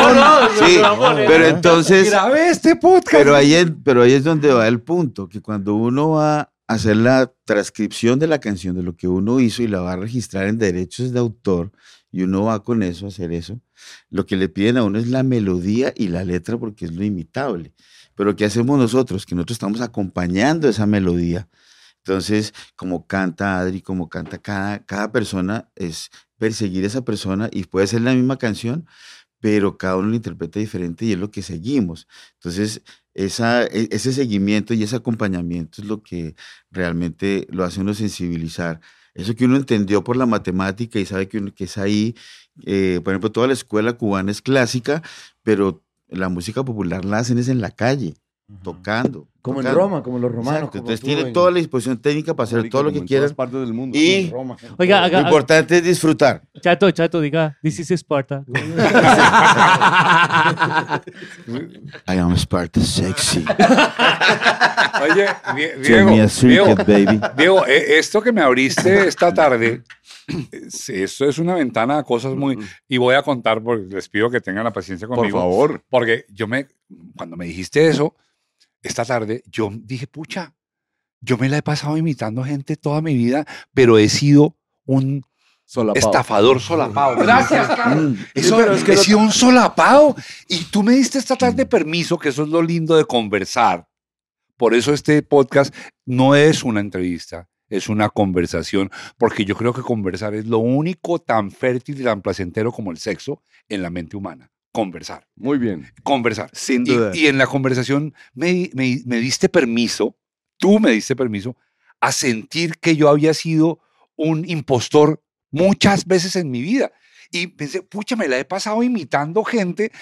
sí, 0.65 0.81
pero 1.27 1.47
entonces, 1.47 2.09
Grabé 2.09 2.51
este 2.51 2.77
podcast. 2.77 3.11
pero 3.17 3.35
ahí, 3.35 3.53
es, 3.53 3.67
pero 3.85 4.03
ahí 4.03 4.13
es 4.13 4.23
donde 4.23 4.53
va 4.53 4.69
el 4.69 4.81
punto, 4.81 5.29
que 5.29 5.41
cuando 5.43 5.75
uno 5.75 6.11
va 6.11 6.41
a 6.41 6.51
hacer 6.69 6.99
la 6.99 7.33
transcripción 7.45 8.21
de 8.21 8.29
la 8.29 8.39
canción, 8.39 8.77
de 8.77 8.85
lo 8.85 8.95
que 8.97 9.09
uno 9.09 9.41
hizo 9.41 9.65
y 9.65 9.67
la 9.67 9.81
va 9.81 9.95
a 9.95 9.97
registrar 9.97 10.47
en 10.47 10.59
derechos 10.59 11.13
de 11.13 11.19
autor, 11.19 11.73
y 12.13 12.23
uno 12.23 12.45
va 12.45 12.63
con 12.63 12.85
eso 12.85 13.07
a 13.07 13.09
hacer 13.09 13.33
eso, 13.33 13.59
lo 14.09 14.25
que 14.25 14.37
le 14.37 14.49
piden 14.49 14.77
a 14.77 14.85
uno 14.85 15.01
es 15.01 15.09
la 15.09 15.25
melodía 15.25 15.93
y 15.97 16.07
la 16.07 16.23
letra 16.23 16.57
porque 16.59 16.85
es 16.85 16.93
lo 16.93 17.03
imitable. 17.03 17.73
Pero 18.17 18.37
¿qué 18.37 18.45
hacemos 18.47 18.79
nosotros? 18.79 19.27
Que 19.27 19.35
nosotros 19.35 19.57
estamos 19.57 19.81
acompañando 19.81 20.69
esa 20.69 20.87
melodía. 20.87 21.49
Entonces, 21.99 22.53
como 22.77 23.07
canta 23.07 23.59
Adri, 23.59 23.81
como 23.83 24.09
canta 24.09 24.39
cada, 24.39 24.85
cada 24.85 25.11
persona, 25.13 25.71
es 25.75 26.11
perseguir 26.39 26.85
a 26.85 26.89
esa 26.89 27.05
persona 27.05 27.49
y 27.53 27.65
puede 27.65 27.87
ser 27.87 28.03
la 28.03 28.15
misma 28.15 28.37
canción, 28.39 28.87
pero 29.41 29.77
cada 29.79 29.97
uno 29.97 30.09
lo 30.09 30.17
interpreta 30.17 30.59
diferente 30.61 31.05
y 31.05 31.13
es 31.13 31.19
lo 31.19 31.31
que 31.31 31.43
seguimos. 31.43 32.09
Entonces, 32.35 32.83
esa, 33.15 33.65
e- 33.67 33.89
ese 33.91 34.13
seguimiento 34.13 34.75
y 34.75 34.83
ese 34.83 34.97
acompañamiento 34.97 35.83
es 35.83 35.89
lo 35.89 36.03
que 36.03 36.35
realmente 36.71 37.47
lo 37.51 37.65
hace 37.65 37.81
uno 37.81 37.95
sensibilizar. 37.95 38.81
Eso 39.15 39.35
que 39.37 39.45
uno 39.45 39.57
entendió 39.57 40.03
por 40.05 40.17
la 40.17 40.27
matemática 40.27 40.99
y 40.99 41.07
sabe 41.07 41.29
que, 41.29 41.53
que 41.55 41.65
es 41.65 41.79
ahí, 41.79 42.17
eh, 42.67 43.01
por 43.05 43.13
ejemplo, 43.13 43.31
toda 43.33 43.47
la 43.49 43.53
escuela 43.53 43.93
cubana 43.95 44.31
es 44.33 44.43
clásica, 44.43 45.03
pero 45.43 45.84
la 46.15 46.29
música 46.29 46.65
popular 46.65 47.05
la 47.05 47.19
hacen 47.19 47.39
es 47.39 47.49
en 47.49 47.61
la 47.61 47.71
calle, 47.71 48.15
tocando. 48.63 49.29
Como 49.45 49.61
en. 49.61 49.71
Roma, 49.75 50.03
como 50.03 50.19
los 50.19 50.33
romanos. 50.33 50.53
Exacto, 50.55 50.71
como 50.71 50.81
Entonces 50.81 51.01
tú 51.01 51.07
tiene 51.07 51.21
en- 51.29 51.33
toda 51.35 51.51
la 51.51 51.59
disposición 51.59 51.99
técnica 51.99 52.33
para 52.35 52.45
hacer 52.47 52.67
todo 52.71 52.85
lo 52.85 52.91
que 52.93 53.01
en 53.01 53.07
quieran. 53.07 53.27
todas 53.27 53.37
partes 53.37 53.61
del 53.61 53.75
mundo. 53.75 53.99
Y 53.99 54.31
Roma. 54.31 54.57
Oiga, 54.79 55.01
lo 55.01 55.07
haga, 55.07 55.21
importante 55.21 55.77
es 55.77 55.85
disfrutar. 55.85 56.43
chato, 56.63 56.91
chato, 56.93 57.21
diga, 57.21 57.59
this 57.63 57.79
is 57.79 57.91
Sparta. 57.91 58.43
I 62.07 62.19
am 62.19 62.35
Sparta 62.37 62.81
sexy. 62.81 63.45
Oye, 65.03 65.27
Diego, 65.83 66.11
Diego, 66.43 66.75
baby. 66.77 67.21
Diego, 67.37 67.67
eh, 67.67 67.99
esto 67.99 68.23
que 68.23 68.33
me 68.33 68.41
abriste 68.41 69.07
esta 69.09 69.33
tarde, 69.35 69.83
es- 70.53 70.89
esto 70.89 71.29
es 71.29 71.39
una 71.39 71.55
ventana 71.55 71.99
a 71.99 72.03
cosas 72.03 72.35
muy... 72.35 72.59
Y 72.89 72.97
voy 72.99 73.15
a 73.15 73.23
contar, 73.23 73.63
porque 73.63 73.95
les 73.95 74.09
pido 74.09 74.31
que 74.31 74.41
tengan 74.41 74.65
la 74.65 74.73
paciencia 74.73 75.07
Por 75.07 75.17
conmigo. 75.19 75.39
favor. 75.39 75.83
Porque 75.91 76.25
yo 76.31 76.47
me, 76.47 76.67
cuando 77.17 77.37
me 77.37 77.45
dijiste 77.47 77.87
eso, 77.89 78.15
esta 78.85 79.05
tarde, 79.05 79.43
yo 79.51 79.71
dije, 79.73 80.07
pucha, 80.07 80.55
yo 81.21 81.37
me 81.39 81.49
la 81.49 81.57
he 81.59 81.63
pasado 81.63 81.97
imitando 81.97 82.45
gente 82.45 82.77
toda 82.77 83.01
mi 83.01 83.15
vida, 83.15 83.45
pero 83.73 83.99
he 83.99 84.09
sido 84.09 84.57
un 84.85 85.25
Solapado. 85.67 86.07
estafador 86.07 86.61
solapado. 86.61 87.17
Gracias, 87.25 87.67
Carlos. 87.69 88.13
Mm. 88.13 88.17
Eso, 88.35 88.57
pero 88.59 88.75
es 88.75 88.85
que 88.85 88.93
he 88.93 88.97
no- 88.97 89.03
sido 89.03 89.19
un 89.19 89.33
solapado. 89.33 90.15
Y 90.47 90.65
tú 90.65 90.83
me 90.83 90.93
diste 90.93 91.19
esta 91.19 91.37
tarde 91.37 91.65
permiso, 91.67 92.19
que 92.19 92.29
eso 92.29 92.43
es 92.43 92.51
lo 92.51 92.61
lindo 92.63 92.95
de 92.97 93.07
conversar. 93.07 93.89
Por 94.59 94.75
eso 94.75 94.93
este 94.93 95.23
podcast 95.23 95.75
no 96.05 96.35
es 96.37 96.63
una 96.63 96.81
entrevista, 96.81 97.49
es 97.69 97.89
una 97.89 98.09
conversación, 98.11 98.91
porque 99.19 99.45
yo 99.47 99.57
creo 99.57 99.73
que 99.73 99.81
conversar 99.83 100.35
es 100.35 100.45
lo 100.47 100.59
único 100.59 101.19
tan 101.19 101.51
fértil 101.51 102.01
y 102.01 102.05
tan 102.05 102.21
placentero 102.23 102.71
como 102.71 102.91
el 102.93 102.99
sexo 102.99 103.43
en 103.69 103.83
la 103.83 103.89
mente 103.91 104.17
humana. 104.17 104.53
Conversar, 104.85 105.29
Muy 105.37 105.59
bien. 105.59 105.87
conversar. 106.03 106.51
Sin 106.53 106.83
Y, 106.83 106.91
duda. 106.97 107.13
y 107.15 107.29
en 107.29 107.39
la 107.39 107.47
conversación 107.47 108.13
me, 108.35 108.71
me- 108.75 109.03
me 109.07 109.19
diste 109.19 109.49
permiso, 109.49 110.17
tú 110.59 110.81
me 110.81 110.91
diste 110.91 111.15
permiso, 111.15 111.57
a 112.01 112.11
sentir 112.11 112.79
que 112.81 112.97
yo 112.97 113.09
había 113.09 113.35
sido 113.35 113.79
un 114.17 114.45
impostor 114.51 115.23
muchas 115.53 116.07
veces 116.07 116.35
en 116.35 116.51
mi 116.51 116.61
vida. 116.61 116.91
Y 117.31 117.47
pensé, 117.47 117.83
pucha, 117.83 118.17
me 118.17 118.27
la 118.27 118.37
he 118.37 118.45
pasado 118.45 118.83
imitando 118.83 119.45
gente 119.45 119.93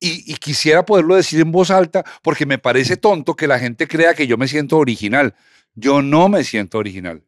y, 0.00 0.24
y 0.30 0.34
quisiera 0.38 0.84
poderlo 0.84 1.14
decir 1.14 1.40
en 1.40 1.52
voz 1.52 1.70
alta 1.70 2.04
porque 2.20 2.46
me 2.46 2.58
parece 2.58 2.96
tonto 2.96 3.36
que 3.36 3.46
la 3.46 3.60
gente 3.60 3.86
crea 3.86 4.12
que 4.14 4.26
yo 4.26 4.36
me 4.36 4.48
siento 4.48 4.76
original. 4.76 5.36
Yo 5.76 6.02
no 6.02 6.28
me 6.28 6.42
siento 6.42 6.78
original. 6.78 7.22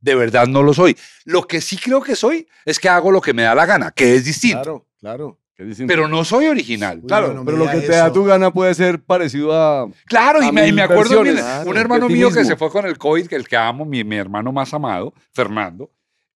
De 0.00 0.14
verdad 0.14 0.46
no 0.46 0.62
lo 0.62 0.72
soy. 0.72 0.96
Lo 1.24 1.48
que 1.48 1.60
sí 1.60 1.76
creo 1.78 2.00
que 2.00 2.14
soy 2.14 2.46
es 2.64 2.78
que 2.78 2.88
hago 2.88 3.10
lo 3.10 3.20
que 3.20 3.32
me 3.34 3.42
da 3.42 3.56
la 3.56 3.66
gana, 3.66 3.90
que 3.90 4.14
es 4.14 4.24
distinto. 4.24 4.62
Claro, 4.62 4.88
claro. 5.00 5.40
Pero 5.86 6.08
no 6.08 6.24
soy 6.24 6.46
original. 6.46 6.98
Uy, 7.00 7.06
Claro, 7.06 7.32
no 7.32 7.44
pero 7.44 7.56
lo 7.58 7.70
que 7.70 7.80
te 7.80 7.92
da 7.92 8.12
tu 8.12 8.24
gana 8.24 8.52
puede 8.52 8.74
ser 8.74 9.00
parecido 9.00 9.52
a... 9.52 9.88
Claro, 10.06 10.42
y 10.42 10.46
a 10.46 10.52
me, 10.52 10.66
y 10.66 10.72
me 10.72 10.82
acuerdo, 10.82 11.22
claro, 11.22 11.70
un 11.70 11.76
hermano 11.76 12.08
mío 12.08 12.30
que 12.32 12.44
se 12.44 12.56
fue 12.56 12.70
con 12.70 12.86
el 12.86 12.98
COVID, 12.98 13.26
que 13.26 13.36
el 13.36 13.46
que 13.46 13.56
amo, 13.56 13.84
mi, 13.84 14.02
mi 14.02 14.16
hermano 14.16 14.52
más 14.52 14.74
amado, 14.74 15.14
Fernando, 15.32 15.90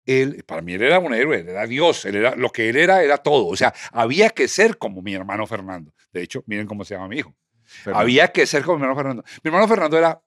él, 0.06 0.44
para 0.46 0.62
mí 0.62 0.74
él 0.74 0.84
era 0.84 1.00
un 1.00 1.14
héroe, 1.14 1.40
él 1.40 1.50
era 1.50 1.66
Dios, 1.66 2.06
él 2.06 2.16
era, 2.16 2.36
lo 2.36 2.50
que 2.50 2.70
él 2.70 2.78
era, 2.78 3.04
era 3.04 3.18
todo. 3.18 3.48
O 3.48 3.56
sea, 3.56 3.74
había 3.92 4.30
que 4.30 4.48
ser 4.48 4.78
como 4.78 5.02
mi 5.02 5.14
hermano 5.14 5.46
Fernando. 5.48 5.92
De 6.14 6.22
hecho, 6.22 6.44
miren 6.46 6.68
cómo 6.68 6.86
se 6.86 6.96
llama 6.96 7.08
mi 7.08 7.18
hijo. 7.18 7.36
Fernando. 7.64 8.02
Había 8.02 8.28
que 8.30 8.46
ser 8.46 8.64
como 8.64 8.78
mi 8.78 8.84
hermano 8.84 8.98
Fernando. 8.98 9.24
Mi 9.44 9.50
hermano 9.50 9.68
Fernando 9.68 9.98
era 9.98 10.22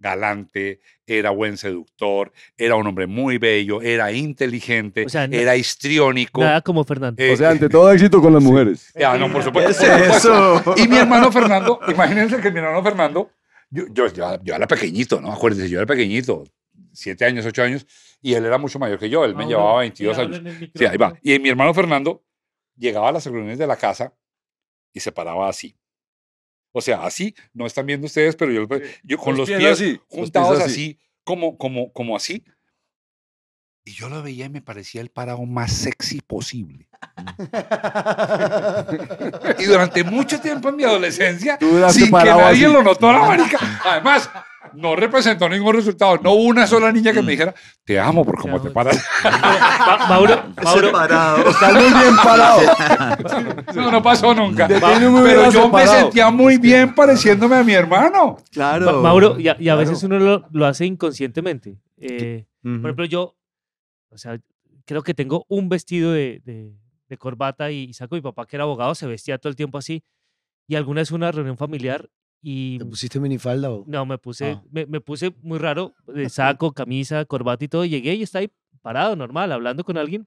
galante, 0.00 0.80
era 1.06 1.30
buen 1.30 1.56
seductor, 1.56 2.32
era 2.56 2.74
un 2.74 2.86
hombre 2.86 3.06
muy 3.06 3.38
bello, 3.38 3.82
era 3.82 4.10
inteligente, 4.12 5.04
O 5.04 5.08
sea, 5.08 5.24
era 5.24 5.56
histriónico. 5.56 6.40
Nada 6.40 6.62
como 6.62 6.82
Fernando. 6.84 7.22
eh, 7.22 7.32
O 7.32 7.36
sea, 7.36 7.50
ante 7.50 7.68
todo 7.68 7.92
éxito 7.92 8.20
con 8.20 8.32
las 8.32 8.42
mujeres. 8.42 8.92
Ah, 9.04 9.16
no, 9.18 9.30
por 9.30 9.42
supuesto. 9.44 9.72
¿Qué 9.78 9.86
es 9.86 10.16
eso? 10.16 10.74
Y 10.76 10.88
mi 10.88 10.96
hermano 10.96 11.30
Fernando, 11.30 11.78
imagínense 11.86 12.40
que 12.40 12.50
mi 12.50 12.58
hermano 12.58 12.82
Fernando, 12.82 13.30
yo, 13.70 13.84
yo, 13.92 14.08
yo, 14.08 14.42
yo 14.42 14.54
era 14.54 14.66
pequeñito, 14.66 15.20
¿no? 15.20 15.32
Acuérdense, 15.32 15.68
yo 15.68 15.78
era 15.78 15.86
pequeñito, 15.86 16.44
siete 16.92 17.24
años, 17.26 17.44
ocho 17.46 17.62
años, 17.62 17.86
y 18.22 18.34
él 18.34 18.44
era 18.44 18.58
mucho 18.58 18.78
mayor 18.78 18.98
que 18.98 19.08
yo, 19.08 19.24
él 19.24 19.32
me 19.32 19.44
Mauro, 19.44 19.48
llevaba 19.50 19.78
22 19.80 20.16
sí, 20.16 20.22
años. 20.22 20.40
Sí, 20.74 20.86
ahí 20.86 20.96
va. 20.96 21.14
Y 21.22 21.38
mi 21.38 21.50
hermano 21.50 21.72
Fernando 21.74 22.24
llegaba 22.76 23.10
a 23.10 23.12
las 23.12 23.26
reuniones 23.26 23.58
de 23.58 23.66
la 23.66 23.76
casa 23.76 24.14
y 24.92 25.00
se 25.00 25.12
paraba 25.12 25.48
así. 25.48 25.76
O 26.72 26.80
sea, 26.80 27.04
así, 27.04 27.34
no 27.52 27.66
están 27.66 27.86
viendo 27.86 28.06
ustedes, 28.06 28.36
pero 28.36 28.52
yo, 28.52 28.66
yo 29.02 29.18
con 29.18 29.36
los, 29.36 29.48
Los 29.48 29.58
pies 29.58 29.58
pies, 29.58 29.72
así, 29.72 29.92
los 29.92 29.98
pies 29.98 30.18
juntados 30.20 30.60
así. 30.60 30.70
así, 30.70 30.98
como, 31.24 31.56
como, 31.58 31.92
como 31.92 32.16
así. 32.16 32.44
Y 33.84 33.92
yo 33.92 34.08
lo 34.08 34.22
veía 34.22 34.46
y 34.46 34.50
me 34.50 34.60
parecía 34.60 35.00
el 35.00 35.10
parado 35.10 35.44
más 35.46 35.72
sexy 35.72 36.20
posible. 36.20 36.88
Y 39.58 39.64
durante 39.64 40.04
mucho 40.04 40.40
tiempo 40.40 40.68
en 40.68 40.76
mi 40.76 40.84
adolescencia, 40.84 41.58
sin 41.90 42.06
que 42.06 42.10
nadie 42.12 42.66
así. 42.66 42.72
lo 42.72 42.82
notó 42.82 43.12
la 43.12 43.20
marica. 43.20 43.58
Además, 43.84 44.30
no 44.74 44.94
representó 44.96 45.48
ningún 45.48 45.74
resultado. 45.74 46.18
No 46.22 46.32
hubo 46.32 46.44
una 46.44 46.66
sola 46.66 46.92
niña 46.92 47.12
que 47.12 47.22
me 47.22 47.32
dijera, 47.32 47.54
te 47.84 47.98
amo 47.98 48.24
por 48.24 48.38
cómo 48.40 48.60
te 48.60 48.70
paras. 48.70 49.02
Ma- 49.24 50.06
Mauro, 50.08 50.42
Mauro, 50.62 50.88
Estás 51.50 51.72
muy 51.74 52.00
bien 52.00 52.16
parado. 52.22 52.60
No, 53.74 53.90
no 53.90 54.02
pasó 54.02 54.34
nunca. 54.34 54.68
Pero 54.68 55.50
yo 55.50 55.68
me 55.70 55.86
sentía 55.86 56.30
muy 56.30 56.58
bien 56.58 56.94
pareciéndome 56.94 57.56
a 57.56 57.64
mi 57.64 57.72
hermano. 57.72 58.36
Ma- 58.36 58.44
Claro. 58.50 59.00
Mauro, 59.02 59.38
y 59.40 59.48
a, 59.48 59.56
y 59.58 59.68
a 59.68 59.74
veces 59.74 60.02
uno 60.02 60.18
lo, 60.18 60.46
lo 60.52 60.66
hace 60.66 60.84
inconscientemente. 60.86 61.76
Eh, 61.98 62.44
Por 62.62 62.72
ejemplo, 62.80 63.04
yo, 63.06 63.36
o 64.10 64.18
sea, 64.18 64.38
creo 64.84 65.02
que 65.02 65.14
tengo 65.14 65.44
un 65.48 65.68
vestido 65.68 66.12
de, 66.12 66.40
de- 66.44 66.74
de 67.08 67.16
corbata 67.18 67.70
y, 67.72 67.92
saco. 67.92 68.14
Mi 68.14 68.20
papá, 68.20 68.46
que 68.46 68.56
era 68.56 68.62
abogado, 68.64 68.94
se 68.94 69.06
vestía 69.06 69.36
todo 69.38 69.50
el 69.50 69.56
tiempo 69.56 69.78
así. 69.78 70.04
Y 70.68 70.76
alguna 70.76 71.00
vez 71.00 71.10
una 71.10 71.32
reunión 71.32 71.56
familiar 71.56 72.08
y 72.40 72.78
¿Te 72.78 72.84
pusiste 72.84 73.18
minifalda 73.18 73.70
o? 73.70 73.84
no, 73.86 74.06
me 74.06 74.16
puse, 74.18 74.52
Ah. 74.52 74.62
me, 74.70 74.86
me 74.86 75.00
puse 75.00 75.34
muy 75.42 75.58
raro, 75.58 75.94
de 76.06 76.28
saco, 76.30 76.72
camisa, 76.72 77.24
corbata 77.24 77.64
y 77.64 77.68
todo. 77.68 77.84
Llegué 77.84 78.14
y 78.14 78.22
está 78.22 78.38
ahí 78.38 78.50
parado, 78.80 79.16
normal, 79.16 79.50
hablando 79.52 79.82
con 79.84 79.96
alguien. 79.98 80.26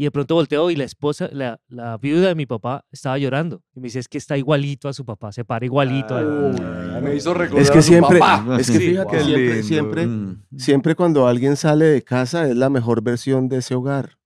Y 0.00 0.04
de 0.04 0.10
pronto 0.10 0.34
volteo 0.34 0.70
y 0.70 0.76
la 0.76 0.84
esposa, 0.84 1.28
la, 1.30 1.60
la 1.68 1.98
viuda 1.98 2.28
de 2.28 2.34
mi 2.34 2.46
papá, 2.46 2.86
estaba 2.90 3.18
llorando. 3.18 3.62
Y 3.74 3.80
me 3.80 3.88
dice, 3.88 3.98
es 3.98 4.08
que 4.08 4.16
está 4.16 4.38
igualito 4.38 4.88
a 4.88 4.94
su 4.94 5.04
papá, 5.04 5.30
se 5.30 5.44
para 5.44 5.66
igualito 5.66 6.14
a 6.16 6.20
él. 6.22 7.02
Me 7.02 7.14
hizo 7.16 7.34
recordar 7.34 7.62
Es 7.62 7.68
a 7.68 7.72
que 7.74 7.82
su 7.82 7.88
siempre, 7.88 8.18
papá. 8.18 8.56
es 8.58 8.70
que 8.70 8.78
Sí, 8.78 8.88
fíjate, 8.88 9.18
wow. 9.18 9.62
siempre, 9.62 10.06
Mm. 10.06 10.42
siempre 10.56 10.94
cuando 10.94 11.26
alguien 11.26 11.54
sale 11.56 11.84
de 11.84 12.02
casa 12.02 12.48
es 12.48 12.56
la 12.56 12.70
mejor 12.70 13.02
versión 13.02 13.48
de 13.50 13.58
ese 13.58 13.74
hogar. 13.74 14.16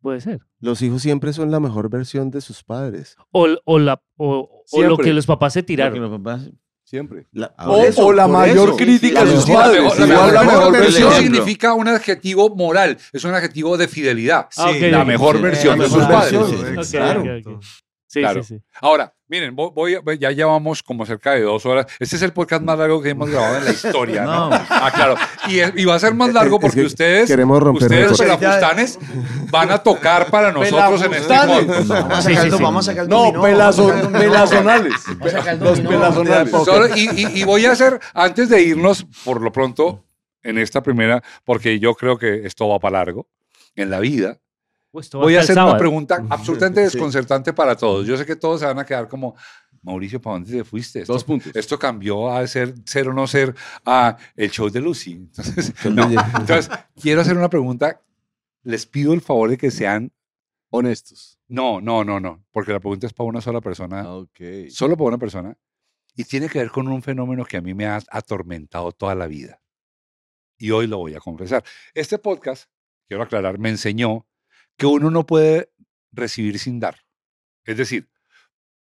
Puede 0.00 0.22
ser. 0.22 0.40
Los 0.60 0.80
hijos 0.80 1.02
siempre 1.02 1.34
son 1.34 1.50
la 1.50 1.60
mejor 1.60 1.90
versión 1.90 2.30
de 2.30 2.40
sus 2.40 2.64
padres. 2.64 3.16
O, 3.32 3.46
o, 3.66 3.78
la, 3.78 4.02
o, 4.16 4.64
o 4.72 4.82
lo 4.82 4.96
que 4.96 5.12
los 5.12 5.26
papás 5.26 5.52
se 5.52 5.62
tiraron. 5.62 6.00
los 6.00 6.10
papás- 6.10 6.50
Siempre. 6.92 7.24
La- 7.32 7.54
Ah, 7.56 7.70
O, 7.70 7.76
por 7.78 7.86
eso, 7.86 8.06
o 8.06 8.12
la 8.12 8.28
mayor 8.28 8.68
eso. 8.68 8.76
crítica 8.76 9.24
de 9.24 9.30
sus 9.34 9.46
padres. 9.48 9.98
La 9.98 10.04
mejor, 10.06 10.30
la 10.34 10.42
mejor 10.42 10.72
versión 10.72 11.10
significa 11.14 11.72
un 11.72 11.88
adjetivo 11.88 12.54
moral, 12.54 12.98
es 13.14 13.24
un 13.24 13.32
adjetivo 13.32 13.78
de 13.78 13.88
fidelidad. 13.88 14.48
Ah, 14.58 14.70
la 14.78 15.02
mejor 15.06 15.36
Sí, 15.36 15.42
versión 15.42 15.78
la 15.78 15.84
de 15.84 15.90
sus 15.90 15.98
mejor 16.06 16.12
padres. 16.12 16.90
claro. 16.90 17.24
Sí, 18.12 18.20
Claro. 18.20 18.42
sí, 18.42 18.56
sí. 18.58 18.62
Ahora, 18.82 19.14
miren, 19.26 19.56
voy, 19.56 19.96
ya 20.20 20.30
llevamos 20.32 20.82
como 20.82 21.06
cerca 21.06 21.32
de 21.32 21.40
dos 21.40 21.64
horas. 21.64 21.86
Este 21.98 22.16
es 22.16 22.20
el 22.22 22.34
podcast 22.34 22.62
más 22.62 22.76
largo 22.78 23.00
que 23.00 23.08
hemos 23.08 23.30
grabado 23.30 23.56
en 23.56 23.64
la 23.64 23.70
historia. 23.70 24.24
¿no? 24.24 24.50
No. 24.50 24.56
Ah, 24.68 24.92
claro. 24.94 25.14
Y, 25.48 25.60
es- 25.60 25.72
y 25.76 25.86
va 25.86 25.94
a 25.94 25.98
ser 25.98 26.12
más 26.12 26.30
largo 26.34 26.56
Es 26.56 26.60
porque 26.60 26.80
que 26.80 26.86
ustedes, 26.86 27.26
queremos 27.30 27.58
romper 27.62 27.84
ustedes 27.84 28.18
pelafustanes, 28.18 28.98
van 29.50 29.70
a 29.70 29.78
tocar 29.78 30.26
para 30.26 30.52
nosotros 30.52 31.02
en 31.04 31.14
este 31.14 31.34
podcast. 31.34 31.88
Vamos 31.88 32.12
a 32.18 32.22
sacar, 32.22 32.44
el- 32.46 32.52
vamos 32.62 32.86
a 32.88 32.90
sacar 32.92 33.04
el 33.04 33.08
No, 33.08 33.18
dominó, 33.32 33.42
pelazonales. 33.42 34.92
Vamos 35.18 35.26
a 35.34 35.38
sacar 35.38 35.54
el 35.54 35.60
Los 35.60 35.80
pelazonales. 35.80 36.50
Solo- 36.50 36.88
y, 36.96 37.08
y- 37.16 37.40
y 37.40 37.44
voy 37.44 37.64
a 37.64 37.72
hacer, 37.72 37.98
antes 38.12 38.50
de 38.50 38.60
irnos, 38.62 39.06
por 39.24 39.40
lo 39.40 39.52
pronto, 39.52 40.04
en 40.42 40.58
esta 40.58 40.82
primera, 40.82 41.22
porque 41.46 41.78
yo 41.78 41.94
creo 41.94 42.18
que 42.18 42.46
esto 42.46 42.68
va 42.68 42.78
para 42.78 42.98
largo, 42.98 43.26
en 43.74 43.88
la 43.88 44.00
vida, 44.00 44.38
Uy, 44.92 45.04
voy 45.14 45.36
a 45.36 45.40
hacer 45.40 45.56
una 45.58 45.76
pregunta 45.78 46.22
absolutamente 46.28 46.80
Sí. 46.88 46.92
desconcertante 46.96 47.52
para 47.52 47.74
todos. 47.76 48.06
Yo 48.06 48.16
sé 48.16 48.26
que 48.26 48.36
todos 48.36 48.60
se 48.60 48.66
van 48.66 48.78
a 48.78 48.84
quedar 48.84 49.08
como, 49.08 49.34
Mauricio, 49.82 50.20
¿para 50.20 50.34
dónde 50.34 50.52
te 50.52 50.64
fuiste? 50.64 51.00
Esto, 51.00 51.12
Dos 51.14 51.24
puntos. 51.24 51.50
esto 51.56 51.78
cambió 51.78 52.30
a 52.30 52.46
ser 52.46 52.74
ser 52.84 53.08
o 53.08 53.12
no 53.14 53.26
ser 53.26 53.54
a 53.86 54.16
el 54.36 54.50
show 54.50 54.68
de 54.68 54.80
Lucy. 54.80 55.12
Entonces, 55.34 55.72
no. 55.86 56.10
Entonces, 56.10 56.70
quiero 57.00 57.22
hacer 57.22 57.36
una 57.36 57.48
pregunta. 57.48 58.00
Les 58.64 58.86
pido 58.86 59.12
el 59.14 59.20
favor 59.22 59.50
de 59.50 59.58
que 59.58 59.70
sean... 59.70 60.12
Honestos. 60.74 61.38
No, 61.48 61.82
no, 61.82 62.02
no, 62.02 62.18
no, 62.18 62.42
porque 62.50 62.72
la 62.72 62.80
pregunta 62.80 63.06
es 63.06 63.12
para 63.12 63.28
una 63.28 63.42
sola 63.42 63.60
persona, 63.60 64.10
Ok. 64.10 64.40
solo 64.70 64.96
para 64.96 65.08
una 65.08 65.18
persona, 65.18 65.54
y 66.16 66.24
tiene 66.24 66.48
que 66.48 66.60
ver 66.60 66.70
con 66.70 66.88
un 66.88 67.02
fenómeno 67.02 67.44
que 67.44 67.58
a 67.58 67.60
mí 67.60 67.74
me 67.74 67.84
ha 67.84 68.00
atormentado 68.10 68.90
toda 68.92 69.14
la 69.14 69.26
vida. 69.26 69.60
Y 70.56 70.70
hoy 70.70 70.86
lo 70.86 70.96
voy 70.96 71.14
a 71.14 71.20
confesar. 71.20 71.62
Este 71.92 72.18
podcast, 72.18 72.70
quiero 73.06 73.22
aclarar, 73.22 73.58
me 73.58 73.68
enseñó 73.68 74.26
que 74.76 74.86
uno 74.86 75.10
no 75.10 75.26
puede 75.26 75.70
recibir 76.12 76.58
sin 76.58 76.80
dar. 76.80 76.96
Es 77.64 77.76
decir, 77.76 78.08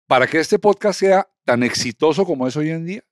para 0.08 0.28
que 0.28 0.40
este 0.40 0.60
podcast 0.60 1.00
sea 1.00 1.28
tan 1.46 1.64
exitoso 1.64 2.26
como 2.26 2.48
es 2.48 2.56
hoy 2.58 2.70
en 2.72 2.86
día, 2.86 3.04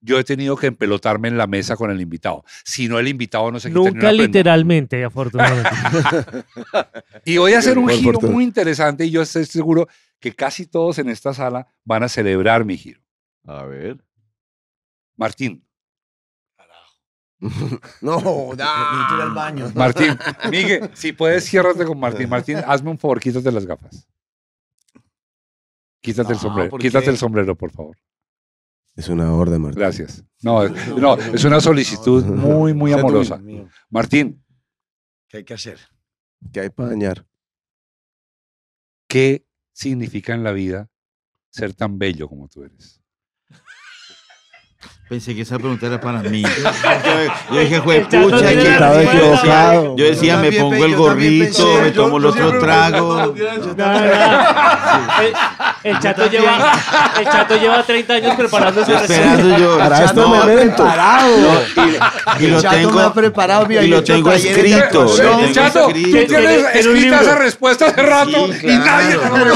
yo 0.00 0.18
he 0.18 0.24
tenido 0.24 0.56
que 0.56 0.66
empelotarme 0.66 1.28
en 1.28 1.38
la 1.38 1.46
mesa 1.46 1.76
con 1.76 1.90
el 1.90 2.00
invitado. 2.00 2.44
Si 2.64 2.86
no, 2.88 2.98
el 2.98 3.08
invitado 3.08 3.50
no 3.50 3.58
se 3.58 3.68
quita 3.68 3.80
ni 3.80 3.84
Nunca 3.86 3.98
una 3.98 4.08
prenda. 4.08 4.22
literalmente, 4.24 5.04
afortunadamente. 5.04 5.70
Y 7.24 7.38
voy 7.38 7.54
a 7.54 7.58
hacer 7.58 7.78
un 7.78 7.88
giro 7.88 8.12
fortuna. 8.14 8.32
muy 8.32 8.44
interesante 8.44 9.06
y 9.06 9.10
yo 9.10 9.22
estoy 9.22 9.46
seguro 9.46 9.88
que 10.20 10.32
casi 10.32 10.66
todos 10.66 10.98
en 10.98 11.08
esta 11.08 11.34
sala 11.34 11.66
van 11.84 12.02
a 12.02 12.08
celebrar 12.08 12.64
mi 12.64 12.76
giro. 12.76 13.00
A 13.44 13.64
ver. 13.64 13.98
Martín, 15.16 15.65
No, 18.00 18.18
ir 18.54 18.62
al 18.62 19.28
da. 19.28 19.32
baño. 19.34 19.70
Martín, 19.74 20.16
Miguel, 20.50 20.90
si 20.94 21.12
puedes, 21.12 21.44
ciérrate 21.44 21.84
con 21.84 21.98
Martín. 22.00 22.28
Martín, 22.28 22.58
hazme 22.66 22.90
un 22.90 22.98
favor, 22.98 23.20
quítate 23.20 23.50
las 23.52 23.66
gafas. 23.66 24.08
Quítate 26.00 26.30
el 26.32 26.36
No, 26.36 26.42
sombrero, 26.42 26.70
¿por 26.70 26.80
quítate 26.80 27.04
qué? 27.06 27.10
el 27.10 27.18
sombrero, 27.18 27.56
por 27.56 27.70
favor. 27.72 27.96
Es 28.94 29.08
una 29.08 29.34
orden, 29.34 29.60
Martín. 29.60 29.80
Gracias. 29.80 30.24
No, 30.42 30.62
es- 30.64 30.88
no, 30.88 31.16
es 31.16 31.44
una 31.44 31.60
solicitud 31.60 32.24
muy, 32.24 32.72
muy 32.72 32.92
amorosa. 32.92 33.40
Martín, 33.90 34.42
¿Qué 35.28 35.38
hay 35.38 35.44
que 35.44 35.54
hacer? 35.54 35.78
¿Qué 36.52 36.60
hay 36.60 36.70
para 36.70 36.90
dañar? 36.90 37.26
¿qué 39.08 39.44
significa 39.72 40.34
en 40.34 40.42
la 40.44 40.52
vida 40.52 40.88
ser 41.50 41.74
tan 41.74 41.98
bello 41.98 42.28
como 42.28 42.48
tú 42.48 42.62
eres? 42.64 43.00
Pensé 45.08 45.36
que 45.36 45.42
esa 45.42 45.56
pregunta 45.56 45.86
era 45.86 46.00
para 46.00 46.18
mí. 46.20 46.42
Yo, 47.52 47.60
dije, 47.60 47.78
jue 47.78 47.98
El 47.98 48.08
chato 48.08 48.28
pucha, 48.28 48.48
que- 48.48 48.72
Estaba 48.72 49.02
equivocado. 49.02 49.96
Yo 49.96 50.04
decía, 50.04 50.36
me 50.38 50.50
pongo 50.50 50.84
el 50.84 50.96
gorrito, 50.96 51.78
me 51.80 51.90
tomo 51.92 52.16
el 52.18 52.26
otro 52.26 52.58
trago. 52.58 53.32
No, 55.86 55.90
no. 55.90 55.90
El, 55.90 55.96
El 55.96 56.02
chato, 56.02 56.26
lleva, 56.30 56.72
el 57.20 57.24
chato 57.24 57.56
lleva 57.56 57.82
30 57.82 58.14
años 58.14 58.34
preparándose 58.36 58.90
Yo 58.92 58.98
esperando 58.98 59.58
yo. 59.58 59.78
Para 59.78 59.98
Chato, 59.98 60.04
esto 60.20 60.28
me 60.28 60.36
ha 60.36 60.40
momento. 60.40 60.76
preparado. 60.76 61.28
Y 62.40 62.44
El 62.44 62.50
lo 62.52 62.60
chato 62.62 62.76
tengo, 62.76 62.92
me 62.92 63.02
ha 63.02 63.12
preparado, 63.12 63.66
mira, 63.66 63.82
y 63.82 63.88
lo 63.88 64.02
tengo 64.04 64.32
escrito. 64.32 65.06
tengo 65.06 65.52
Chato, 65.52 65.84
tú 65.86 65.96
escrito. 65.96 66.26
tienes 66.26 66.64
escrita 66.74 67.20
esa 67.22 67.34
respuesta 67.36 67.86
hace 67.86 68.02
rato 68.02 68.46
Sí, 68.52 68.66
y 68.66 68.76
nadie 68.78 69.12
te 69.16 69.18
claro. 69.28 69.44
lo 69.46 69.54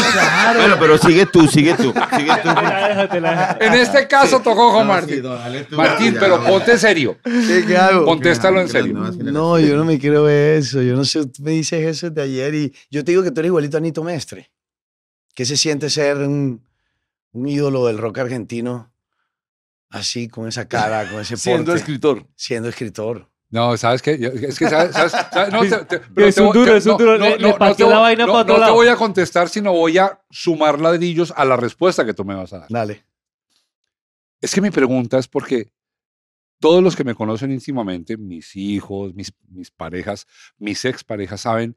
Bueno, 0.61 0.77
pero 0.79 0.99
sigue 0.99 1.27
tú, 1.27 1.47
sigue 1.49 1.75
tú. 1.75 1.93
Sigue 2.17 2.33
tú. 2.43 2.49
Te 2.55 2.63
la 2.63 2.89
dejo, 2.89 3.09
te 3.09 3.21
la 3.21 3.31
dejo. 3.59 3.75
En 3.75 3.75
este 3.81 4.07
caso 4.09 4.41
tocó 4.41 4.73
con 4.73 4.87
No, 4.87 4.93
Martín. 4.95 5.17
sí, 5.17 5.23
no, 5.23 5.35
dale 5.35 5.65
tú. 5.65 5.77
Martín, 5.77 6.15
Ya, 6.15 6.21
pero 6.21 6.39
no. 6.39 6.45
ponte 6.45 6.79
serio. 6.79 7.17
¿Qué, 7.25 7.65
qué 7.67 7.77
hago? 7.77 8.05
Contéstalo 8.05 8.61
en 8.61 8.69
serio. 8.69 8.95
No, 9.21 9.59
yo 9.59 9.77
no 9.77 9.85
me 9.85 9.99
creo 9.99 10.29
eso. 10.29 10.81
Yo 10.83 10.95
no 10.97 11.05
sé, 11.05 11.27
tú 11.27 11.43
me 11.43 11.53
dices 11.53 11.85
eso 11.87 12.11
de 12.11 12.23
ayer 12.23 12.55
y 12.55 12.73
yo 12.91 13.05
te 13.05 13.13
digo 13.13 13.23
que 13.23 13.31
tú 13.31 13.41
eres 13.41 13.49
igualito 13.49 13.77
a 13.77 13.81
Nito 13.81 14.03
Mestre. 14.03 14.51
¿Qué 15.35 15.45
se 15.45 15.57
siente 15.57 15.91
ser 15.91 16.19
un, 16.19 16.63
un 17.33 17.49
ídolo 17.49 17.87
del 17.87 17.99
rock 17.99 18.19
argentino 18.19 18.93
así, 19.91 20.29
con 20.29 20.49
esa 20.49 20.69
cara, 20.69 21.09
con 21.11 21.21
ese 21.21 21.35
porte, 21.35 21.41
Siendo 21.43 21.75
escritor. 21.75 22.27
siendo 22.35 22.69
escritor? 22.69 23.29
No, 23.53 23.77
¿sabes 23.77 24.01
qué? 24.01 24.13
Es 24.13 24.59
que, 24.59 24.69
¿sabes? 24.69 24.93
sabes- 24.95 25.13
sabes? 25.33 25.53
No, 25.53 25.61
te- 25.63 25.85
te- 25.85 25.99
pero 26.15 26.27
Es 26.29 26.39
un 26.39 26.53
duro, 26.53 26.71
te- 26.73 26.79
es 26.79 26.87
un 26.87 26.93
no, 26.93 26.99
duro. 26.99 27.19
no, 27.19 27.25
Le- 27.25 27.39
no, 27.39 27.89
la 27.91 27.99
vaina 27.99 28.27
no, 28.27 28.33
pa' 28.33 28.41
otro 28.43 28.59
no 28.59 28.65
te 28.67 28.71
voy 28.71 28.87
a 28.87 28.95
contestar, 28.97 29.49
sino 29.49 29.73
voy 29.73 29.99
a 29.99 30.21
sumar 30.31 30.81
ladrillos 30.81 31.33
a 31.37 31.45
la 31.45 31.57
respuesta 31.57 32.05
que 32.05 32.15
tú 32.15 32.25
me 32.25 32.35
vas 32.37 32.53
a 32.53 32.61
dar. 32.61 32.69
Dale. 32.71 33.05
Es 34.41 34.55
que 34.55 34.61
mi 34.61 34.71
pregunta 34.71 35.19
es 35.19 35.27
porque 35.27 35.73
todos 36.61 36.81
los 36.83 36.95
que 36.95 37.03
me 37.05 37.15
conocen 37.17 37.51
íntimamente, 37.51 38.17
mis 38.17 38.55
hijos, 38.55 39.15
mis, 39.15 39.33
mis 39.49 39.71
parejas, 39.73 40.27
mis 40.59 40.85
exparejas, 40.85 41.41
saben 41.41 41.77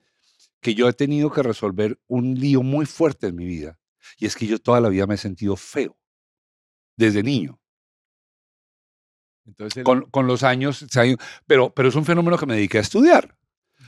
que 0.64 0.74
yo 0.74 0.90
he 0.90 0.94
tenido 0.94 1.30
que 1.30 1.44
resolver 1.44 2.00
un 2.08 2.34
lío 2.34 2.64
muy 2.64 2.88
fuerte 2.88 3.28
en 3.28 3.36
mi 3.36 3.46
vida. 3.46 3.78
Y 4.18 4.26
es 4.26 4.36
que 4.36 4.48
yo 4.48 4.58
toda 4.58 4.82
la 4.82 4.90
vida 4.90 5.06
me 5.06 5.16
he 5.16 5.18
sentido 5.18 5.56
feo, 5.56 5.96
desde 6.98 7.22
niño. 7.22 7.60
Entonces, 9.46 9.84
Con, 9.84 10.10
con 10.10 10.26
los 10.26 10.42
años, 10.44 10.86
pero, 11.46 11.74
pero 11.74 11.90
es 11.90 11.96
un 11.96 12.06
fenómeno 12.06 12.38
que 12.38 12.46
me 12.46 12.56
dediqué 12.56 12.80
a 12.80 12.82
estudiar. 12.82 13.38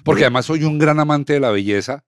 Porque 0.04 0.24
además 0.24 0.46
soy 0.46 0.64
un 0.64 0.78
gran 0.78 1.00
amante 1.00 1.34
de 1.34 1.40
la 1.40 1.50
belleza, 1.50 2.06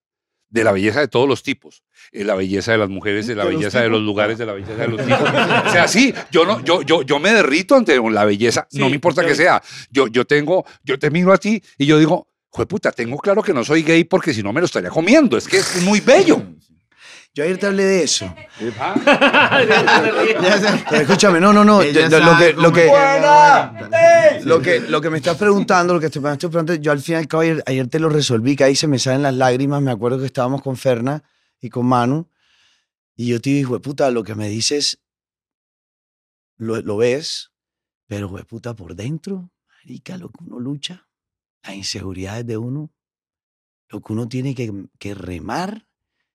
de 0.50 0.64
la 0.64 0.72
belleza 0.74 1.00
de 1.00 1.08
todos 1.08 1.28
los 1.28 1.44
tipos. 1.44 1.84
Eh, 2.12 2.26
la 2.26 2.36
belleza 2.36 2.74
de 2.74 2.78
las 2.78 2.90
mujeres, 2.90 3.26
de 3.28 3.36
la 3.36 3.46
¿De 3.46 3.56
belleza 3.56 3.82
de 3.82 3.90
los 3.90 4.02
lugares, 4.02 4.38
de 4.38 4.46
la 4.46 4.54
belleza 4.54 4.76
de 4.76 4.88
los 4.90 5.02
tipos. 5.02 5.22
O 5.68 5.72
sea, 5.72 5.88
sí, 5.88 6.14
yo, 6.30 6.46
no, 6.46 6.64
yo, 6.64 6.82
yo, 6.82 7.02
yo 7.04 7.20
me 7.20 7.32
derrito 7.32 7.76
ante 7.76 7.98
la 8.00 8.26
belleza, 8.26 8.68
no 8.74 8.90
me 8.90 8.96
importa 8.96 9.26
que 9.26 9.34
sea. 9.34 9.62
Yo, 9.90 10.08
yo 10.08 10.26
tengo, 10.26 10.66
yo 10.84 11.00
te 11.00 11.10
miro 11.10 11.32
a 11.32 11.38
ti 11.38 11.64
y 11.78 11.86
yo 11.86 11.98
digo, 11.98 12.28
puta, 12.66 12.92
tengo 12.92 13.18
claro 13.18 13.44
que 13.44 13.54
no 13.54 13.64
soy 13.64 13.84
gay 13.84 14.04
porque 14.06 14.34
si 14.34 14.42
no 14.42 14.54
me 14.54 14.62
lo 14.62 14.66
estaría 14.66 14.90
comiendo. 14.90 15.38
Es 15.38 15.48
que 15.48 15.58
es 15.58 15.82
muy 15.84 16.00
bello. 16.00 16.42
Yo 17.34 17.44
ayer 17.44 17.58
te 17.60 17.68
hablé 17.68 17.84
de 17.84 18.04
eso. 18.04 18.34
Pero 20.90 21.02
escúchame, 21.02 21.40
no, 21.40 21.54
no, 21.54 21.64
no. 21.64 21.84
Yo- 21.84 22.10
lo, 22.10 22.38
que, 22.38 22.54
lo, 22.54 22.74
que, 22.74 22.88
lo, 24.44 24.60
que, 24.62 24.80
lo 24.80 25.02
que 25.02 25.10
me 25.12 25.18
estás 25.18 25.38
preguntando, 25.38 25.94
lo 25.94 26.00
que 26.00 26.10
te 26.10 26.18
estás 26.20 26.38
preguntando, 26.38 26.74
yo 26.76 26.92
al 26.92 27.00
fin 27.00 27.14
y 27.14 27.18
al 27.18 27.28
cabo 27.28 27.42
ayer, 27.44 27.64
ayer 27.68 27.88
te 27.88 28.00
lo 28.00 28.10
resolví, 28.10 28.56
que 28.56 28.64
ahí 28.64 28.76
se 28.76 28.88
me 28.88 28.98
salen 28.98 29.22
las 29.22 29.36
lágrimas. 29.36 29.82
Me 29.84 29.92
acuerdo 29.92 30.18
que 30.20 30.26
estábamos 30.26 30.62
con 30.64 30.78
Ferna 30.78 31.24
y 31.62 31.70
con 31.70 31.86
Manu. 31.86 32.28
Y 33.16 33.28
yo 33.28 33.40
te 33.42 33.50
digo, 33.52 33.80
puta, 33.82 34.10
lo 34.12 34.24
que 34.24 34.36
me 34.36 34.48
dices, 34.50 35.00
lo, 36.58 36.82
lo 36.82 36.98
ves, 36.98 37.52
pero, 38.08 38.32
puta, 38.46 38.76
por 38.76 38.96
dentro, 38.96 39.52
marica, 39.68 40.18
lo 40.18 40.30
que 40.30 40.44
uno 40.46 40.60
lucha, 40.60 41.07
las 41.68 41.76
inseguridades 41.76 42.46
de 42.46 42.58
uno, 42.58 42.92
lo 43.90 44.02
que 44.02 44.14
uno 44.14 44.28
tiene 44.28 44.56
que, 44.56 44.72
que 45.00 45.14
remar 45.14 45.88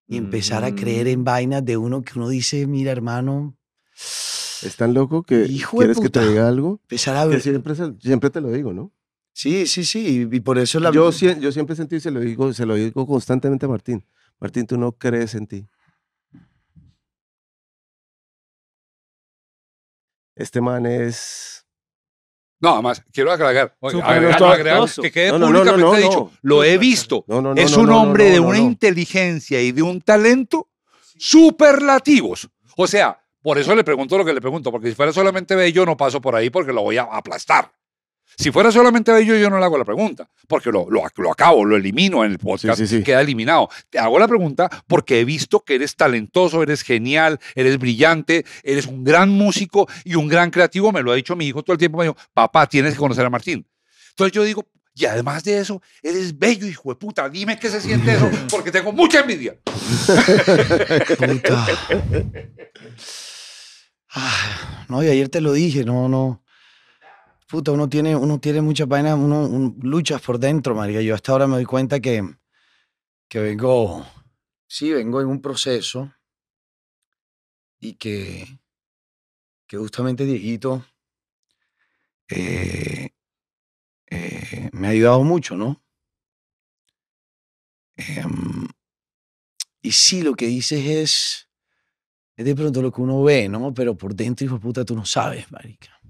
y 0.07 0.17
empezar 0.19 0.65
a 0.65 0.75
creer 0.75 1.09
en 1.09 1.25
vainas 1.25 1.65
de 1.65 1.77
uno 1.77 2.03
que 2.03 2.19
uno 2.19 2.29
dice, 2.29 2.67
mira, 2.67 2.93
hermano, 2.93 3.57
Es 3.95 4.77
tan 4.77 4.95
loco 4.95 5.23
que 5.23 5.47
Hijo 5.47 5.79
quieres 5.79 5.99
que 5.99 6.11
te 6.11 6.27
diga 6.27 6.49
algo. 6.49 6.81
empezar 6.83 7.17
a 7.17 7.25
Que 7.25 7.31
ver. 7.31 7.41
siempre, 7.41 7.75
se- 7.75 7.95
siempre 8.01 8.31
te 8.31 8.41
lo 8.41 8.51
digo, 8.51 8.73
¿no? 8.73 8.93
Sí, 9.35 9.67
sí, 9.67 9.85
sí, 9.85 10.29
y, 10.31 10.37
y 10.37 10.41
por 10.41 10.59
eso 10.59 10.79
la... 10.81 10.91
Yo, 10.93 11.11
yo 11.11 11.53
siempre 11.53 11.75
sentí 11.75 11.99
se 12.01 12.11
lo 12.11 12.21
digo, 12.21 12.53
se 12.53 12.67
lo 12.67 12.75
digo 12.75 13.07
constantemente 13.07 13.65
a 13.67 13.69
Martín. 13.71 14.05
Martín, 14.39 14.67
tú 14.67 14.77
no 14.77 14.93
crees 14.93 15.35
en 15.35 15.47
ti. 15.47 15.67
Este 20.35 20.61
man 20.61 20.87
es. 20.87 21.62
No, 22.63 22.75
además, 22.75 23.03
quiero 23.13 23.33
agregar, 23.33 23.75
agregar- 23.81 24.89
que 25.03 25.11
quede 25.11 25.33
No, 25.33 25.39
no, 25.41 25.47
no, 25.49 25.53
no, 25.53 25.59
públicamente 25.73 26.01
no, 26.01 26.09
dicho, 26.09 26.31
no. 26.33 26.39
lo 26.43 26.65
he 26.65 26.79
visto. 26.79 27.25
No, 27.27 27.43
no, 27.43 27.55
no. 27.55 27.61
es 27.61 27.77
un 27.77 27.87
no, 27.87 28.01
hombre 28.01 28.27
no, 28.27 28.31
de 28.31 28.37
no, 28.41 28.47
una 28.47 28.59
no. 28.59 28.65
inteligencia 28.65 29.61
y 29.61 29.73
de 29.73 29.83
un 29.83 30.01
talento 30.01 30.69
superlativos. 31.19 32.49
O 32.77 32.87
sea, 32.87 33.21
por 33.43 33.59
eso 33.59 33.75
le 33.75 33.83
pregunto 33.83 34.17
lo 34.17 34.25
que 34.25 34.33
le 34.33 34.41
pregunto, 34.41 34.71
porque 34.71 34.89
si 34.89 34.95
fuera 34.95 35.13
solamente 35.13 35.57
bello 35.57 35.85
no 35.85 35.97
paso 35.97 36.21
por 36.21 36.37
ahí 36.37 36.51
porque 36.51 36.73
lo 36.73 36.83
voy 36.83 36.99
a 36.99 37.03
aplastar. 37.03 37.73
Si 38.37 38.51
fuera 38.51 38.73
solamente 38.73 39.13
bello 39.13 39.37
yo 39.37 39.51
no 39.51 39.59
le 39.59 39.65
hago 39.65 39.79
la 39.79 39.85
pregunta, 39.85 40.29
porque 40.49 40.71
lo, 40.71 40.89
lo, 40.91 41.03
lo 41.17 41.33
acabo, 41.33 41.65
lo 41.65 41.77
elimino 41.77 42.25
en 42.25 42.33
el 42.33 42.39
podcast, 42.39 42.79
sí, 42.79 42.87
sí. 42.87 43.03
queda 43.03 43.21
eliminado. 43.21 43.69
Te 43.91 43.99
hago 43.99 44.19
la 44.19 44.29
pregunta 44.29 44.69
porque 44.87 45.21
he 45.21 45.25
visto 45.25 45.61
que 45.61 45.75
eres 45.75 45.97
talentoso, 45.97 46.63
eres 46.63 46.83
genial, 46.83 47.39
eres 47.55 47.79
brillante, 47.79 48.45
eres 48.63 48.87
un 48.87 49.05
gran 49.05 49.31
músico 49.31 49.89
y 50.05 50.15
un 50.15 50.29
gran 50.29 50.51
creativo. 50.51 50.93
Me 50.93 51.03
lo 51.03 51.13
ha 51.13 51.15
dicho 51.15 51.37
mi 51.37 51.47
hijo 51.47 51.63
todo 51.63 51.75
el 51.75 51.79
tiempo, 51.79 51.99
me 51.99 52.05
dijo, 52.05 52.17
papá, 52.33 52.67
tienes 52.67 52.95
que 52.95 52.99
conocer 52.99 53.25
a 53.25 53.31
Martín. 53.31 53.67
Entonces 54.11 54.33
yo 54.33 54.45
digo, 54.45 54.67
y 54.95 55.07
además 55.07 55.43
de 55.45 55.59
eso, 55.59 55.81
eres 56.03 56.39
bello, 56.39 56.67
hijo 56.67 56.91
de 56.91 56.97
puta. 56.97 57.29
Dime 57.29 57.59
qué 57.59 57.71
se 57.71 57.81
siente 57.81 58.13
eso, 58.15 58.31
porque 58.51 58.71
tengo 58.71 58.93
mucha 58.93 59.21
envidia. 59.21 59.57
Puta. 61.19 61.67
Ah, 64.15 64.85
no, 64.91 65.03
y 65.03 65.09
ayer 65.09 65.31
te 65.31 65.41
lo 65.41 65.55
dije, 65.55 65.85
no, 65.85 66.07
no. 66.07 66.42
Puta, 67.53 67.71
uno 67.71 67.87
tiene, 67.87 68.17
uno 68.17 68.41
tiene 68.41 68.63
muchas 68.63 68.89
vainas, 68.89 69.19
uno, 69.19 69.47
un- 69.47 69.79
luchas 69.83 70.23
por 70.23 70.39
dentro, 70.39 70.75
María. 70.75 71.03
Yo 71.03 71.15
hasta 71.15 71.33
ahora 71.33 71.47
me 71.47 71.57
doy 71.57 71.67
cuenta 71.67 72.01
que, 72.01 72.25
que 73.29 73.41
vengo, 73.41 74.07
sí, 74.67 74.91
vengo 74.91 75.21
en 75.21 75.27
un 75.27 75.43
proceso 75.43 76.11
y 77.79 77.93
que, 77.97 78.47
que 79.67 79.77
justamente 79.77 80.25
Dieguito 80.25 80.83
eh, 82.31 83.11
eh, 84.11 84.71
me 84.73 84.87
ha 84.89 84.91
ayudado 84.91 85.23
mucho, 85.25 85.57
¿no? 85.57 85.83
Em, 87.97 88.69
y 89.83 89.93
sí, 89.93 90.23
lo 90.23 90.35
que 90.35 90.47
dices 90.47 90.85
es, 90.87 91.49
es 92.37 92.45
de 92.45 92.55
pronto 92.57 92.83
lo 92.83 92.93
que 92.93 93.01
uno 93.03 93.23
ve, 93.23 93.49
¿no? 93.49 93.75
Pero 93.75 93.97
por 93.97 94.15
dentro, 94.15 94.47
hijo 94.47 94.57
de 94.57 94.61
puta, 94.63 94.85
tú 94.85 94.97
no 94.97 95.05
sabes, 95.05 95.51
marica. 95.53 96.02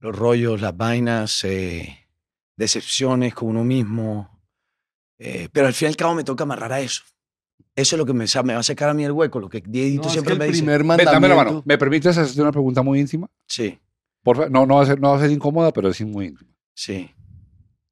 Los 0.00 0.16
rollos, 0.16 0.60
las 0.60 0.76
vainas, 0.76 1.42
eh, 1.44 2.06
decepciones 2.56 3.34
con 3.34 3.48
uno 3.48 3.64
mismo. 3.64 4.40
eh, 5.18 5.48
pero 5.52 5.66
al 5.66 5.74
fin 5.74 5.86
y 5.86 5.88
al 5.90 5.96
cabo 5.96 6.14
me 6.14 6.24
toca 6.24 6.44
amarrar 6.44 6.72
a 6.72 6.80
eso. 6.80 7.02
Eso 7.74 7.96
es 7.96 7.98
lo 7.98 8.06
que 8.06 8.12
me, 8.12 8.24
me 8.44 8.54
va 8.54 8.60
a 8.60 8.62
sacar 8.62 8.88
a 8.88 8.94
mí 8.94 9.04
el 9.04 9.12
hueco, 9.12 9.40
lo 9.40 9.48
que 9.48 9.60
Dieguito 9.60 10.02
No, 10.02 10.06
es 10.08 10.12
siempre 10.12 10.34
me 10.36 10.44
el 10.46 10.52
dice. 10.52 10.62
primer 10.62 10.80
Ven, 10.84 11.04
dame 11.04 11.04
la 11.28 11.34
mano. 11.34 11.36
mandamiento. 11.36 11.62
¿Me 11.66 11.78
permites 11.78 12.16
hacerte 12.16 12.40
una 12.42 12.52
pregunta 12.52 12.82
muy 12.82 13.00
íntima? 13.00 13.28
Sí, 13.46 13.78
Por 14.22 14.36
favor, 14.36 14.50
no, 14.50 14.66
no 14.66 14.76
va 14.76 14.82
a 14.82 14.86
ser, 14.86 15.00
no 15.00 15.10
va 15.10 15.16
a 15.16 15.20
ser 15.20 15.30
incómoda, 15.30 15.72
pero 15.72 15.92
sí 15.92 16.04
muy 16.04 16.26
íntima. 16.26 16.52
sí. 16.74 17.10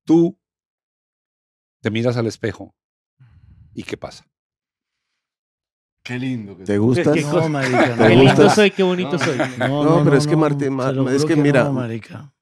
Tú 0.04 0.38
te 1.82 1.90
miras 1.90 2.16
al 2.16 2.28
espejo 2.28 2.72
y 3.74 3.82
¿qué 3.82 3.96
pasa? 3.96 4.24
Qué 6.06 6.18
lindo. 6.18 6.56
que 6.56 6.64
¿Te 6.64 6.74
es. 6.74 6.78
gustas? 6.80 7.14
qué 7.14 7.22
No, 7.22 8.08
lindo 8.08 8.50
soy, 8.50 8.70
qué 8.70 8.82
bonito 8.82 9.18
soy. 9.18 9.36
No, 9.58 10.02
pero 10.04 10.16
es 10.16 10.26
que 10.26 10.36
Martín- 10.36 10.70
ma- 10.70 10.92
es 11.12 11.24
que 11.24 11.34
mira- 11.36 11.64
No, 11.64 11.72
marica. 11.72 12.32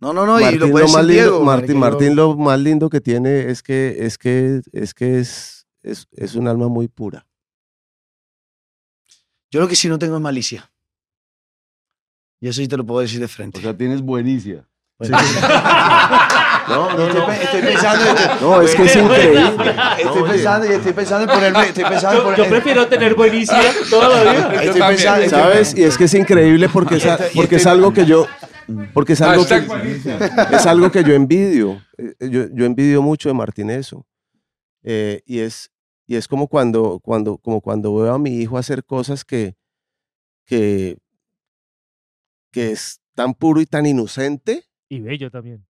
No, 0.00 0.12
no, 0.12 0.26
no, 0.26 0.38
y 0.38 0.44
Martín, 0.44 0.60
lo 0.60 0.68
más 0.68 1.04
lindo, 1.04 1.22
Diego, 1.22 1.44
Martín, 1.44 1.78
Martín 1.78 2.14
lo 2.16 2.36
más 2.36 2.60
lindo 2.60 2.88
que 2.88 3.00
tiene 3.00 3.50
es 3.50 3.62
que 3.62 3.96
es 4.06 4.16
que 4.18 4.60
es 4.72 4.94
que 4.94 5.18
es, 5.18 5.66
es, 5.82 6.06
es 6.12 6.34
un 6.36 6.46
alma 6.46 6.68
muy 6.68 6.86
pura. 6.88 7.26
Yo 9.50 9.60
lo 9.60 9.66
que 9.68 9.74
sí 9.76 9.88
no 9.88 9.98
tengo 9.98 10.14
es 10.16 10.20
malicia. 10.22 10.70
Y 12.40 12.48
eso 12.48 12.60
sí 12.60 12.68
te 12.68 12.76
lo 12.76 12.84
puedo 12.86 13.00
decir 13.00 13.18
de 13.18 13.26
frente. 13.28 13.58
o 13.58 13.62
sea, 13.62 13.76
tienes 13.76 14.02
buenicia. 14.02 14.68
Pues- 14.98 15.10
No, 16.68 16.96
no, 16.96 17.06
estoy, 17.06 17.20
no. 17.20 17.26
pe- 17.26 17.42
estoy 17.44 17.62
pensando, 17.62 18.04
estoy, 18.04 18.26
No, 18.40 18.60
es 18.62 18.74
que 18.74 18.82
es 18.84 18.96
increíble. 18.96 19.74
estoy 19.98 20.22
pensando 20.30 20.66
y 20.66 20.72
estoy 20.74 20.92
pensando 20.92 21.24
en 21.32 21.38
ponerme, 21.38 21.66
estoy 21.68 21.84
pensando 21.84 22.10
en 22.10 22.18
Yo, 22.18 22.24
poner- 22.24 22.36
yo 22.44 22.48
prefiero 22.50 22.88
tener 22.88 23.14
buenísima 23.14 23.60
toda 23.90 24.08
la 24.24 24.32
vida. 24.32 24.62
estoy 24.64 24.80
pensando, 24.80 25.28
¿Sabes? 25.30 25.76
Y 25.76 25.82
es 25.84 25.96
que 25.98 26.04
es 26.04 26.14
increíble 26.14 26.68
porque 26.68 26.96
es, 26.96 27.06
porque 27.34 27.56
es 27.56 27.66
algo 27.66 27.92
que 27.92 28.04
yo 28.06 28.26
porque 28.92 29.14
es 29.14 29.20
algo 29.22 29.46
que, 29.46 29.54
es 30.56 30.66
algo 30.66 30.90
que 30.92 31.02
yo 31.02 31.14
envidio. 31.14 31.82
Eh, 31.96 32.28
Yo, 32.28 32.48
yo 32.52 32.66
envidio 32.66 33.00
mucho 33.00 33.30
de 33.30 33.34
Martín 33.34 33.70
eso. 33.70 34.06
Eh, 34.82 35.22
y 35.24 35.38
es 35.40 35.70
y 36.06 36.16
es 36.16 36.28
como 36.28 36.48
cuando 36.48 37.00
cuando 37.02 37.38
como 37.38 37.60
cuando 37.62 37.94
veo 37.96 38.12
a 38.14 38.18
mi 38.18 38.36
hijo 38.36 38.58
hacer 38.58 38.84
cosas 38.84 39.24
que 39.24 39.54
que 40.46 40.98
que 42.52 42.72
es 42.72 43.00
tan 43.14 43.34
puro 43.34 43.60
y 43.60 43.66
tan 43.66 43.86
inocente. 43.86 44.64
Y 44.88 45.00
bello 45.00 45.30
también. 45.30 45.66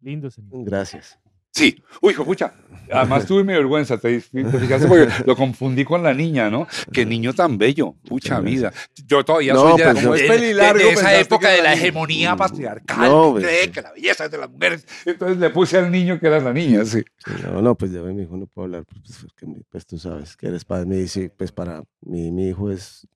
Lindo, 0.00 0.30
señor. 0.30 0.64
Gracias. 0.64 1.18
Sí. 1.52 1.82
Uy, 2.02 2.12
hijo, 2.12 2.22
pucha. 2.26 2.52
Además 2.92 3.24
tuve 3.24 3.42
mi 3.42 3.54
vergüenza, 3.54 3.96
te, 3.96 4.20
te 4.20 4.58
fijaste 4.58 4.86
porque 4.86 5.08
lo 5.24 5.34
confundí 5.34 5.84
con 5.86 6.02
la 6.02 6.12
niña, 6.12 6.50
¿no? 6.50 6.66
Qué 6.92 7.06
niño 7.06 7.32
tan 7.32 7.56
bello, 7.56 7.94
pucha 8.06 8.40
vida. 8.40 8.72
Yo 9.06 9.24
todavía 9.24 9.54
No, 9.54 9.60
soy 9.70 9.78
de, 9.78 9.84
pues, 9.84 10.02
como 10.04 10.14
es 10.14 10.20
de- 10.22 10.28
pelilargo, 10.28 10.78
de- 10.78 10.84
de 10.84 10.90
esa 10.90 11.00
pensaste 11.00 11.20
época 11.22 11.46
que 11.48 11.52
de 11.54 11.58
era 11.60 11.70
la 11.70 11.72
hegemonía 11.74 12.36
patriarcal, 12.36 13.10
No, 13.10 13.24
que 13.28 13.30
pues, 13.40 13.44
cree 13.46 13.64
sí. 13.64 13.70
que 13.70 13.82
la 13.82 13.92
belleza 13.92 14.24
es 14.26 14.30
de 14.30 14.38
las 14.38 14.50
mujeres. 14.50 14.86
Entonces 15.06 15.38
le 15.38 15.48
puse 15.50 15.78
al 15.78 15.90
niño 15.90 16.20
que 16.20 16.26
era 16.26 16.40
la 16.40 16.52
niña, 16.52 16.84
sí. 16.84 17.02
No, 17.42 17.62
no, 17.62 17.74
pues 17.74 17.90
ya 17.90 18.02
ve, 18.02 18.12
mi 18.12 18.24
hijo 18.24 18.36
no 18.36 18.46
puedo 18.46 18.66
hablar, 18.66 18.84
pues, 18.84 19.18
porque 19.22 19.46
mi- 19.46 19.62
pues 19.70 19.86
tú 19.86 19.98
sabes 19.98 20.36
que 20.36 20.48
eres 20.48 20.64
padre. 20.66 20.84
Me 20.84 20.96
dice, 20.96 21.30
pues 21.34 21.52
para 21.52 21.82
mí, 22.02 22.30
mi 22.32 22.48
hijo 22.50 22.70
es 22.70 23.08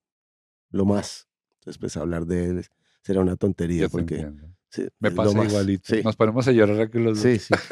lo 0.70 0.86
más. 0.86 1.28
Entonces, 1.59 1.78
pues 1.78 1.94
hablar 1.98 2.24
de 2.24 2.44
él 2.48 2.59
es- 2.61 2.70
será 3.02 3.20
una 3.20 3.36
tontería 3.36 3.82
te 3.85 3.90
porque 3.90 4.15
entiendo. 4.15 4.49
Sí, 4.71 4.87
Me 4.99 5.11
pasa 5.11 5.37
más. 5.37 5.49
igualito. 5.49 5.95
Sí, 5.95 6.03
Nos 6.03 6.17
ponemos 6.17 6.47
a 6.49 6.53
llorar 6.53 6.81
aquí 6.81 6.99
los 6.99 7.23
dos. 7.23 7.23
sí, 7.23 7.39
sí. 7.39 7.55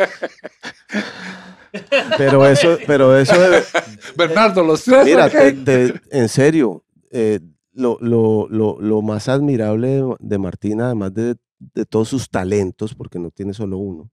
Pero 2.17 2.47
eso, 2.47 2.79
pero 2.87 3.17
eso 3.17 3.39
de, 3.39 3.63
Bernardo, 4.17 4.63
los 4.65 4.83
tres. 4.85 5.05
Mira, 5.05 5.27
ok. 5.27 5.33
te- 5.33 5.53
te- 5.53 6.01
en 6.11 6.29
serio, 6.31 6.83
eh, 7.11 7.41
lo, 7.75 7.99
lo, 8.01 8.49
lo, 8.49 8.81
lo 8.81 9.03
más 9.03 9.29
admirable 9.29 9.89
de, 9.89 10.15
de 10.19 10.39
Martina, 10.39 10.87
además 10.87 11.13
de, 11.13 11.37
de 11.59 11.85
todos 11.85 12.09
sus 12.09 12.31
talentos, 12.31 12.95
porque 12.95 13.19
no 13.19 13.31
tiene 13.31 13.53
solo 13.53 13.77
uno, 13.77 14.11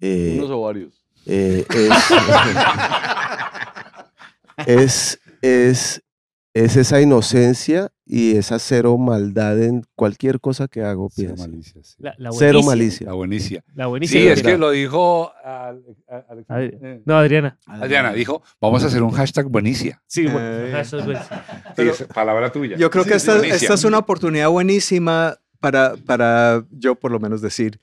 eh, 0.00 0.36
Unos 0.38 0.50
o 0.50 0.62
varios. 0.62 1.04
eh, 1.26 1.66
es, 1.68 1.90
es, 4.66 5.20
es, 5.42 6.02
es 6.52 6.76
esa 6.76 7.00
inocencia 7.00 7.92
y 8.04 8.36
esa 8.36 8.58
cero 8.58 8.98
maldad 8.98 9.62
en 9.62 9.84
cualquier 9.94 10.40
cosa 10.40 10.66
que 10.66 10.82
hago, 10.82 11.08
Cero 11.14 11.34
piense. 11.36 11.48
malicia, 11.48 11.80
sí. 11.84 11.94
La, 12.00 12.14
la 12.18 12.30
Cero 12.32 12.60
buenicia. 12.62 12.66
malicia. 12.70 13.06
La 13.06 13.12
buenicia. 13.14 13.64
La 13.74 13.86
buenísima. 13.86 14.20
Sí, 14.20 14.26
es 14.28 14.42
que 14.42 14.58
lo 14.58 14.70
dijo 14.72 15.32
Al- 15.44 15.84
a- 16.08 16.24
Alex- 16.28 16.48
Adri- 16.48 16.78
eh, 16.82 17.02
No, 17.04 17.16
Adriana. 17.18 17.56
Adriana, 17.66 18.12
dijo, 18.12 18.42
vamos 18.60 18.82
a 18.82 18.88
hacer 18.88 19.02
un 19.04 19.12
hashtag 19.12 19.46
buenicia. 19.46 20.02
Sí, 20.08 20.24
bueno. 20.24 20.40
Eh. 20.40 20.80
eso 20.80 20.98
es 20.98 21.04
bueno. 21.04 21.20
Sí, 21.76 21.82
es 21.82 22.02
palabra 22.12 22.50
tuya. 22.50 22.76
Yo 22.76 22.90
creo 22.90 23.04
que 23.04 23.14
esta, 23.14 23.34
buenicia. 23.36 23.54
esta 23.56 23.74
es 23.74 23.84
una 23.84 23.98
oportunidad 23.98 24.48
buenísima 24.48 25.36
para, 25.60 25.94
para 26.04 26.64
yo 26.72 26.96
por 26.96 27.12
lo 27.12 27.20
menos 27.20 27.40
decir 27.42 27.80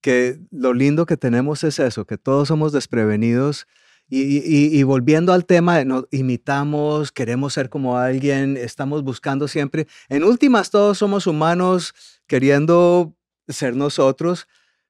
que 0.00 0.38
lo 0.52 0.72
lindo 0.72 1.04
que 1.06 1.16
tenemos 1.16 1.64
es 1.64 1.78
eso, 1.80 2.04
que 2.04 2.18
todos 2.18 2.46
somos 2.48 2.72
desprevenidos 2.72 3.66
y, 4.08 4.20
y- 4.38 4.78
y 4.78 4.82
volviendo 4.82 5.32
al 5.32 5.44
tema, 5.46 5.82
nos 5.84 6.04
imitamos, 6.10 7.10
queremos 7.10 7.54
ser 7.54 7.68
como 7.68 7.98
alguien, 7.98 8.56
estamos 8.56 9.02
buscando 9.02 9.48
siempre. 9.48 9.86
En 10.08 10.24
últimas, 10.24 10.70
todos 10.70 10.98
somos 10.98 11.26
humanos 11.26 11.94
queriendo 12.26 13.14
ser 13.48 13.74
nosotros, 13.76 14.46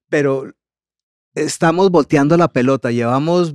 pero 0.08 0.52
estamos 1.34 1.90
volteando 1.90 2.36
la 2.36 2.48
pelota. 2.48 2.90
Llevamos 2.90 3.54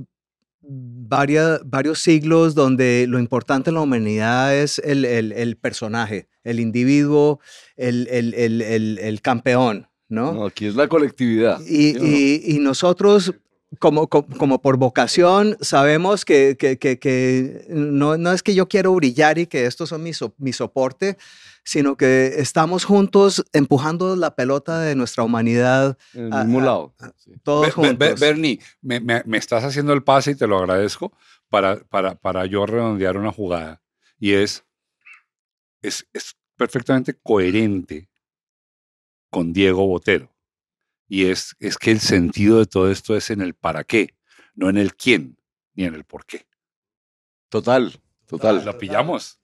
varias, 0.62 1.60
varios 1.64 1.98
siglos 2.00 2.54
donde 2.54 3.06
lo 3.08 3.18
importante 3.18 3.70
en 3.70 3.74
la 3.74 3.80
humanidad 3.82 4.54
es 4.56 4.78
el, 4.78 5.04
el- 5.04 5.32
el 5.32 5.56
personaje, 5.56 6.28
el 6.44 6.60
individuo, 6.60 7.40
el, 7.76 8.06
el- 8.08 9.20
campeón, 9.22 9.88
¿no? 10.08 10.32
No, 10.32 10.46
aquí 10.46 10.66
es 10.66 10.74
la 10.74 10.88
colectividad. 10.88 11.60
Y, 11.60 11.92
¿sí 11.92 11.96
o 11.96 12.00
no? 12.02 12.06
y- 12.06 12.42
y 12.46 12.58
nosotros, 12.58 13.34
como, 13.78 14.08
co- 14.08 14.26
como, 14.26 14.60
por 14.60 14.76
vocación, 14.76 15.56
sabemos 15.60 16.24
que, 16.24 16.56
que- 16.58 16.76
que- 16.78 16.98
que 16.98 17.66
no, 17.68 18.16
no 18.18 18.32
es 18.32 18.42
que 18.42 18.54
yo 18.54 18.68
quiero 18.68 18.92
brillar 18.94 19.38
y 19.38 19.46
que 19.46 19.66
estos 19.66 19.88
son 19.90 20.02
mi, 20.02 20.12
so- 20.12 20.34
mi 20.38 20.52
soporte, 20.52 21.16
sino 21.64 21.96
que 21.96 22.34
estamos 22.38 22.84
juntos 22.84 23.44
empujando 23.52 24.16
la 24.16 24.34
pelota 24.34 24.80
de 24.80 24.96
nuestra 24.96 25.22
humanidad 25.22 25.96
En 26.14 26.32
el 26.32 26.44
mismo 26.46 26.60
ah, 26.60 26.64
lado. 26.64 26.94
sí. 27.16 27.32
todos 27.44 27.66
Be- 27.76 27.82
be- 27.82 27.92
be- 27.92 28.06
juntos. 28.08 28.20
Bernie, 28.20 28.60
me, 28.82 28.98
me- 28.98 29.22
me 29.24 29.38
estás 29.38 29.62
haciendo 29.62 29.92
el 29.92 30.02
pase 30.02 30.32
y 30.32 30.34
te 30.34 30.46
lo 30.48 30.58
agradezco 30.58 31.12
para, 31.48 31.76
para, 31.84 32.14
para 32.16 32.46
yo 32.46 32.66
redondear 32.66 33.16
una 33.16 33.30
jugada. 33.32 33.80
Y 34.18 34.32
es, 34.32 34.64
es, 35.82 36.06
es 36.12 36.34
perfectamente 36.56 37.14
coherente 37.22 38.08
con 39.30 39.52
Diego 39.52 39.86
Botero. 39.86 40.28
Y 41.10 41.26
es, 41.26 41.56
es 41.58 41.76
que 41.76 41.90
el 41.90 41.98
sentido 41.98 42.60
de 42.60 42.66
todo 42.66 42.88
esto 42.88 43.16
es 43.16 43.30
en 43.30 43.40
el 43.40 43.54
para 43.54 43.82
qué, 43.82 44.14
no 44.54 44.70
en 44.70 44.78
el 44.78 44.94
quién, 44.94 45.36
ni 45.74 45.84
en 45.84 45.96
el 45.96 46.04
por 46.04 46.24
qué. 46.24 46.46
Total, 47.48 48.00
total. 48.26 48.64
Lo 48.64 48.78
pillamos. 48.78 49.40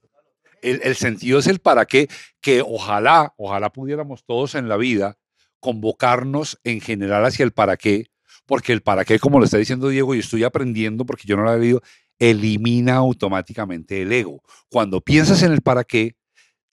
El, 0.62 0.80
el 0.84 0.94
sentido 0.94 1.40
es 1.40 1.48
el 1.48 1.59
para 1.59 1.84
qué, 1.84 2.09
que 2.40 2.62
ojalá, 2.62 3.34
ojalá 3.36 3.70
pudiéramos 3.72 4.24
todos 4.24 4.55
en 4.55 4.68
la 4.68 4.76
vida 4.76 5.18
convocarnos 5.59 6.60
en 6.62 6.80
general 6.80 7.24
hacia 7.24 7.43
el 7.43 7.51
para 7.51 7.76
qué, 7.76 8.12
porque 8.47 8.72
el 8.72 8.82
para 8.82 9.05
qué, 9.05 9.18
como 9.18 9.40
lo 9.40 9.44
está 9.44 9.59
diciendo 9.59 9.88
Diego, 9.88 10.14
y 10.14 10.20
estoy 10.20 10.44
aprendiendo 10.44 11.05
porque 11.05 11.26
yo 11.26 11.36
no 11.36 11.43
lo 11.43 11.52
he 11.52 11.59
leído, 11.59 11.82
elimina 12.20 12.94
automáticamente 12.94 14.02
el 14.02 14.12
ego. 14.12 14.40
Cuando 14.70 15.01
piensas 15.01 15.43
en 15.43 15.51
el 15.51 15.62
para 15.62 15.82
qué, 15.82 16.14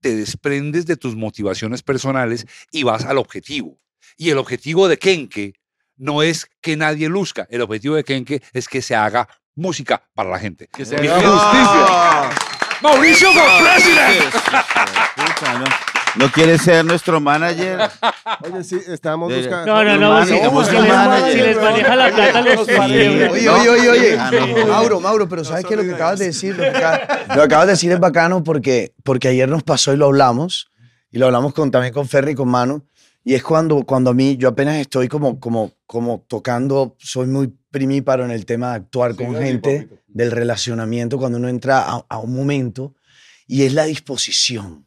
te 0.02 0.16
desprendes 0.16 0.86
de 0.86 0.98
tus 0.98 1.16
motivaciones 1.16 1.82
personales 1.82 2.46
y 2.72 2.84
vas 2.84 3.06
al 3.06 3.18
objetivo. 3.18 3.81
Y 4.18 4.30
el 4.30 4.38
objetivo 4.38 4.88
de 4.88 4.98
Kenke 4.98 5.54
no 5.98 6.24
es 6.24 6.50
que 6.62 6.76
nadie 6.78 7.10
luzca, 7.10 7.48
el 7.50 7.62
objetivo 7.62 7.96
de 7.96 8.04
Kenke 8.04 8.42
es 8.54 8.68
que 8.68 8.82
se 8.82 8.96
haga 8.96 9.28
música 9.56 10.04
para 10.14 10.30
la 10.30 10.40
gente. 10.40 10.68
Que 10.68 10.86
se 10.86 10.96
haga 10.96 11.16
justicia. 11.16 12.30
Mauricio 12.82 13.32
for 13.32 13.50
President. 13.62 14.34
¿no? 15.60 15.66
¿No 16.16 16.32
quieres 16.32 16.62
ser 16.62 16.84
nuestro 16.84 17.22
manager? 17.22 17.90
Oye, 18.42 18.64
sí, 18.64 18.78
estábamos 18.88 19.34
buscando. 19.34 19.66
No, 19.66 19.84
no, 19.84 19.98
no. 19.98 20.26
Si, 20.26 20.34
les, 20.34 20.48
humanos. 20.48 21.32
si 21.32 21.38
les 21.38 21.58
maneja 21.58 21.96
la 21.96 22.12
plata, 22.12 22.42
les 22.42 22.60
Oye, 22.60 23.50
oye, 23.50 23.70
oye, 23.70 23.90
oye. 23.90 24.18
Ah, 24.20 24.32
no. 24.32 24.68
Mauro, 24.68 25.00
Mauro, 25.00 25.30
pero 25.30 25.46
¿sabes 25.46 25.66
qué? 25.66 25.76
Lo 25.76 25.84
que 25.84 25.94
acabas 25.94 26.20
de 26.20 26.26
decir, 26.26 26.56
lo 26.58 26.64
que 26.64 26.70
acabas, 26.70 27.02
lo 27.30 27.36
que 27.36 27.42
acabas 27.42 27.68
de 27.68 27.74
decir 27.74 27.92
es 27.92 28.00
bacano 28.00 28.44
porque, 28.44 28.94
porque 29.04 29.30
ayer 29.30 29.48
nos 29.48 29.64
pasó 29.64 29.94
y 29.94 29.98
lo 29.98 30.08
hablamos, 30.08 30.70
y 31.12 31.18
lo 31.18 31.28
hablamos 31.28 31.54
con, 31.54 31.72
también 31.72 31.94
con 31.94 32.08
Ferry 32.08 32.32
y 32.32 32.36
con 32.36 32.50
Manu, 32.50 32.86
y 33.24 33.36
es 33.36 33.44
cuando, 33.44 33.84
cuando 33.84 34.12
a 34.12 34.14
mí, 34.14 34.38
yo 34.38 34.50
apenas 34.50 34.78
estoy 34.78 35.08
como, 35.08 35.40
como, 35.40 35.72
como 35.86 36.26
tocando, 36.28 36.96
soy 36.98 37.28
muy 37.28 37.54
primíparo 37.70 38.26
en 38.26 38.32
el 38.32 38.46
tema 38.46 38.72
de 38.72 38.76
actuar 38.78 39.16
con 39.16 39.36
gente, 39.36 39.90
del 40.08 40.32
relacionamiento, 40.32 41.18
cuando 41.18 41.38
uno 41.38 41.48
entra 41.48 41.82
a, 41.82 42.06
a 42.10 42.18
un 42.18 42.36
momento, 42.36 42.96
y 43.48 43.64
es 43.64 43.74
la 43.74 43.86
disposición. 43.86 44.86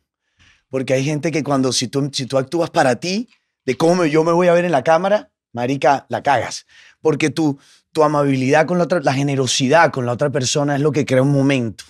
Porque 0.68 0.94
hay 0.94 1.04
gente 1.04 1.30
que 1.30 1.44
cuando, 1.44 1.72
si 1.72 1.86
tú, 1.86 2.10
si 2.12 2.26
tú 2.26 2.36
actúas 2.36 2.70
para 2.70 2.96
ti, 2.96 3.28
de 3.64 3.76
cómo 3.76 4.04
yo 4.04 4.24
me 4.24 4.32
voy 4.32 4.48
a 4.48 4.52
ver 4.54 4.64
en 4.64 4.72
la 4.72 4.82
cámara, 4.82 5.30
marica, 5.52 6.06
la 6.08 6.22
cagas. 6.22 6.66
Porque 7.00 7.30
tu, 7.30 7.58
tu 7.92 8.02
amabilidad 8.02 8.66
con 8.66 8.78
la 8.78 8.84
otra, 8.84 9.00
la 9.00 9.14
generosidad 9.14 9.92
con 9.92 10.04
la 10.04 10.12
otra 10.12 10.30
persona 10.30 10.74
es 10.74 10.82
lo 10.82 10.92
que 10.92 11.06
crea 11.06 11.22
un 11.22 11.32
momento. 11.32 11.84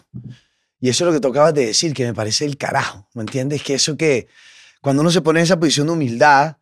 Y 0.80 0.90
eso 0.90 1.04
es 1.04 1.06
lo 1.06 1.12
que 1.14 1.20
tú 1.20 1.28
acabas 1.28 1.54
de 1.54 1.66
decir, 1.66 1.94
que 1.94 2.04
me 2.04 2.12
parece 2.12 2.44
el 2.44 2.58
carajo, 2.58 3.08
¿me 3.14 3.22
entiendes? 3.22 3.62
Que 3.62 3.74
eso 3.74 3.96
que 3.96 4.28
cuando 4.84 5.00
uno 5.02 5.10
se 5.10 5.22
pone 5.22 5.40
en 5.40 5.44
esa 5.44 5.58
posición 5.58 5.86
de 5.86 5.94
humildad, 5.94 6.58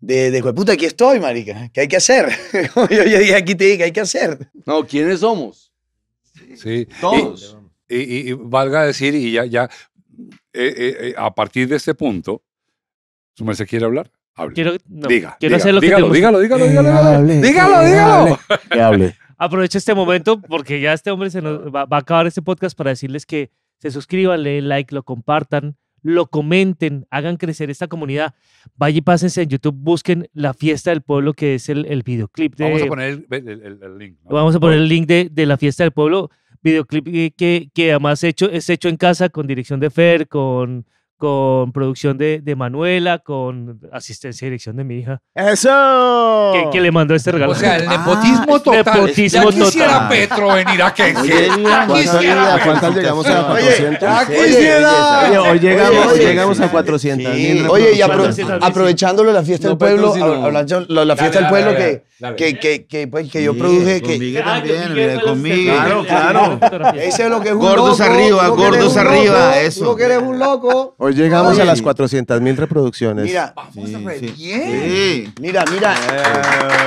de, 0.00 0.30
de 0.32 0.42
puta, 0.52 0.72
aquí 0.72 0.86
estoy, 0.86 1.20
marica, 1.20 1.70
¿qué 1.72 1.82
hay 1.82 1.88
que 1.88 1.96
hacer? 1.96 2.28
yo, 2.74 2.86
yo 3.04 3.18
dije, 3.18 3.36
aquí 3.36 3.54
te 3.54 3.64
dije, 3.64 3.78
¿qué 3.78 3.84
hay 3.84 3.92
que 3.92 4.00
hacer? 4.00 4.50
No, 4.66 4.84
¿quiénes 4.86 5.20
somos? 5.20 5.72
Sí. 6.56 6.86
Todos. 7.00 7.56
Y, 7.88 7.96
y- 7.96 8.28
y 8.30 8.32
valga 8.32 8.84
decir, 8.84 9.14
y 9.14 9.32
ya, 9.32 9.44
ya 9.44 9.64
eh, 10.52 10.74
eh, 10.76 10.96
eh, 11.00 11.14
a 11.16 11.32
partir 11.34 11.68
de 11.68 11.76
este 11.76 11.94
punto, 11.94 12.42
¿su 13.34 13.44
merced 13.44 13.66
quiere 13.68 13.84
hablar? 13.84 14.10
Hable. 14.34 14.54
Quiero, 14.54 14.72
no, 14.88 15.06
diga, 15.08 15.36
quiero 15.38 15.56
diga, 15.56 15.62
hacer 15.62 15.74
lo 15.74 15.80
dígalo, 15.80 16.06
que 16.08 16.12
te 16.12 16.16
dígalo, 16.16 16.38
dígalo, 16.40 16.66
dígalo, 16.66 16.88
dígalo, 16.92 17.08
hable, 17.08 17.40
dígalo, 17.40 17.80
que 17.80 17.86
dígalo. 17.86 18.12
hable. 18.14 18.36
Que 18.70 18.80
hable. 18.80 19.16
Aprovecho 19.38 19.78
este 19.78 19.94
momento 19.94 20.40
porque 20.40 20.80
ya 20.80 20.92
este 20.92 21.10
hombre 21.10 21.30
se 21.30 21.40
nos 21.40 21.66
va, 21.74 21.84
va 21.86 21.96
a 21.98 22.00
acabar 22.00 22.26
este 22.26 22.42
podcast 22.42 22.76
para 22.76 22.90
decirles 22.90 23.24
que 23.26 23.50
se 23.78 23.90
suscriban, 23.90 24.42
le 24.42 24.50
den 24.56 24.68
like, 24.68 24.94
lo 24.94 25.02
compartan, 25.02 25.76
lo 26.02 26.26
comenten, 26.26 27.06
hagan 27.10 27.36
crecer 27.36 27.70
esta 27.70 27.88
comunidad. 27.88 28.34
Vaya 28.76 28.98
y 28.98 29.00
pásense 29.00 29.42
en 29.42 29.48
YouTube, 29.48 29.74
busquen 29.76 30.28
la 30.32 30.54
fiesta 30.54 30.90
del 30.90 31.02
pueblo, 31.02 31.32
que 31.34 31.54
es 31.56 31.68
el, 31.68 31.86
el 31.86 32.02
videoclip 32.02 32.54
de. 32.56 32.64
Vamos 32.64 32.82
a 32.82 32.86
poner 32.86 33.24
el, 33.30 33.80
el- 33.82 33.98
link. 33.98 34.16
¿no? 34.24 34.34
Vamos 34.34 34.54
a 34.54 34.60
poner 34.60 34.78
el 34.78 34.88
link 34.88 35.06
de, 35.06 35.28
de 35.30 35.46
la 35.46 35.56
fiesta 35.56 35.84
del 35.84 35.92
pueblo, 35.92 36.30
videoclip 36.62 37.04
que, 37.04 37.34
que, 37.36 37.70
que 37.72 37.90
además 37.90 38.22
hecho, 38.24 38.50
es 38.50 38.68
hecho 38.70 38.88
en 38.88 38.96
casa 38.96 39.28
con 39.28 39.46
dirección 39.46 39.80
de 39.80 39.90
Fer, 39.90 40.28
con, 40.28 40.86
con 41.20 41.70
producción 41.72 42.16
de, 42.16 42.40
de 42.42 42.56
Manuela, 42.56 43.18
con 43.18 43.78
asistencia 43.92 44.46
y 44.46 44.48
dirección 44.48 44.74
de 44.76 44.84
mi 44.84 44.96
hija, 45.00 45.20
¡Eso! 45.34 46.52
que, 46.54 46.70
que 46.72 46.80
le 46.80 46.90
mandó 46.90 47.14
este 47.14 47.30
regalo. 47.30 47.52
O 47.52 47.54
sea, 47.54 47.76
el 47.76 47.86
nepotismo 47.88 48.58
total. 48.60 48.84
nepotismo 48.84 49.50
ya 49.50 49.56
quisiera 49.64 49.92
total. 49.92 50.08
Petro 50.08 50.48
venir 50.54 50.82
a 50.82 50.94
que. 50.94 51.12
¿Cuántas. 51.86 52.84
¿A 52.84 52.90
llegamos 52.90 53.26
a 53.26 53.52
Oye, 53.52 53.62
400? 53.62 54.00
ya 54.00 54.26
Oye, 54.28 54.46
quisiera. 54.46 55.28
oye, 55.28 55.38
hoy 55.38 55.58
llegamos, 55.58 56.06
Oye, 56.12 56.24
llegamos 56.26 56.60
a 56.60 56.64
sí. 56.64 56.68
400 56.70 57.34
Sí. 57.34 57.42
mil 57.54 57.66
Oye, 57.68 57.92
y 57.94 58.00
apro- 58.00 58.58
aprovechándolo 58.62 59.32
la 59.32 59.42
fiesta 59.42 59.64
No, 59.68 59.70
del 59.70 59.78
pueblo, 59.78 60.12
Petro, 60.12 60.32
sino- 60.34 60.46
hablando 60.46 60.80
la, 60.88 61.04
la 61.04 61.16
fiesta 61.16 61.40
Dale, 61.40 61.46
del 61.56 61.64
pueblo 61.64 61.72
dale, 61.80 61.84
que, 61.92 62.04
dale, 62.18 62.36
que, 62.36 62.58
que, 62.58 62.86
que, 62.86 63.08
pues, 63.08 63.30
que 63.30 63.42
yo 63.42 63.54
produje, 63.56 64.00
con 64.00 64.10
que 64.10 64.18
Miguel 64.18 64.42
Ah, 64.46 64.62
también, 64.66 65.20
con 65.20 65.42
Miguel. 65.42 65.74
Claro, 65.76 66.04
claro. 66.06 66.58
ese 66.94 67.24
es 67.24 67.28
lo 67.30 67.40
que 67.40 67.48
es 67.48 67.54
un 67.54 67.60
Gordos 67.60 67.98
loco. 67.98 68.10
arriba, 68.10 68.40
que 68.56 68.62
eres 68.62 68.78
gordos 68.80 68.96
arriba, 68.96 69.60
eso. 69.60 69.84
Tú 69.90 69.96
que 69.96 70.04
eres 70.04 70.18
un 70.22 70.38
loco. 70.38 70.94
Hoy 71.10 71.16
llegamos 71.16 71.54
a 71.54 71.62
Oye. 71.62 71.64
las 71.64 71.82
400 71.82 72.40
mil 72.40 72.56
reproducciones. 72.56 73.24
Mira, 73.24 73.52
Sí, 73.74 73.80
vamos 73.80 73.94
a 73.94 73.98
ver, 73.98 74.20
sí. 74.20 74.26
bien. 74.36 74.62
Sí. 74.62 75.34
Mira, 75.40 75.64
mira. 75.72 75.92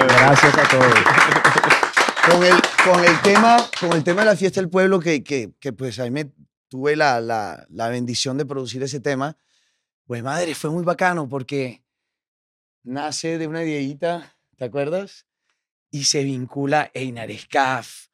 Gracias 0.07 0.57
a 0.57 0.69
todos. 0.69 0.93
con 2.31 2.41
el, 2.41 2.53
con 2.85 3.03
el 3.03 3.21
tema, 3.21 3.57
con 3.81 3.91
el 3.91 4.01
tema 4.05 4.21
de 4.21 4.27
la 4.27 4.35
fiesta 4.37 4.61
del 4.61 4.69
pueblo, 4.69 5.01
que, 5.01 5.25
que, 5.25 5.51
que 5.59 5.73
pues 5.73 5.99
a 5.99 6.03
mí 6.05 6.11
me 6.11 6.31
tuve 6.69 6.95
la, 6.95 7.19
la, 7.19 7.65
la 7.69 7.89
bendición 7.89 8.37
de 8.37 8.45
producir 8.45 8.81
ese 8.81 9.01
tema, 9.01 9.35
pues 10.05 10.23
madre, 10.23 10.55
fue 10.55 10.69
muy 10.69 10.85
bacano 10.85 11.27
porque 11.27 11.83
nace 12.83 13.37
de 13.37 13.47
una 13.47 13.61
ideita, 13.63 14.37
¿te 14.55 14.63
acuerdas? 14.63 15.25
Y 15.91 16.05
se 16.05 16.23
vincula 16.23 16.89
Einar 16.93 17.29
Scaff, 17.37 18.05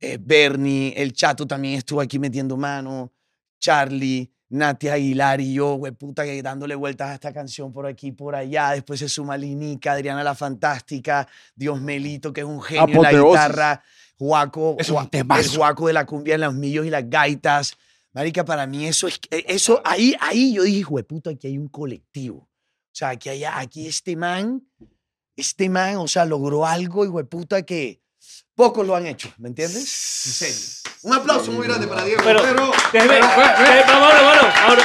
eh, 0.00 0.18
Bernie, 0.20 0.92
el 0.98 1.14
Chato 1.14 1.46
también 1.46 1.78
estuvo 1.78 2.02
aquí 2.02 2.18
metiendo 2.18 2.58
mano, 2.58 3.10
Charlie, 3.58 4.30
Nati 4.50 4.88
Aguilar 4.88 5.40
y 5.40 5.54
yo, 5.54 5.74
güey, 5.76 5.92
puta, 5.92 6.24
que 6.24 6.42
dándole 6.42 6.74
vueltas 6.74 7.10
a 7.10 7.14
esta 7.14 7.32
canción 7.32 7.72
por 7.72 7.86
aquí, 7.86 8.12
por 8.12 8.34
allá. 8.34 8.72
Después 8.72 8.98
se 9.00 9.08
suma 9.08 9.36
Linica, 9.36 9.92
Adriana 9.92 10.22
la 10.24 10.34
Fantástica, 10.34 11.26
Dios 11.54 11.80
Melito, 11.80 12.32
que 12.32 12.40
es 12.42 12.46
un 12.46 12.60
genio 12.60 12.82
en 12.96 13.02
la 13.02 13.10
guitarra, 13.30 13.82
Juaco, 14.18 14.76
Es 14.78 14.88
un 14.90 14.96
Gua- 14.96 15.08
el. 15.10 15.56
Juaco 15.56 15.86
de 15.86 15.92
la 15.92 16.04
cumbia 16.04 16.34
en 16.34 16.40
los 16.42 16.54
millos 16.54 16.84
y 16.84 16.90
las 16.90 17.08
gaitas. 17.08 17.76
Marica, 18.12 18.44
para 18.44 18.66
mí 18.66 18.86
eso 18.86 19.06
es, 19.06 19.20
eh, 19.30 19.44
eso, 19.46 19.80
ahí, 19.84 20.14
ahí 20.20 20.52
yo 20.54 20.64
dije, 20.64 20.82
güey, 20.82 21.04
puta, 21.04 21.30
aquí 21.30 21.46
hay 21.46 21.56
un 21.56 21.68
colectivo. 21.68 22.38
O 22.38 22.48
sea, 22.92 23.10
aquí, 23.10 23.28
hay, 23.28 23.44
aquí 23.44 23.86
este 23.86 24.16
man, 24.16 24.62
este 25.36 25.68
man, 25.70 25.96
o 25.98 26.08
sea, 26.08 26.24
logró 26.24 26.66
algo, 26.66 27.04
hijo 27.04 27.18
de 27.18 27.24
puta, 27.24 27.62
que 27.62 28.02
pocos 28.56 28.84
lo 28.84 28.96
han 28.96 29.06
hecho, 29.06 29.32
¿me 29.38 29.48
entiendes? 29.48 29.76
En 30.26 30.32
serio. 30.32 30.79
Un 31.02 31.12
aplauso 31.14 31.50
muy 31.52 31.66
grande 31.66 31.86
para 31.86 32.04
Diego. 32.04 32.20
Pero, 32.24 32.42
déjeme, 32.92 33.16
eh, 33.18 33.20
vamos, 33.86 34.08
vamos, 34.12 34.54
vamos, 34.66 34.84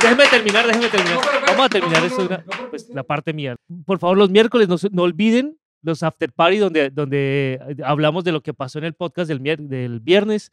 déjeme 0.00 0.26
terminar, 0.26 0.66
déjeme 0.66 0.88
terminar. 0.88 1.18
Vamos 1.46 1.66
a 1.66 1.68
terminar 1.68 2.04
esto, 2.04 2.22
una- 2.22 2.44
pues, 2.70 2.88
la 2.88 3.02
parte 3.02 3.32
mía. 3.34 3.56
Por 3.84 3.98
favor, 3.98 4.16
los 4.16 4.30
miércoles 4.30 4.68
no, 4.68 4.76
no 4.90 5.02
olviden 5.02 5.58
los 5.82 6.02
after 6.02 6.32
party 6.32 6.58
donde, 6.58 6.90
donde 6.90 7.60
eh, 7.68 7.76
hablamos 7.84 8.24
de 8.24 8.32
lo 8.32 8.40
que 8.40 8.54
pasó 8.54 8.78
en 8.78 8.84
el 8.86 8.94
podcast 8.94 9.28
del, 9.28 9.42
del 9.68 10.00
viernes 10.00 10.50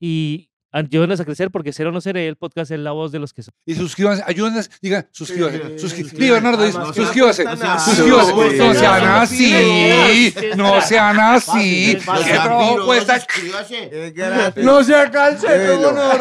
y 0.00 0.49
ayúdenos 0.72 1.20
a 1.20 1.24
crecer 1.24 1.50
porque 1.50 1.72
ser 1.72 1.86
o 1.86 1.92
no 1.92 2.00
seré 2.00 2.28
el 2.28 2.36
podcast 2.36 2.70
es 2.70 2.78
la 2.78 2.92
voz 2.92 3.12
de 3.12 3.18
los 3.18 3.32
que 3.32 3.42
son. 3.42 3.52
Y 3.66 3.74
suscríbanse, 3.74 4.22
ayúdennos, 4.26 4.70
digan, 4.80 5.08
suscríbanse. 5.12 5.78
Sí, 5.78 5.86
suscri- 5.86 6.08
sí. 6.10 6.30
Bernardo, 6.30 6.64
dice, 6.64 6.78
nada. 6.78 6.92
Suscríbase. 6.92 7.44
No, 7.44 7.54
No 7.54 7.56
no, 7.56 8.74
sean 8.74 9.04
no, 9.04 9.14
así. 9.16 10.34
No 10.56 10.80
sean 10.80 11.20
así. 11.20 11.96
¿Qué 12.24 12.32
trabajo 12.34 12.84
cuesta? 12.86 13.16
Es 13.16 14.14
gratis. 14.14 14.64
No 14.64 14.82
se 14.84 15.10
calce, 15.10 15.46
Velo. 15.58 15.92
no 15.92 16.12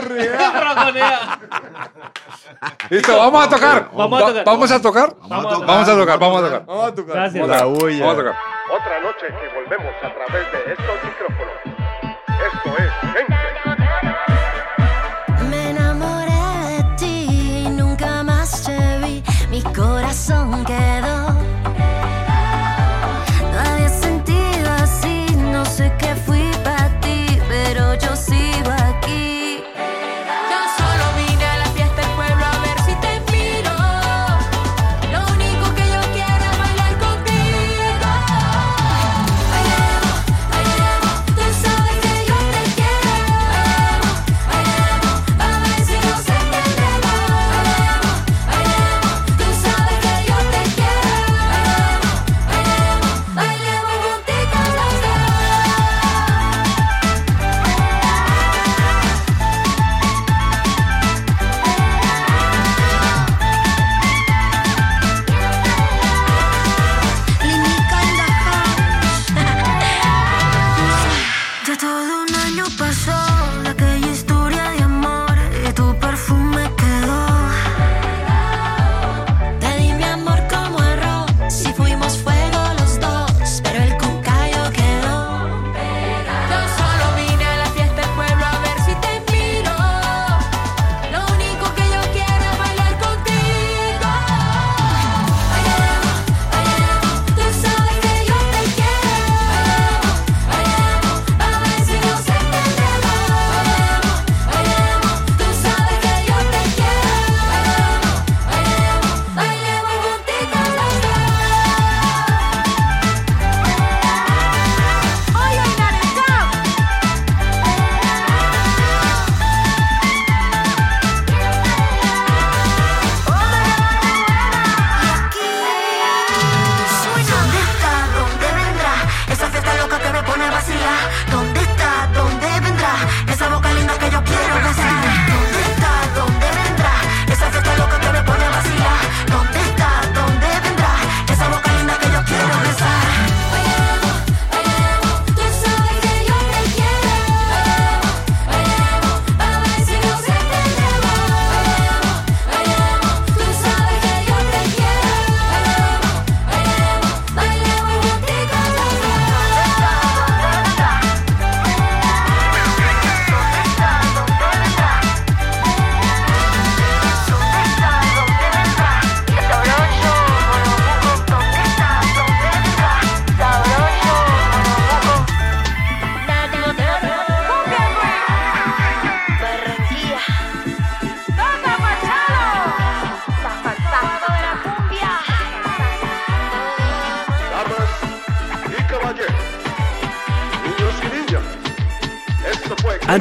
Listo, 2.89 3.17
vamos 3.17 3.45
a 3.45 3.49
tocar. 3.49 3.89
Vamos 3.93 4.21
a 4.21 4.25
tocar. 4.27 4.45
Vamos 4.45 4.71
a 4.71 4.81
tocar. 4.81 5.15
Vamos 5.27 5.45
a 5.45 5.49
tocar. 5.49 5.67
Vamos 5.67 5.87
a 5.89 5.95
tocar, 5.95 6.19
vamos 6.19 6.39
a 6.39 6.43
tocar. 6.45 6.65
Vamos 6.65 6.85
a 6.91 6.95
tocar. 6.95 7.15
Gracias. 7.15 7.41
Vamos 7.47 7.55
a 7.55 7.59
La 7.59 7.63
tocar. 7.71 7.81
bulla. 7.83 8.05
Vamos 8.05 8.13
a 8.13 8.17
tocar. 8.17 8.35
Otra 8.71 8.99
noche 9.01 9.25
que 9.27 9.47
volvemos 9.55 9.93
a 10.03 10.13
través 10.13 10.45
de 10.51 10.71
estos 10.73 10.95
micrófonos. 11.03 11.53
Esto 12.53 12.77
es 12.77 12.91
corazón 20.09 20.65
quedó. 20.65 21.18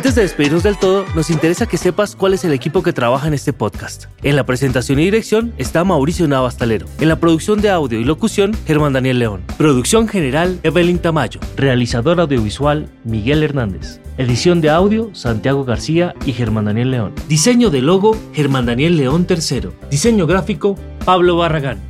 Antes 0.09 0.17
de 0.17 0.23
despedirnos 0.23 0.63
del 0.63 0.79
todo, 0.79 1.05
nos 1.15 1.29
interesa 1.29 1.67
que 1.67 1.77
sepas 1.77 2.17
cuál 2.17 2.33
es 2.33 2.43
el 2.43 2.55
equipo 2.55 2.83
que 2.83 2.95
trabaja 2.95 3.29
en 3.29 3.35
este 3.35 3.53
podcast. 3.53 4.07
En 4.23 4.37
la 4.37 4.47
presentación 4.47 4.99
y 4.99 5.05
dirección 5.05 5.53
está 5.59 5.85
Mauricio 5.85 6.27
Navastalero. 6.27 6.87
En 6.99 7.09
la 7.09 7.21
producción 7.21 7.61
de 7.61 7.69
audio 7.69 8.01
y 8.01 8.05
locución, 8.05 8.57
Germán 8.67 8.95
Daniel 8.95 9.19
León. 9.19 9.43
Producción 9.59 10.09
general, 10.09 10.61
Evelyn 10.63 10.99
Tamayo. 10.99 11.41
Realizador 11.59 12.21
audiovisual, 12.21 12.89
Miguel 13.05 13.43
Hernández. 13.43 14.01
Edición 14.17 14.63
de 14.63 14.71
audio, 14.71 15.11
Santiago 15.13 15.67
García 15.67 16.15
y 16.25 16.33
Germán 16.33 16.65
Daniel 16.65 16.91
León. 16.91 17.13
Diseño 17.29 17.69
de 17.69 17.83
logo, 17.83 18.17
Germán 18.33 18.65
Daniel 18.65 18.97
León 18.97 19.27
III. 19.29 19.69
Diseño 19.91 20.27
gráfico, 20.27 20.75
Pablo 21.05 21.37
Barragán. 21.37 21.81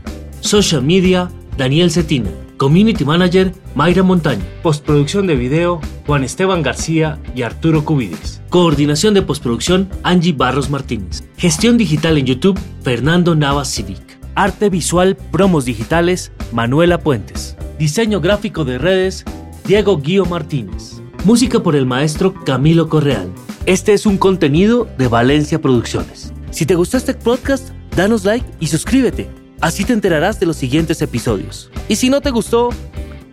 Social 0.40 0.82
media, 0.82 1.30
Daniel 1.56 1.92
Cetina. 1.92 2.30
Community 2.56 3.04
Manager, 3.04 3.54
Mayra 3.76 4.02
Montaño. 4.02 4.42
Postproducción 4.64 5.28
de 5.28 5.36
video, 5.36 5.80
Juan 6.08 6.24
Esteban 6.24 6.62
García 6.62 7.18
y 7.34 7.42
Arturo 7.42 7.84
Cubides. 7.84 8.40
Coordinación 8.48 9.12
de 9.12 9.20
postproducción, 9.20 9.90
Angie 10.02 10.32
Barros 10.32 10.70
Martínez. 10.70 11.22
Gestión 11.36 11.76
digital 11.76 12.16
en 12.16 12.24
YouTube, 12.24 12.58
Fernando 12.82 13.34
Navas 13.34 13.68
Civic. 13.68 14.18
Arte 14.34 14.70
visual, 14.70 15.18
promos 15.30 15.66
digitales, 15.66 16.32
Manuela 16.50 16.98
Puentes. 16.98 17.58
Diseño 17.78 18.22
gráfico 18.22 18.64
de 18.64 18.78
redes, 18.78 19.26
Diego 19.66 19.98
Guío 19.98 20.24
Martínez. 20.24 21.02
Música 21.26 21.62
por 21.62 21.76
el 21.76 21.84
maestro 21.84 22.32
Camilo 22.42 22.88
Correal. 22.88 23.30
Este 23.66 23.92
es 23.92 24.06
un 24.06 24.16
contenido 24.16 24.88
de 24.96 25.08
Valencia 25.08 25.60
Producciones. 25.60 26.32
Si 26.50 26.64
te 26.64 26.74
gustó 26.74 26.96
este 26.96 27.12
podcast, 27.12 27.68
danos 27.94 28.24
like 28.24 28.46
y 28.60 28.68
suscríbete. 28.68 29.28
Así 29.60 29.84
te 29.84 29.92
enterarás 29.92 30.40
de 30.40 30.46
los 30.46 30.56
siguientes 30.56 31.02
episodios. 31.02 31.70
Y 31.86 31.96
si 31.96 32.08
no 32.08 32.22
te 32.22 32.30
gustó, 32.30 32.70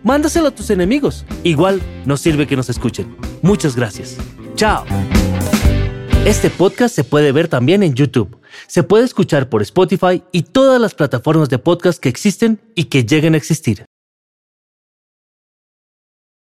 mándaselo 0.06 0.48
a 0.48 0.50
tus 0.52 0.70
enemigos. 0.70 1.26
Igual 1.42 1.82
nos 2.06 2.20
sirve 2.20 2.46
que 2.46 2.56
nos 2.56 2.70
escuchen. 2.70 3.16
Muchas 3.42 3.74
gracias. 3.74 4.16
Chao. 4.54 4.84
Este 6.24 6.48
podcast 6.48 6.94
se 6.94 7.04
puede 7.04 7.32
ver 7.32 7.48
también 7.48 7.82
en 7.82 7.94
YouTube. 7.94 8.38
Se 8.68 8.82
puede 8.82 9.04
escuchar 9.04 9.48
por 9.48 9.62
Spotify 9.62 10.22
y 10.32 10.42
todas 10.42 10.80
las 10.80 10.94
plataformas 10.94 11.48
de 11.48 11.58
podcast 11.58 12.00
que 12.00 12.08
existen 12.08 12.60
y 12.74 12.84
que 12.84 13.04
lleguen 13.04 13.34
a 13.34 13.36
existir. 13.36 13.84